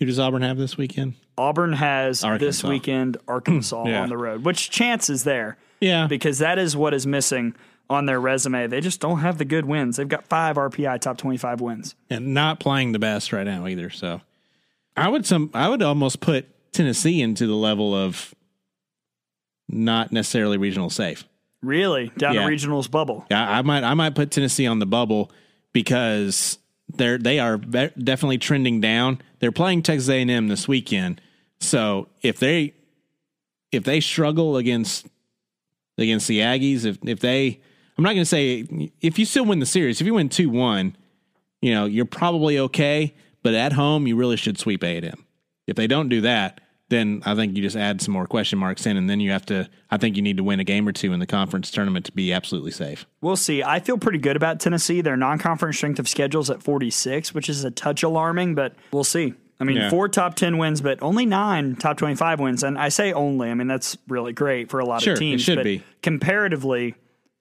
Who 0.00 0.06
does 0.06 0.18
Auburn 0.18 0.42
have 0.42 0.56
this 0.58 0.76
weekend? 0.76 1.14
Auburn 1.38 1.74
has 1.74 2.22
this 2.38 2.64
weekend 2.64 3.18
Arkansas 3.28 3.84
Yeah. 3.86 4.02
on 4.02 4.08
the 4.08 4.16
road, 4.16 4.44
which 4.44 4.70
chance 4.70 5.08
is 5.10 5.24
there 5.24 5.56
Yeah. 5.80 6.06
because 6.08 6.38
that 6.38 6.58
is 6.58 6.76
what 6.76 6.94
is 6.94 7.06
missing 7.06 7.54
on 7.90 8.06
their 8.06 8.18
resume. 8.20 8.66
They 8.66 8.80
just 8.80 8.98
don't 9.00 9.18
have 9.18 9.36
the 9.38 9.44
good 9.44 9.66
wins. 9.66 9.96
They've 9.98 10.08
got 10.08 10.26
five 10.26 10.56
RPI 10.56 10.96
top 10.98 11.18
25 11.18 11.60
wins. 11.60 11.94
and 12.08 12.32
not 12.34 12.60
playing 12.60 12.92
the 12.92 12.98
best 12.98 13.32
right 13.32 13.44
now 13.44 13.66
either. 13.66 13.90
So 13.90 14.20
I 14.96 15.08
would 15.08 15.26
some 15.26 15.50
I 15.52 15.68
would 15.68 15.82
almost 15.82 16.20
put 16.20 16.46
Tennessee 16.72 17.20
into 17.20 17.46
the 17.46 17.54
level 17.56 17.94
of 17.94 18.34
not 19.68 20.12
necessarily 20.12 20.56
regional 20.56 20.88
safe. 20.90 21.24
Really, 21.64 22.10
down 22.18 22.34
Yeah. 22.34 22.46
to 22.46 22.48
regionals 22.48 22.90
bubble. 22.90 23.26
I, 23.30 23.58
I 23.58 23.62
might 23.62 23.84
I 23.84 23.94
might 23.94 24.14
put 24.14 24.30
Tennessee 24.30 24.66
on 24.66 24.78
the 24.78 24.86
bubble 24.86 25.30
because 25.72 26.58
they're 26.88 27.18
they 27.18 27.38
are 27.38 27.56
definitely 27.58 28.38
trending 28.38 28.80
down. 28.80 29.20
They're 29.40 29.52
playing 29.52 29.82
Texas 29.82 30.08
A 30.08 30.20
and 30.20 30.30
M 30.30 30.48
this 30.48 30.66
weekend, 30.68 31.20
so 31.60 32.08
if 32.22 32.38
they 32.38 32.74
if 33.72 33.84
they 33.84 34.00
struggle 34.00 34.56
against 34.56 35.06
against 35.98 36.28
the 36.28 36.40
Aggies, 36.40 36.84
if 36.84 36.98
if 37.04 37.20
they 37.20 37.60
I'm 37.96 38.04
not 38.04 38.10
going 38.10 38.22
to 38.22 38.26
say 38.26 38.90
if 39.00 39.18
you 39.18 39.24
still 39.24 39.44
win 39.44 39.58
the 39.60 39.66
series, 39.66 40.00
if 40.00 40.06
you 40.06 40.14
win 40.14 40.28
two 40.28 40.50
one, 40.50 40.96
you 41.60 41.72
know 41.74 41.84
you're 41.86 42.04
probably 42.04 42.58
okay. 42.58 43.14
But 43.42 43.54
at 43.54 43.74
home, 43.74 44.06
you 44.06 44.16
really 44.16 44.36
should 44.36 44.58
sweep 44.58 44.82
A 44.82 44.96
and 44.96 45.04
M. 45.06 45.26
If 45.66 45.76
they 45.76 45.86
don't 45.86 46.08
do 46.08 46.22
that, 46.22 46.60
then 46.90 47.22
I 47.24 47.34
think 47.34 47.56
you 47.56 47.62
just 47.62 47.76
add 47.76 48.00
some 48.02 48.12
more 48.12 48.26
question 48.26 48.58
marks 48.58 48.84
in, 48.86 48.96
and 48.96 49.08
then 49.08 49.18
you 49.20 49.30
have 49.30 49.46
to. 49.46 49.68
I 49.90 49.96
think 49.96 50.16
you 50.16 50.22
need 50.22 50.36
to 50.36 50.44
win 50.44 50.60
a 50.60 50.64
game 50.64 50.86
or 50.86 50.92
two 50.92 51.12
in 51.12 51.18
the 51.20 51.26
conference 51.26 51.70
tournament 51.70 52.04
to 52.06 52.12
be 52.12 52.32
absolutely 52.32 52.70
safe. 52.72 53.06
We'll 53.20 53.36
see. 53.36 53.62
I 53.62 53.80
feel 53.80 53.96
pretty 53.98 54.18
good 54.18 54.36
about 54.36 54.60
Tennessee. 54.60 55.00
Their 55.00 55.16
non-conference 55.16 55.76
strength 55.76 55.98
of 55.98 56.08
schedules 56.08 56.50
at 56.50 56.62
46, 56.62 57.32
which 57.34 57.48
is 57.48 57.64
a 57.64 57.70
touch 57.70 58.02
alarming, 58.02 58.54
but 58.54 58.74
we'll 58.92 59.02
see. 59.04 59.34
I 59.60 59.64
mean, 59.64 59.76
Yeah. 59.76 59.88
four 59.88 60.08
top 60.08 60.34
10 60.34 60.58
wins, 60.58 60.80
but 60.80 61.00
only 61.00 61.26
nine 61.26 61.76
top 61.76 61.96
25 61.96 62.40
wins. 62.40 62.62
And 62.64 62.76
I 62.76 62.88
say 62.88 63.12
only. 63.12 63.50
I 63.50 63.54
mean, 63.54 63.68
that's 63.68 63.96
really 64.08 64.32
great 64.32 64.68
for 64.68 64.80
a 64.80 64.84
lot 64.84 65.00
Sure, 65.02 65.12
of 65.12 65.18
it 65.18 65.20
teams. 65.20 65.42
should 65.42 65.56
but 65.58 65.64
be. 65.64 65.82
comparatively, 66.02 66.94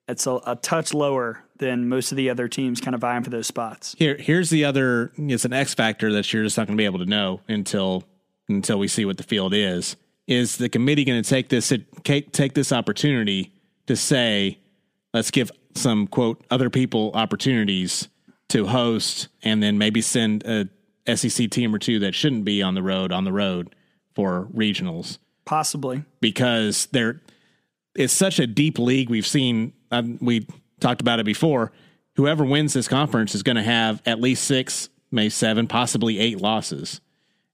it's 0.08 0.28
a, 0.28 0.40
a 0.46 0.56
touch 0.56 0.94
lower 0.94 1.40
than 1.58 1.88
most 1.90 2.12
of 2.12 2.16
the 2.18 2.30
other 2.30 2.48
teams 2.48 2.80
kind 2.82 2.94
of 2.94 3.02
vying 3.02 3.24
for 3.24 3.30
those 3.30 3.48
spots. 3.48 3.96
Here, 3.98 4.16
here's 4.20 4.50
the 4.50 4.66
other. 4.66 5.12
It's 5.18 5.46
an 5.46 5.54
X 5.54 5.74
factor 5.74 6.12
that 6.14 6.32
you're 6.32 6.44
just 6.44 6.58
not 6.58 6.68
going 6.68 6.78
to 6.78 6.82
be 6.82 6.86
able 6.86 7.00
to 7.00 7.06
know 7.06 7.42
until 7.48 8.04
until 8.50 8.80
we 8.80 8.88
see 8.88 9.06
what 9.06 9.18
the 9.18 9.24
field 9.24 9.54
is. 9.54 9.96
Is 10.28 10.58
the 10.58 10.70
committee 10.70 11.04
going 11.04 11.22
to 11.22 11.30
take 11.30 11.50
this 11.50 11.74
take 12.04 12.54
this 12.54 12.72
opportunity 12.72 13.52
to 13.88 13.96
say, 13.96 14.60
let's 15.14 15.32
give 15.32 15.52
some 15.76 16.08
quote 16.08 16.46
other 16.50 16.70
people 16.70 17.12
opportunities 17.14 18.08
to 18.50 18.68
host, 18.68 19.28
and 19.42 19.62
then 19.62 19.78
maybe 19.78 20.02
send 20.02 20.46
a 20.46 20.70
SEC 21.16 21.50
team 21.50 21.74
or 21.76 21.80
two 21.80 22.00
that 22.00 22.16
shouldn't 22.16 22.46
be 22.46 22.62
on 22.62 22.76
the 22.76 22.84
road 22.84 23.12
on 23.12 23.26
the 23.26 23.34
road 23.34 23.76
for 24.16 24.48
regionals 24.56 25.18
Possibly. 25.46 26.04
because 26.22 26.88
they're 26.92 27.22
it's 27.96 28.14
such 28.14 28.40
a 28.40 28.48
deep 28.48 28.80
league. 28.80 29.10
We've 29.10 29.28
seen 29.28 29.74
um, 29.92 30.18
we 30.22 30.48
talked 30.80 31.02
about 31.02 31.20
it 31.20 31.26
before. 31.26 31.72
Whoever 32.16 32.46
wins 32.46 32.74
this 32.74 32.88
conference 32.88 33.36
is 33.36 33.44
going 33.44 33.56
to 33.56 33.64
have 33.64 34.02
at 34.06 34.22
least 34.22 34.46
six, 34.46 34.90
maybe 35.12 35.30
seven, 35.30 35.68
possibly 35.68 36.20
eight 36.20 36.40
losses, 36.40 37.02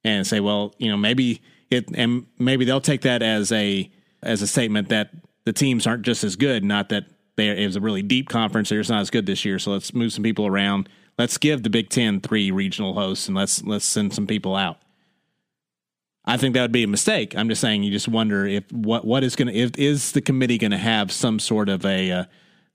and 0.03 0.26
say, 0.26 0.39
well, 0.39 0.73
you 0.77 0.89
know, 0.89 0.97
maybe 0.97 1.41
it 1.69 1.89
and 1.95 2.26
maybe 2.38 2.65
they'll 2.65 2.81
take 2.81 3.01
that 3.01 3.21
as 3.21 3.51
a 3.51 3.89
as 4.21 4.41
a 4.41 4.47
statement 4.47 4.89
that 4.89 5.11
the 5.45 5.53
teams 5.53 5.88
aren't 5.88 6.03
just 6.03 6.23
as 6.23 6.35
good. 6.35 6.63
Not 6.63 6.89
that 6.89 7.05
they 7.35 7.49
it 7.63 7.65
was 7.65 7.76
a 7.76 7.81
really 7.81 8.01
deep 8.01 8.30
conference; 8.30 8.69
they're 8.69 8.80
just 8.80 8.89
not 8.89 9.01
as 9.01 9.09
good 9.09 9.26
this 9.26 9.45
year. 9.45 9.59
So 9.59 9.71
let's 9.71 9.93
move 9.93 10.13
some 10.13 10.23
people 10.23 10.47
around. 10.47 10.89
Let's 11.17 11.38
give 11.38 11.63
the 11.63 11.69
Big 11.69 11.89
Ten 11.89 12.21
three 12.21 12.51
regional 12.51 12.93
hosts, 12.93 13.27
and 13.27 13.35
let's 13.35 13.63
let's 13.63 13.85
send 13.85 14.13
some 14.13 14.27
people 14.27 14.55
out. 14.55 14.77
I 16.26 16.38
think 16.38 16.53
that 16.53 16.61
would 16.61 16.71
be 16.71 16.84
a 16.84 16.88
mistake. 16.88 17.35
I'm 17.35 17.49
just 17.49 17.61
saying 17.61 17.84
you 17.84 17.91
just 17.91 18.07
wonder 18.07 18.45
if 18.45 18.71
what 18.71 19.05
what 19.05 19.23
is 19.23 19.35
going 19.35 19.47
to 19.47 19.53
if 19.53 19.77
is 19.77 20.11
the 20.11 20.21
committee 20.21 20.57
going 20.57 20.71
to 20.71 20.77
have 20.77 21.11
some 21.11 21.39
sort 21.39 21.69
of 21.69 21.85
a 21.85 22.11
uh, 22.11 22.23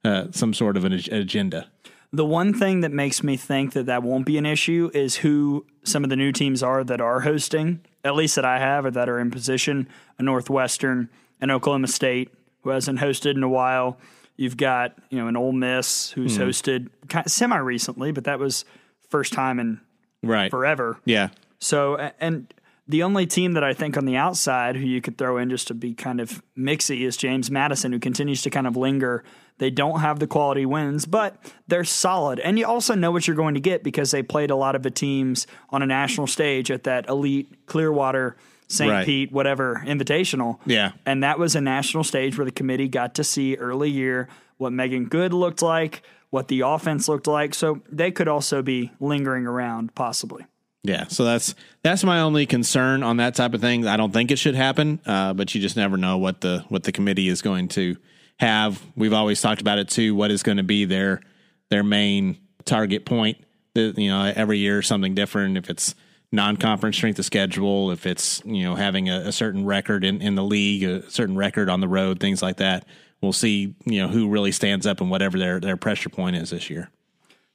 uh, 0.04 0.26
some 0.30 0.52
sort 0.52 0.76
of 0.76 0.84
an 0.84 0.92
ag- 0.92 1.12
agenda. 1.12 1.70
The 2.14 2.24
one 2.24 2.54
thing 2.54 2.80
that 2.80 2.92
makes 2.92 3.22
me 3.22 3.36
think 3.36 3.72
that 3.72 3.86
that 3.86 4.02
won't 4.02 4.24
be 4.24 4.38
an 4.38 4.46
issue 4.46 4.90
is 4.94 5.16
who 5.16 5.66
some 5.82 6.04
of 6.04 6.10
the 6.10 6.16
new 6.16 6.30
teams 6.30 6.62
are 6.62 6.84
that 6.84 7.00
are 7.00 7.20
hosting, 7.20 7.80
at 8.04 8.14
least 8.14 8.36
that 8.36 8.44
I 8.44 8.58
have 8.58 8.84
or 8.86 8.90
that 8.92 9.08
are 9.08 9.18
in 9.18 9.30
position. 9.30 9.88
A 10.18 10.22
Northwestern, 10.22 11.08
an 11.40 11.50
Oklahoma 11.50 11.88
State 11.88 12.30
who 12.62 12.70
hasn't 12.70 13.00
hosted 13.00 13.34
in 13.34 13.42
a 13.42 13.48
while. 13.48 13.98
You've 14.36 14.56
got 14.56 14.94
you 15.10 15.18
know 15.18 15.26
an 15.26 15.36
Ole 15.36 15.52
Miss 15.52 16.10
who's 16.12 16.36
hmm. 16.36 16.42
hosted 16.42 16.88
kind 17.08 17.28
semi 17.30 17.56
recently, 17.56 18.12
but 18.12 18.24
that 18.24 18.38
was 18.38 18.64
first 19.08 19.32
time 19.32 19.58
in 19.58 19.80
Right. 20.24 20.50
forever. 20.50 20.98
Yeah. 21.04 21.28
So, 21.58 22.10
and 22.20 22.52
the 22.86 23.02
only 23.02 23.26
team 23.26 23.52
that 23.52 23.64
I 23.64 23.72
think 23.72 23.96
on 23.96 24.04
the 24.04 24.16
outside 24.16 24.76
who 24.76 24.86
you 24.86 25.00
could 25.00 25.16
throw 25.16 25.38
in 25.38 25.48
just 25.48 25.68
to 25.68 25.74
be 25.74 25.94
kind 25.94 26.20
of 26.20 26.42
mixy 26.56 27.06
is 27.06 27.16
James 27.16 27.50
Madison, 27.50 27.92
who 27.92 27.98
continues 27.98 28.42
to 28.42 28.50
kind 28.50 28.66
of 28.66 28.76
linger. 28.76 29.24
They 29.58 29.70
don't 29.70 30.00
have 30.00 30.18
the 30.18 30.26
quality 30.26 30.66
wins, 30.66 31.06
but 31.06 31.36
they're 31.66 31.84
solid. 31.84 32.40
And 32.40 32.58
you 32.58 32.66
also 32.66 32.94
know 32.94 33.10
what 33.10 33.26
you're 33.26 33.36
going 33.36 33.54
to 33.54 33.60
get 33.60 33.82
because 33.82 34.10
they 34.10 34.22
played 34.22 34.50
a 34.50 34.56
lot 34.56 34.74
of 34.74 34.82
the 34.82 34.90
teams 34.90 35.46
on 35.70 35.80
a 35.80 35.86
national 35.86 36.26
stage 36.26 36.70
at 36.70 36.84
that 36.84 37.08
elite 37.08 37.66
Clearwater, 37.66 38.36
St. 38.68 38.90
Right. 38.90 39.06
Pete, 39.06 39.32
whatever 39.32 39.82
invitational. 39.86 40.58
Yeah. 40.66 40.92
And 41.06 41.22
that 41.22 41.38
was 41.38 41.54
a 41.54 41.60
national 41.60 42.04
stage 42.04 42.36
where 42.36 42.44
the 42.44 42.52
committee 42.52 42.88
got 42.88 43.14
to 43.14 43.24
see 43.24 43.56
early 43.56 43.90
year 43.90 44.28
what 44.58 44.72
Megan 44.72 45.06
Good 45.06 45.32
looked 45.32 45.62
like, 45.62 46.02
what 46.30 46.48
the 46.48 46.60
offense 46.60 47.08
looked 47.08 47.26
like. 47.26 47.54
So 47.54 47.80
they 47.90 48.10
could 48.10 48.28
also 48.28 48.60
be 48.60 48.92
lingering 49.00 49.46
around, 49.46 49.94
possibly. 49.94 50.44
Yeah. 50.84 51.06
So 51.08 51.24
that's 51.24 51.54
that's 51.82 52.04
my 52.04 52.20
only 52.20 52.44
concern 52.44 53.02
on 53.02 53.16
that 53.16 53.34
type 53.34 53.54
of 53.54 53.62
thing. 53.62 53.86
I 53.86 53.96
don't 53.96 54.12
think 54.12 54.30
it 54.30 54.38
should 54.38 54.54
happen, 54.54 55.00
uh, 55.06 55.32
but 55.32 55.54
you 55.54 55.60
just 55.60 55.76
never 55.76 55.96
know 55.96 56.18
what 56.18 56.42
the 56.42 56.64
what 56.68 56.84
the 56.84 56.92
committee 56.92 57.28
is 57.28 57.40
going 57.40 57.68
to 57.68 57.96
have. 58.38 58.82
We've 58.94 59.14
always 59.14 59.40
talked 59.40 59.62
about 59.62 59.78
it 59.78 59.88
too. 59.88 60.14
What 60.14 60.30
is 60.30 60.42
going 60.42 60.58
to 60.58 60.62
be 60.62 60.84
their 60.84 61.22
their 61.70 61.82
main 61.82 62.38
target 62.66 63.06
point? 63.06 63.38
The, 63.74 63.94
you 63.96 64.10
know, 64.10 64.30
every 64.36 64.58
year 64.58 64.82
something 64.82 65.14
different. 65.14 65.56
If 65.56 65.70
it's 65.70 65.94
non-conference 66.30 66.96
strength 66.96 67.18
of 67.18 67.24
schedule, 67.24 67.90
if 67.90 68.06
it's 68.06 68.42
you 68.44 68.64
know 68.64 68.74
having 68.74 69.08
a, 69.08 69.20
a 69.20 69.32
certain 69.32 69.64
record 69.64 70.04
in, 70.04 70.20
in 70.20 70.34
the 70.34 70.44
league, 70.44 70.82
a 70.82 71.10
certain 71.10 71.36
record 71.36 71.70
on 71.70 71.80
the 71.80 71.88
road, 71.88 72.20
things 72.20 72.42
like 72.42 72.58
that. 72.58 72.86
We'll 73.22 73.32
see, 73.32 73.74
you 73.86 74.02
know, 74.02 74.08
who 74.08 74.28
really 74.28 74.52
stands 74.52 74.86
up 74.86 75.00
and 75.00 75.10
whatever 75.10 75.38
their 75.38 75.60
their 75.60 75.78
pressure 75.78 76.10
point 76.10 76.36
is 76.36 76.50
this 76.50 76.68
year. 76.68 76.90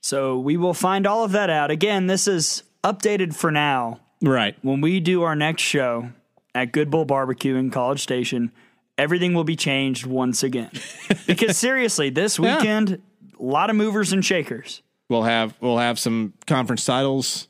So 0.01 0.39
we 0.39 0.57
will 0.57 0.73
find 0.73 1.05
all 1.05 1.23
of 1.23 1.33
that 1.33 1.51
out. 1.51 1.69
Again, 1.69 2.07
this 2.07 2.27
is 2.27 2.63
updated 2.83 3.35
for 3.35 3.51
now. 3.51 3.99
Right. 4.21 4.55
When 4.61 4.81
we 4.81 4.99
do 4.99 5.23
our 5.23 5.35
next 5.35 5.61
show 5.61 6.09
at 6.53 6.71
Good 6.71 6.89
Bull 6.89 7.05
Barbecue 7.05 7.55
in 7.55 7.71
College 7.71 8.01
Station, 8.01 8.51
everything 8.97 9.33
will 9.33 9.43
be 9.43 9.55
changed 9.55 10.05
once 10.05 10.43
again. 10.43 10.71
because 11.27 11.57
seriously, 11.57 12.09
this 12.09 12.39
weekend, 12.39 13.01
a 13.39 13.43
lot 13.43 13.69
of 13.69 13.75
movers 13.75 14.11
and 14.11 14.23
shakers. 14.23 14.81
we'll 15.09 15.23
have 15.23 15.55
we'll 15.61 15.77
have 15.77 15.97
some 15.97 16.33
conference 16.45 16.85
titles 16.85 17.47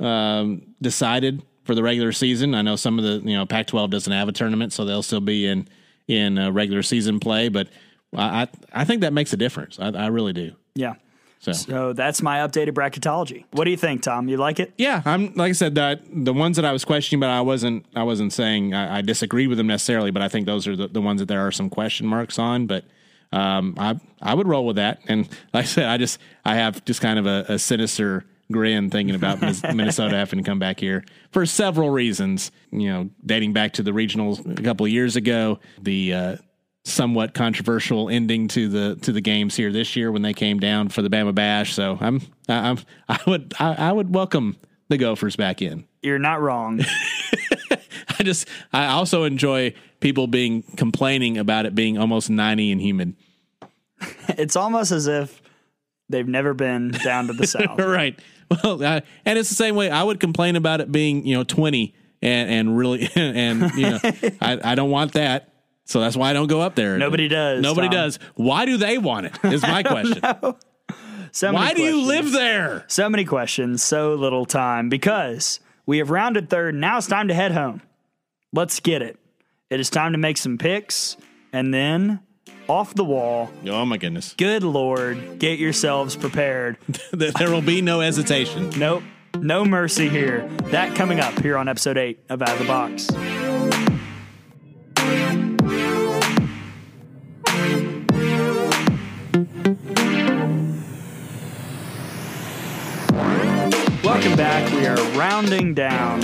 um, 0.00 0.74
decided 0.80 1.42
for 1.64 1.74
the 1.74 1.82
regular 1.82 2.12
season. 2.12 2.54
I 2.54 2.62
know 2.62 2.76
some 2.76 2.98
of 2.98 3.04
the 3.04 3.28
you 3.28 3.36
know 3.36 3.46
Pac-12 3.46 3.90
doesn't 3.90 4.12
have 4.12 4.28
a 4.28 4.32
tournament, 4.32 4.72
so 4.72 4.84
they'll 4.84 5.02
still 5.02 5.20
be 5.20 5.46
in 5.46 5.68
in 6.06 6.38
uh, 6.38 6.50
regular 6.50 6.82
season 6.82 7.20
play. 7.20 7.48
But 7.48 7.68
I 8.14 8.48
I 8.72 8.84
think 8.84 9.00
that 9.00 9.12
makes 9.12 9.32
a 9.32 9.36
difference. 9.36 9.78
I, 9.80 9.88
I 9.88 10.06
really 10.08 10.32
do. 10.32 10.52
Yeah. 10.74 10.94
So. 11.44 11.52
So 11.52 11.92
that's 11.92 12.22
my 12.22 12.38
updated 12.38 12.70
bracketology. 12.70 13.44
What 13.52 13.64
do 13.64 13.70
you 13.70 13.76
think, 13.76 14.02
Tom? 14.02 14.28
You 14.28 14.38
like 14.38 14.58
it? 14.58 14.72
Yeah, 14.78 15.02
I'm 15.04 15.34
like 15.34 15.50
I 15.50 15.52
said 15.52 15.74
that 15.74 16.00
the 16.10 16.32
ones 16.32 16.56
that 16.56 16.64
I 16.64 16.72
was 16.72 16.84
questioning, 16.84 17.20
but 17.20 17.28
I 17.28 17.42
wasn't 17.42 17.84
I 17.94 18.02
wasn't 18.02 18.32
saying 18.32 18.72
I, 18.72 18.98
I 18.98 19.00
disagreed 19.02 19.48
with 19.48 19.58
them 19.58 19.66
necessarily, 19.66 20.10
but 20.10 20.22
I 20.22 20.28
think 20.28 20.46
those 20.46 20.66
are 20.66 20.74
the, 20.74 20.88
the 20.88 21.02
ones 21.02 21.20
that 21.20 21.26
there 21.26 21.46
are 21.46 21.52
some 21.52 21.68
question 21.68 22.06
marks 22.06 22.38
on. 22.38 22.66
But 22.66 22.84
um, 23.32 23.74
I 23.78 24.00
I 24.22 24.34
would 24.34 24.48
roll 24.48 24.66
with 24.66 24.76
that, 24.76 25.00
and 25.06 25.28
like 25.52 25.64
I 25.64 25.66
said, 25.66 25.86
I 25.86 25.98
just 25.98 26.18
I 26.44 26.54
have 26.54 26.84
just 26.84 27.00
kind 27.00 27.18
of 27.18 27.26
a, 27.26 27.44
a 27.48 27.58
sinister 27.58 28.24
grin 28.50 28.90
thinking 28.90 29.14
about 29.14 29.40
Minnesota 29.74 30.16
having 30.16 30.38
to 30.38 30.48
come 30.48 30.58
back 30.58 30.80
here 30.80 31.04
for 31.30 31.44
several 31.44 31.90
reasons. 31.90 32.50
You 32.70 32.90
know, 32.90 33.10
dating 33.24 33.52
back 33.52 33.74
to 33.74 33.82
the 33.82 33.90
regionals 33.90 34.58
a 34.58 34.62
couple 34.62 34.86
of 34.86 34.92
years 34.92 35.16
ago, 35.16 35.58
the 35.80 36.14
uh, 36.14 36.36
somewhat 36.84 37.32
controversial 37.32 38.10
ending 38.10 38.46
to 38.48 38.68
the 38.68 38.96
to 39.02 39.12
the 39.12 39.20
games 39.20 39.56
here 39.56 39.72
this 39.72 39.96
year 39.96 40.12
when 40.12 40.22
they 40.22 40.34
came 40.34 40.60
down 40.60 40.88
for 40.88 41.02
the 41.02 41.08
Bama 41.08 41.34
Bash. 41.34 41.72
So 41.72 41.98
I'm 42.00 42.20
I, 42.48 42.70
I'm 42.70 42.78
I 43.08 43.18
would 43.26 43.54
I, 43.58 43.74
I 43.74 43.92
would 43.92 44.14
welcome 44.14 44.56
the 44.88 44.98
Gophers 44.98 45.36
back 45.36 45.62
in. 45.62 45.84
You're 46.02 46.18
not 46.18 46.40
wrong. 46.40 46.80
I 48.18 48.22
just 48.22 48.48
I 48.72 48.86
also 48.86 49.24
enjoy 49.24 49.74
people 50.00 50.26
being 50.26 50.62
complaining 50.76 51.38
about 51.38 51.66
it 51.66 51.74
being 51.74 51.96
almost 51.98 52.28
90 52.28 52.72
and 52.72 52.80
humid. 52.80 53.14
it's 54.28 54.56
almost 54.56 54.92
as 54.92 55.06
if 55.06 55.40
they've 56.10 56.28
never 56.28 56.52
been 56.52 56.90
down 56.90 57.28
to 57.28 57.32
the 57.32 57.46
south. 57.46 57.78
right. 57.78 58.18
Well, 58.50 58.84
I, 58.84 59.02
and 59.24 59.38
it's 59.38 59.48
the 59.48 59.54
same 59.54 59.74
way 59.74 59.90
I 59.90 60.02
would 60.02 60.20
complain 60.20 60.56
about 60.56 60.82
it 60.82 60.92
being, 60.92 61.26
you 61.26 61.34
know, 61.34 61.44
20 61.44 61.94
and 62.20 62.50
and 62.50 62.76
really 62.76 63.08
and 63.16 63.72
you 63.72 63.90
know, 63.90 63.98
I 64.42 64.72
I 64.72 64.74
don't 64.74 64.90
want 64.90 65.14
that. 65.14 65.53
So 65.84 66.00
that's 66.00 66.16
why 66.16 66.30
I 66.30 66.32
don't 66.32 66.46
go 66.46 66.60
up 66.60 66.74
there. 66.74 66.96
Nobody 66.98 67.28
does. 67.28 67.62
Nobody 67.62 67.88
Tom. 67.88 67.94
does. 67.96 68.18
Why 68.34 68.64
do 68.64 68.76
they 68.76 68.98
want 68.98 69.26
it? 69.26 69.32
Is 69.44 69.62
my 69.62 69.82
question. 69.84 70.20
So 71.32 71.52
many 71.52 71.64
Why 71.64 71.74
do 71.74 71.82
you 71.82 72.02
live 72.06 72.32
there? 72.32 72.84
So 72.86 73.08
many 73.08 73.24
questions, 73.24 73.82
so 73.82 74.14
little 74.14 74.46
time. 74.46 74.88
Because 74.88 75.60
we 75.84 75.98
have 75.98 76.10
rounded 76.10 76.48
third. 76.48 76.74
Now 76.74 76.98
it's 76.98 77.06
time 77.06 77.28
to 77.28 77.34
head 77.34 77.52
home. 77.52 77.82
Let's 78.52 78.80
get 78.80 79.02
it. 79.02 79.18
It 79.68 79.80
is 79.80 79.90
time 79.90 80.12
to 80.12 80.18
make 80.18 80.36
some 80.36 80.58
picks 80.58 81.16
and 81.52 81.74
then 81.74 82.20
off 82.68 82.94
the 82.94 83.04
wall. 83.04 83.50
Oh 83.66 83.84
my 83.84 83.98
goodness. 83.98 84.34
Good 84.36 84.62
Lord, 84.62 85.38
get 85.38 85.58
yourselves 85.58 86.16
prepared. 86.16 86.78
there 87.12 87.50
will 87.50 87.62
be 87.62 87.82
no 87.82 88.00
hesitation. 88.00 88.70
Nope, 88.78 89.02
no 89.36 89.64
mercy 89.64 90.08
here. 90.08 90.48
That 90.66 90.94
coming 90.94 91.20
up 91.20 91.38
here 91.40 91.56
on 91.56 91.68
episode 91.68 91.98
eight 91.98 92.24
of 92.28 92.42
Out 92.42 92.50
of 92.52 92.58
the 92.58 92.64
Box. 92.66 93.53
Welcome 104.14 104.36
back. 104.36 104.72
We 104.72 104.86
are 104.86 105.18
rounding 105.18 105.74
down 105.74 106.20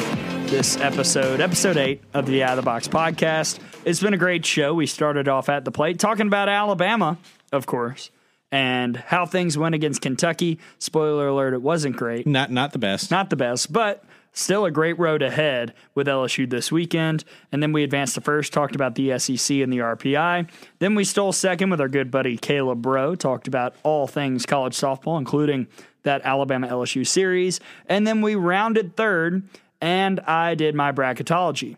this 0.47 0.77
episode, 0.77 1.41
episode 1.41 1.77
eight 1.77 2.01
of 2.15 2.25
the 2.25 2.45
Out 2.45 2.53
of 2.53 2.57
the 2.59 2.63
Box 2.63 2.87
podcast. 2.87 3.59
It's 3.85 4.01
been 4.01 4.15
a 4.15 4.17
great 4.17 4.47
show. 4.47 4.75
We 4.75 4.87
started 4.87 5.27
off 5.27 5.49
at 5.49 5.65
the 5.65 5.73
plate 5.73 5.99
talking 5.99 6.29
about 6.29 6.49
Alabama, 6.49 7.19
of 7.51 7.67
course, 7.67 8.13
and 8.53 8.97
how 8.97 9.27
things 9.27 9.59
went 9.59 9.75
against 9.75 10.03
Kentucky. 10.03 10.61
Spoiler 10.79 11.27
alert, 11.27 11.53
it 11.53 11.63
wasn't 11.63 11.97
great. 11.97 12.29
Not 12.29 12.53
not 12.53 12.73
the 12.73 12.79
best. 12.79 13.11
Not 13.11 13.29
the 13.29 13.35
best, 13.35 13.73
but 13.73 14.05
still 14.33 14.65
a 14.65 14.71
great 14.71 14.97
road 14.97 15.21
ahead 15.21 15.75
with 15.93 16.07
LSU 16.07 16.49
this 16.49 16.71
weekend. 16.71 17.25
And 17.51 17.61
then 17.61 17.73
we 17.73 17.83
advanced 17.83 18.15
to 18.15 18.21
first, 18.21 18.53
talked 18.53 18.77
about 18.77 18.95
the 18.95 19.19
SEC 19.19 19.57
and 19.57 19.73
the 19.73 19.79
RPI. 19.79 20.49
Then 20.79 20.95
we 20.95 21.03
stole 21.03 21.33
second 21.33 21.71
with 21.71 21.81
our 21.81 21.89
good 21.89 22.13
buddy 22.13 22.39
Kayla 22.39 22.77
Braud, 22.77 23.19
talked 23.19 23.49
about 23.49 23.75
all 23.83 24.07
things 24.07 24.47
college 24.47 24.77
softball, 24.77 25.19
including 25.19 25.67
that 26.03 26.23
Alabama 26.25 26.69
LSU 26.69 27.07
series. 27.07 27.61
And 27.87 28.07
then 28.07 28.23
we 28.23 28.35
rounded 28.35 28.97
third, 28.97 29.43
and 29.81 30.21
I 30.21 30.55
did 30.55 30.75
my 30.75 30.93
bracketology. 30.93 31.77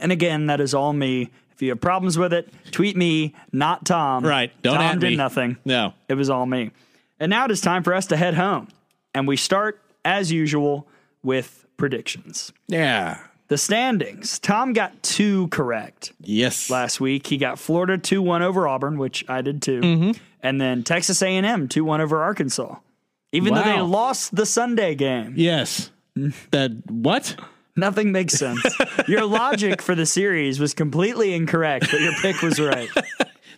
And 0.00 0.12
again, 0.12 0.46
that 0.46 0.60
is 0.60 0.74
all 0.74 0.92
me. 0.92 1.30
If 1.52 1.62
you 1.62 1.70
have 1.70 1.80
problems 1.80 2.16
with 2.16 2.32
it, 2.32 2.48
tweet 2.70 2.96
me, 2.96 3.34
not 3.52 3.84
Tom. 3.84 4.24
Right. 4.24 4.52
Don't 4.62 4.76
Tom 4.76 4.98
did 5.00 5.10
me. 5.10 5.16
nothing. 5.16 5.56
No. 5.64 5.92
It 6.08 6.14
was 6.14 6.30
all 6.30 6.46
me. 6.46 6.70
And 7.18 7.30
now 7.30 7.46
it 7.46 7.50
is 7.50 7.60
time 7.60 7.82
for 7.82 7.92
us 7.94 8.06
to 8.06 8.16
head 8.16 8.34
home. 8.34 8.68
And 9.12 9.26
we 9.26 9.36
start, 9.36 9.82
as 10.04 10.30
usual, 10.30 10.86
with 11.24 11.66
predictions. 11.76 12.52
Yeah. 12.68 13.18
The 13.48 13.58
standings. 13.58 14.38
Tom 14.38 14.72
got 14.72 15.02
two 15.02 15.48
correct 15.48 16.12
Yes. 16.20 16.70
last 16.70 17.00
week. 17.00 17.26
He 17.26 17.38
got 17.38 17.58
Florida 17.58 17.98
2-1 17.98 18.42
over 18.42 18.68
Auburn, 18.68 18.98
which 18.98 19.24
I 19.28 19.40
did 19.42 19.60
too. 19.62 19.80
Mm-hmm. 19.80 20.10
And 20.42 20.60
then 20.60 20.84
Texas 20.84 21.20
A&M 21.22 21.66
2-1 21.66 21.98
over 22.00 22.22
Arkansas. 22.22 22.76
Even 23.32 23.54
though 23.54 23.62
they 23.62 23.80
lost 23.80 24.34
the 24.34 24.46
Sunday 24.46 24.94
game. 24.94 25.34
Yes. 25.36 25.90
that 26.50 26.70
what? 26.90 27.36
Nothing 27.76 28.10
makes 28.10 28.34
sense. 28.38 28.62
your 29.06 29.24
logic 29.24 29.82
for 29.82 29.94
the 29.94 30.06
series 30.06 30.58
was 30.58 30.74
completely 30.74 31.34
incorrect, 31.34 31.88
but 31.90 32.00
your 32.00 32.12
pick 32.22 32.42
was 32.42 32.58
right. 32.60 32.88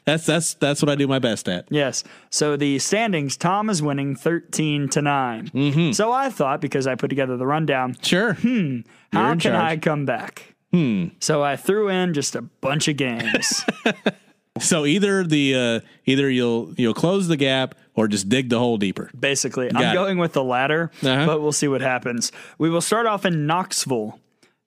That's 0.07 0.25
that's 0.25 0.55
that's 0.55 0.81
what 0.83 0.89
I 0.89 0.95
do 0.95 1.07
my 1.07 1.19
best 1.19 1.47
at. 1.47 1.67
Yes. 1.71 2.05
So 2.31 2.57
the 2.57 2.79
standings, 2.79 3.37
Tom 3.37 3.69
is 3.69 3.83
winning 3.83 4.17
13 4.17 4.89
to 4.89 5.03
9. 5.03 5.49
Mm-hmm. 5.51 5.93
So 5.93 6.11
I 6.11 6.31
thought, 6.31 6.63
because 6.63 6.87
I 6.87 6.95
put 6.95 7.09
together 7.09 7.37
the 7.37 7.47
rundown, 7.47 7.95
Sure. 8.03 8.33
how 8.33 8.41
can 8.43 9.39
charge. 9.39 9.55
I 9.55 9.77
come 9.77 10.07
back? 10.07 10.55
Hmm. 10.73 11.09
So 11.21 11.43
I 11.45 11.57
threw 11.57 11.91
in 11.91 12.15
just 12.15 12.35
a 12.35 12.41
bunch 12.41 12.89
of 12.89 12.97
games. 12.97 13.63
So 14.61 14.87
either 14.87 15.25
the 15.25 15.55
uh, 15.55 15.81
either 16.07 16.31
you'll 16.31 16.73
you'll 16.77 16.95
close 16.95 17.29
the 17.29 17.37
gap 17.37 17.75
or 17.95 18.09
just 18.09 18.29
dig 18.29 18.49
the 18.49 18.59
hole 18.59 18.77
deeper. 18.79 19.11
Basically, 19.19 19.69
Got 19.71 19.83
I'm 19.85 19.91
it. 19.93 19.95
going 19.95 20.19
with 20.19 20.33
the 20.33 20.45
latter, 20.45 20.91
Uh-huh. 21.03 21.27
but 21.27 21.41
we'll 21.43 21.53
see 21.53 21.69
what 21.69 21.81
happens. 21.81 22.31
We 22.59 22.71
will 22.71 22.81
start 22.81 23.07
off 23.07 23.25
in 23.27 23.47
Knoxville, 23.47 24.19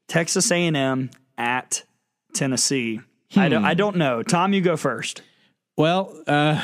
Texas 0.07 0.51
A&M 0.51 1.09
at 1.37 1.83
Tennessee. 2.33 2.99
I, 3.35 3.45
Hmm. 3.47 3.51
don't, 3.51 3.65
I 3.65 3.73
don't 3.73 3.95
know. 3.95 4.21
Tom, 4.23 4.53
you 4.53 4.61
go 4.61 4.77
first. 4.77 5.21
Well, 5.77 6.15
uh, 6.27 6.61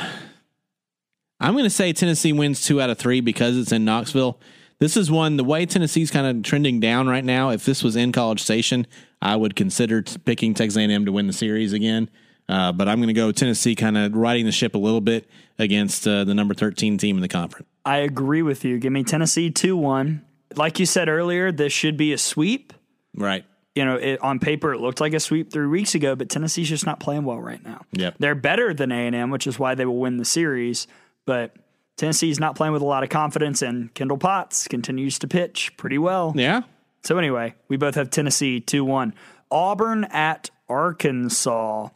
I'm 1.40 1.52
going 1.54 1.64
to 1.64 1.70
say 1.70 1.92
Tennessee 1.92 2.32
wins 2.32 2.64
two 2.64 2.80
out 2.80 2.90
of 2.90 2.98
three 2.98 3.20
because 3.20 3.56
it's 3.56 3.72
in 3.72 3.84
Knoxville. 3.84 4.38
This 4.78 4.96
is 4.96 5.10
one 5.10 5.36
the 5.36 5.44
way 5.44 5.66
Tennessee's 5.66 6.10
kind 6.10 6.26
of 6.26 6.42
trending 6.42 6.80
down 6.80 7.06
right 7.08 7.24
now. 7.24 7.50
If 7.50 7.64
this 7.64 7.82
was 7.82 7.96
in 7.96 8.12
College 8.12 8.40
Station, 8.42 8.86
I 9.20 9.36
would 9.36 9.56
consider 9.56 10.02
t- 10.02 10.16
picking 10.24 10.54
Texas 10.54 10.76
A&M 10.78 11.04
to 11.06 11.12
win 11.12 11.26
the 11.26 11.32
series 11.32 11.72
again. 11.72 12.08
Uh, 12.50 12.72
but 12.72 12.88
I'm 12.88 12.98
going 12.98 13.08
to 13.08 13.14
go 13.14 13.30
Tennessee, 13.30 13.76
kind 13.76 13.96
of 13.96 14.14
riding 14.14 14.44
the 14.44 14.52
ship 14.52 14.74
a 14.74 14.78
little 14.78 15.00
bit 15.00 15.30
against 15.58 16.06
uh, 16.08 16.24
the 16.24 16.34
number 16.34 16.52
13 16.52 16.98
team 16.98 17.16
in 17.16 17.22
the 17.22 17.28
conference. 17.28 17.68
I 17.84 17.98
agree 17.98 18.42
with 18.42 18.64
you. 18.64 18.78
Give 18.78 18.92
me 18.92 19.04
Tennessee 19.04 19.50
2 19.50 19.76
1. 19.76 20.24
Like 20.56 20.80
you 20.80 20.86
said 20.86 21.08
earlier, 21.08 21.52
this 21.52 21.72
should 21.72 21.96
be 21.96 22.12
a 22.12 22.18
sweep. 22.18 22.72
Right. 23.14 23.44
You 23.76 23.84
know, 23.84 23.94
it, 23.94 24.20
on 24.20 24.40
paper, 24.40 24.74
it 24.74 24.80
looked 24.80 25.00
like 25.00 25.14
a 25.14 25.20
sweep 25.20 25.52
three 25.52 25.68
weeks 25.68 25.94
ago, 25.94 26.16
but 26.16 26.28
Tennessee's 26.28 26.68
just 26.68 26.84
not 26.84 26.98
playing 26.98 27.24
well 27.24 27.38
right 27.38 27.64
now. 27.64 27.82
Yep. 27.92 28.16
They're 28.18 28.34
better 28.34 28.74
than 28.74 28.90
A&M, 28.90 29.30
which 29.30 29.46
is 29.46 29.60
why 29.60 29.76
they 29.76 29.86
will 29.86 29.98
win 29.98 30.16
the 30.16 30.24
series, 30.24 30.88
but 31.26 31.54
Tennessee's 31.96 32.40
not 32.40 32.56
playing 32.56 32.72
with 32.72 32.82
a 32.82 32.86
lot 32.86 33.04
of 33.04 33.10
confidence, 33.10 33.62
and 33.62 33.94
Kendall 33.94 34.18
Potts 34.18 34.66
continues 34.66 35.20
to 35.20 35.28
pitch 35.28 35.76
pretty 35.76 35.98
well. 35.98 36.32
Yeah. 36.34 36.62
So 37.04 37.16
anyway, 37.16 37.54
we 37.68 37.76
both 37.76 37.94
have 37.94 38.10
Tennessee 38.10 38.58
2 38.58 38.84
1. 38.84 39.14
Auburn 39.52 40.04
at 40.04 40.50
Arkansas. 40.68 41.90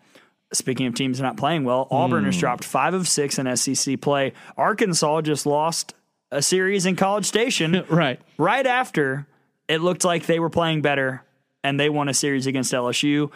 Speaking 0.55 0.86
of 0.86 0.94
teams 0.94 1.20
not 1.20 1.36
playing 1.36 1.64
well, 1.64 1.86
Auburn 1.90 2.20
Hmm. 2.20 2.26
has 2.26 2.39
dropped 2.39 2.64
five 2.64 2.94
of 2.94 3.06
six 3.09 3.39
in 3.39 3.47
SEC 3.56 4.01
play. 4.01 4.32
Arkansas 4.56 5.20
just 5.22 5.47
lost 5.47 5.94
a 6.31 6.40
series 6.43 6.86
in 6.86 6.97
College 6.97 7.24
Station 7.26 7.85
Right. 7.89 8.20
right 8.39 8.66
after 8.66 9.26
it 9.68 9.81
looked 9.81 10.05
like 10.05 10.26
they 10.26 10.39
were 10.40 10.51
playing 10.51 10.82
better 10.82 11.22
and 11.62 11.78
they 11.78 11.89
won 11.89 12.09
a 12.09 12.14
series 12.14 12.47
against 12.47 12.72
LSU. 12.72 13.31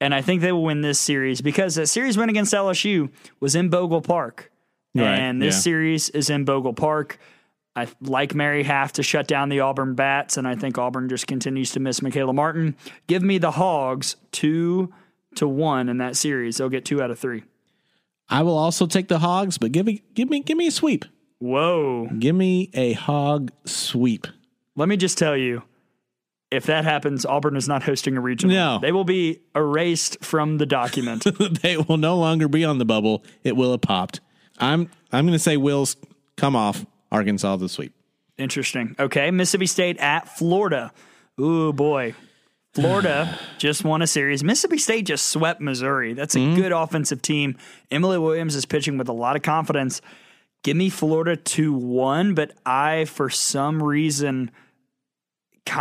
And 0.00 0.14
I 0.14 0.22
think 0.22 0.40
they 0.40 0.50
will 0.52 0.64
win 0.64 0.80
this 0.80 0.98
series 0.98 1.40
because 1.42 1.74
that 1.74 1.86
series 1.88 2.16
win 2.16 2.28
against 2.30 2.54
LSU 2.54 3.10
was 3.40 3.54
in 3.54 3.68
Bogle 3.68 4.00
Park. 4.00 4.50
Right, 4.94 5.04
and 5.18 5.40
this 5.40 5.54
yeah. 5.56 5.60
series 5.60 6.08
is 6.08 6.30
in 6.30 6.44
Bogle 6.44 6.72
Park. 6.72 7.18
I 7.76 7.86
like 8.00 8.34
Mary 8.34 8.64
Haff 8.64 8.94
to 8.94 9.02
shut 9.04 9.28
down 9.28 9.48
the 9.50 9.60
Auburn 9.60 9.94
Bats, 9.94 10.36
and 10.36 10.48
I 10.48 10.56
think 10.56 10.78
Auburn 10.78 11.08
just 11.08 11.28
continues 11.28 11.70
to 11.72 11.80
miss 11.80 12.02
Michaela 12.02 12.32
Martin. 12.32 12.74
Give 13.06 13.22
me 13.22 13.38
the 13.38 13.52
Hogs 13.52 14.16
two 14.32 14.92
to 15.36 15.46
one 15.48 15.88
in 15.88 15.98
that 15.98 16.16
series. 16.16 16.56
They'll 16.56 16.68
get 16.68 16.84
two 16.84 17.02
out 17.02 17.10
of 17.10 17.18
three. 17.18 17.44
I 18.28 18.42
will 18.42 18.56
also 18.56 18.86
take 18.86 19.08
the 19.08 19.18
Hogs, 19.18 19.58
but 19.58 19.72
give 19.72 19.86
me 19.86 20.02
give 20.14 20.30
me 20.30 20.40
give 20.40 20.56
me 20.56 20.66
a 20.66 20.72
sweep. 20.72 21.04
Whoa. 21.40 22.06
Give 22.18 22.36
me 22.36 22.70
a 22.74 22.92
hog 22.92 23.50
sweep. 23.64 24.26
Let 24.76 24.88
me 24.88 24.96
just 24.98 25.16
tell 25.16 25.36
you, 25.36 25.62
if 26.50 26.66
that 26.66 26.84
happens, 26.84 27.24
Auburn 27.24 27.56
is 27.56 27.66
not 27.66 27.82
hosting 27.82 28.16
a 28.16 28.20
regional. 28.20 28.54
No. 28.54 28.78
They 28.78 28.92
will 28.92 29.04
be 29.04 29.40
erased 29.56 30.22
from 30.22 30.58
the 30.58 30.66
document. 30.66 31.24
they 31.62 31.78
will 31.78 31.96
no 31.96 32.18
longer 32.18 32.46
be 32.46 32.64
on 32.64 32.78
the 32.78 32.84
bubble. 32.84 33.24
It 33.42 33.56
will 33.56 33.70
have 33.70 33.80
popped. 33.80 34.20
I'm 34.58 34.90
I'm 35.12 35.24
going 35.24 35.32
to 35.32 35.38
say 35.38 35.56
Will's 35.56 35.96
come 36.36 36.54
off 36.54 36.84
Arkansas 37.10 37.56
the 37.56 37.68
sweep. 37.68 37.94
Interesting. 38.36 38.94
Okay, 38.98 39.30
Mississippi 39.30 39.66
State 39.66 39.98
at 39.98 40.28
Florida. 40.28 40.92
Ooh 41.40 41.72
boy. 41.72 42.14
Florida 42.74 43.38
just 43.58 43.84
won 43.84 44.00
a 44.02 44.06
series. 44.06 44.44
Mississippi 44.44 44.78
State 44.78 45.06
just 45.06 45.24
swept 45.26 45.60
Missouri. 45.60 46.12
That's 46.14 46.34
a 46.36 46.38
Mm-hmm. 46.38 46.60
good 46.60 46.72
offensive 46.72 47.20
team. 47.20 47.56
Emily 47.90 48.18
Williams 48.18 48.54
is 48.54 48.64
pitching 48.64 48.96
with 48.98 49.08
a 49.08 49.12
lot 49.12 49.34
of 49.36 49.42
confidence. 49.42 50.00
Give 50.62 50.76
me 50.76 50.88
Florida 50.90 51.36
2 51.36 51.72
1, 51.72 52.34
but 52.34 52.52
I, 52.64 53.06
for 53.06 53.28
some 53.30 53.82
reason, 53.82 54.50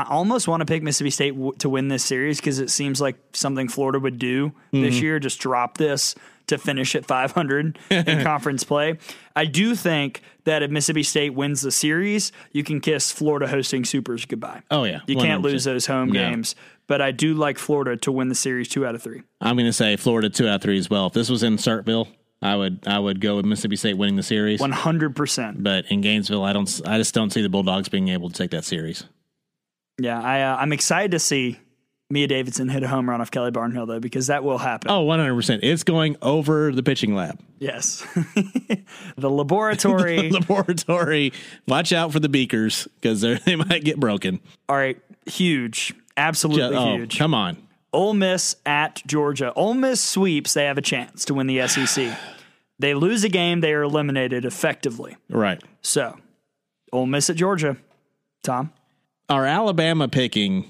almost 0.08 0.48
want 0.48 0.62
to 0.62 0.66
pick 0.66 0.84
Mississippi 0.84 1.10
State 1.10 1.32
w- 1.32 1.54
to 1.60 1.70
win 1.70 1.88
this 1.88 2.04
series 2.04 2.40
because 2.40 2.60
it 2.60 2.70
seems 2.70 3.02
like 3.02 3.18
something 3.34 3.68
Florida 3.68 4.00
would 4.00 4.20
do 4.20 4.52
this 4.72 4.96
Mm-hmm. 4.96 5.04
year. 5.04 5.20
Just 5.20 5.40
drop 5.40 5.78
this 5.78 6.16
to 6.48 6.58
finish 6.58 6.96
at 6.96 7.06
500 7.06 7.78
in 7.92 8.24
conference 8.24 8.64
play. 8.64 8.98
I 9.36 9.46
do 9.46 9.76
think 9.76 10.22
that 10.46 10.64
if 10.64 10.72
Mississippi 10.72 11.04
State 11.04 11.32
wins 11.36 11.62
the 11.62 11.72
series, 11.72 12.32
you 12.52 12.64
can 12.64 12.82
kiss 12.82 13.12
Florida 13.12 13.48
hosting 13.48 13.84
Supers 13.86 14.26
goodbye. 14.26 14.62
Oh, 14.72 14.84
yeah. 14.84 15.02
You 15.08 15.16
can't 15.18 15.42
lose 15.42 15.64
those 15.66 15.86
home 15.86 16.10
No. 16.10 16.14
games. 16.20 16.56
But 16.90 17.02
I 17.04 17.12
do 17.12 17.36
like 17.36 17.60
Florida 17.60 17.96
to 17.98 18.12
win 18.12 18.30
the 18.30 18.36
series 18.36 18.68
two 18.68 18.84
out 18.84 18.96
of 18.96 19.04
three. 19.04 19.22
I'm 19.40 19.56
going 19.56 19.68
to 19.68 19.74
say 19.74 19.96
Florida 19.96 20.28
two 20.28 20.48
out 20.48 20.56
of 20.56 20.62
three 20.64 20.80
as 20.80 20.90
well. 20.90 21.06
If 21.06 21.14
this 21.14 21.30
was 21.30 21.44
in 21.44 21.58
Starkville, 21.58 22.08
I 22.42 22.56
would 22.56 22.80
I 22.88 22.98
would 22.98 23.22
go 23.22 23.36
with 23.36 23.46
Mississippi 23.46 23.76
State 23.76 23.94
winning 23.94 24.16
the 24.16 24.24
series. 24.24 24.60
100%. 24.60 25.64
But 25.64 25.86
in 25.92 26.02
Gainesville, 26.02 26.44
I 26.44 26.52
don't. 26.52 26.82
I 26.86 26.98
just 26.98 27.14
don't 27.14 27.30
see 27.30 27.44
the 27.44 27.50
Bulldogs 27.50 27.90
being 27.90 28.10
able 28.10 28.30
to 28.30 28.36
take 28.36 28.52
that 28.52 28.66
series. 28.66 29.04
Yeah, 30.02 30.20
I, 30.20 30.42
uh, 30.42 30.56
I'm 30.56 30.74
excited 30.74 31.12
to 31.12 31.20
see 31.20 31.60
Mia 32.10 32.26
Davidson 32.26 32.70
hit 32.70 32.82
a 32.82 32.88
home 32.88 33.08
run 33.08 33.22
off 33.22 33.30
Kelly 33.30 33.52
Barnhill, 33.52 33.86
though, 33.86 34.00
because 34.00 34.28
that 34.28 34.44
will 34.44 34.58
happen. 34.58 34.90
Oh, 34.90 35.02
100 35.02 35.36
percent. 35.36 35.64
It's 35.64 35.84
going 35.84 36.18
over 36.24 36.72
the 36.72 36.82
pitching 36.82 37.14
lab. 37.14 37.40
Yes. 37.60 38.04
the 39.16 39.30
laboratory. 39.30 40.30
the 40.30 40.40
Laboratory. 40.40 41.34
Watch 41.68 41.94
out 41.94 42.12
for 42.12 42.20
the 42.20 42.30
beakers 42.30 42.88
because 43.00 43.22
they 43.22 43.56
might 43.56 43.84
get 43.84 44.00
broken. 44.00 44.40
All 44.68 44.76
right, 44.76 44.98
huge. 45.28 45.94
Absolutely 46.20 46.76
oh, 46.78 46.98
huge. 46.98 47.18
come 47.18 47.34
on. 47.34 47.58
Ole 47.92 48.14
Miss 48.14 48.56
at 48.66 49.02
Georgia. 49.08 49.54
Ole 49.54 49.74
Miss 49.74 50.02
sweeps, 50.02 50.54
they 50.54 50.66
have 50.66 50.78
a 50.78 50.82
chance 50.82 51.26
to 51.26 51.34
win 51.34 51.48
the 51.48 51.68
SEC. 51.68 52.16
they 52.80 52.94
lose 52.94 53.24
a 53.24 53.30
game, 53.30 53.62
they 53.62 53.74
are 53.74 53.84
eliminated 53.84 54.46
effectively. 54.46 55.18
Right. 55.30 55.62
So, 55.82 56.18
Ole 56.92 57.06
Miss 57.08 57.30
at 57.30 57.36
Georgia. 57.36 57.78
Tom? 58.44 58.72
Our 59.30 59.46
Alabama 59.46 60.08
picking 60.08 60.70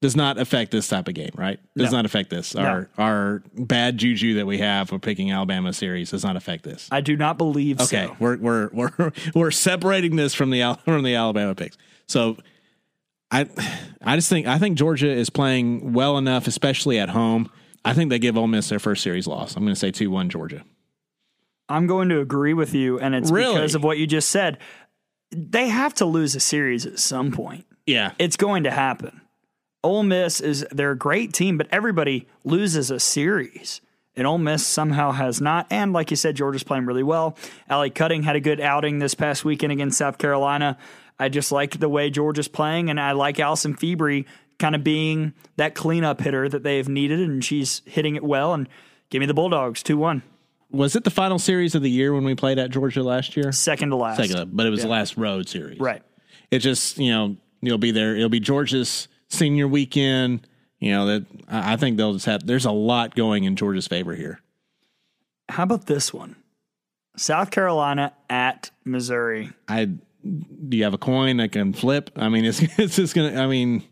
does 0.00 0.16
not 0.16 0.36
affect 0.38 0.72
this 0.72 0.88
type 0.88 1.06
of 1.06 1.14
game, 1.14 1.30
right? 1.36 1.60
Does 1.76 1.92
No. 1.92 1.98
not 1.98 2.04
affect 2.06 2.28
this. 2.28 2.56
Our 2.56 2.88
our 2.98 3.42
bad 3.54 3.98
juju 3.98 4.34
that 4.34 4.46
we 4.46 4.58
have 4.58 4.88
for 4.88 4.98
picking 4.98 5.30
Alabama 5.30 5.72
series 5.72 6.10
does 6.10 6.24
not 6.24 6.36
affect 6.36 6.64
this. 6.64 6.88
I 6.90 7.00
do 7.00 7.16
not 7.16 7.38
believe 7.38 7.80
Okay, 7.80 8.06
so. 8.06 8.16
we're 8.18 8.36
we're 8.36 8.68
we're 8.72 9.12
we're 9.34 9.50
separating 9.52 10.16
this 10.16 10.34
from 10.34 10.50
the 10.50 10.76
from 10.84 11.04
the 11.04 11.14
Alabama 11.14 11.54
picks. 11.54 11.78
So 12.08 12.36
I 13.32 13.48
I 14.02 14.14
just 14.16 14.28
think 14.28 14.46
I 14.46 14.58
think 14.58 14.78
Georgia 14.78 15.10
is 15.10 15.30
playing 15.30 15.92
well 15.92 16.18
enough, 16.18 16.46
especially 16.46 16.98
at 16.98 17.08
home. 17.08 17.50
I 17.84 17.94
think 17.94 18.10
they 18.10 18.18
give 18.20 18.36
Ole 18.38 18.46
Miss 18.46 18.68
their 18.68 18.78
first 18.78 19.02
series 19.02 19.26
loss. 19.26 19.56
I'm 19.56 19.64
going 19.64 19.74
to 19.74 19.78
say 19.80 19.90
two 19.90 20.10
one 20.10 20.28
Georgia. 20.28 20.62
I'm 21.68 21.86
going 21.86 22.10
to 22.10 22.20
agree 22.20 22.54
with 22.54 22.74
you, 22.74 22.98
and 23.00 23.14
it's 23.14 23.30
Really? 23.30 23.54
because 23.54 23.74
of 23.74 23.82
what 23.82 23.96
you 23.98 24.06
just 24.06 24.28
said. 24.28 24.58
They 25.30 25.68
have 25.68 25.94
to 25.94 26.04
lose 26.04 26.34
a 26.34 26.40
series 26.40 26.84
at 26.84 26.98
some 26.98 27.32
point. 27.32 27.64
Yeah, 27.86 28.12
It's 28.18 28.36
going 28.36 28.64
to 28.64 28.70
happen. 28.70 29.22
Ole 29.82 30.02
Miss 30.02 30.40
is 30.40 30.64
they're 30.70 30.90
a 30.92 30.96
great 30.98 31.32
team, 31.32 31.56
but 31.58 31.66
everybody 31.72 32.28
loses 32.44 32.90
a 32.90 33.00
series. 33.00 33.80
And 34.14 34.26
Ole 34.26 34.38
Miss 34.38 34.64
somehow 34.66 35.10
has 35.12 35.40
not. 35.40 35.66
And 35.70 35.92
like 35.94 36.10
you 36.10 36.16
said, 36.16 36.36
Georgia's 36.36 36.62
playing 36.62 36.84
really 36.84 37.02
well. 37.02 37.36
Allie 37.68 37.88
Cutting 37.90 38.22
had 38.24 38.36
a 38.36 38.40
good 38.40 38.60
outing 38.60 38.98
this 38.98 39.14
past 39.14 39.42
weekend 39.44 39.72
against 39.72 39.96
South 39.96 40.18
Carolina. 40.18 40.76
I 41.22 41.28
just 41.28 41.52
like 41.52 41.78
the 41.78 41.88
way 41.88 42.10
Georgia's 42.10 42.48
playing, 42.48 42.90
and 42.90 42.98
I 42.98 43.12
like 43.12 43.38
Allison 43.38 43.74
Febre 43.74 44.24
kind 44.58 44.74
of 44.74 44.82
being 44.82 45.34
that 45.56 45.74
cleanup 45.76 46.20
hitter 46.20 46.48
that 46.48 46.64
they've 46.64 46.88
needed, 46.88 47.20
and 47.20 47.44
she's 47.44 47.82
hitting 47.86 48.16
it 48.16 48.24
well. 48.24 48.54
And 48.54 48.68
give 49.08 49.20
me 49.20 49.26
the 49.26 49.34
Bulldogs 49.34 49.84
2 49.84 49.96
1, 49.96 50.22
was 50.72 50.96
it 50.96 51.04
the 51.04 51.10
final 51.10 51.38
series 51.38 51.74
of 51.74 51.82
the 51.82 51.90
year 51.90 52.12
when 52.12 52.24
we 52.24 52.34
played 52.34 52.58
at 52.58 52.70
Georgia 52.70 53.02
last 53.04 53.36
year? 53.36 53.52
second 53.52 53.90
to 53.90 53.96
last. 53.96 54.16
Second, 54.16 54.56
but 54.56 54.66
it 54.66 54.70
was 54.70 54.82
the 54.82 54.88
last 54.88 55.16
road 55.16 55.48
series. 55.48 55.78
Right. 55.78 56.02
It 56.50 56.58
just 56.58 56.98
you 56.98 57.10
know 57.12 57.36
you'll 57.60 57.78
be 57.78 57.92
there. 57.92 58.16
It'll 58.16 58.28
be 58.28 58.40
Georgia's 58.40 59.06
senior 59.28 59.68
weekend. 59.68 60.46
You 60.80 60.90
know 60.90 61.06
that 61.06 61.26
I 61.48 61.74
I 61.74 61.76
think 61.76 61.98
they'll 61.98 62.14
just 62.14 62.26
have. 62.26 62.44
There's 62.44 62.64
a 62.64 62.72
lot 62.72 63.14
going 63.14 63.44
in 63.44 63.54
Georgia's 63.54 63.86
favor 63.86 64.14
here. 64.14 64.40
How 65.48 65.62
about 65.62 65.86
this 65.86 66.12
one? 66.12 66.36
South 67.16 67.50
Carolina 67.50 68.12
at 68.30 68.70
Missouri. 68.84 69.52
I 69.68 69.90
do 70.24 70.76
you 70.76 70.84
have 70.84 70.94
a 70.94 70.98
coin 70.98 71.38
that 71.38 71.52
can 71.52 71.72
flip? 71.72 72.10
I 72.16 72.28
mean, 72.28 72.44
it's 72.44 72.60
it's 72.78 72.96
just 72.96 73.14
gonna. 73.14 73.40
I 73.40 73.46
mean, 73.46 73.82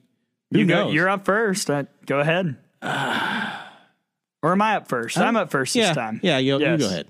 You 0.51 0.67
go, 0.67 0.85
knows? 0.85 0.95
you're 0.95 1.09
up 1.09 1.25
first. 1.25 1.71
Uh, 1.71 1.85
go 2.07 2.21
ahead. 2.21 2.57
or 2.83 4.53
am 4.53 4.63
I 4.63 4.77
up 4.77 4.89
first? 4.89 5.19
I'm 5.19 5.37
up 5.37 5.51
first 5.51 5.75
yeah, 5.75 5.89
this 5.89 5.97
time. 5.97 6.21
Yeah, 6.23 6.39
you, 6.39 6.59
you 6.59 6.79
go 6.79 6.87
ahead. 6.87 7.07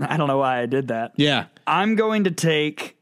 I 0.00 0.16
don't 0.16 0.28
know 0.28 0.38
why 0.38 0.60
I 0.60 0.66
did 0.66 0.88
that. 0.88 1.12
Yeah, 1.16 1.46
I'm 1.66 1.94
going 1.94 2.24
to 2.24 2.30
take 2.30 2.96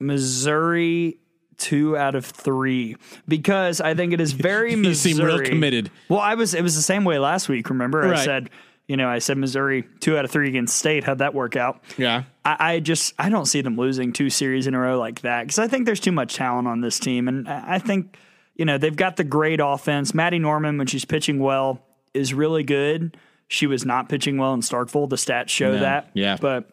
Missouri 0.00 1.18
two 1.58 1.96
out 1.96 2.14
of 2.16 2.26
three 2.26 2.96
because 3.28 3.80
I 3.80 3.94
think 3.94 4.12
it 4.12 4.20
is 4.20 4.32
very 4.32 4.74
Missouri. 4.76 4.82
you 4.82 4.88
Missouri. 4.88 5.14
seem 5.14 5.24
real 5.24 5.44
committed. 5.48 5.90
Well, 6.08 6.20
I 6.20 6.34
was. 6.34 6.54
It 6.54 6.62
was 6.62 6.76
the 6.76 6.82
same 6.82 7.04
way 7.04 7.18
last 7.18 7.48
week. 7.48 7.70
Remember, 7.70 8.12
I 8.12 8.24
said, 8.24 8.50
you 8.88 8.96
know, 8.96 9.08
I 9.08 9.18
said 9.20 9.38
Missouri 9.38 9.84
two 10.00 10.16
out 10.18 10.24
of 10.24 10.30
three 10.30 10.48
against 10.48 10.76
State. 10.76 11.04
How'd 11.04 11.18
that 11.18 11.34
work 11.34 11.56
out? 11.56 11.82
Yeah, 11.96 12.24
I, 12.44 12.74
I 12.74 12.80
just 12.80 13.14
I 13.18 13.28
don't 13.28 13.46
see 13.46 13.60
them 13.62 13.76
losing 13.76 14.12
two 14.12 14.28
series 14.30 14.66
in 14.66 14.74
a 14.74 14.78
row 14.78 14.98
like 14.98 15.20
that 15.22 15.42
because 15.44 15.58
I 15.58 15.68
think 15.68 15.86
there's 15.86 16.00
too 16.00 16.12
much 16.12 16.34
talent 16.34 16.68
on 16.68 16.80
this 16.80 16.98
team, 16.98 17.28
and 17.28 17.48
I 17.48 17.78
think 17.78 18.16
you 18.54 18.64
know 18.64 18.78
they've 18.78 18.94
got 18.96 19.16
the 19.16 19.24
great 19.24 19.60
offense. 19.62 20.14
Maddie 20.14 20.38
Norman, 20.38 20.78
when 20.78 20.86
she's 20.86 21.04
pitching 21.04 21.38
well, 21.38 21.80
is 22.12 22.34
really 22.34 22.64
good. 22.64 23.16
She 23.48 23.66
was 23.66 23.84
not 23.84 24.08
pitching 24.08 24.38
well 24.38 24.54
in 24.54 24.60
Starkville. 24.60 25.08
The 25.10 25.16
stats 25.16 25.50
show 25.50 25.72
No, 25.72 25.80
that. 25.80 26.10
yeah. 26.14 26.38
but 26.40 26.70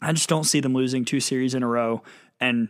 I 0.00 0.12
just 0.12 0.28
don't 0.28 0.44
see 0.44 0.60
them 0.60 0.72
losing 0.72 1.04
two 1.04 1.18
series 1.20 1.54
in 1.54 1.62
a 1.64 1.66
row 1.68 2.02
and 2.38 2.68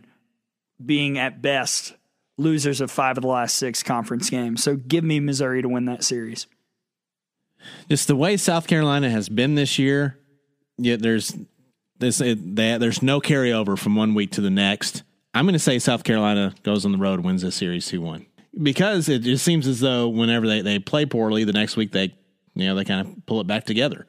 being 0.83 1.17
at 1.19 1.39
best 1.41 1.93
losers 2.39 2.81
of 2.81 2.89
five 2.89 3.17
of 3.17 3.21
the 3.21 3.27
last 3.27 3.55
six 3.57 3.83
conference 3.83 4.29
games. 4.29 4.63
So 4.63 4.75
give 4.75 5.03
me 5.03 5.19
Missouri 5.19 5.61
to 5.61 5.69
win 5.69 5.85
that 5.85 6.03
series. 6.03 6.47
Just 7.89 8.07
the 8.07 8.15
way 8.15 8.37
South 8.37 8.67
Carolina 8.67 9.09
has 9.09 9.29
been 9.29 9.55
this 9.55 9.77
year. 9.79 10.17
Yet 10.77 11.01
there's 11.01 11.35
this 11.99 12.21
it, 12.21 12.55
they, 12.55 12.77
there's 12.77 13.01
no 13.01 13.19
carryover 13.19 13.77
from 13.77 13.95
one 13.95 14.13
week 14.13 14.31
to 14.31 14.41
the 14.41 14.49
next. 14.49 15.03
I'm 15.33 15.45
going 15.45 15.53
to 15.53 15.59
say 15.59 15.79
South 15.79 16.03
Carolina 16.03 16.53
goes 16.63 16.85
on 16.85 16.91
the 16.91 16.97
road, 16.97 17.19
wins 17.21 17.41
this 17.41 17.55
series 17.55 17.87
two 17.87 18.01
one 18.01 18.25
because 18.61 19.09
it 19.09 19.19
just 19.19 19.45
seems 19.45 19.67
as 19.67 19.79
though 19.79 20.07
whenever 20.07 20.47
they, 20.47 20.61
they 20.61 20.79
play 20.79 21.05
poorly, 21.05 21.43
the 21.43 21.53
next 21.53 21.77
week 21.77 21.91
they 21.91 22.15
you 22.55 22.65
know 22.65 22.75
they 22.75 22.83
kind 22.83 23.07
of 23.07 23.25
pull 23.25 23.41
it 23.41 23.47
back 23.47 23.65
together. 23.65 24.05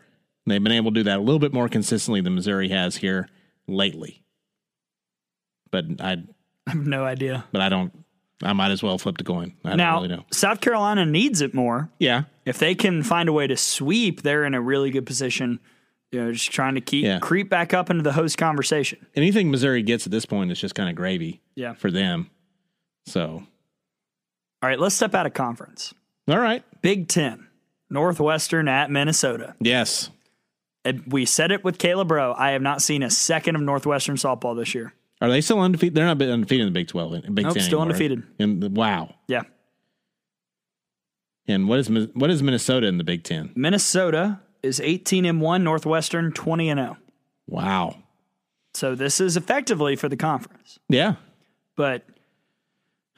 They've 0.47 0.63
been 0.63 0.73
able 0.73 0.91
to 0.93 1.01
do 1.01 1.05
that 1.05 1.19
a 1.19 1.23
little 1.23 1.39
bit 1.39 1.53
more 1.53 1.69
consistently 1.69 2.21
than 2.23 2.35
Missouri 2.35 2.71
has 2.71 2.97
here 2.97 3.29
lately. 3.67 4.23
But 5.71 5.85
I 6.01 6.17
I 6.67 6.71
have 6.73 6.87
no 6.87 7.05
idea. 7.05 7.45
but 7.53 7.61
I 7.61 7.69
don't. 7.69 7.93
I 8.43 8.53
might 8.53 8.71
as 8.71 8.83
well 8.83 8.99
flip 8.99 9.19
the 9.19 9.25
coin. 9.25 9.55
I 9.65 9.75
now, 9.77 9.95
don't 9.95 10.03
really 10.05 10.17
know. 10.17 10.25
South 10.33 10.61
Carolina 10.61 11.05
needs 11.05 11.41
it 11.41 11.55
more. 11.55 11.91
Yeah, 11.99 12.25
if 12.45 12.59
they 12.59 12.75
can 12.75 13.03
find 13.03 13.29
a 13.29 13.33
way 13.33 13.47
to 13.47 13.57
sweep, 13.57 14.23
they're 14.23 14.45
in 14.45 14.55
a 14.55 14.61
really 14.61 14.91
good 14.91 15.07
position. 15.07 15.59
You 16.13 16.25
know, 16.25 16.33
just 16.33 16.51
trying 16.51 16.75
to 16.77 16.81
keep 16.81 17.05
Yeah. 17.05 17.19
creep 17.19 17.51
back 17.51 17.75
up 17.75 17.91
into 17.91 18.03
the 18.03 18.13
host 18.13 18.39
conversation. 18.39 19.05
anything 19.15 19.51
Missouri 19.51 19.83
gets 19.83 20.07
at 20.07 20.11
this 20.13 20.25
point 20.25 20.51
is 20.51 20.59
just 20.59 20.75
kind 20.75 20.89
of 20.89 20.95
gravy. 20.95 21.41
Yeah. 21.55 21.75
for 21.75 21.91
them. 21.91 22.31
So 23.07 23.43
All 24.63 24.69
right, 24.69 24.79
let's 24.81 24.95
step 24.95 25.15
out 25.15 25.27
of 25.27 25.35
conference. 25.35 25.93
all 26.29 26.39
right. 26.39 26.63
Big 26.81 27.09
Ten, 27.09 27.47
Northwestern 27.91 28.69
at 28.69 28.91
Minnesota. 28.91 29.55
Yes. 29.61 30.11
And 30.85 31.03
we 31.13 31.25
said 31.27 31.51
it 31.53 31.63
with 31.65 31.77
Kayla 31.79 32.07
Braud. 32.07 32.37
I 32.39 32.53
have 32.53 32.63
not 32.63 32.81
seen 32.81 33.03
a 33.03 33.11
second 33.11 33.57
of 33.57 33.61
Northwestern 33.63 34.17
softball 34.17 34.57
this 34.57 34.75
year. 34.75 34.95
Are 35.21 35.29
they 35.29 35.41
still 35.41 35.61
undefeated? 35.61 35.95
They're 35.95 36.07
not 36.07 36.21
undefeated 36.23 36.67
in 36.67 36.73
the 36.73 36.79
Big 36.79 36.89
Twelve. 36.89 37.13
In 37.15 37.35
Big 37.35 37.45
Nope, 37.45 37.55
Ten 37.55 37.63
still 37.63 37.79
anymore. 37.83 37.95
undefeated. 37.95 38.23
And 38.39 38.77
wow. 38.77 39.15
Yeah, 39.27 39.43
And 41.47 41.69
what 41.69 41.79
is 41.81 41.89
what 42.15 42.31
is 42.31 42.43
Minnesota 42.43 42.87
in 42.87 42.99
the 42.99 43.05
Big 43.05 43.25
Ten? 43.25 43.51
Minnesota 43.57 44.41
is 44.63 44.81
18 44.81 45.25
and 45.25 45.41
one. 45.41 45.65
Northwestern 45.65 46.33
20 46.33 46.69
and 46.71 46.79
0. 46.81 46.97
Wow. 47.47 47.97
So 48.75 48.95
this 48.95 49.21
is 49.21 49.37
effectively 49.37 49.97
for 49.97 50.09
the 50.09 50.17
conference. 50.17 50.79
Yeah. 50.89 51.15
But 51.77 52.05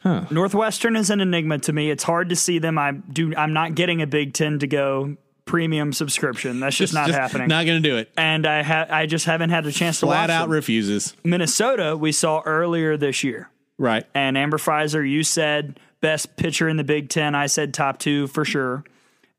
Huh. 0.02 0.24
Northwestern 0.30 0.96
is 0.96 1.10
an 1.10 1.20
enigma 1.20 1.58
to 1.58 1.74
me. 1.74 1.90
It's 1.90 2.04
hard 2.04 2.30
to 2.30 2.36
see 2.36 2.58
them. 2.58 2.78
I 2.78 2.92
do. 2.92 3.34
I'm 3.36 3.52
not 3.52 3.74
getting 3.74 4.00
a 4.00 4.06
Big 4.06 4.32
Ten 4.32 4.58
to 4.60 4.66
go 4.66 5.16
premium 5.50 5.92
subscription. 5.92 6.60
That's 6.60 6.76
just, 6.76 6.94
not 6.94 7.10
happening. 7.10 7.48
Not 7.48 7.66
going 7.66 7.82
to 7.82 7.88
do 7.88 7.96
it. 7.96 8.10
and 8.16 8.46
I 8.46 8.62
ha- 8.62 8.86
I 8.88 9.06
just 9.06 9.24
haven't 9.26 9.50
had 9.50 9.66
a 9.66 9.72
chance 9.72 9.98
to 10.00 10.06
Flat 10.06 10.28
watch 10.28 10.30
out 10.30 10.42
them. 10.44 10.50
refuses. 10.52 11.16
Minnesota 11.24 11.96
we 11.96 12.12
saw 12.12 12.40
earlier 12.46 12.96
this 12.96 13.24
year, 13.24 13.50
Right. 13.76 14.06
and 14.14 14.38
Amber 14.38 14.58
Fiser, 14.58 15.08
you 15.08 15.24
said 15.24 15.80
best 16.00 16.36
pitcher 16.36 16.68
in 16.68 16.76
the 16.76 16.84
Big 16.84 17.08
Ten. 17.08 17.34
I 17.34 17.46
said 17.46 17.74
top 17.74 17.98
two 17.98 18.28
for 18.28 18.44
sure, 18.44 18.84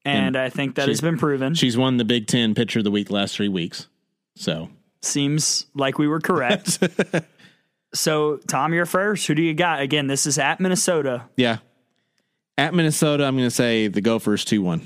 and, 0.04 0.36
I 0.36 0.50
think 0.50 0.76
that 0.76 0.90
has 0.90 1.00
been 1.00 1.18
proven. 1.18 1.54
She's 1.56 1.78
won 1.78 1.96
the 1.98 2.06
Big 2.06 2.28
Ten 2.28 2.54
Pitcher 2.56 2.80
of 2.80 2.84
the 2.86 2.92
Week 2.92 3.10
last 3.10 3.36
three 3.36 3.48
weeks. 3.50 3.88
So 4.36 4.70
Seems 5.02 5.66
like 5.74 5.98
we 5.98 6.08
were 6.08 6.20
correct. 6.20 6.78
so, 7.94 8.38
Tom, 8.48 8.74
you're 8.74 8.86
first. 8.86 9.26
Who 9.28 9.34
do 9.36 9.42
you 9.42 9.54
got? 9.54 9.82
Again, 9.82 10.08
this 10.08 10.26
is 10.26 10.38
at 10.38 10.60
Minnesota. 10.60 11.24
Yeah. 11.38 11.58
At 12.58 12.74
Minnesota, 12.74 13.24
I'm 13.26 13.36
going 13.36 13.48
to 13.48 13.56
say 13.56 13.88
the 13.88 14.02
Gophers 14.02 14.46
2 14.46 14.62
1. 14.62 14.82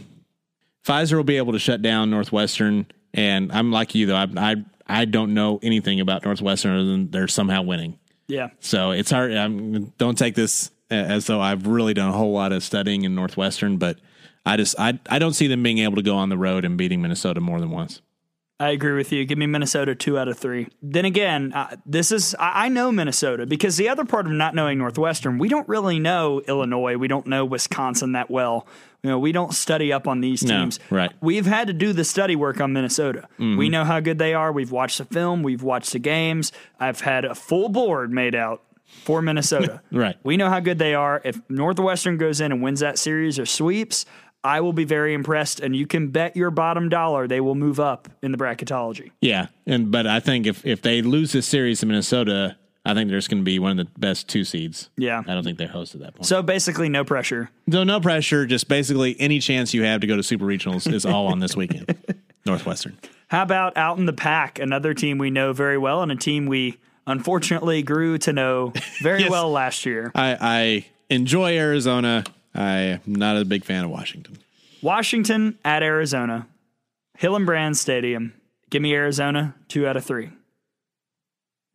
Fiser 0.86 1.18
will 1.18 1.24
be 1.24 1.38
able 1.38 1.54
to 1.54 1.60
shut 1.60 1.82
down 1.82 2.10
Northwestern. 2.10 2.86
And 3.14 3.52
I'm 3.52 3.72
like 3.72 3.96
you, 3.96 4.06
though. 4.06 4.16
I, 4.16 4.28
I, 4.38 4.56
I 4.86 5.06
don't 5.06 5.34
know 5.34 5.60
anything 5.64 6.00
about 6.00 6.24
Northwestern 6.24 6.76
other 6.76 6.86
than 6.86 7.12
they're 7.12 7.28
somehow 7.28 7.64
winning. 7.64 7.98
Yeah. 8.28 8.50
So 8.60 8.92
it's 8.92 9.12
hard. 9.12 9.34
I'm, 9.34 9.86
don't 9.98 10.18
take 10.18 10.36
this 10.36 10.72
as 10.90 11.28
though 11.28 11.42
I've 11.42 11.68
really 11.68 11.94
done 11.94 12.10
a 12.10 12.14
whole 12.14 12.32
lot 12.32 12.52
of 12.52 12.64
studying 12.64 13.04
in 13.04 13.16
Northwestern, 13.16 13.78
but 13.78 14.00
I 14.46 14.58
just 14.58 14.80
I 14.80 15.00
I 15.10 15.20
don't 15.20 15.34
see 15.34 15.48
them 15.48 15.64
being 15.64 15.80
able 15.80 15.96
to 15.96 16.02
go 16.02 16.16
on 16.16 16.30
the 16.30 16.38
road 16.38 16.66
and 16.66 16.78
beating 16.78 17.02
Minnesota 17.02 17.42
more 17.42 17.60
than 17.60 17.72
once. 17.72 18.02
I 18.58 18.70
agree 18.70 18.94
with 18.94 19.12
you. 19.12 19.26
Give 19.26 19.38
me 19.38 19.48
Minnesota 19.48 19.96
two 19.96 20.18
out 20.18 20.28
of 20.28 20.38
three. 20.38 20.68
Then 20.82 21.04
again, 21.04 21.52
uh, 21.54 21.76
this 21.86 22.12
is 22.12 22.36
I, 22.40 22.66
I 22.66 22.70
know 22.70 22.92
Minnesota 22.92 23.46
because 23.46 23.78
the 23.78 23.90
other 23.90 24.06
part 24.06 24.28
of 24.28 24.32
not 24.32 24.56
knowing 24.56 24.78
Northwestern, 24.78 25.40
we 25.40 25.50
don't 25.50 25.68
really 25.68 26.00
know 26.00 26.42
Illinois. 26.42 26.96
We 26.98 27.08
don't 27.08 27.28
know 27.28 27.44
Wisconsin 27.44 28.14
that 28.14 28.30
well. 28.30 28.68
You 29.06 29.12
know, 29.12 29.20
we 29.20 29.32
don't 29.32 29.54
study 29.54 29.94
up 29.94 30.08
on 30.08 30.20
these 30.20 30.44
No, 30.44 30.62
teams. 30.62 30.80
right. 30.90 31.12
We've 31.22 31.46
had 31.46 31.68
to 31.68 31.74
do 31.74 31.94
the 31.94 32.04
study 32.04 32.36
work 32.36 32.60
on 32.60 32.74
Minnesota. 32.74 33.28
Mm-hmm. 33.40 33.56
We 33.56 33.70
know 33.70 33.84
how 33.84 34.00
good 34.00 34.18
they 34.18 34.34
are. 34.34 34.52
We've 34.52 34.72
watched 34.72 34.98
the 34.98 35.06
film. 35.06 35.44
We've 35.44 35.62
watched 35.62 35.92
the 35.94 36.00
games. 36.00 36.52
I've 36.80 37.02
had 37.02 37.24
a 37.24 37.36
full 37.36 37.70
board 37.70 38.12
made 38.12 38.34
out 38.34 38.64
for 39.04 39.22
Minnesota. 39.22 39.84
Right. 39.92 40.16
We 40.24 40.38
know 40.38 40.50
how 40.50 40.60
good 40.60 40.80
they 40.80 40.96
are. 40.96 41.22
If 41.24 41.40
Northwestern 41.52 42.18
goes 42.18 42.42
in 42.42 42.52
and 42.52 42.64
wins 42.64 42.80
that 42.80 42.98
series 42.98 43.38
or 43.38 43.46
sweeps, 43.46 44.08
I 44.44 44.62
will 44.62 44.74
be 44.74 44.86
very 44.86 45.14
impressed, 45.14 45.60
and 45.60 45.76
you 45.76 45.86
can 45.86 46.08
bet 46.10 46.36
your 46.36 46.50
bottom 46.50 46.90
dollar 46.90 47.28
they 47.28 47.42
will 47.42 47.54
move 47.56 47.80
up 47.80 48.10
in 48.24 48.32
the 48.32 48.40
bracketology. 48.40 49.12
Yeah, 49.22 49.48
and 49.68 49.92
but 49.92 50.08
I 50.08 50.20
think 50.20 50.48
if 50.48 50.66
if 50.66 50.82
they 50.82 51.04
lose 51.04 51.32
this 51.32 51.46
series 51.46 51.80
to 51.82 51.86
Minnesota, 51.86 52.58
I 52.86 52.94
think 52.94 53.10
there's 53.10 53.28
going 53.28 53.40
to 53.42 53.44
be 53.44 53.58
one 53.60 53.72
of 53.72 53.78
the 53.78 54.00
best 54.00 54.28
two 54.30 54.44
seeds. 54.44 54.90
Yeah. 54.98 55.24
I 55.28 55.34
don't 55.34 55.44
think 55.44 55.58
they're 55.58 55.68
host 55.68 55.96
at 55.96 56.02
that 56.02 56.14
point. 56.16 56.26
So 56.28 56.42
basically, 56.44 56.88
no 56.88 57.04
pressure. 57.04 57.50
So 57.72 57.84
no 57.84 58.00
pressure, 58.00 58.46
just 58.46 58.68
basically 58.68 59.16
any 59.20 59.40
chance 59.40 59.74
you 59.74 59.84
have 59.84 60.02
to 60.02 60.08
go 60.08 60.16
to 60.16 60.24
super 60.24 60.46
regionals 60.46 60.92
is 60.92 61.06
all 61.06 61.28
on 61.28 61.40
this 61.40 61.56
weekend. 61.56 61.96
Northwestern. 62.46 62.98
How 63.30 63.42
about 63.42 63.76
out 63.76 63.98
in 63.98 64.06
the 64.06 64.14
pack, 64.14 64.60
another 64.60 64.94
team 64.94 65.18
we 65.18 65.32
know 65.32 65.52
very 65.52 65.80
well, 65.80 66.04
and 66.04 66.12
a 66.12 66.16
team 66.16 66.46
we 66.46 66.78
unfortunately 67.08 67.82
grew 67.82 68.20
to 68.20 68.32
know 68.34 68.72
very 69.02 69.20
Yes. 69.24 69.32
well 69.32 69.50
last 69.52 69.86
year. 69.86 70.12
I, 70.14 70.38
I 70.40 70.86
enjoy 71.10 71.58
Arizona. 71.58 72.24
I'm 72.54 73.02
not 73.08 73.38
a 73.38 73.46
big 73.46 73.66
fan 73.66 73.84
of 73.84 73.90
Washington. 73.90 74.38
Washington 74.84 75.58
at 75.66 75.82
Arizona, 75.82 76.48
Hillenbrand 77.20 77.76
Stadium. 77.78 78.34
Give 78.70 78.82
me 78.82 78.94
Arizona, 78.94 79.56
two 79.68 79.88
out 79.88 79.98
of 79.98 80.06
three. 80.06 80.30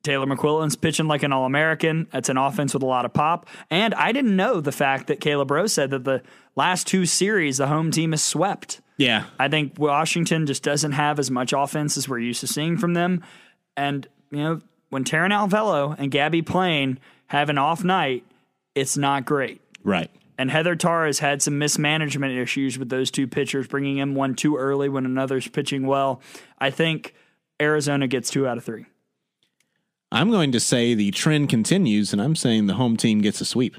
Taylor 0.02 0.26
McQuillan's 0.26 0.76
pitching 0.76 1.06
like 1.06 1.22
an 1.22 1.32
All 1.32 1.44
American. 1.44 2.06
That's 2.12 2.28
an 2.28 2.36
offense 2.36 2.72
with 2.72 2.82
a 2.82 2.86
lot 2.86 3.04
of 3.04 3.12
pop. 3.12 3.46
And 3.70 3.94
I 3.94 4.12
didn't 4.12 4.34
know 4.34 4.60
the 4.60 4.72
fact 4.72 5.08
that 5.08 5.20
Kayla 5.20 5.46
Braud 5.46 5.70
said 5.70 5.90
that 5.90 6.04
the 6.04 6.22
last 6.56 6.86
two 6.86 7.04
series, 7.06 7.58
the 7.58 7.66
home 7.66 7.90
team 7.90 8.12
is 8.14 8.24
swept. 8.24 8.80
Yeah, 8.96 9.24
I 9.38 9.48
think 9.48 9.78
Washington 9.78 10.46
just 10.46 10.62
doesn't 10.62 10.92
have 10.92 11.18
as 11.18 11.30
much 11.30 11.52
offense 11.52 11.96
as 11.96 12.08
we're 12.08 12.18
used 12.18 12.40
to 12.40 12.46
seeing 12.46 12.76
from 12.76 12.94
them. 12.94 13.24
And, 13.76 14.06
you 14.30 14.38
know, 14.38 14.60
when 14.90 15.04
Taran 15.04 15.30
Alvelo 15.30 15.94
and 15.98 16.10
Gabby 16.10 16.42
Plain 16.42 16.98
have 17.28 17.48
an 17.48 17.56
off 17.58 17.82
night, 17.84 18.24
it's 18.74 18.96
not 18.96 19.24
great. 19.24 19.60
right. 19.84 20.10
And 20.36 20.50
Heather 20.50 20.74
Tarr 20.74 21.04
has 21.04 21.18
had 21.18 21.42
some 21.42 21.58
mismanagement 21.58 22.32
issues 22.32 22.78
with 22.78 22.88
those 22.88 23.10
two 23.10 23.26
pitchers, 23.26 23.66
bringing 23.66 23.98
in 23.98 24.14
one 24.14 24.34
too 24.34 24.56
early 24.56 24.88
when 24.88 25.04
another's 25.04 25.46
pitching 25.46 25.86
well. 25.86 26.22
I 26.58 26.70
think 26.70 27.14
Arizona 27.60 28.06
gets 28.08 28.30
two 28.30 28.46
out 28.48 28.56
of 28.56 28.64
three. 28.64 28.86
I'm 30.12 30.30
going 30.30 30.52
to 30.52 30.60
say 30.60 30.94
the 30.94 31.10
trend 31.12 31.48
continues, 31.48 32.12
and 32.12 32.20
I'm 32.20 32.34
saying 32.34 32.66
the 32.66 32.74
home 32.74 32.96
team 32.96 33.20
gets 33.20 33.40
a 33.40 33.44
sweep. 33.44 33.76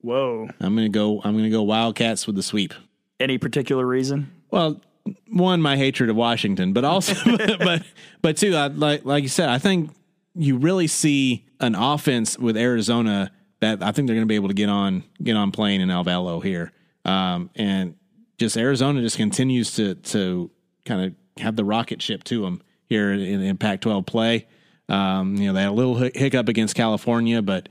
Whoa. 0.00 0.48
I'm 0.60 0.74
going 0.74 0.90
to 0.90 0.96
go. 0.96 1.20
I'm 1.24 1.32
going 1.32 1.44
to 1.44 1.50
go 1.50 1.62
Wildcats 1.62 2.26
with 2.26 2.36
the 2.36 2.42
sweep. 2.42 2.74
Any 3.18 3.38
particular 3.38 3.86
reason? 3.86 4.30
Well, 4.50 4.80
one, 5.28 5.60
my 5.62 5.76
hatred 5.76 6.10
of 6.10 6.16
Washington, 6.16 6.72
but 6.72 6.84
also, 6.84 7.14
but 7.58 7.82
but 8.22 8.36
two, 8.36 8.54
I, 8.54 8.68
like 8.68 9.04
like 9.04 9.22
you 9.22 9.28
said, 9.28 9.48
I 9.48 9.58
think 9.58 9.90
you 10.34 10.56
really 10.56 10.86
see 10.86 11.46
an 11.60 11.74
offense 11.74 12.38
with 12.38 12.56
Arizona 12.56 13.32
that 13.60 13.82
I 13.82 13.92
think 13.92 14.06
they're 14.06 14.14
going 14.14 14.26
to 14.26 14.26
be 14.26 14.36
able 14.36 14.48
to 14.48 14.54
get 14.54 14.68
on 14.68 15.02
get 15.22 15.36
on 15.36 15.50
playing 15.50 15.80
in 15.80 15.88
Alvelo 15.88 16.42
here, 16.42 16.72
um, 17.04 17.50
and 17.56 17.94
just 18.38 18.56
Arizona 18.56 19.00
just 19.00 19.16
continues 19.16 19.74
to 19.76 19.94
to 19.94 20.50
kind 20.84 21.04
of 21.06 21.42
have 21.42 21.56
the 21.56 21.64
rocket 21.64 22.00
ship 22.02 22.22
to 22.24 22.42
them 22.42 22.62
here 22.86 23.12
in, 23.12 23.20
in 23.20 23.56
Pac-12 23.58 24.06
play. 24.06 24.46
Um, 24.88 25.36
you 25.36 25.48
know, 25.48 25.52
they 25.52 25.62
had 25.62 25.70
a 25.70 25.72
little 25.72 25.96
hiccup 25.96 26.48
against 26.48 26.74
California, 26.74 27.42
but 27.42 27.68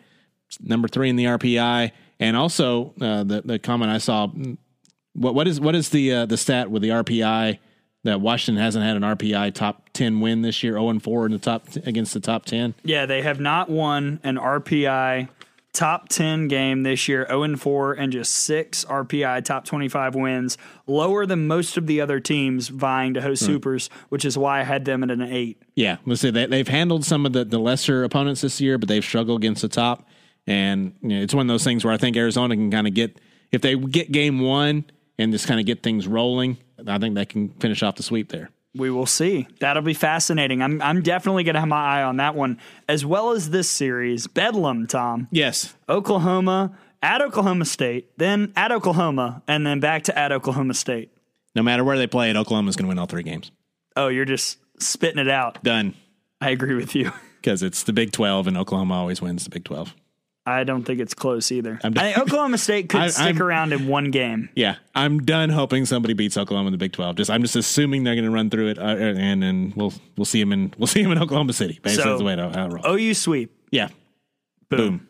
number 0.62 0.88
three 0.88 1.10
in 1.10 1.16
the 1.16 1.26
RPI, 1.26 1.92
and 2.20 2.38
also 2.38 2.94
uh, 3.02 3.24
the 3.24 3.42
the 3.44 3.60
comment 3.60 3.92
I 3.92 3.98
saw 3.98 4.28
what 5.14 5.36
what 5.36 5.48
is 5.48 5.60
what 5.60 5.76
is 5.76 5.90
the 5.90 6.14
uh, 6.14 6.26
the 6.26 6.38
stat 6.38 6.70
with 6.70 6.82
the 6.82 6.90
RPI 6.90 7.60
that 8.04 8.22
Washington 8.22 8.64
hasn't 8.64 8.86
had 8.86 8.96
an 8.96 9.04
RPI 9.04 9.54
top 9.54 9.90
ten 9.94 10.20
win 10.20 10.42
this 10.42 10.64
year, 10.64 10.74
zero 10.74 10.90
and 10.90 11.02
four 11.02 11.26
in 11.26 11.32
the 11.32 11.40
top 11.40 11.68
against 11.86 12.14
the 12.14 12.20
top 12.20 12.46
ten. 12.46 12.76
Yeah, 12.84 13.06
they 13.06 13.22
have 13.24 13.40
not 13.40 13.70
won 13.70 14.20
an 14.24 14.38
RPI 14.38 15.30
top 15.74 16.10
10 16.10 16.48
game 16.48 16.84
this 16.84 17.08
year, 17.08 17.26
0 17.28 17.44
and 17.44 17.62
4, 17.62 17.94
and 17.94 18.12
just 18.12 18.34
six 18.34 18.84
RPI 18.86 19.46
top 19.46 19.66
25 19.66 20.16
wins, 20.16 20.58
lower 20.88 21.26
than 21.26 21.48
most 21.48 21.78
of 21.78 21.88
the 21.88 22.02
other 22.02 22.20
teams 22.20 22.68
vying 22.70 23.14
to 23.14 23.22
host 23.22 23.46
hmm. 23.46 23.54
supers, 23.54 23.90
which 24.10 24.26
is 24.26 24.38
why 24.38 24.62
I 24.62 24.64
had 24.64 24.86
them 24.86 25.04
at 25.04 25.12
an 25.12 25.22
eight. 25.22 25.62
Yeah, 25.76 25.98
let's 26.06 26.22
say 26.22 26.32
they, 26.32 26.46
they've 26.48 26.68
handled 26.68 27.06
some 27.06 27.26
of 27.26 27.34
the, 27.34 27.46
the 27.46 27.60
lesser 27.60 28.04
opponents 28.04 28.42
this 28.42 28.60
year, 28.60 28.78
but 28.78 28.90
they've 28.90 29.04
struggled 29.04 29.42
against 29.42 29.62
the 29.62 29.70
top. 29.70 30.08
And 30.48 30.96
you 31.02 31.10
know, 31.10 31.22
it's 31.22 31.34
one 31.34 31.46
of 31.46 31.54
those 31.54 31.64
things 31.64 31.84
where 31.84 31.94
I 31.94 31.98
think 31.98 32.16
Arizona 32.16 32.56
can 32.56 32.72
kind 32.72 32.88
of 32.88 32.94
get 32.94 33.20
if 33.52 33.62
they 33.62 33.76
get 33.76 34.12
game 34.12 34.40
one 34.40 34.86
and 35.20 35.32
just 35.32 35.48
kind 35.48 35.60
of 35.60 35.66
get 35.66 35.84
things 35.84 36.08
rolling. 36.08 36.58
I 36.88 36.98
think 36.98 37.16
they 37.16 37.26
can 37.26 37.50
finish 37.50 37.84
off 37.84 37.96
the 37.96 38.04
sweep 38.04 38.30
there. 38.30 38.50
We 38.78 38.90
will 38.90 39.06
see. 39.06 39.48
That'll 39.60 39.84
be 39.84 39.94
fascinating. 39.94 40.62
I'm 40.62 40.82
I'm 40.82 41.02
definitely 41.02 41.44
going 41.44 41.56
to 41.56 41.60
have 41.60 41.70
my 41.70 42.00
eye 42.00 42.04
on 42.04 42.18
that 42.18 42.36
one 42.36 42.60
as 42.88 43.06
well 43.06 43.32
as 43.32 43.50
this 43.50 43.70
series. 43.70 44.28
Bedlam, 44.28 44.88
Tom. 44.88 45.28
Yes, 45.32 45.76
Oklahoma 45.90 46.78
at 47.02 47.22
Oklahoma 47.22 47.66
State, 47.66 48.18
then 48.18 48.54
at 48.56 48.72
Oklahoma, 48.72 49.44
and 49.48 49.66
then 49.66 49.80
back 49.80 50.04
to 50.04 50.18
at 50.18 50.32
Oklahoma 50.32 50.74
State. 50.74 51.12
no 51.56 51.64
matter 51.64 51.84
where 51.84 51.98
they 51.98 52.08
play 52.08 52.30
it, 52.30 52.36
Oklahoma's 52.36 52.76
going 52.76 52.86
to 52.86 52.90
win 52.90 53.00
all 53.00 53.06
three 53.06 53.24
games. 53.24 53.52
Oh, 53.96 54.08
you're 54.08 54.26
just 54.26 54.60
spitting 54.80 55.20
it 55.20 55.30
out. 55.30 55.64
Done 55.64 55.96
I 56.40 56.52
agree 56.52 56.76
with 56.76 56.96
you. 56.96 57.12
because 57.42 57.64
it's 57.64 57.84
the 57.84 57.94
Big 57.94 58.12
Twelve, 58.12 58.48
and 58.48 58.58
Oklahoma 58.58 58.96
always 58.96 59.22
wins 59.22 59.44
the 59.44 59.50
Big 59.50 59.64
Twelve. 59.64 59.96
I 60.48 60.64
don't 60.64 60.84
think 60.84 61.00
it's 61.02 61.14
close 61.14 61.52
either. 61.52 61.78
I 61.84 61.90
think 61.90 62.18
Oklahoma 62.18 62.58
State 62.58 62.88
could 62.90 63.02
I- 63.02 63.08
stick 63.10 63.26
I'm- 63.26 63.42
around 63.42 63.74
in 63.74 63.88
one 63.88 64.12
game. 64.12 64.50
Yeah, 64.56 64.78
I'm 64.96 65.20
done 65.20 65.50
hoping 65.50 65.86
somebody 65.86 66.14
beats 66.14 66.38
Oklahoma 66.38 66.68
in 66.68 66.72
the 66.72 66.78
Big 66.78 66.94
Twelve. 66.94 67.18
Just 67.18 67.30
I'm 67.30 67.42
just 67.42 67.56
assuming 67.56 68.04
they're 68.06 68.16
going 68.16 68.26
to 68.26 68.32
run 68.32 68.50
through 68.50 68.68
it, 68.70 68.80
uh, 68.80 68.84
and 68.84 69.44
and 69.44 69.76
we'll 69.76 69.94
we'll 70.16 70.26
see 70.26 70.40
them 70.40 70.54
in 70.54 70.74
we'll 70.78 70.88
see 70.88 71.04
them 71.04 71.12
in 71.12 71.18
Oklahoma 71.22 71.54
City. 71.54 71.80
Basically, 71.84 72.04
So- 72.04 72.10
that's 72.10 72.20
the 72.20 72.26
way 72.26 72.36
to 72.38 72.70
rolls. 72.72 72.86
OU 73.02 73.14
sweep. 73.14 73.52
yeah, 73.72 73.90
Boom. 74.70 75.08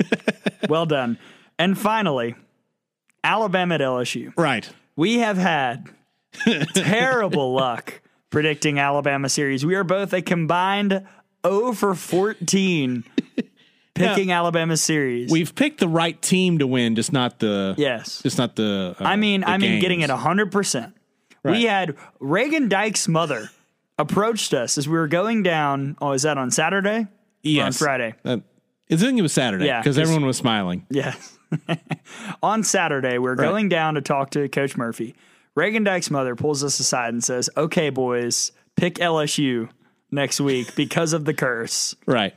well 0.68 0.84
done. 0.86 1.18
And 1.58 1.78
finally, 1.78 2.34
Alabama 3.24 3.76
at 3.76 3.80
LSU. 3.80 4.32
right. 4.36 4.68
We 4.94 5.18
have 5.18 5.36
had 5.36 5.88
terrible 6.74 7.52
luck 7.54 8.00
predicting 8.30 8.78
Alabama 8.78 9.28
series. 9.28 9.64
We 9.64 9.74
are 9.74 9.84
both 9.84 10.12
a 10.12 10.22
combined 10.22 11.06
0 11.46 11.72
for 11.72 11.94
14 11.94 13.04
picking 13.96 14.32
Alabama 14.32 14.76
series. 14.76 15.30
We've 15.30 15.54
picked 15.54 15.80
the 15.80 15.88
right 15.88 16.20
team 16.20 16.58
to 16.58 16.66
win, 16.66 16.94
just 16.94 17.12
not 17.12 17.38
the 17.38 17.74
yes. 17.76 18.22
just 18.22 18.38
not 18.38 18.56
the. 18.56 18.96
Uh, 18.98 19.04
I 19.04 19.16
mean, 19.16 19.40
the 19.40 19.50
I 19.50 19.58
mean, 19.58 19.80
getting 19.80 20.00
it 20.00 20.10
hundred 20.10 20.52
percent. 20.52 20.94
Right. 21.42 21.52
We 21.52 21.64
had 21.64 21.96
Reagan 22.20 22.68
Dykes' 22.68 23.08
mother 23.08 23.50
approached 23.98 24.52
us 24.52 24.78
as 24.78 24.88
we 24.88 24.96
were 24.96 25.08
going 25.08 25.42
down. 25.42 25.96
Oh, 26.00 26.12
is 26.12 26.22
that 26.22 26.38
on 26.38 26.50
Saturday? 26.50 27.06
Or 27.46 27.62
on 27.62 27.72
Friday. 27.72 28.14
Uh, 28.24 28.38
I 28.90 28.96
think 28.96 29.18
it 29.18 29.22
was 29.22 29.32
Saturday 29.32 29.66
Yeah, 29.66 29.80
because 29.80 29.98
everyone 29.98 30.26
was 30.26 30.36
smiling. 30.36 30.86
Yes. 30.90 31.38
on 32.42 32.62
Saturday, 32.62 33.18
we're 33.18 33.34
going 33.36 33.68
down 33.68 33.94
to 33.94 34.00
talk 34.00 34.30
to 34.30 34.48
Coach 34.48 34.76
Murphy. 34.76 35.14
Reagan 35.54 35.84
Dykes' 35.84 36.10
mother 36.10 36.36
pulls 36.36 36.62
us 36.62 36.78
aside 36.80 37.14
and 37.14 37.24
says, 37.24 37.48
"Okay, 37.56 37.90
boys, 37.90 38.52
pick 38.76 38.96
LSU 38.96 39.68
next 40.10 40.40
week 40.40 40.74
because 40.74 41.12
of 41.12 41.24
the 41.24 41.34
curse." 41.34 41.94
Right. 42.04 42.34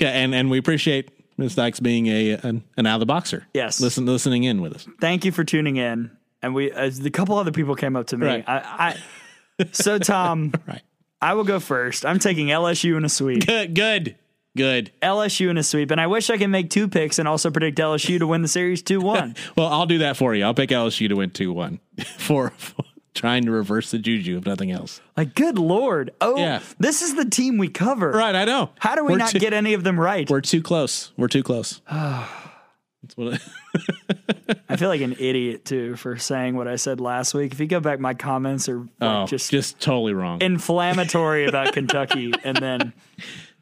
Okay, 0.00 0.10
and 0.10 0.34
and 0.34 0.50
we 0.50 0.58
appreciate 0.58 1.10
Ms. 1.38 1.54
Dykes 1.56 1.80
being 1.80 2.06
a 2.06 2.32
an, 2.32 2.64
an 2.76 2.86
out 2.86 2.94
of 2.94 3.00
the 3.00 3.06
boxer. 3.06 3.46
Yes. 3.54 3.80
listen 3.80 4.06
listening 4.06 4.44
in 4.44 4.60
with 4.60 4.74
us. 4.74 4.86
Thank 5.00 5.24
you 5.24 5.32
for 5.32 5.44
tuning 5.44 5.76
in. 5.76 6.10
And 6.40 6.54
we, 6.54 6.70
as 6.70 7.04
a 7.04 7.10
couple 7.10 7.36
other 7.36 7.50
people 7.50 7.74
came 7.74 7.96
up 7.96 8.06
to 8.08 8.16
me. 8.16 8.26
Right. 8.26 8.44
I, 8.46 8.96
I, 9.58 9.64
so 9.72 9.98
Tom, 9.98 10.52
Right. 10.68 10.82
I 11.20 11.34
will 11.34 11.42
go 11.42 11.58
first. 11.58 12.06
I'm 12.06 12.20
taking 12.20 12.46
LSU 12.46 12.96
in 12.96 13.04
a 13.04 13.08
sweep. 13.08 13.44
Good. 13.44 13.74
Good. 13.74 14.14
Good. 14.56 14.92
LSU 15.02 15.50
in 15.50 15.58
a 15.58 15.62
sweep, 15.62 15.90
and 15.90 16.00
I 16.00 16.06
wish 16.06 16.30
I 16.30 16.38
could 16.38 16.48
make 16.48 16.70
two 16.70 16.88
picks 16.88 17.18
and 17.18 17.28
also 17.28 17.50
predict 17.50 17.78
LSU 17.78 18.18
to 18.18 18.26
win 18.26 18.42
the 18.42 18.48
series 18.48 18.82
two 18.82 19.00
one. 19.00 19.34
Well, 19.56 19.66
I'll 19.68 19.86
do 19.86 19.98
that 19.98 20.16
for 20.16 20.34
you. 20.34 20.44
I'll 20.44 20.54
pick 20.54 20.70
LSU 20.70 21.08
to 21.08 21.14
win 21.16 21.30
two 21.30 21.52
one. 21.52 21.80
For 22.18 22.52
trying 23.18 23.44
to 23.44 23.50
reverse 23.50 23.90
the 23.90 23.98
juju 23.98 24.38
if 24.38 24.46
nothing 24.46 24.70
else. 24.70 25.00
Like, 25.16 25.34
good 25.34 25.58
lord! 25.58 26.12
Oh, 26.20 26.38
Yeah. 26.38 26.60
this 26.78 27.02
is 27.02 27.14
the 27.16 27.24
team 27.26 27.58
we 27.58 27.68
cover. 27.68 28.10
Right, 28.12 28.34
I 28.34 28.44
know. 28.46 28.70
How 28.78 28.94
do 28.94 29.04
we 29.04 29.12
We're 29.12 29.18
not 29.18 29.30
too- 29.30 29.38
get 29.40 29.52
any 29.52 29.74
of 29.74 29.84
them 29.84 29.98
right? 30.00 30.28
We're 30.30 30.40
too 30.40 30.62
close. 30.62 31.12
We're 31.16 31.28
too 31.28 31.42
close. 31.42 31.80
That's 31.90 33.16
what 33.16 33.34
I- 33.34 34.54
I 34.68 34.76
feel 34.76 34.88
like 34.88 35.00
an 35.02 35.14
idiot 35.18 35.64
too 35.64 35.94
for 35.96 36.16
saying 36.16 36.56
what 36.56 36.66
I 36.68 36.76
said 36.76 37.00
last 37.00 37.34
week. 37.34 37.52
If 37.52 37.60
you 37.60 37.66
go 37.66 37.80
back, 37.80 38.00
my 38.00 38.14
comments 38.14 38.68
are 38.68 38.78
like, 38.80 38.88
oh, 39.00 39.26
just, 39.26 39.50
just 39.50 39.78
totally 39.80 40.14
wrong. 40.14 40.40
inflammatory 40.40 41.46
about 41.46 41.72
Kentucky, 41.74 42.32
and 42.44 42.56
then 42.56 42.92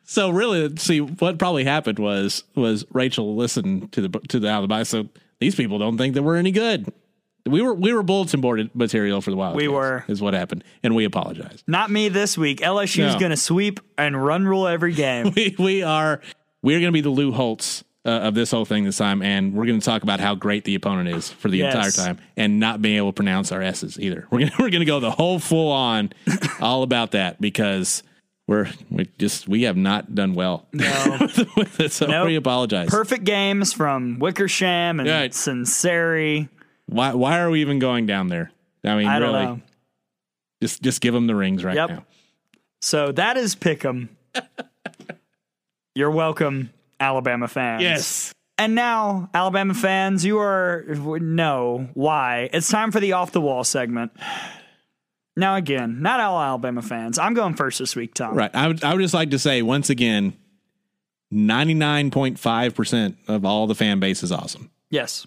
So 0.04 0.30
really, 0.30 0.74
see 0.76 1.00
what 1.00 1.38
probably 1.38 1.64
happened 1.64 1.98
was 1.98 2.44
was 2.54 2.84
Rachel 2.92 3.36
listened 3.36 3.92
to 3.92 4.08
the 4.08 4.18
to 4.28 4.38
the 4.40 4.48
alibi. 4.48 4.84
So 4.84 5.08
these 5.40 5.54
people 5.54 5.78
don't 5.78 5.98
think 5.98 6.14
that 6.14 6.22
we're 6.22 6.36
any 6.36 6.52
good. 6.52 6.92
We 7.46 7.62
were 7.62 7.74
we 7.74 7.92
were 7.92 8.02
bulletin 8.02 8.40
board 8.40 8.70
material 8.74 9.20
for 9.20 9.30
the 9.30 9.36
Wildcats. 9.36 9.60
We 9.62 9.68
were. 9.68 10.04
is 10.08 10.20
what 10.20 10.34
happened, 10.34 10.64
and 10.82 10.94
we 10.94 11.04
apologize. 11.04 11.62
not 11.66 11.90
me 11.90 12.08
this 12.08 12.36
week. 12.36 12.60
LSU's 12.60 13.14
No. 13.14 13.18
going 13.20 13.30
to 13.30 13.36
sweep 13.36 13.80
and 13.96 14.22
run 14.22 14.44
rule 14.46 14.66
every 14.66 14.92
game. 14.92 15.32
We 15.36 15.54
we 15.58 15.82
are 15.82 16.20
we're 16.62 16.80
going 16.80 16.88
to 16.88 16.92
be 16.92 17.00
the 17.02 17.10
Lou 17.10 17.32
Holtz 17.32 17.84
uh, 18.04 18.08
of 18.10 18.34
this 18.34 18.50
whole 18.50 18.64
thing 18.64 18.84
this 18.84 18.96
time, 18.98 19.22
and 19.22 19.54
we're 19.54 19.66
going 19.66 19.78
to 19.80 19.84
talk 19.84 20.02
about 20.02 20.20
how 20.20 20.34
great 20.34 20.64
the 20.64 20.74
opponent 20.74 21.08
is 21.08 21.30
for 21.30 21.48
the 21.48 21.58
Yes. 21.58 21.74
entire 21.74 21.90
time, 22.14 22.18
and 22.36 22.58
not 22.60 22.80
being 22.82 22.96
able 22.96 23.08
to 23.12 23.16
pronounce 23.16 23.52
our 23.52 23.62
s's 23.62 23.98
either. 24.00 24.26
We're 24.30 24.40
gonna 24.40 24.52
we're 24.58 24.70
going 24.70 24.80
to 24.80 24.84
go 24.84 25.00
the 25.00 25.10
whole 25.10 25.38
full 25.38 25.70
on 25.72 26.12
all 26.60 26.82
about 26.82 27.12
that 27.12 27.40
because. 27.40 28.02
We're 28.48 28.68
we 28.90 29.08
just 29.18 29.48
we 29.48 29.62
have 29.64 29.76
not 29.76 30.14
done 30.14 30.34
well 30.34 30.68
No. 30.72 31.16
with 31.56 31.80
it, 31.80 31.90
so 31.90 32.06
Nope. 32.06 32.28
we 32.28 32.36
apologize. 32.36 32.88
Perfect 32.88 33.24
games 33.24 33.72
from 33.72 34.20
Wickersham 34.20 35.00
and 35.00 35.08
Right. 35.08 35.32
Sunseri. 35.32 36.48
Why 36.86 37.14
why 37.14 37.38
are 37.40 37.50
we 37.50 37.60
even 37.60 37.78
going 37.78 38.06
down 38.06 38.28
there? 38.28 38.50
I 38.84 38.96
mean, 38.96 39.06
I 39.08 39.18
really, 39.18 39.32
know. 39.44 39.60
just 40.62 40.82
just 40.82 41.00
give 41.00 41.12
them 41.14 41.26
the 41.26 41.34
rings 41.34 41.64
right 41.64 41.74
Yep. 41.76 41.88
now. 41.90 42.04
So 42.80 43.12
that 43.12 43.36
is 43.36 43.56
Pick'em. 43.56 44.08
You're 45.94 46.10
welcome, 46.10 46.70
Alabama 47.00 47.48
fans. 47.48 47.82
Yes. 47.82 48.32
And 48.58 48.74
now, 48.74 49.28
Alabama 49.34 49.74
fans, 49.74 50.24
you 50.24 50.38
are 50.38 50.84
no 51.20 51.88
why. 51.94 52.48
It's 52.52 52.68
time 52.70 52.90
for 52.92 53.00
the 53.00 53.12
off 53.12 53.32
the 53.32 53.40
wall 53.40 53.64
segment. 53.64 54.12
Now, 55.36 55.56
again, 55.56 56.00
not 56.00 56.20
all 56.20 56.40
Alabama 56.40 56.80
fans. 56.80 57.18
I'm 57.18 57.34
going 57.34 57.54
first 57.54 57.78
this 57.78 57.94
week, 57.96 58.14
Tom. 58.14 58.34
right. 58.34 58.50
I 58.54 58.68
would 58.68 58.82
I 58.84 58.94
would 58.94 59.02
just 59.02 59.12
like 59.14 59.30
to 59.30 59.38
say 59.38 59.60
once 59.62 59.90
again, 59.90 60.34
ninety 61.30 61.74
nine 61.74 62.10
point 62.10 62.38
five 62.38 62.74
percent 62.74 63.16
of 63.28 63.44
all 63.44 63.66
the 63.66 63.74
fan 63.74 64.00
base 64.00 64.22
is 64.22 64.32
awesome. 64.32 64.70
Yes. 64.90 65.26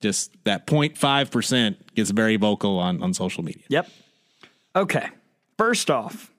Just 0.00 0.32
that 0.44 0.68
05 0.68 1.30
percent 1.30 1.94
gets 1.94 2.10
very 2.10 2.36
vocal 2.36 2.78
on 2.78 3.02
on 3.02 3.14
social 3.14 3.42
media. 3.42 3.64
Yep. 3.68 3.88
Okay. 4.76 5.08
First 5.56 5.90
off, 5.90 6.32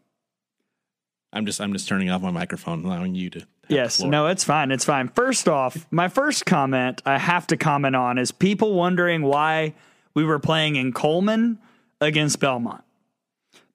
I'm 1.33 1.45
just 1.45 1.59
I'm 1.59 1.73
just 1.73 1.87
turning 1.87 2.09
off 2.09 2.21
my 2.21 2.31
microphone, 2.31 2.85
allowing 2.85 3.15
you 3.15 3.29
to. 3.31 3.45
Yes, 3.67 4.01
no, 4.01 4.25
it's 4.25 4.43
fine. 4.43 4.71
It's 4.71 4.85
fine. 4.85 5.09
First 5.09 5.47
off, 5.47 5.85
my 5.91 6.07
first 6.07 6.47
comment 6.47 7.03
I 7.05 7.19
have 7.19 7.45
to 7.47 7.57
comment 7.57 7.95
on 7.95 8.17
is 8.17 8.31
people 8.31 8.73
wondering 8.73 9.21
why 9.21 9.75
we 10.15 10.23
were 10.23 10.39
playing 10.39 10.75
in 10.75 10.91
Cullman 10.91 11.59
against 12.01 12.39
Belmont. 12.39 12.83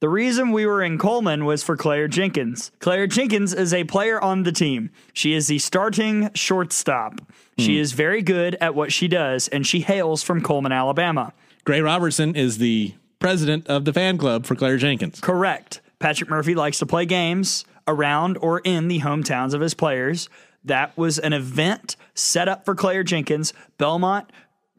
The 0.00 0.08
reason 0.08 0.50
we 0.50 0.66
were 0.66 0.82
in 0.82 0.98
Cullman 0.98 1.44
was 1.44 1.62
for 1.62 1.76
Claire 1.76 2.08
Jenkins. 2.08 2.72
Claire 2.80 3.06
Jenkins 3.06 3.54
is 3.54 3.72
a 3.72 3.84
player 3.84 4.20
on 4.20 4.42
the 4.42 4.52
team. 4.52 4.90
She 5.12 5.32
is 5.32 5.46
the 5.46 5.58
starting 5.58 6.30
shortstop. 6.34 7.20
She 7.58 7.76
hmm. 7.76 7.82
is 7.82 7.92
very 7.92 8.22
good 8.22 8.56
at 8.60 8.74
what 8.74 8.92
she 8.92 9.08
does, 9.08 9.48
and 9.48 9.66
she 9.66 9.80
hails 9.80 10.22
from 10.22 10.40
Cullman, 10.40 10.72
Alabama. 10.72 11.32
Gray 11.64 11.80
Robertson 11.80 12.34
is 12.36 12.58
the 12.58 12.94
president 13.18 13.66
of 13.68 13.84
the 13.84 13.92
fan 13.92 14.18
club 14.18 14.44
for 14.44 14.54
Claire 14.54 14.76
Jenkins. 14.76 15.20
Correct. 15.20 15.80
Patrick 15.98 16.28
Murphy 16.28 16.54
likes 16.54 16.78
to 16.80 16.86
play 16.86 17.06
games 17.06 17.64
around 17.86 18.36
or 18.38 18.60
in 18.60 18.88
the 18.88 19.00
hometowns 19.00 19.54
of 19.54 19.60
his 19.60 19.74
players. 19.74 20.28
That 20.64 20.96
was 20.96 21.18
an 21.18 21.32
event 21.32 21.96
set 22.14 22.48
up 22.48 22.64
for 22.64 22.74
Claire 22.74 23.02
Jenkins. 23.02 23.52
Belmont 23.78 24.30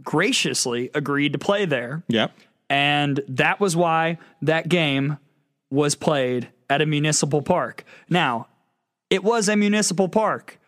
graciously 0.03 0.91
agreed 0.93 1.33
to 1.33 1.39
play 1.39 1.65
there. 1.65 2.03
Yep. 2.07 2.31
And 2.69 3.21
that 3.27 3.59
was 3.59 3.75
why 3.75 4.17
that 4.41 4.69
game 4.69 5.17
was 5.69 5.95
played 5.95 6.49
at 6.69 6.81
a 6.81 6.85
municipal 6.85 7.41
park. 7.41 7.83
Now, 8.09 8.47
it 9.09 9.23
was 9.23 9.47
a 9.47 9.55
municipal 9.55 10.09
park. 10.09 10.59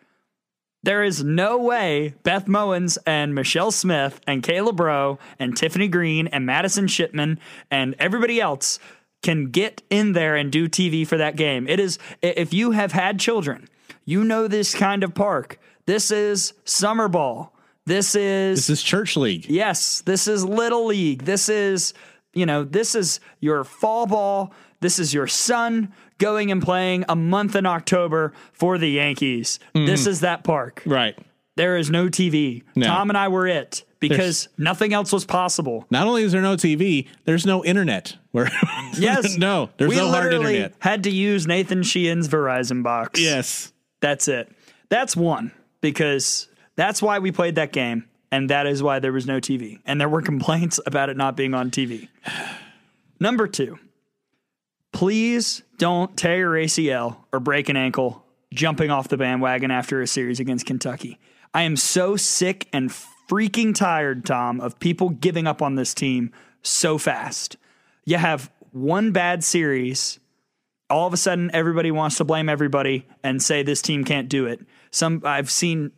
There 0.82 1.02
is 1.02 1.24
no 1.24 1.58
way 1.58 2.14
Beth 2.22 2.46
Mowins 2.46 2.98
and 3.04 3.34
Michelle 3.34 3.72
Smith 3.72 4.20
and 4.26 4.42
Kayla 4.42 4.74
Braud 4.74 5.18
and 5.38 5.56
Tiffany 5.56 5.88
Green 5.88 6.28
and 6.28 6.46
Madison 6.46 6.86
Shipman 6.86 7.40
and 7.70 7.96
everybody 7.98 8.40
else 8.40 8.78
can 9.22 9.50
get 9.50 9.82
in 9.90 10.12
there 10.12 10.36
and 10.36 10.52
do 10.52 10.68
TV 10.68 11.06
for 11.06 11.16
that 11.16 11.36
game. 11.36 11.66
It 11.66 11.80
is, 11.80 11.98
if 12.22 12.54
you 12.54 12.70
have 12.70 12.92
had 12.92 13.18
children, 13.18 13.68
you 14.04 14.22
know 14.22 14.46
this 14.46 14.74
kind 14.74 15.02
of 15.02 15.14
park. 15.14 15.58
This 15.86 16.10
is 16.10 16.52
summer 16.64 17.08
ball. 17.08 17.54
This 17.84 18.14
is 18.14 18.66
This 18.66 18.70
is 18.70 18.82
church 18.82 19.16
league. 19.16 19.46
Yes, 19.48 20.02
this 20.02 20.28
is 20.28 20.44
little 20.44 20.86
league. 20.86 21.24
This 21.24 21.48
is, 21.48 21.94
you 22.34 22.46
know, 22.46 22.62
this 22.62 22.94
is 22.94 23.18
your 23.40 23.64
fall 23.64 24.06
ball. 24.06 24.52
This 24.80 24.98
is 24.98 25.12
your 25.12 25.26
son 25.26 25.92
going 26.18 26.50
and 26.50 26.62
playing 26.62 27.04
a 27.08 27.16
month 27.16 27.56
in 27.56 27.66
October 27.66 28.32
for 28.52 28.78
the 28.78 28.90
Yankees. 28.90 29.58
Mm-hmm. 29.74 29.86
This 29.86 30.06
is 30.06 30.20
that 30.20 30.44
park. 30.44 30.82
Right. 30.84 31.16
There 31.56 31.76
is 31.76 31.90
no 31.90 32.06
TV. 32.06 32.62
No. 32.76 32.86
Tom 32.86 33.10
and 33.10 33.16
I 33.18 33.28
were 33.28 33.46
it 33.46 33.84
because 34.00 34.48
nothing 34.58 34.92
else 34.92 35.12
was 35.12 35.24
possible. 35.24 35.86
Not 35.90 36.06
only 36.06 36.22
is 36.22 36.32
there 36.32 36.42
no 36.42 36.54
TV, 36.54 37.08
there's 37.24 37.44
no 37.44 37.64
internet. 37.64 38.16
Where 38.30 38.50
Yes. 38.96 39.36
no, 39.38 39.70
there's 39.76 39.88
we 39.88 39.96
no 39.96 40.08
hard 40.08 40.32
internet. 40.32 40.74
had 40.78 41.04
to 41.04 41.10
use 41.10 41.46
Nathan 41.46 41.82
Sheehan's 41.82 42.28
Verizon 42.28 42.82
box. 42.82 43.20
Yes. 43.20 43.72
That's 44.00 44.28
it. 44.28 44.50
That's 44.88 45.16
one 45.16 45.50
because 45.80 46.48
that's 46.76 47.02
why 47.02 47.18
we 47.18 47.32
played 47.32 47.56
that 47.56 47.72
game. 47.72 48.04
And 48.30 48.50
that 48.50 48.66
is 48.66 48.82
why 48.82 48.98
there 48.98 49.12
was 49.12 49.26
no 49.26 49.40
TV. 49.40 49.80
And 49.86 49.98
there 50.00 50.08
were 50.08 50.20
complaints 50.20 50.78
about 50.86 51.08
it 51.08 51.16
not 51.16 51.34
being 51.34 51.54
on 51.54 51.70
TV. 51.70 52.08
Number 53.20 53.48
two, 53.48 53.78
please 54.92 55.62
don't 55.76 56.16
tear 56.16 56.38
your 56.38 56.52
ACL 56.52 57.16
or 57.32 57.40
break 57.40 57.68
an 57.68 57.76
ankle 57.76 58.24
jumping 58.52 58.90
off 58.90 59.08
the 59.08 59.16
bandwagon 59.16 59.70
after 59.70 60.00
a 60.00 60.06
series 60.06 60.40
against 60.40 60.66
Kentucky. 60.66 61.18
I 61.54 61.62
am 61.62 61.76
so 61.76 62.16
sick 62.16 62.68
and 62.72 62.90
freaking 63.30 63.74
tired, 63.74 64.24
Tom, 64.24 64.60
of 64.60 64.78
people 64.78 65.10
giving 65.10 65.46
up 65.46 65.62
on 65.62 65.74
this 65.74 65.94
team 65.94 66.32
so 66.62 66.98
fast. 66.98 67.56
You 68.04 68.16
have 68.16 68.50
one 68.72 69.12
bad 69.12 69.44
series 69.44 70.18
all 70.90 71.06
of 71.06 71.12
a 71.12 71.16
sudden 71.16 71.50
everybody 71.52 71.90
wants 71.90 72.16
to 72.16 72.24
blame 72.24 72.48
everybody 72.48 73.06
and 73.22 73.42
say 73.42 73.62
this 73.62 73.82
team 73.82 74.04
can't 74.04 74.28
do 74.28 74.46
it. 74.46 74.60
Some 74.90 75.22
I've 75.24 75.50
seen 75.50 75.92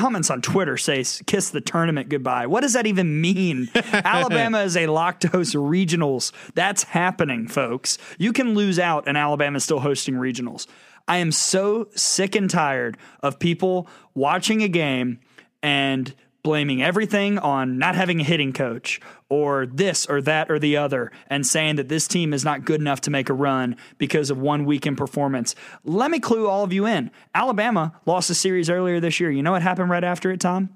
comments 0.00 0.30
on 0.30 0.40
Twitter 0.40 0.78
say 0.78 1.04
kiss 1.26 1.50
the 1.50 1.60
tournament 1.60 2.08
goodbye. 2.08 2.46
What 2.46 2.62
does 2.62 2.72
that 2.72 2.86
even 2.86 3.20
mean? 3.20 3.68
Alabama 3.92 4.60
is 4.62 4.74
a 4.74 4.86
locked 4.86 5.20
to 5.22 5.28
host 5.28 5.54
regionals. 5.54 6.32
That's 6.54 6.84
happening, 6.84 7.46
folks. 7.46 7.98
You 8.18 8.32
can 8.32 8.54
lose 8.54 8.78
out 8.78 9.04
and 9.06 9.18
Alabama's 9.18 9.62
still 9.62 9.80
hosting 9.80 10.14
regionals. 10.14 10.66
I 11.06 11.18
am 11.18 11.30
so 11.30 11.88
sick 11.94 12.34
and 12.34 12.48
tired 12.48 12.96
of 13.22 13.38
people 13.38 13.88
watching 14.14 14.62
a 14.62 14.68
game 14.68 15.20
and 15.62 16.14
blaming 16.42 16.82
everything 16.82 17.38
on 17.38 17.78
not 17.78 17.94
having 17.94 18.20
a 18.20 18.24
hitting 18.24 18.52
coach 18.52 19.00
or 19.28 19.66
this 19.66 20.06
or 20.06 20.20
that 20.22 20.50
or 20.50 20.58
the 20.58 20.76
other 20.76 21.12
and 21.28 21.46
saying 21.46 21.76
that 21.76 21.88
this 21.88 22.08
team 22.08 22.32
is 22.32 22.44
not 22.44 22.64
good 22.64 22.80
enough 22.80 23.00
to 23.02 23.10
make 23.10 23.28
a 23.28 23.34
run 23.34 23.76
because 23.98 24.30
of 24.30 24.38
one 24.38 24.64
weekend 24.64 24.98
performance. 24.98 25.54
Let 25.84 26.10
me 26.10 26.18
clue 26.18 26.48
all 26.48 26.64
of 26.64 26.72
you 26.72 26.86
in. 26.86 27.10
Alabama 27.34 27.92
lost 28.06 28.30
a 28.30 28.34
series 28.34 28.70
earlier 28.70 29.00
this 29.00 29.20
year. 29.20 29.30
You 29.30 29.42
know 29.42 29.52
what 29.52 29.62
happened 29.62 29.90
right 29.90 30.04
after 30.04 30.30
it, 30.30 30.40
Tom? 30.40 30.70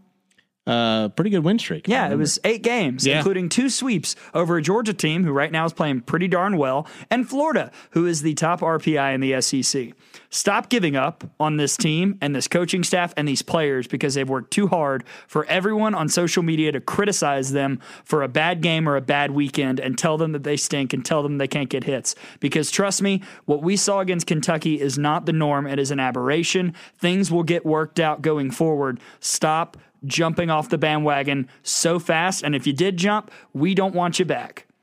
Uh, 0.67 1.11
pretty 1.11 1.29
good 1.31 1.45
win 1.45 1.59
streak. 1.59 1.87
Yeah, 1.87 2.11
it 2.11 2.17
was 2.17 2.39
eight 2.43 2.63
games, 2.63 3.07
Yeah. 3.07 3.19
including 3.19 3.51
two 3.51 3.69
sweeps 3.69 4.17
over 4.33 4.57
a 4.57 4.63
Georgia 4.63 4.95
team 4.95 5.23
who 5.25 5.31
right 5.31 5.53
now 5.53 5.67
is 5.67 5.75
playing 5.75 6.01
pretty 6.01 6.27
darn 6.27 6.57
well, 6.57 6.87
and 7.11 7.29
Florida, 7.29 7.71
who 7.91 8.07
is 8.07 8.23
the 8.23 8.33
top 8.33 8.63
RPI 8.63 9.13
in 9.13 9.21
the 9.21 9.33
SEC. 9.43 9.93
Stop 10.31 10.71
giving 10.71 10.97
up 10.97 11.23
on 11.39 11.59
this 11.59 11.77
team 11.77 12.17
and 12.23 12.35
this 12.35 12.49
coaching 12.49 12.83
staff 12.83 13.13
and 13.17 13.29
these 13.29 13.43
players 13.43 13.87
because 13.87 14.15
they've 14.15 14.29
worked 14.29 14.51
too 14.53 14.67
hard 14.69 15.05
for 15.29 15.45
everyone 15.47 15.95
on 15.95 16.09
social 16.09 16.43
media 16.43 16.73
to 16.73 16.81
criticize 16.81 17.53
them 17.53 17.79
for 18.03 18.23
a 18.23 18.29
bad 18.29 18.63
game 18.63 18.89
or 18.89 18.97
a 18.97 19.01
bad 19.03 19.33
weekend 19.33 19.79
and 19.79 19.99
tell 19.99 20.17
them 20.17 20.33
that 20.33 20.45
they 20.45 20.57
stink 20.57 20.95
and 20.95 21.05
tell 21.05 21.23
them 21.23 21.37
they 21.37 21.47
can't 21.47 21.69
get 21.69 21.85
hits. 21.85 22.15
Because 22.41 22.71
trust 22.71 23.03
me, 23.03 23.23
what 23.45 23.63
we 23.63 23.77
saw 23.77 24.01
against 24.01 24.27
Kentucky 24.27 24.81
is 24.81 24.99
not 24.99 25.27
the 25.27 25.33
norm. 25.33 25.67
It 25.67 25.79
is 25.79 25.91
an 25.91 26.01
aberration. 26.01 26.73
Things 26.99 27.31
will 27.31 27.43
get 27.45 27.67
worked 27.67 28.01
out 28.01 28.23
going 28.23 28.51
forward. 28.51 28.99
Stop 29.21 29.77
jumping 30.07 30.51
off 30.51 30.69
the 30.69 30.79
bandwagon 30.79 31.49
so 31.63 31.99
fast. 31.99 32.43
And 32.43 32.55
if 32.55 32.67
you 32.67 32.73
did 32.73 32.97
jump, 32.97 33.31
we 33.53 33.75
don't 33.75 33.95
want 33.95 34.19
you 34.19 34.25
back. 34.25 34.67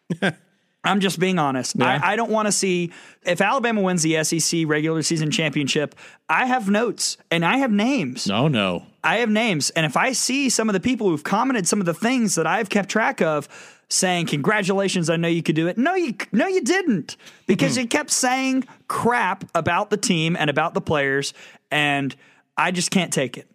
I'm 0.83 0.99
just 0.99 1.19
being 1.19 1.37
honest. 1.37 1.75
Yeah. 1.77 1.99
I, 2.03 2.13
I 2.13 2.15
don't 2.15 2.31
want 2.31 2.47
to 2.47 2.51
see 2.51 2.91
if 3.23 3.39
Alabama 3.39 3.81
wins 3.81 4.01
the 4.01 4.23
SEC 4.23 4.63
regular 4.65 5.03
season 5.03 5.29
championship. 5.29 5.93
I 6.27 6.47
have 6.47 6.69
notes 6.69 7.17
and 7.29 7.45
I 7.45 7.57
have 7.57 7.71
names. 7.71 8.25
No, 8.27 8.47
no. 8.47 8.83
I 9.03 9.17
have 9.17 9.29
names, 9.29 9.71
and 9.71 9.83
if 9.83 9.97
I 9.97 10.11
see 10.11 10.49
some 10.49 10.69
of 10.69 10.73
the 10.73 10.79
people 10.79 11.09
who've 11.09 11.23
commented 11.23 11.67
some 11.67 11.79
of 11.79 11.87
the 11.87 11.93
things 11.93 12.35
that 12.35 12.45
I've 12.45 12.69
kept 12.69 12.87
track 12.89 13.19
of, 13.19 13.47
saying 13.89 14.27
congratulations, 14.27 15.09
I 15.09 15.17
know 15.17 15.27
you 15.27 15.41
could 15.41 15.55
do 15.55 15.67
it. 15.67 15.77
No, 15.77 15.95
you 15.95 16.15
no, 16.31 16.45
you 16.45 16.61
didn't, 16.61 17.17
because 17.47 17.77
you 17.77 17.87
kept 17.87 18.11
saying 18.11 18.65
crap 18.87 19.43
about 19.55 19.89
the 19.89 19.97
team 19.97 20.37
and 20.39 20.51
about 20.51 20.75
the 20.75 20.81
players, 20.81 21.33
and 21.71 22.15
I 22.55 22.69
just 22.69 22.91
can't 22.91 23.11
take 23.11 23.37
it. 23.37 23.49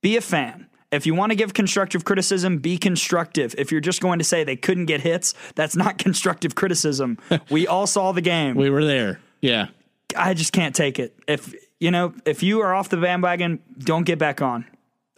Be 0.00 0.16
a 0.16 0.20
fan. 0.20 0.68
If 0.94 1.06
you 1.06 1.14
want 1.14 1.30
to 1.30 1.36
give 1.36 1.54
constructive 1.54 2.04
criticism, 2.04 2.58
be 2.58 2.78
constructive. 2.78 3.54
If 3.58 3.72
you're 3.72 3.80
just 3.80 4.00
going 4.00 4.18
to 4.18 4.24
say 4.24 4.44
they 4.44 4.56
couldn't 4.56 4.86
get 4.86 5.00
hits, 5.00 5.34
that's 5.54 5.76
not 5.76 5.98
constructive 5.98 6.54
criticism. 6.54 7.18
we 7.50 7.66
all 7.66 7.86
saw 7.86 8.12
the 8.12 8.20
game. 8.20 8.56
We 8.56 8.70
were 8.70 8.84
there. 8.84 9.20
Yeah. 9.40 9.68
I 10.16 10.34
just 10.34 10.52
can't 10.52 10.74
take 10.74 10.98
it. 10.98 11.16
If 11.26 11.54
you 11.80 11.90
know, 11.90 12.14
if 12.24 12.42
you 12.42 12.60
are 12.60 12.72
off 12.72 12.88
the 12.88 12.96
bandwagon, 12.96 13.60
don't 13.78 14.04
get 14.04 14.18
back 14.18 14.40
on. 14.40 14.64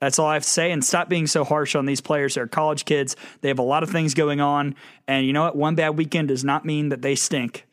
That's 0.00 0.18
all 0.18 0.26
I 0.26 0.34
have 0.34 0.42
to 0.42 0.48
say. 0.48 0.72
And 0.72 0.84
stop 0.84 1.08
being 1.08 1.26
so 1.26 1.44
harsh 1.44 1.74
on 1.74 1.86
these 1.86 2.00
players. 2.00 2.34
They're 2.34 2.46
college 2.46 2.84
kids. 2.84 3.16
They 3.40 3.48
have 3.48 3.58
a 3.58 3.62
lot 3.62 3.82
of 3.82 3.90
things 3.90 4.14
going 4.14 4.40
on. 4.40 4.74
And 5.06 5.26
you 5.26 5.32
know 5.32 5.42
what? 5.42 5.56
One 5.56 5.74
bad 5.74 5.90
weekend 5.96 6.28
does 6.28 6.44
not 6.44 6.64
mean 6.64 6.90
that 6.90 7.02
they 7.02 7.14
stink. 7.14 7.66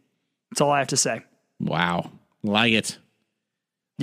That's 0.51 0.61
all 0.61 0.71
I 0.71 0.79
have 0.79 0.87
to 0.89 0.97
say. 0.97 1.23
Wow. 1.59 2.11
Like 2.43 2.73
it. 2.73 2.97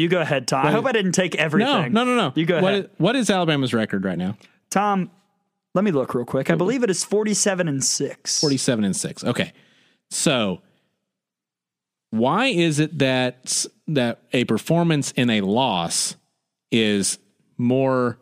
You 0.01 0.09
go 0.09 0.21
ahead, 0.21 0.49
Tom. 0.49 0.67
I 0.67 0.71
hope 0.71 0.87
I 0.87 0.93
didn't 0.93 1.13
take 1.13 1.35
No, 1.37 1.41
everything. 1.45 1.93
no, 1.93 2.05
no, 2.05 2.17
no. 2.17 2.33
You 2.35 2.47
go 2.47 2.61
What 2.61 2.73
ahead. 2.73 2.85
is- 2.87 2.91
what 2.99 3.17
is 3.17 3.29
Alabama's 3.31 3.75
record 3.75 4.05
right 4.05 4.17
now? 4.19 4.37
Tom, 4.71 5.11
let 5.75 5.85
me 5.85 5.91
look 5.91 6.15
real 6.15 6.25
quick. 6.25 6.51
I 6.51 6.55
believe 6.55 6.83
it 6.83 6.91
is 6.91 7.05
47 7.05 7.69
and 7.69 7.85
6. 7.85 8.41
47 8.41 8.85
and 8.85 8.97
6. 8.97 9.25
Okay. 9.25 9.53
So 10.11 10.63
why 12.11 12.47
is 12.47 12.79
it 12.81 12.99
that 12.99 13.67
that 13.89 14.21
a 14.33 14.45
performance 14.45 15.13
in 15.13 15.31
a 15.31 15.41
loss 15.43 16.17
is 16.73 17.19
more 17.59 18.19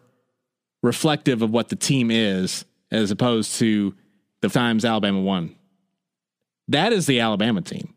reflective 0.82 1.42
of 1.42 1.50
what 1.50 1.68
the 1.68 1.76
team 1.76 2.10
is 2.10 2.64
as 2.90 3.10
opposed 3.10 3.55
to 3.59 3.94
the 4.40 4.48
times 4.48 4.84
Alabama 4.84 5.20
won? 5.20 5.55
That 6.68 6.92
is 6.92 7.06
the 7.06 7.20
Alabama 7.20 7.62
team. 7.62 7.94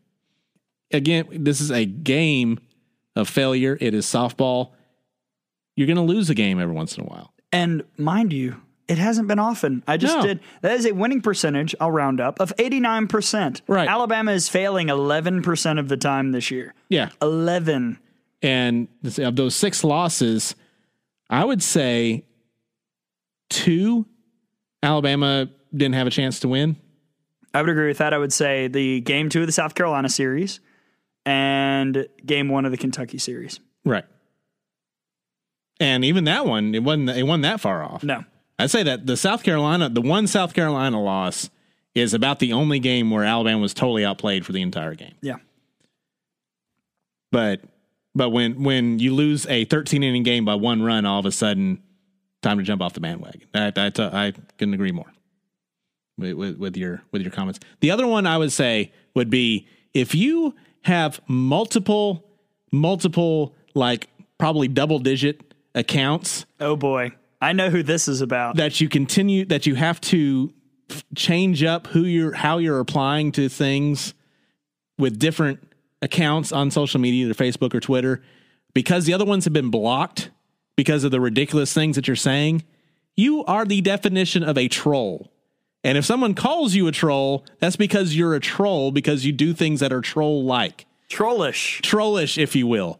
Again, 0.92 1.26
this 1.30 1.60
is 1.60 1.70
a 1.70 1.84
game 1.84 2.58
of 3.16 3.28
failure. 3.28 3.76
It 3.80 3.94
is 3.94 4.06
softball. 4.06 4.70
You're 5.76 5.86
going 5.86 5.96
to 5.96 6.02
lose 6.02 6.30
a 6.30 6.34
game 6.34 6.60
every 6.60 6.74
once 6.74 6.96
in 6.96 7.04
a 7.04 7.06
while. 7.06 7.32
And 7.52 7.84
mind 7.98 8.32
you, 8.32 8.56
it 8.88 8.98
hasn't 8.98 9.28
been 9.28 9.38
often. 9.38 9.82
I 9.86 9.96
just 9.96 10.16
No. 10.16 10.22
did. 10.22 10.40
That 10.62 10.72
is 10.72 10.86
a 10.86 10.92
winning 10.92 11.20
percentage, 11.20 11.74
I'll 11.80 11.90
round 11.90 12.20
up, 12.20 12.40
of 12.40 12.52
89%. 12.58 13.62
Right. 13.66 13.88
Alabama 13.88 14.32
is 14.32 14.48
failing 14.48 14.88
11% 14.88 15.78
of 15.78 15.88
the 15.88 15.96
time 15.96 16.32
this 16.32 16.50
year. 16.50 16.74
Yeah. 16.88 17.10
11. 17.20 17.98
And 18.42 18.88
of 19.18 19.36
those 19.36 19.54
six 19.54 19.84
losses, 19.84 20.54
I 21.30 21.44
would 21.44 21.62
say 21.62 22.24
two 23.50 24.06
Alabama 24.82 25.48
didn't 25.72 25.94
have 25.94 26.06
a 26.06 26.10
chance 26.10 26.40
to 26.40 26.48
win. 26.48 26.76
I 27.54 27.60
would 27.60 27.70
agree 27.70 27.86
with 27.88 27.98
that. 27.98 28.12
I 28.12 28.18
would 28.18 28.32
say 28.32 28.66
the 28.66 29.00
game 29.00 29.28
two 29.28 29.42
of 29.42 29.46
the 29.46 29.52
South 29.52 29.74
Carolina 29.74 30.08
series 30.08 30.58
and 31.24 32.06
game 32.24 32.48
one 32.48 32.64
of 32.64 32.70
the 32.70 32.76
Kentucky 32.78 33.18
series. 33.18 33.60
Right. 33.84 34.04
And 35.80 36.04
even 36.04 36.24
that 36.24 36.46
one, 36.46 36.74
it 36.74 36.82
wasn't 36.82 37.10
it 37.10 37.24
wasn't 37.24 37.42
that 37.42 37.60
far 37.60 37.82
off. 37.82 38.02
No. 38.02 38.24
I'd 38.58 38.70
say 38.70 38.82
that 38.84 39.06
the 39.06 39.16
South 39.16 39.42
Carolina, 39.42 39.88
the 39.88 40.00
one 40.00 40.26
South 40.26 40.54
Carolina 40.54 41.02
loss 41.02 41.50
is 41.94 42.14
about 42.14 42.38
the 42.38 42.52
only 42.52 42.78
game 42.78 43.10
where 43.10 43.24
Alabama 43.24 43.60
was 43.60 43.74
totally 43.74 44.04
outplayed 44.04 44.46
for 44.46 44.52
the 44.52 44.62
entire 44.62 44.94
game. 44.94 45.14
Yeah. 45.20 45.36
But 47.30 47.62
but 48.14 48.30
when 48.30 48.62
when 48.62 48.98
you 48.98 49.14
lose 49.14 49.46
a 49.46 49.64
13 49.64 50.02
inning 50.02 50.22
game 50.22 50.44
by 50.44 50.54
one 50.54 50.82
run, 50.82 51.06
all 51.06 51.18
of 51.18 51.26
a 51.26 51.32
sudden, 51.32 51.82
time 52.42 52.58
to 52.58 52.64
jump 52.64 52.82
off 52.82 52.92
the 52.92 53.00
bandwagon. 53.00 53.48
I 53.54 53.72
I, 53.74 53.92
I 53.96 54.32
couldn't 54.58 54.74
agree 54.74 54.92
more 54.92 55.12
with, 56.18 56.34
with 56.34 56.58
with 56.58 56.76
your 56.76 57.02
with 57.10 57.22
your 57.22 57.30
comments. 57.30 57.58
The 57.80 57.90
other 57.90 58.06
one 58.06 58.26
I 58.26 58.38
would 58.38 58.52
say 58.52 58.92
would 59.14 59.30
be 59.30 59.66
if 59.94 60.14
you 60.14 60.54
have 60.82 61.20
multiple 61.28 62.24
multiple 62.70 63.54
like 63.74 64.08
probably 64.38 64.68
double 64.68 64.98
digit 64.98 65.54
accounts 65.74 66.46
Oh 66.60 66.76
boy. 66.76 67.12
I 67.40 67.52
know 67.52 67.70
who 67.70 67.82
this 67.82 68.06
is 68.08 68.20
about. 68.20 68.56
that 68.56 68.80
you 68.80 68.88
continue 68.88 69.44
that 69.46 69.66
you 69.66 69.74
have 69.74 70.00
to 70.02 70.52
f- 70.90 71.04
change 71.16 71.62
up 71.64 71.88
who 71.88 72.04
you're 72.04 72.32
how 72.32 72.58
you're 72.58 72.78
applying 72.80 73.32
to 73.32 73.48
things 73.48 74.14
with 74.98 75.18
different 75.18 75.60
accounts 76.02 76.52
on 76.52 76.70
social 76.70 77.00
media 77.00 77.24
either 77.26 77.34
Facebook 77.34 77.74
or 77.74 77.80
Twitter 77.80 78.22
because 78.74 79.06
the 79.06 79.14
other 79.14 79.24
ones 79.24 79.44
have 79.44 79.52
been 79.52 79.70
blocked 79.70 80.30
because 80.76 81.04
of 81.04 81.10
the 81.10 81.20
ridiculous 81.20 81.72
things 81.72 81.96
that 81.96 82.06
you're 82.06 82.16
saying 82.16 82.62
you 83.16 83.44
are 83.44 83.64
the 83.64 83.80
definition 83.80 84.42
of 84.42 84.56
a 84.56 84.68
troll 84.68 85.31
and 85.84 85.98
if 85.98 86.04
someone 86.04 86.34
calls 86.34 86.74
you 86.74 86.86
a 86.86 86.92
troll 86.92 87.44
that's 87.58 87.76
because 87.76 88.14
you're 88.14 88.34
a 88.34 88.40
troll 88.40 88.92
because 88.92 89.24
you 89.24 89.32
do 89.32 89.52
things 89.52 89.80
that 89.80 89.92
are 89.92 90.00
troll 90.00 90.44
like 90.44 90.86
Trollish. 91.12 91.82
trollish, 91.82 92.38
if 92.38 92.56
you 92.56 92.66
will. 92.66 92.98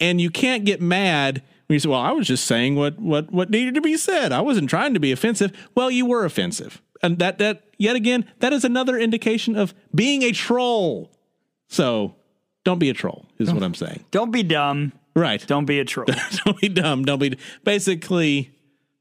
And 0.00 0.20
you 0.20 0.30
can't 0.30 0.64
get 0.64 0.80
mad 0.80 1.42
when 1.66 1.74
you 1.74 1.78
say, 1.78 1.88
"Well, 1.88 2.00
I 2.00 2.10
was 2.10 2.26
just 2.26 2.44
saying 2.44 2.74
what 2.74 2.98
what 2.98 3.32
what 3.32 3.50
needed 3.50 3.74
to 3.76 3.80
be 3.80 3.96
said. 3.96 4.32
I 4.32 4.40
wasn't 4.40 4.68
trying 4.68 4.94
to 4.94 5.00
be 5.00 5.12
offensive." 5.12 5.52
Well, 5.74 5.88
you 5.88 6.04
were 6.04 6.24
offensive, 6.24 6.82
and 7.02 7.20
that 7.20 7.38
that 7.38 7.62
yet 7.78 7.94
again 7.94 8.26
that 8.40 8.52
is 8.52 8.64
another 8.64 8.98
indication 8.98 9.54
of 9.54 9.74
being 9.94 10.22
a 10.22 10.32
troll. 10.32 11.12
So, 11.68 12.16
don't 12.64 12.80
be 12.80 12.90
a 12.90 12.94
troll. 12.94 13.26
Is 13.38 13.52
what 13.52 13.62
I'm 13.62 13.74
saying. 13.74 14.04
Don't 14.10 14.32
be 14.32 14.42
dumb. 14.42 14.92
Right. 15.14 15.46
Don't 15.46 15.64
be 15.66 15.78
a 15.78 15.84
troll. 15.84 16.06
don't 16.44 16.60
be 16.60 16.68
dumb. 16.68 17.04
Don't 17.04 17.20
be 17.20 17.38
basically 17.62 18.50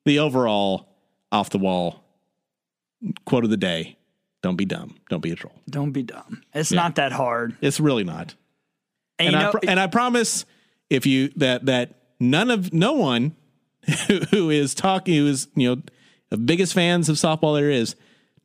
the 0.06 0.20
overall 0.20 0.88
off 1.32 1.50
the 1.50 1.58
wall 1.58 2.01
quote 3.26 3.44
of 3.44 3.50
the 3.50 3.58
day. 3.58 3.98
Don't 4.42 4.56
be 4.56 4.66
dumb. 4.66 4.96
Don't 5.10 5.22
be 5.22 5.32
a 5.32 5.36
troll. 5.36 5.54
Don't 5.70 5.92
be 5.92 6.04
dumb. 6.04 6.42
It's 6.54 6.72
not 6.72 6.96
that 6.96 7.12
hard. 7.12 7.56
It's 7.62 7.80
really 7.80 8.04
not. 8.04 8.34
And, 9.20 9.28
and 9.28 9.34
you 9.34 9.38
I 9.38 9.44
know, 9.44 9.52
pro- 9.52 9.70
and 9.70 9.80
I 9.80 9.88
promise 9.88 10.46
if 10.90 11.06
you 11.06 11.30
that 11.36 11.66
that 11.68 11.94
none 12.20 12.50
of 12.50 12.74
no 12.74 12.94
one 12.94 13.36
who 14.32 14.50
is 14.50 14.74
talking 14.74 15.16
who 15.16 15.28
is 15.28 15.48
you 15.56 15.76
know 15.76 15.82
the 16.30 16.38
biggest 16.38 16.74
fans 16.74 17.08
of 17.10 17.18
softball 17.18 17.56
there 17.56 17.70
is 17.70 17.96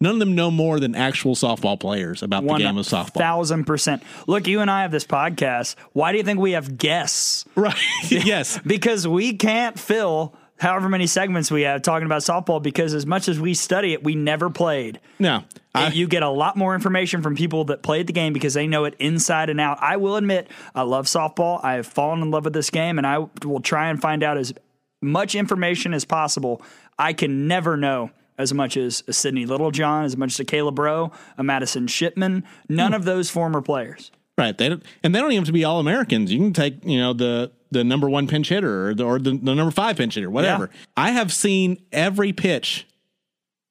none 0.01 0.15
of 0.15 0.19
them 0.19 0.35
know 0.35 0.51
more 0.51 0.79
than 0.81 0.95
actual 0.95 1.35
softball 1.35 1.79
players 1.79 2.23
about 2.23 2.47
the 2.47 2.55
game 2.57 2.77
of 2.77 2.87
softball. 2.87 3.15
Thousand 3.15 3.65
percent. 3.65 4.03
Look, 4.27 4.47
you 4.47 4.61
and 4.61 4.71
I 4.71 4.83
have 4.83 4.91
this 4.91 5.07
podcast. 5.07 5.77
Why 5.93 6.13
do 6.13 6.19
you 6.19 6.25
think 6.25 6.39
we 6.39 6.53
have 6.53 6.77
guests? 6.77 7.45
Right? 7.55 7.75
yes. 8.09 8.61
Because 8.67 9.09
we 9.09 9.35
can't 9.37 9.79
fill 9.79 10.35
however 10.59 10.89
many 10.89 11.07
segments 11.07 11.51
we 11.51 11.63
have 11.63 11.83
talking 11.83 12.07
about 12.07 12.23
softball 12.23 12.63
because 12.63 12.95
as 12.95 13.07
much 13.07 13.29
as 13.29 13.39
we 13.39 13.55
study 13.55 13.93
it, 13.93 14.03
we 14.03 14.15
never 14.15 14.51
played. 14.51 15.01
No. 15.19 15.45
I, 15.75 15.89
you 15.89 16.09
get 16.09 16.23
a 16.23 16.31
lot 16.31 16.57
more 16.57 16.75
information 16.75 17.23
from 17.23 17.37
people 17.37 17.65
that 17.67 17.83
played 17.83 18.07
the 18.07 18.13
game 18.13 18.33
because 18.33 18.55
they 18.55 18.67
know 18.67 18.85
it 18.85 18.95
inside 18.99 19.51
and 19.51 19.61
out. 19.61 19.79
I 19.83 19.99
will 19.99 20.17
admit, 20.17 20.49
I 20.75 20.83
love 20.83 21.07
softball. 21.07 21.63
I 21.63 21.75
have 21.75 21.87
fallen 21.87 22.23
in 22.23 22.31
love 22.31 22.45
with 22.45 22.55
this 22.55 22.71
game, 22.71 22.97
and 22.99 23.07
I 23.07 23.27
will 23.45 23.61
try 23.61 23.91
and 23.91 24.01
find 24.01 24.23
out 24.23 24.39
as 24.39 24.55
much 25.03 25.35
information 25.35 25.93
as 25.93 26.05
possible. 26.05 26.63
I 26.99 27.13
can 27.13 27.47
never 27.47 27.77
know 27.77 28.11
as 28.39 28.53
much 28.53 28.77
as 28.77 29.03
a 29.07 29.13
Sydney 29.13 29.47
Littlejohn, 29.47 30.05
as 30.05 30.17
much 30.17 30.33
as 30.33 30.41
a 30.41 30.45
Kayla 30.45 30.75
Braud, 30.75 31.11
a 31.37 31.45
Madison 31.45 31.87
Shipman. 31.87 32.45
None 32.69 32.93
hmm. 32.93 32.97
of 32.97 33.05
those 33.05 33.31
former 33.31 33.61
players. 33.61 34.11
right. 34.39 34.57
They 34.57 34.71
don't, 34.71 34.83
and 35.03 35.15
they 35.15 35.21
don't 35.21 35.33
even 35.33 35.43
have 35.43 35.47
to 35.47 35.53
be 35.53 35.65
all 35.65 35.81
Americans. 35.81 36.33
You 36.33 36.39
can 36.39 36.53
take 36.53 36.85
you 36.85 36.99
know 36.99 37.13
the 37.13 37.53
the 37.71 37.85
number 37.85 38.09
one 38.09 38.27
pinch 38.27 38.49
hitter 38.49 38.89
or 38.89 38.95
the 38.95 39.05
or 39.05 39.19
the, 39.19 39.31
the 39.31 39.55
number 39.55 39.71
five 39.71 39.97
pinch 39.97 40.15
hitter, 40.15 40.31
whatever. 40.31 40.71
I 40.97 41.11
have 41.11 41.33
seen 41.33 41.83
every 41.93 42.33
pitch 42.33 42.87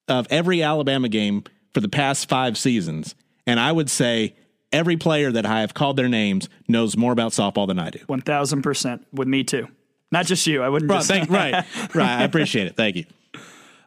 of 0.08 0.26
every 0.30 0.62
Alabama 0.62 1.08
game 1.08 1.44
for 1.74 1.80
the 1.80 1.88
past 1.88 2.28
five 2.28 2.56
seasons, 2.56 3.14
and 3.46 3.58
I 3.58 3.72
would 3.72 3.90
say 3.90 4.34
every 4.72 4.96
player 4.96 5.32
that 5.32 5.46
I 5.46 5.60
have 5.60 5.74
called 5.74 5.96
their 5.96 6.08
names 6.08 6.48
knows 6.68 6.96
more 6.96 7.12
about 7.12 7.32
softball 7.32 7.66
than 7.66 7.78
I 7.78 7.90
do. 7.90 8.00
One 8.06 8.20
thousand 8.20 8.62
percent 8.62 9.06
with 9.12 9.28
me 9.28 9.44
too. 9.44 9.68
Not 10.12 10.26
just 10.26 10.46
you. 10.46 10.62
I 10.62 10.68
wouldn't. 10.68 10.90
Right, 10.90 10.98
just, 10.98 11.08
thank, 11.08 11.30
right, 11.30 11.64
right. 11.94 12.20
I 12.20 12.24
appreciate 12.24 12.66
it. 12.66 12.76
Thank 12.76 12.96
you. 12.96 13.06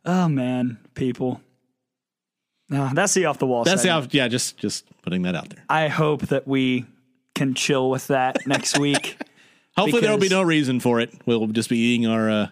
Oh 0.05 0.27
man, 0.27 0.77
people. 0.95 1.41
No, 2.69 2.89
that's 2.93 3.13
the 3.13 3.25
off 3.25 3.39
the 3.39 3.47
wall. 3.47 3.63
That's 3.63 3.81
segment. 3.81 4.05
how. 4.05 4.09
Yeah, 4.11 4.27
just 4.27 4.57
just 4.57 4.85
putting 5.01 5.23
that 5.23 5.35
out 5.35 5.49
there. 5.49 5.63
I 5.69 5.87
hope 5.87 6.21
that 6.27 6.47
we 6.47 6.85
can 7.35 7.53
chill 7.53 7.89
with 7.89 8.07
that 8.07 8.45
next 8.45 8.77
week. 8.77 9.17
Hopefully, 9.79 10.01
there 10.01 10.11
will 10.11 10.17
be 10.17 10.29
no 10.29 10.41
reason 10.41 10.79
for 10.79 10.99
it. 10.99 11.11
We'll 11.25 11.47
just 11.47 11.69
be 11.69 11.77
eating 11.77 12.07
our 12.07 12.29
uh, 12.29 12.47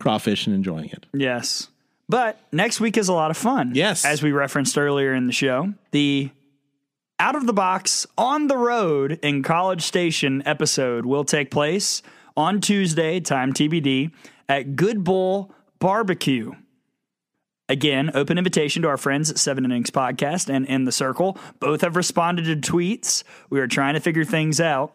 crawfish 0.00 0.46
and 0.46 0.54
enjoying 0.54 0.90
it. 0.90 1.06
Yes. 1.12 1.68
But 2.08 2.40
next 2.52 2.80
week 2.80 2.96
is 2.96 3.08
a 3.08 3.12
lot 3.12 3.30
of 3.30 3.36
fun. 3.36 3.72
Yes. 3.74 4.04
As 4.04 4.22
we 4.22 4.32
referenced 4.32 4.78
earlier 4.78 5.14
in 5.14 5.26
the 5.26 5.32
show, 5.32 5.74
the 5.90 6.30
out 7.18 7.36
of 7.36 7.46
the 7.46 7.52
box 7.52 8.06
on 8.16 8.46
the 8.46 8.56
road 8.56 9.18
in 9.22 9.42
College 9.42 9.82
Station 9.82 10.42
episode 10.46 11.04
will 11.04 11.24
take 11.24 11.50
place 11.50 12.02
on 12.36 12.60
Tuesday, 12.60 13.20
time 13.20 13.52
TBD, 13.52 14.12
at 14.48 14.76
Good 14.76 15.04
Bull 15.04 15.52
Barbecue. 15.80 16.52
Again, 17.68 18.10
open 18.14 18.38
invitation 18.38 18.82
to 18.82 18.88
our 18.88 18.96
friends 18.96 19.30
at 19.30 19.36
Seven 19.36 19.64
Innings 19.66 19.90
Podcast 19.90 20.48
and 20.48 20.64
In 20.64 20.84
the 20.84 20.92
Circle. 20.92 21.36
Both 21.60 21.82
have 21.82 21.96
responded 21.96 22.44
to 22.44 22.72
tweets. 22.72 23.24
We 23.50 23.60
are 23.60 23.66
trying 23.66 23.92
to 23.92 24.00
figure 24.00 24.24
things 24.24 24.58
out. 24.58 24.94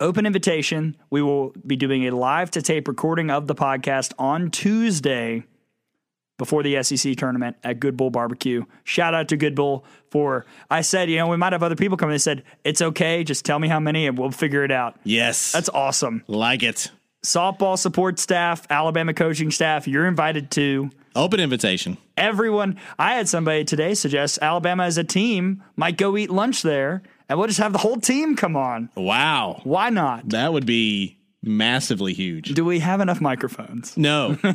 Open 0.00 0.26
invitation. 0.26 0.96
We 1.10 1.22
will 1.22 1.52
be 1.66 1.74
doing 1.74 2.06
a 2.06 2.14
live 2.14 2.52
to 2.52 2.62
tape 2.62 2.86
recording 2.86 3.30
of 3.32 3.48
the 3.48 3.54
podcast 3.56 4.12
on 4.16 4.52
Tuesday 4.52 5.42
before 6.38 6.62
the 6.62 6.80
SEC 6.84 7.16
tournament 7.16 7.56
at 7.64 7.80
Good 7.80 7.96
Bull 7.96 8.10
Barbecue. 8.10 8.64
Shout 8.84 9.12
out 9.12 9.26
to 9.30 9.36
Good 9.36 9.56
Bull 9.56 9.84
for 10.12 10.46
I 10.70 10.82
said, 10.82 11.10
you 11.10 11.16
know, 11.16 11.26
we 11.26 11.36
might 11.36 11.52
have 11.52 11.64
other 11.64 11.74
people 11.74 11.96
come. 11.96 12.10
They 12.10 12.18
said, 12.18 12.44
it's 12.62 12.80
okay, 12.80 13.24
just 13.24 13.44
tell 13.44 13.58
me 13.58 13.66
how 13.66 13.80
many 13.80 14.06
and 14.06 14.16
we'll 14.16 14.30
figure 14.30 14.62
it 14.62 14.70
out. 14.70 14.96
Yes. 15.02 15.50
That's 15.50 15.68
awesome. 15.68 16.22
like 16.28 16.62
it. 16.62 16.92
Softball 17.26 17.76
support 17.76 18.20
staff, 18.20 18.68
Alabama 18.70 19.12
coaching 19.12 19.50
staff, 19.50 19.88
you're 19.88 20.06
invited 20.06 20.52
to. 20.52 20.90
Open 21.16 21.40
invitation. 21.40 21.98
Everyone, 22.16 22.78
I 23.00 23.14
had 23.14 23.28
somebody 23.28 23.64
today 23.64 23.94
suggest 23.94 24.38
Alabama 24.40 24.84
as 24.84 24.96
a 24.96 25.02
team 25.02 25.64
might 25.74 25.96
go 25.96 26.16
eat 26.16 26.30
lunch 26.30 26.62
there 26.62 27.02
and 27.28 27.38
we'll 27.38 27.48
just 27.48 27.60
have 27.60 27.72
the 27.72 27.78
whole 27.78 27.96
team 27.96 28.36
come 28.36 28.56
on. 28.56 28.90
Wow. 28.94 29.60
Why 29.64 29.90
not? 29.90 30.28
That 30.30 30.52
would 30.52 30.66
be 30.66 31.18
massively 31.42 32.14
huge. 32.14 32.54
Do 32.54 32.64
we 32.64 32.80
have 32.80 33.00
enough 33.00 33.20
microphones? 33.20 33.96
No. 33.96 34.38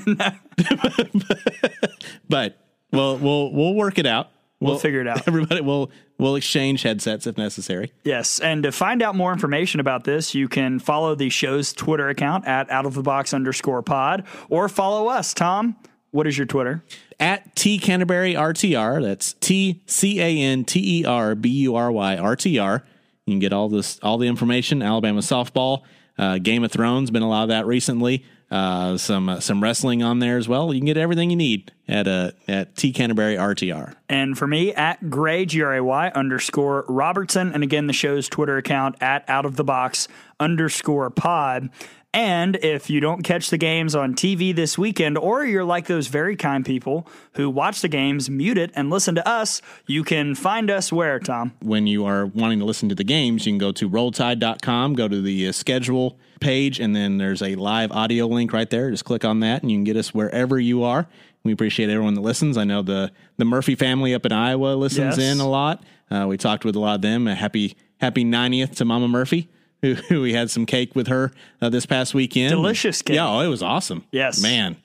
but 2.30 2.58
we'll 2.91 3.18
we'll 3.18 3.52
we'll 3.52 3.76
work 3.76 3.98
it 3.98 4.06
out. 4.06 4.30
We'll 4.60 4.80
figure 4.80 5.02
it 5.02 5.08
out. 5.08 5.24
Everybody 5.28 5.62
will 5.62 5.91
we'll 6.18 6.36
exchange 6.36 6.84
headsets 6.84 7.28
if 7.28 7.38
necessary. 7.38 7.91
Yes, 8.04 8.40
and 8.40 8.64
to 8.64 8.72
find 8.72 9.02
out 9.02 9.16
more 9.16 9.34
information 9.34 9.80
about 9.80 10.06
this, 10.06 10.34
you 10.34 10.48
can 10.48 10.80
follow 10.80 11.16
the 11.16 11.30
show's 11.30 11.74
Twitter 11.74 12.10
account 12.10 12.48
at 12.48 12.70
out 12.72 12.86
of 12.86 12.94
the 12.94 13.02
box 13.02 13.34
underscore 13.34 13.82
pod, 13.82 14.26
or 14.50 14.70
follow 14.70 15.08
us. 15.08 15.34
Tom, 15.34 15.76
what 16.12 16.28
is 16.28 16.38
your 16.38 16.48
Twitter? 16.48 16.84
At 17.24 17.56
T 17.56 17.80
Canterbury 17.80 18.34
RTR. 18.34 19.02
That's 19.02 19.32
T 19.32 19.82
C 19.86 20.20
A 20.20 20.40
N 20.40 20.66
T 20.66 21.00
E 21.00 21.06
R 21.06 21.36
B 21.36 21.48
U 21.50 21.76
R 21.78 21.90
Y 21.90 22.18
R 22.18 22.36
T 22.36 22.60
R. 22.60 22.84
You 23.26 23.32
can 23.32 23.40
get 23.40 23.54
all 23.54 23.70
this 23.70 23.98
all 24.04 24.18
the 24.18 24.28
information. 24.28 24.82
Alabama 24.82 25.22
softball, 25.22 25.84
uh, 26.18 26.38
Game 26.40 26.66
of 26.66 26.72
Thrones, 26.74 27.12
been 27.12 27.22
a 27.22 27.30
lot 27.30 27.44
of 27.44 27.48
that 27.48 27.66
recently. 27.66 28.26
Uh, 28.52 28.98
some 28.98 29.30
uh, 29.30 29.40
some 29.40 29.64
wrestling 29.64 30.04
on 30.04 30.20
there 30.20 30.38
as 30.38 30.50
well. 30.50 30.74
You 30.74 30.82
can 30.82 30.86
get 30.86 30.98
everything 30.98 31.30
you 31.30 31.38
need 31.38 31.72
at 31.88 32.10
uh, 32.10 32.32
at 32.50 32.76
T 32.76 32.91
Canterbury 32.91 33.38
RTR. 33.38 33.95
And 34.10 34.38
for 34.38 34.45
me, 34.45 34.74
at 34.74 35.10
Gray, 35.10 35.45
G 35.45 35.62
R 35.62 35.76
A 35.76 35.82
Y 35.82 36.12
underscore 36.14 36.84
Robertson. 36.90 37.54
And 37.54 37.64
again, 37.64 37.88
the 37.88 37.94
show's 37.94 38.28
Twitter 38.28 38.58
account 38.58 38.98
at 39.02 39.24
out 39.30 39.45
of 39.45 39.56
the 39.56 39.64
box 39.64 40.10
underscore 40.41 41.10
pod. 41.10 41.70
And 42.14 42.57
if 42.57 42.91
you 42.91 42.99
don't 42.99 43.23
catch 43.23 43.49
the 43.49 43.57
games 43.57 43.95
on 43.95 44.14
TV 44.14 44.56
this 44.56 44.77
weekend, 44.77 45.18
or 45.18 45.44
you're 45.45 45.64
like 45.65 45.88
those 45.88 46.07
very 46.07 46.35
kind 46.35 46.64
people 46.64 47.07
who 47.34 47.49
watch 47.49 47.81
the 47.81 47.88
games, 47.88 48.30
mute 48.30 48.57
it, 48.60 48.69
and 48.76 48.91
listen 48.91 49.15
to 49.15 49.27
us, 49.27 49.61
you 49.88 50.03
can 50.03 50.35
find 50.35 50.69
us 50.69 50.91
where, 50.94 51.19
Tom? 51.19 51.53
when 51.61 51.88
you 51.88 52.06
are 52.06 52.27
wanting 52.27 52.60
to 52.60 52.65
listen 52.65 52.88
to 52.90 52.95
the 52.95 53.03
games, 53.03 53.45
you 53.48 53.52
can 53.53 53.57
go 53.57 53.72
to 53.72 53.90
rolltide.com, 53.90 54.94
go 54.94 55.07
to 55.07 55.22
the 55.22 55.48
uh, 55.48 55.52
schedule 55.52 56.18
page, 56.40 56.80
and 56.80 56.95
then 56.95 57.18
there's 57.18 57.41
a 57.41 57.56
live 57.56 57.91
audio 57.91 58.27
link 58.27 58.53
right 58.53 58.69
there. 58.69 58.91
Just 58.91 59.06
click 59.06 59.26
on 59.26 59.40
that, 59.40 59.61
and 59.64 59.72
you 59.72 59.77
can 59.77 59.84
get 59.84 59.98
us 59.98 60.14
wherever 60.14 60.60
you 60.60 60.84
are. 60.84 61.07
We 61.44 61.52
appreciate 61.52 61.90
everyone 61.90 62.14
that 62.14 62.22
listens. 62.22 62.57
I 62.57 62.64
know 62.64 62.81
the 62.84 63.11
the 63.38 63.45
Murphy 63.45 63.76
family 63.76 64.14
up 64.14 64.26
in 64.26 64.31
Iowa 64.31 64.76
listens 64.76 65.18
Yes. 65.18 65.34
in 65.34 65.40
a 65.41 65.49
lot. 65.49 65.84
Uh, 66.11 66.26
we 66.30 66.38
talked 66.38 66.64
with 66.64 66.76
a 66.76 66.80
lot 66.80 66.95
of 66.95 67.02
them. 67.02 67.27
A 67.27 67.35
happy 67.35 67.76
happy 67.99 68.23
90th 68.23 68.76
to 68.77 68.85
Mama 68.85 69.07
Murphy. 69.07 69.49
Who, 69.84 69.95
who 69.95 70.22
we 70.22 70.31
had 70.31 70.49
some 70.49 70.65
cake 70.65 70.95
with 70.95 71.07
her 71.07 71.34
uh, 71.61 71.68
this 71.68 71.85
past 71.85 72.14
weekend. 72.14 72.51
Delicious 72.51 73.01
cake. 73.01 73.18
Yeah, 73.18 73.27
oh, 73.27 73.41
it 73.41 73.49
was 73.49 73.61
awesome. 73.61 74.05
Yes. 74.14 74.41
man. 74.41 74.77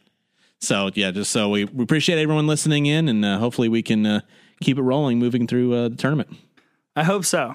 So 0.61 0.91
yeah, 0.93 1.13
just 1.13 1.31
so 1.31 1.51
we, 1.51 1.67
we 1.67 1.85
appreciate 1.85 2.21
everyone 2.21 2.49
listening 2.49 2.87
in, 2.87 3.09
and 3.09 3.25
uh, 3.25 3.39
hopefully 3.39 3.69
we 3.69 3.81
can 3.81 4.05
uh, 4.05 4.21
keep 4.61 4.77
it 4.77 4.83
rolling 4.83 5.21
moving 5.21 5.47
through 5.47 5.73
uh, 5.73 5.89
the 5.89 5.95
tournament. 5.95 6.37
I 6.97 7.05
hope 7.05 7.25
so. 7.25 7.55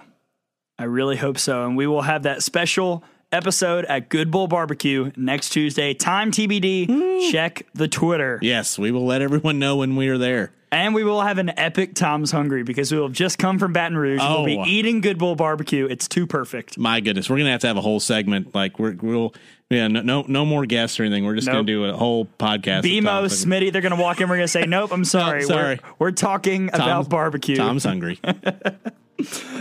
I 0.80 0.86
really 0.86 1.18
hope 1.18 1.38
so. 1.38 1.66
And 1.66 1.76
we 1.76 1.86
will 1.86 2.04
have 2.04 2.24
that 2.24 2.44
special 2.44 3.04
episode 3.34 3.86
at 3.86 4.10
Good 4.10 4.32
Bull 4.32 4.48
Barbecue 4.48 5.12
next 5.18 5.50
Tuesday. 5.50 5.94
Time 5.94 6.32
TBD. 6.32 7.32
Check 7.32 7.66
the 7.74 7.88
Twitter. 7.88 8.40
Yes, 8.42 8.78
we 8.80 8.92
will 8.92 9.06
let 9.06 9.22
everyone 9.22 9.60
know 9.60 9.78
when 9.78 9.96
we 9.96 10.08
are 10.10 10.18
there. 10.18 10.52
And 10.72 10.96
we 10.96 11.04
will 11.04 11.22
have 11.22 11.38
an 11.38 11.52
epic 11.60 11.94
Tom's 11.94 12.32
Hungry 12.32 12.64
because 12.64 12.92
we 12.92 12.98
will 12.98 13.06
have 13.08 13.14
just 13.16 13.38
come 13.38 13.60
from 13.60 13.74
Baton 13.74 13.96
Rouge. 13.96 14.20
We'll 14.20 14.46
be 14.46 14.58
Oh. 14.58 14.66
eating 14.66 15.02
Good 15.02 15.20
Bull 15.20 15.36
Barbecue. 15.36 15.86
It's 15.86 16.08
too 16.08 16.26
perfect. 16.26 16.80
My 16.80 17.00
goodness, 17.00 17.30
we're 17.30 17.38
gonna 17.38 17.52
have 17.52 17.62
to 17.62 17.68
have 17.68 17.78
a 17.78 17.82
whole 17.82 18.00
segment. 18.00 18.56
Like 18.56 18.80
we're, 18.80 18.96
we'll, 19.00 19.36
yeah, 19.70 19.88
no, 19.88 20.02
no, 20.02 20.26
no 20.28 20.46
more 20.46 20.66
guests 20.66 21.00
or 21.00 21.04
anything. 21.04 21.26
We're 21.26 21.36
just 21.36 21.46
Nope. 21.46 21.54
gonna 21.58 21.64
do 21.68 21.86
a 21.86 21.94
whole 21.94 22.26
podcast. 22.40 22.80
of 22.80 22.86
BMO, 22.86 23.26
Smitty, 23.26 23.72
they're 23.72 23.84
going 23.84 23.96
to 23.96 24.02
walk 24.02 24.20
in. 24.20 24.28
We're 24.30 24.38
going 24.38 24.46
to 24.46 24.52
say, 24.52 24.66
nope, 24.66 24.92
I'm 24.92 25.06
sorry. 25.06 25.44
sorry. 25.46 25.80
We're, 26.00 26.08
we're 26.08 26.12
talking 26.12 26.70
about 26.74 27.08
barbecue. 27.08 27.56
Tom's 27.56 27.84
hungry. 27.84 28.20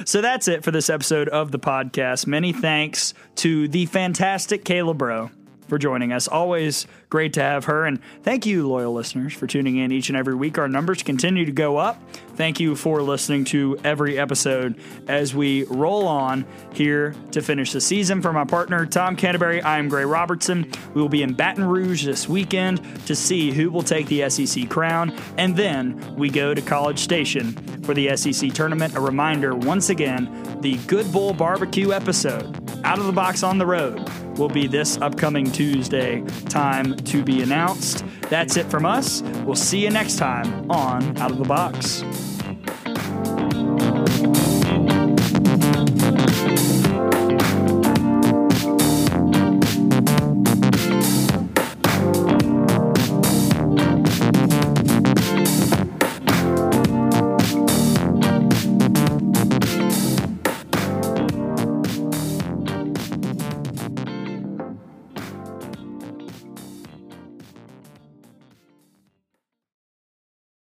So 0.04 0.20
that's 0.20 0.48
it 0.48 0.64
for 0.64 0.70
this 0.70 0.90
episode 0.90 1.28
of 1.28 1.50
the 1.52 1.58
podcast. 1.58 2.26
Many 2.26 2.52
thanks 2.52 3.14
to 3.36 3.68
the 3.68 3.86
fantastic 3.86 4.64
Kayla 4.64 4.96
Braud 4.96 5.30
for 5.68 5.78
joining 5.78 6.12
us. 6.12 6.28
Always 6.28 6.86
great 7.12 7.34
to 7.34 7.42
have 7.42 7.66
her. 7.66 7.84
And 7.84 8.00
thank 8.22 8.46
you, 8.46 8.66
loyal 8.66 8.94
listeners, 8.94 9.34
for 9.34 9.46
tuning 9.46 9.76
in 9.76 9.92
each 9.92 10.08
and 10.08 10.16
every 10.16 10.34
week. 10.34 10.56
Our 10.56 10.66
numbers 10.66 11.02
continue 11.02 11.44
to 11.44 11.52
go 11.52 11.76
up. 11.76 12.02
Thank 12.36 12.58
you 12.58 12.74
for 12.74 13.02
listening 13.02 13.44
to 13.46 13.76
every 13.84 14.18
episode 14.18 14.80
as 15.08 15.34
we 15.34 15.64
roll 15.64 16.08
on 16.08 16.46
here 16.72 17.14
to 17.32 17.42
finish 17.42 17.72
the 17.72 17.82
season. 17.82 18.22
For 18.22 18.32
my 18.32 18.46
partner, 18.46 18.86
Tom 18.86 19.16
Canterbury, 19.16 19.60
I 19.60 19.78
am 19.78 19.90
Gray 19.90 20.06
Robertson. 20.06 20.72
We 20.94 21.02
will 21.02 21.10
be 21.10 21.22
in 21.22 21.34
Baton 21.34 21.64
Rouge 21.64 22.06
this 22.06 22.26
weekend 22.26 22.80
to 23.06 23.14
see 23.14 23.50
who 23.50 23.70
will 23.70 23.82
take 23.82 24.06
the 24.06 24.30
SEC 24.30 24.70
crown. 24.70 25.14
And 25.36 25.54
then 25.54 26.16
we 26.16 26.30
go 26.30 26.54
to 26.54 26.62
College 26.62 26.98
Station 26.98 27.52
for 27.82 27.92
the 27.92 28.16
SEC 28.16 28.54
tournament. 28.54 28.96
A 28.96 29.00
reminder 29.00 29.54
once 29.54 29.90
again 29.90 30.58
the 30.62 30.78
Good 30.86 31.12
Bull 31.12 31.34
Barbecue 31.34 31.92
episode, 31.92 32.56
Out 32.84 32.98
of 32.98 33.04
the 33.04 33.12
Box 33.12 33.42
on 33.42 33.58
the 33.58 33.66
Road, 33.66 34.08
will 34.38 34.48
be 34.48 34.66
this 34.66 34.96
upcoming 34.98 35.50
Tuesday. 35.50 36.22
Time 36.48 36.96
to 37.02 37.22
be 37.22 37.42
announced. 37.42 38.04
That's 38.30 38.56
it 38.56 38.66
from 38.66 38.86
us. 38.86 39.22
We'll 39.44 39.56
see 39.56 39.82
you 39.82 39.90
next 39.90 40.16
time 40.16 40.70
on 40.70 41.16
Out 41.18 41.30
of 41.30 41.38
the 41.38 41.44
Box. 41.44 42.31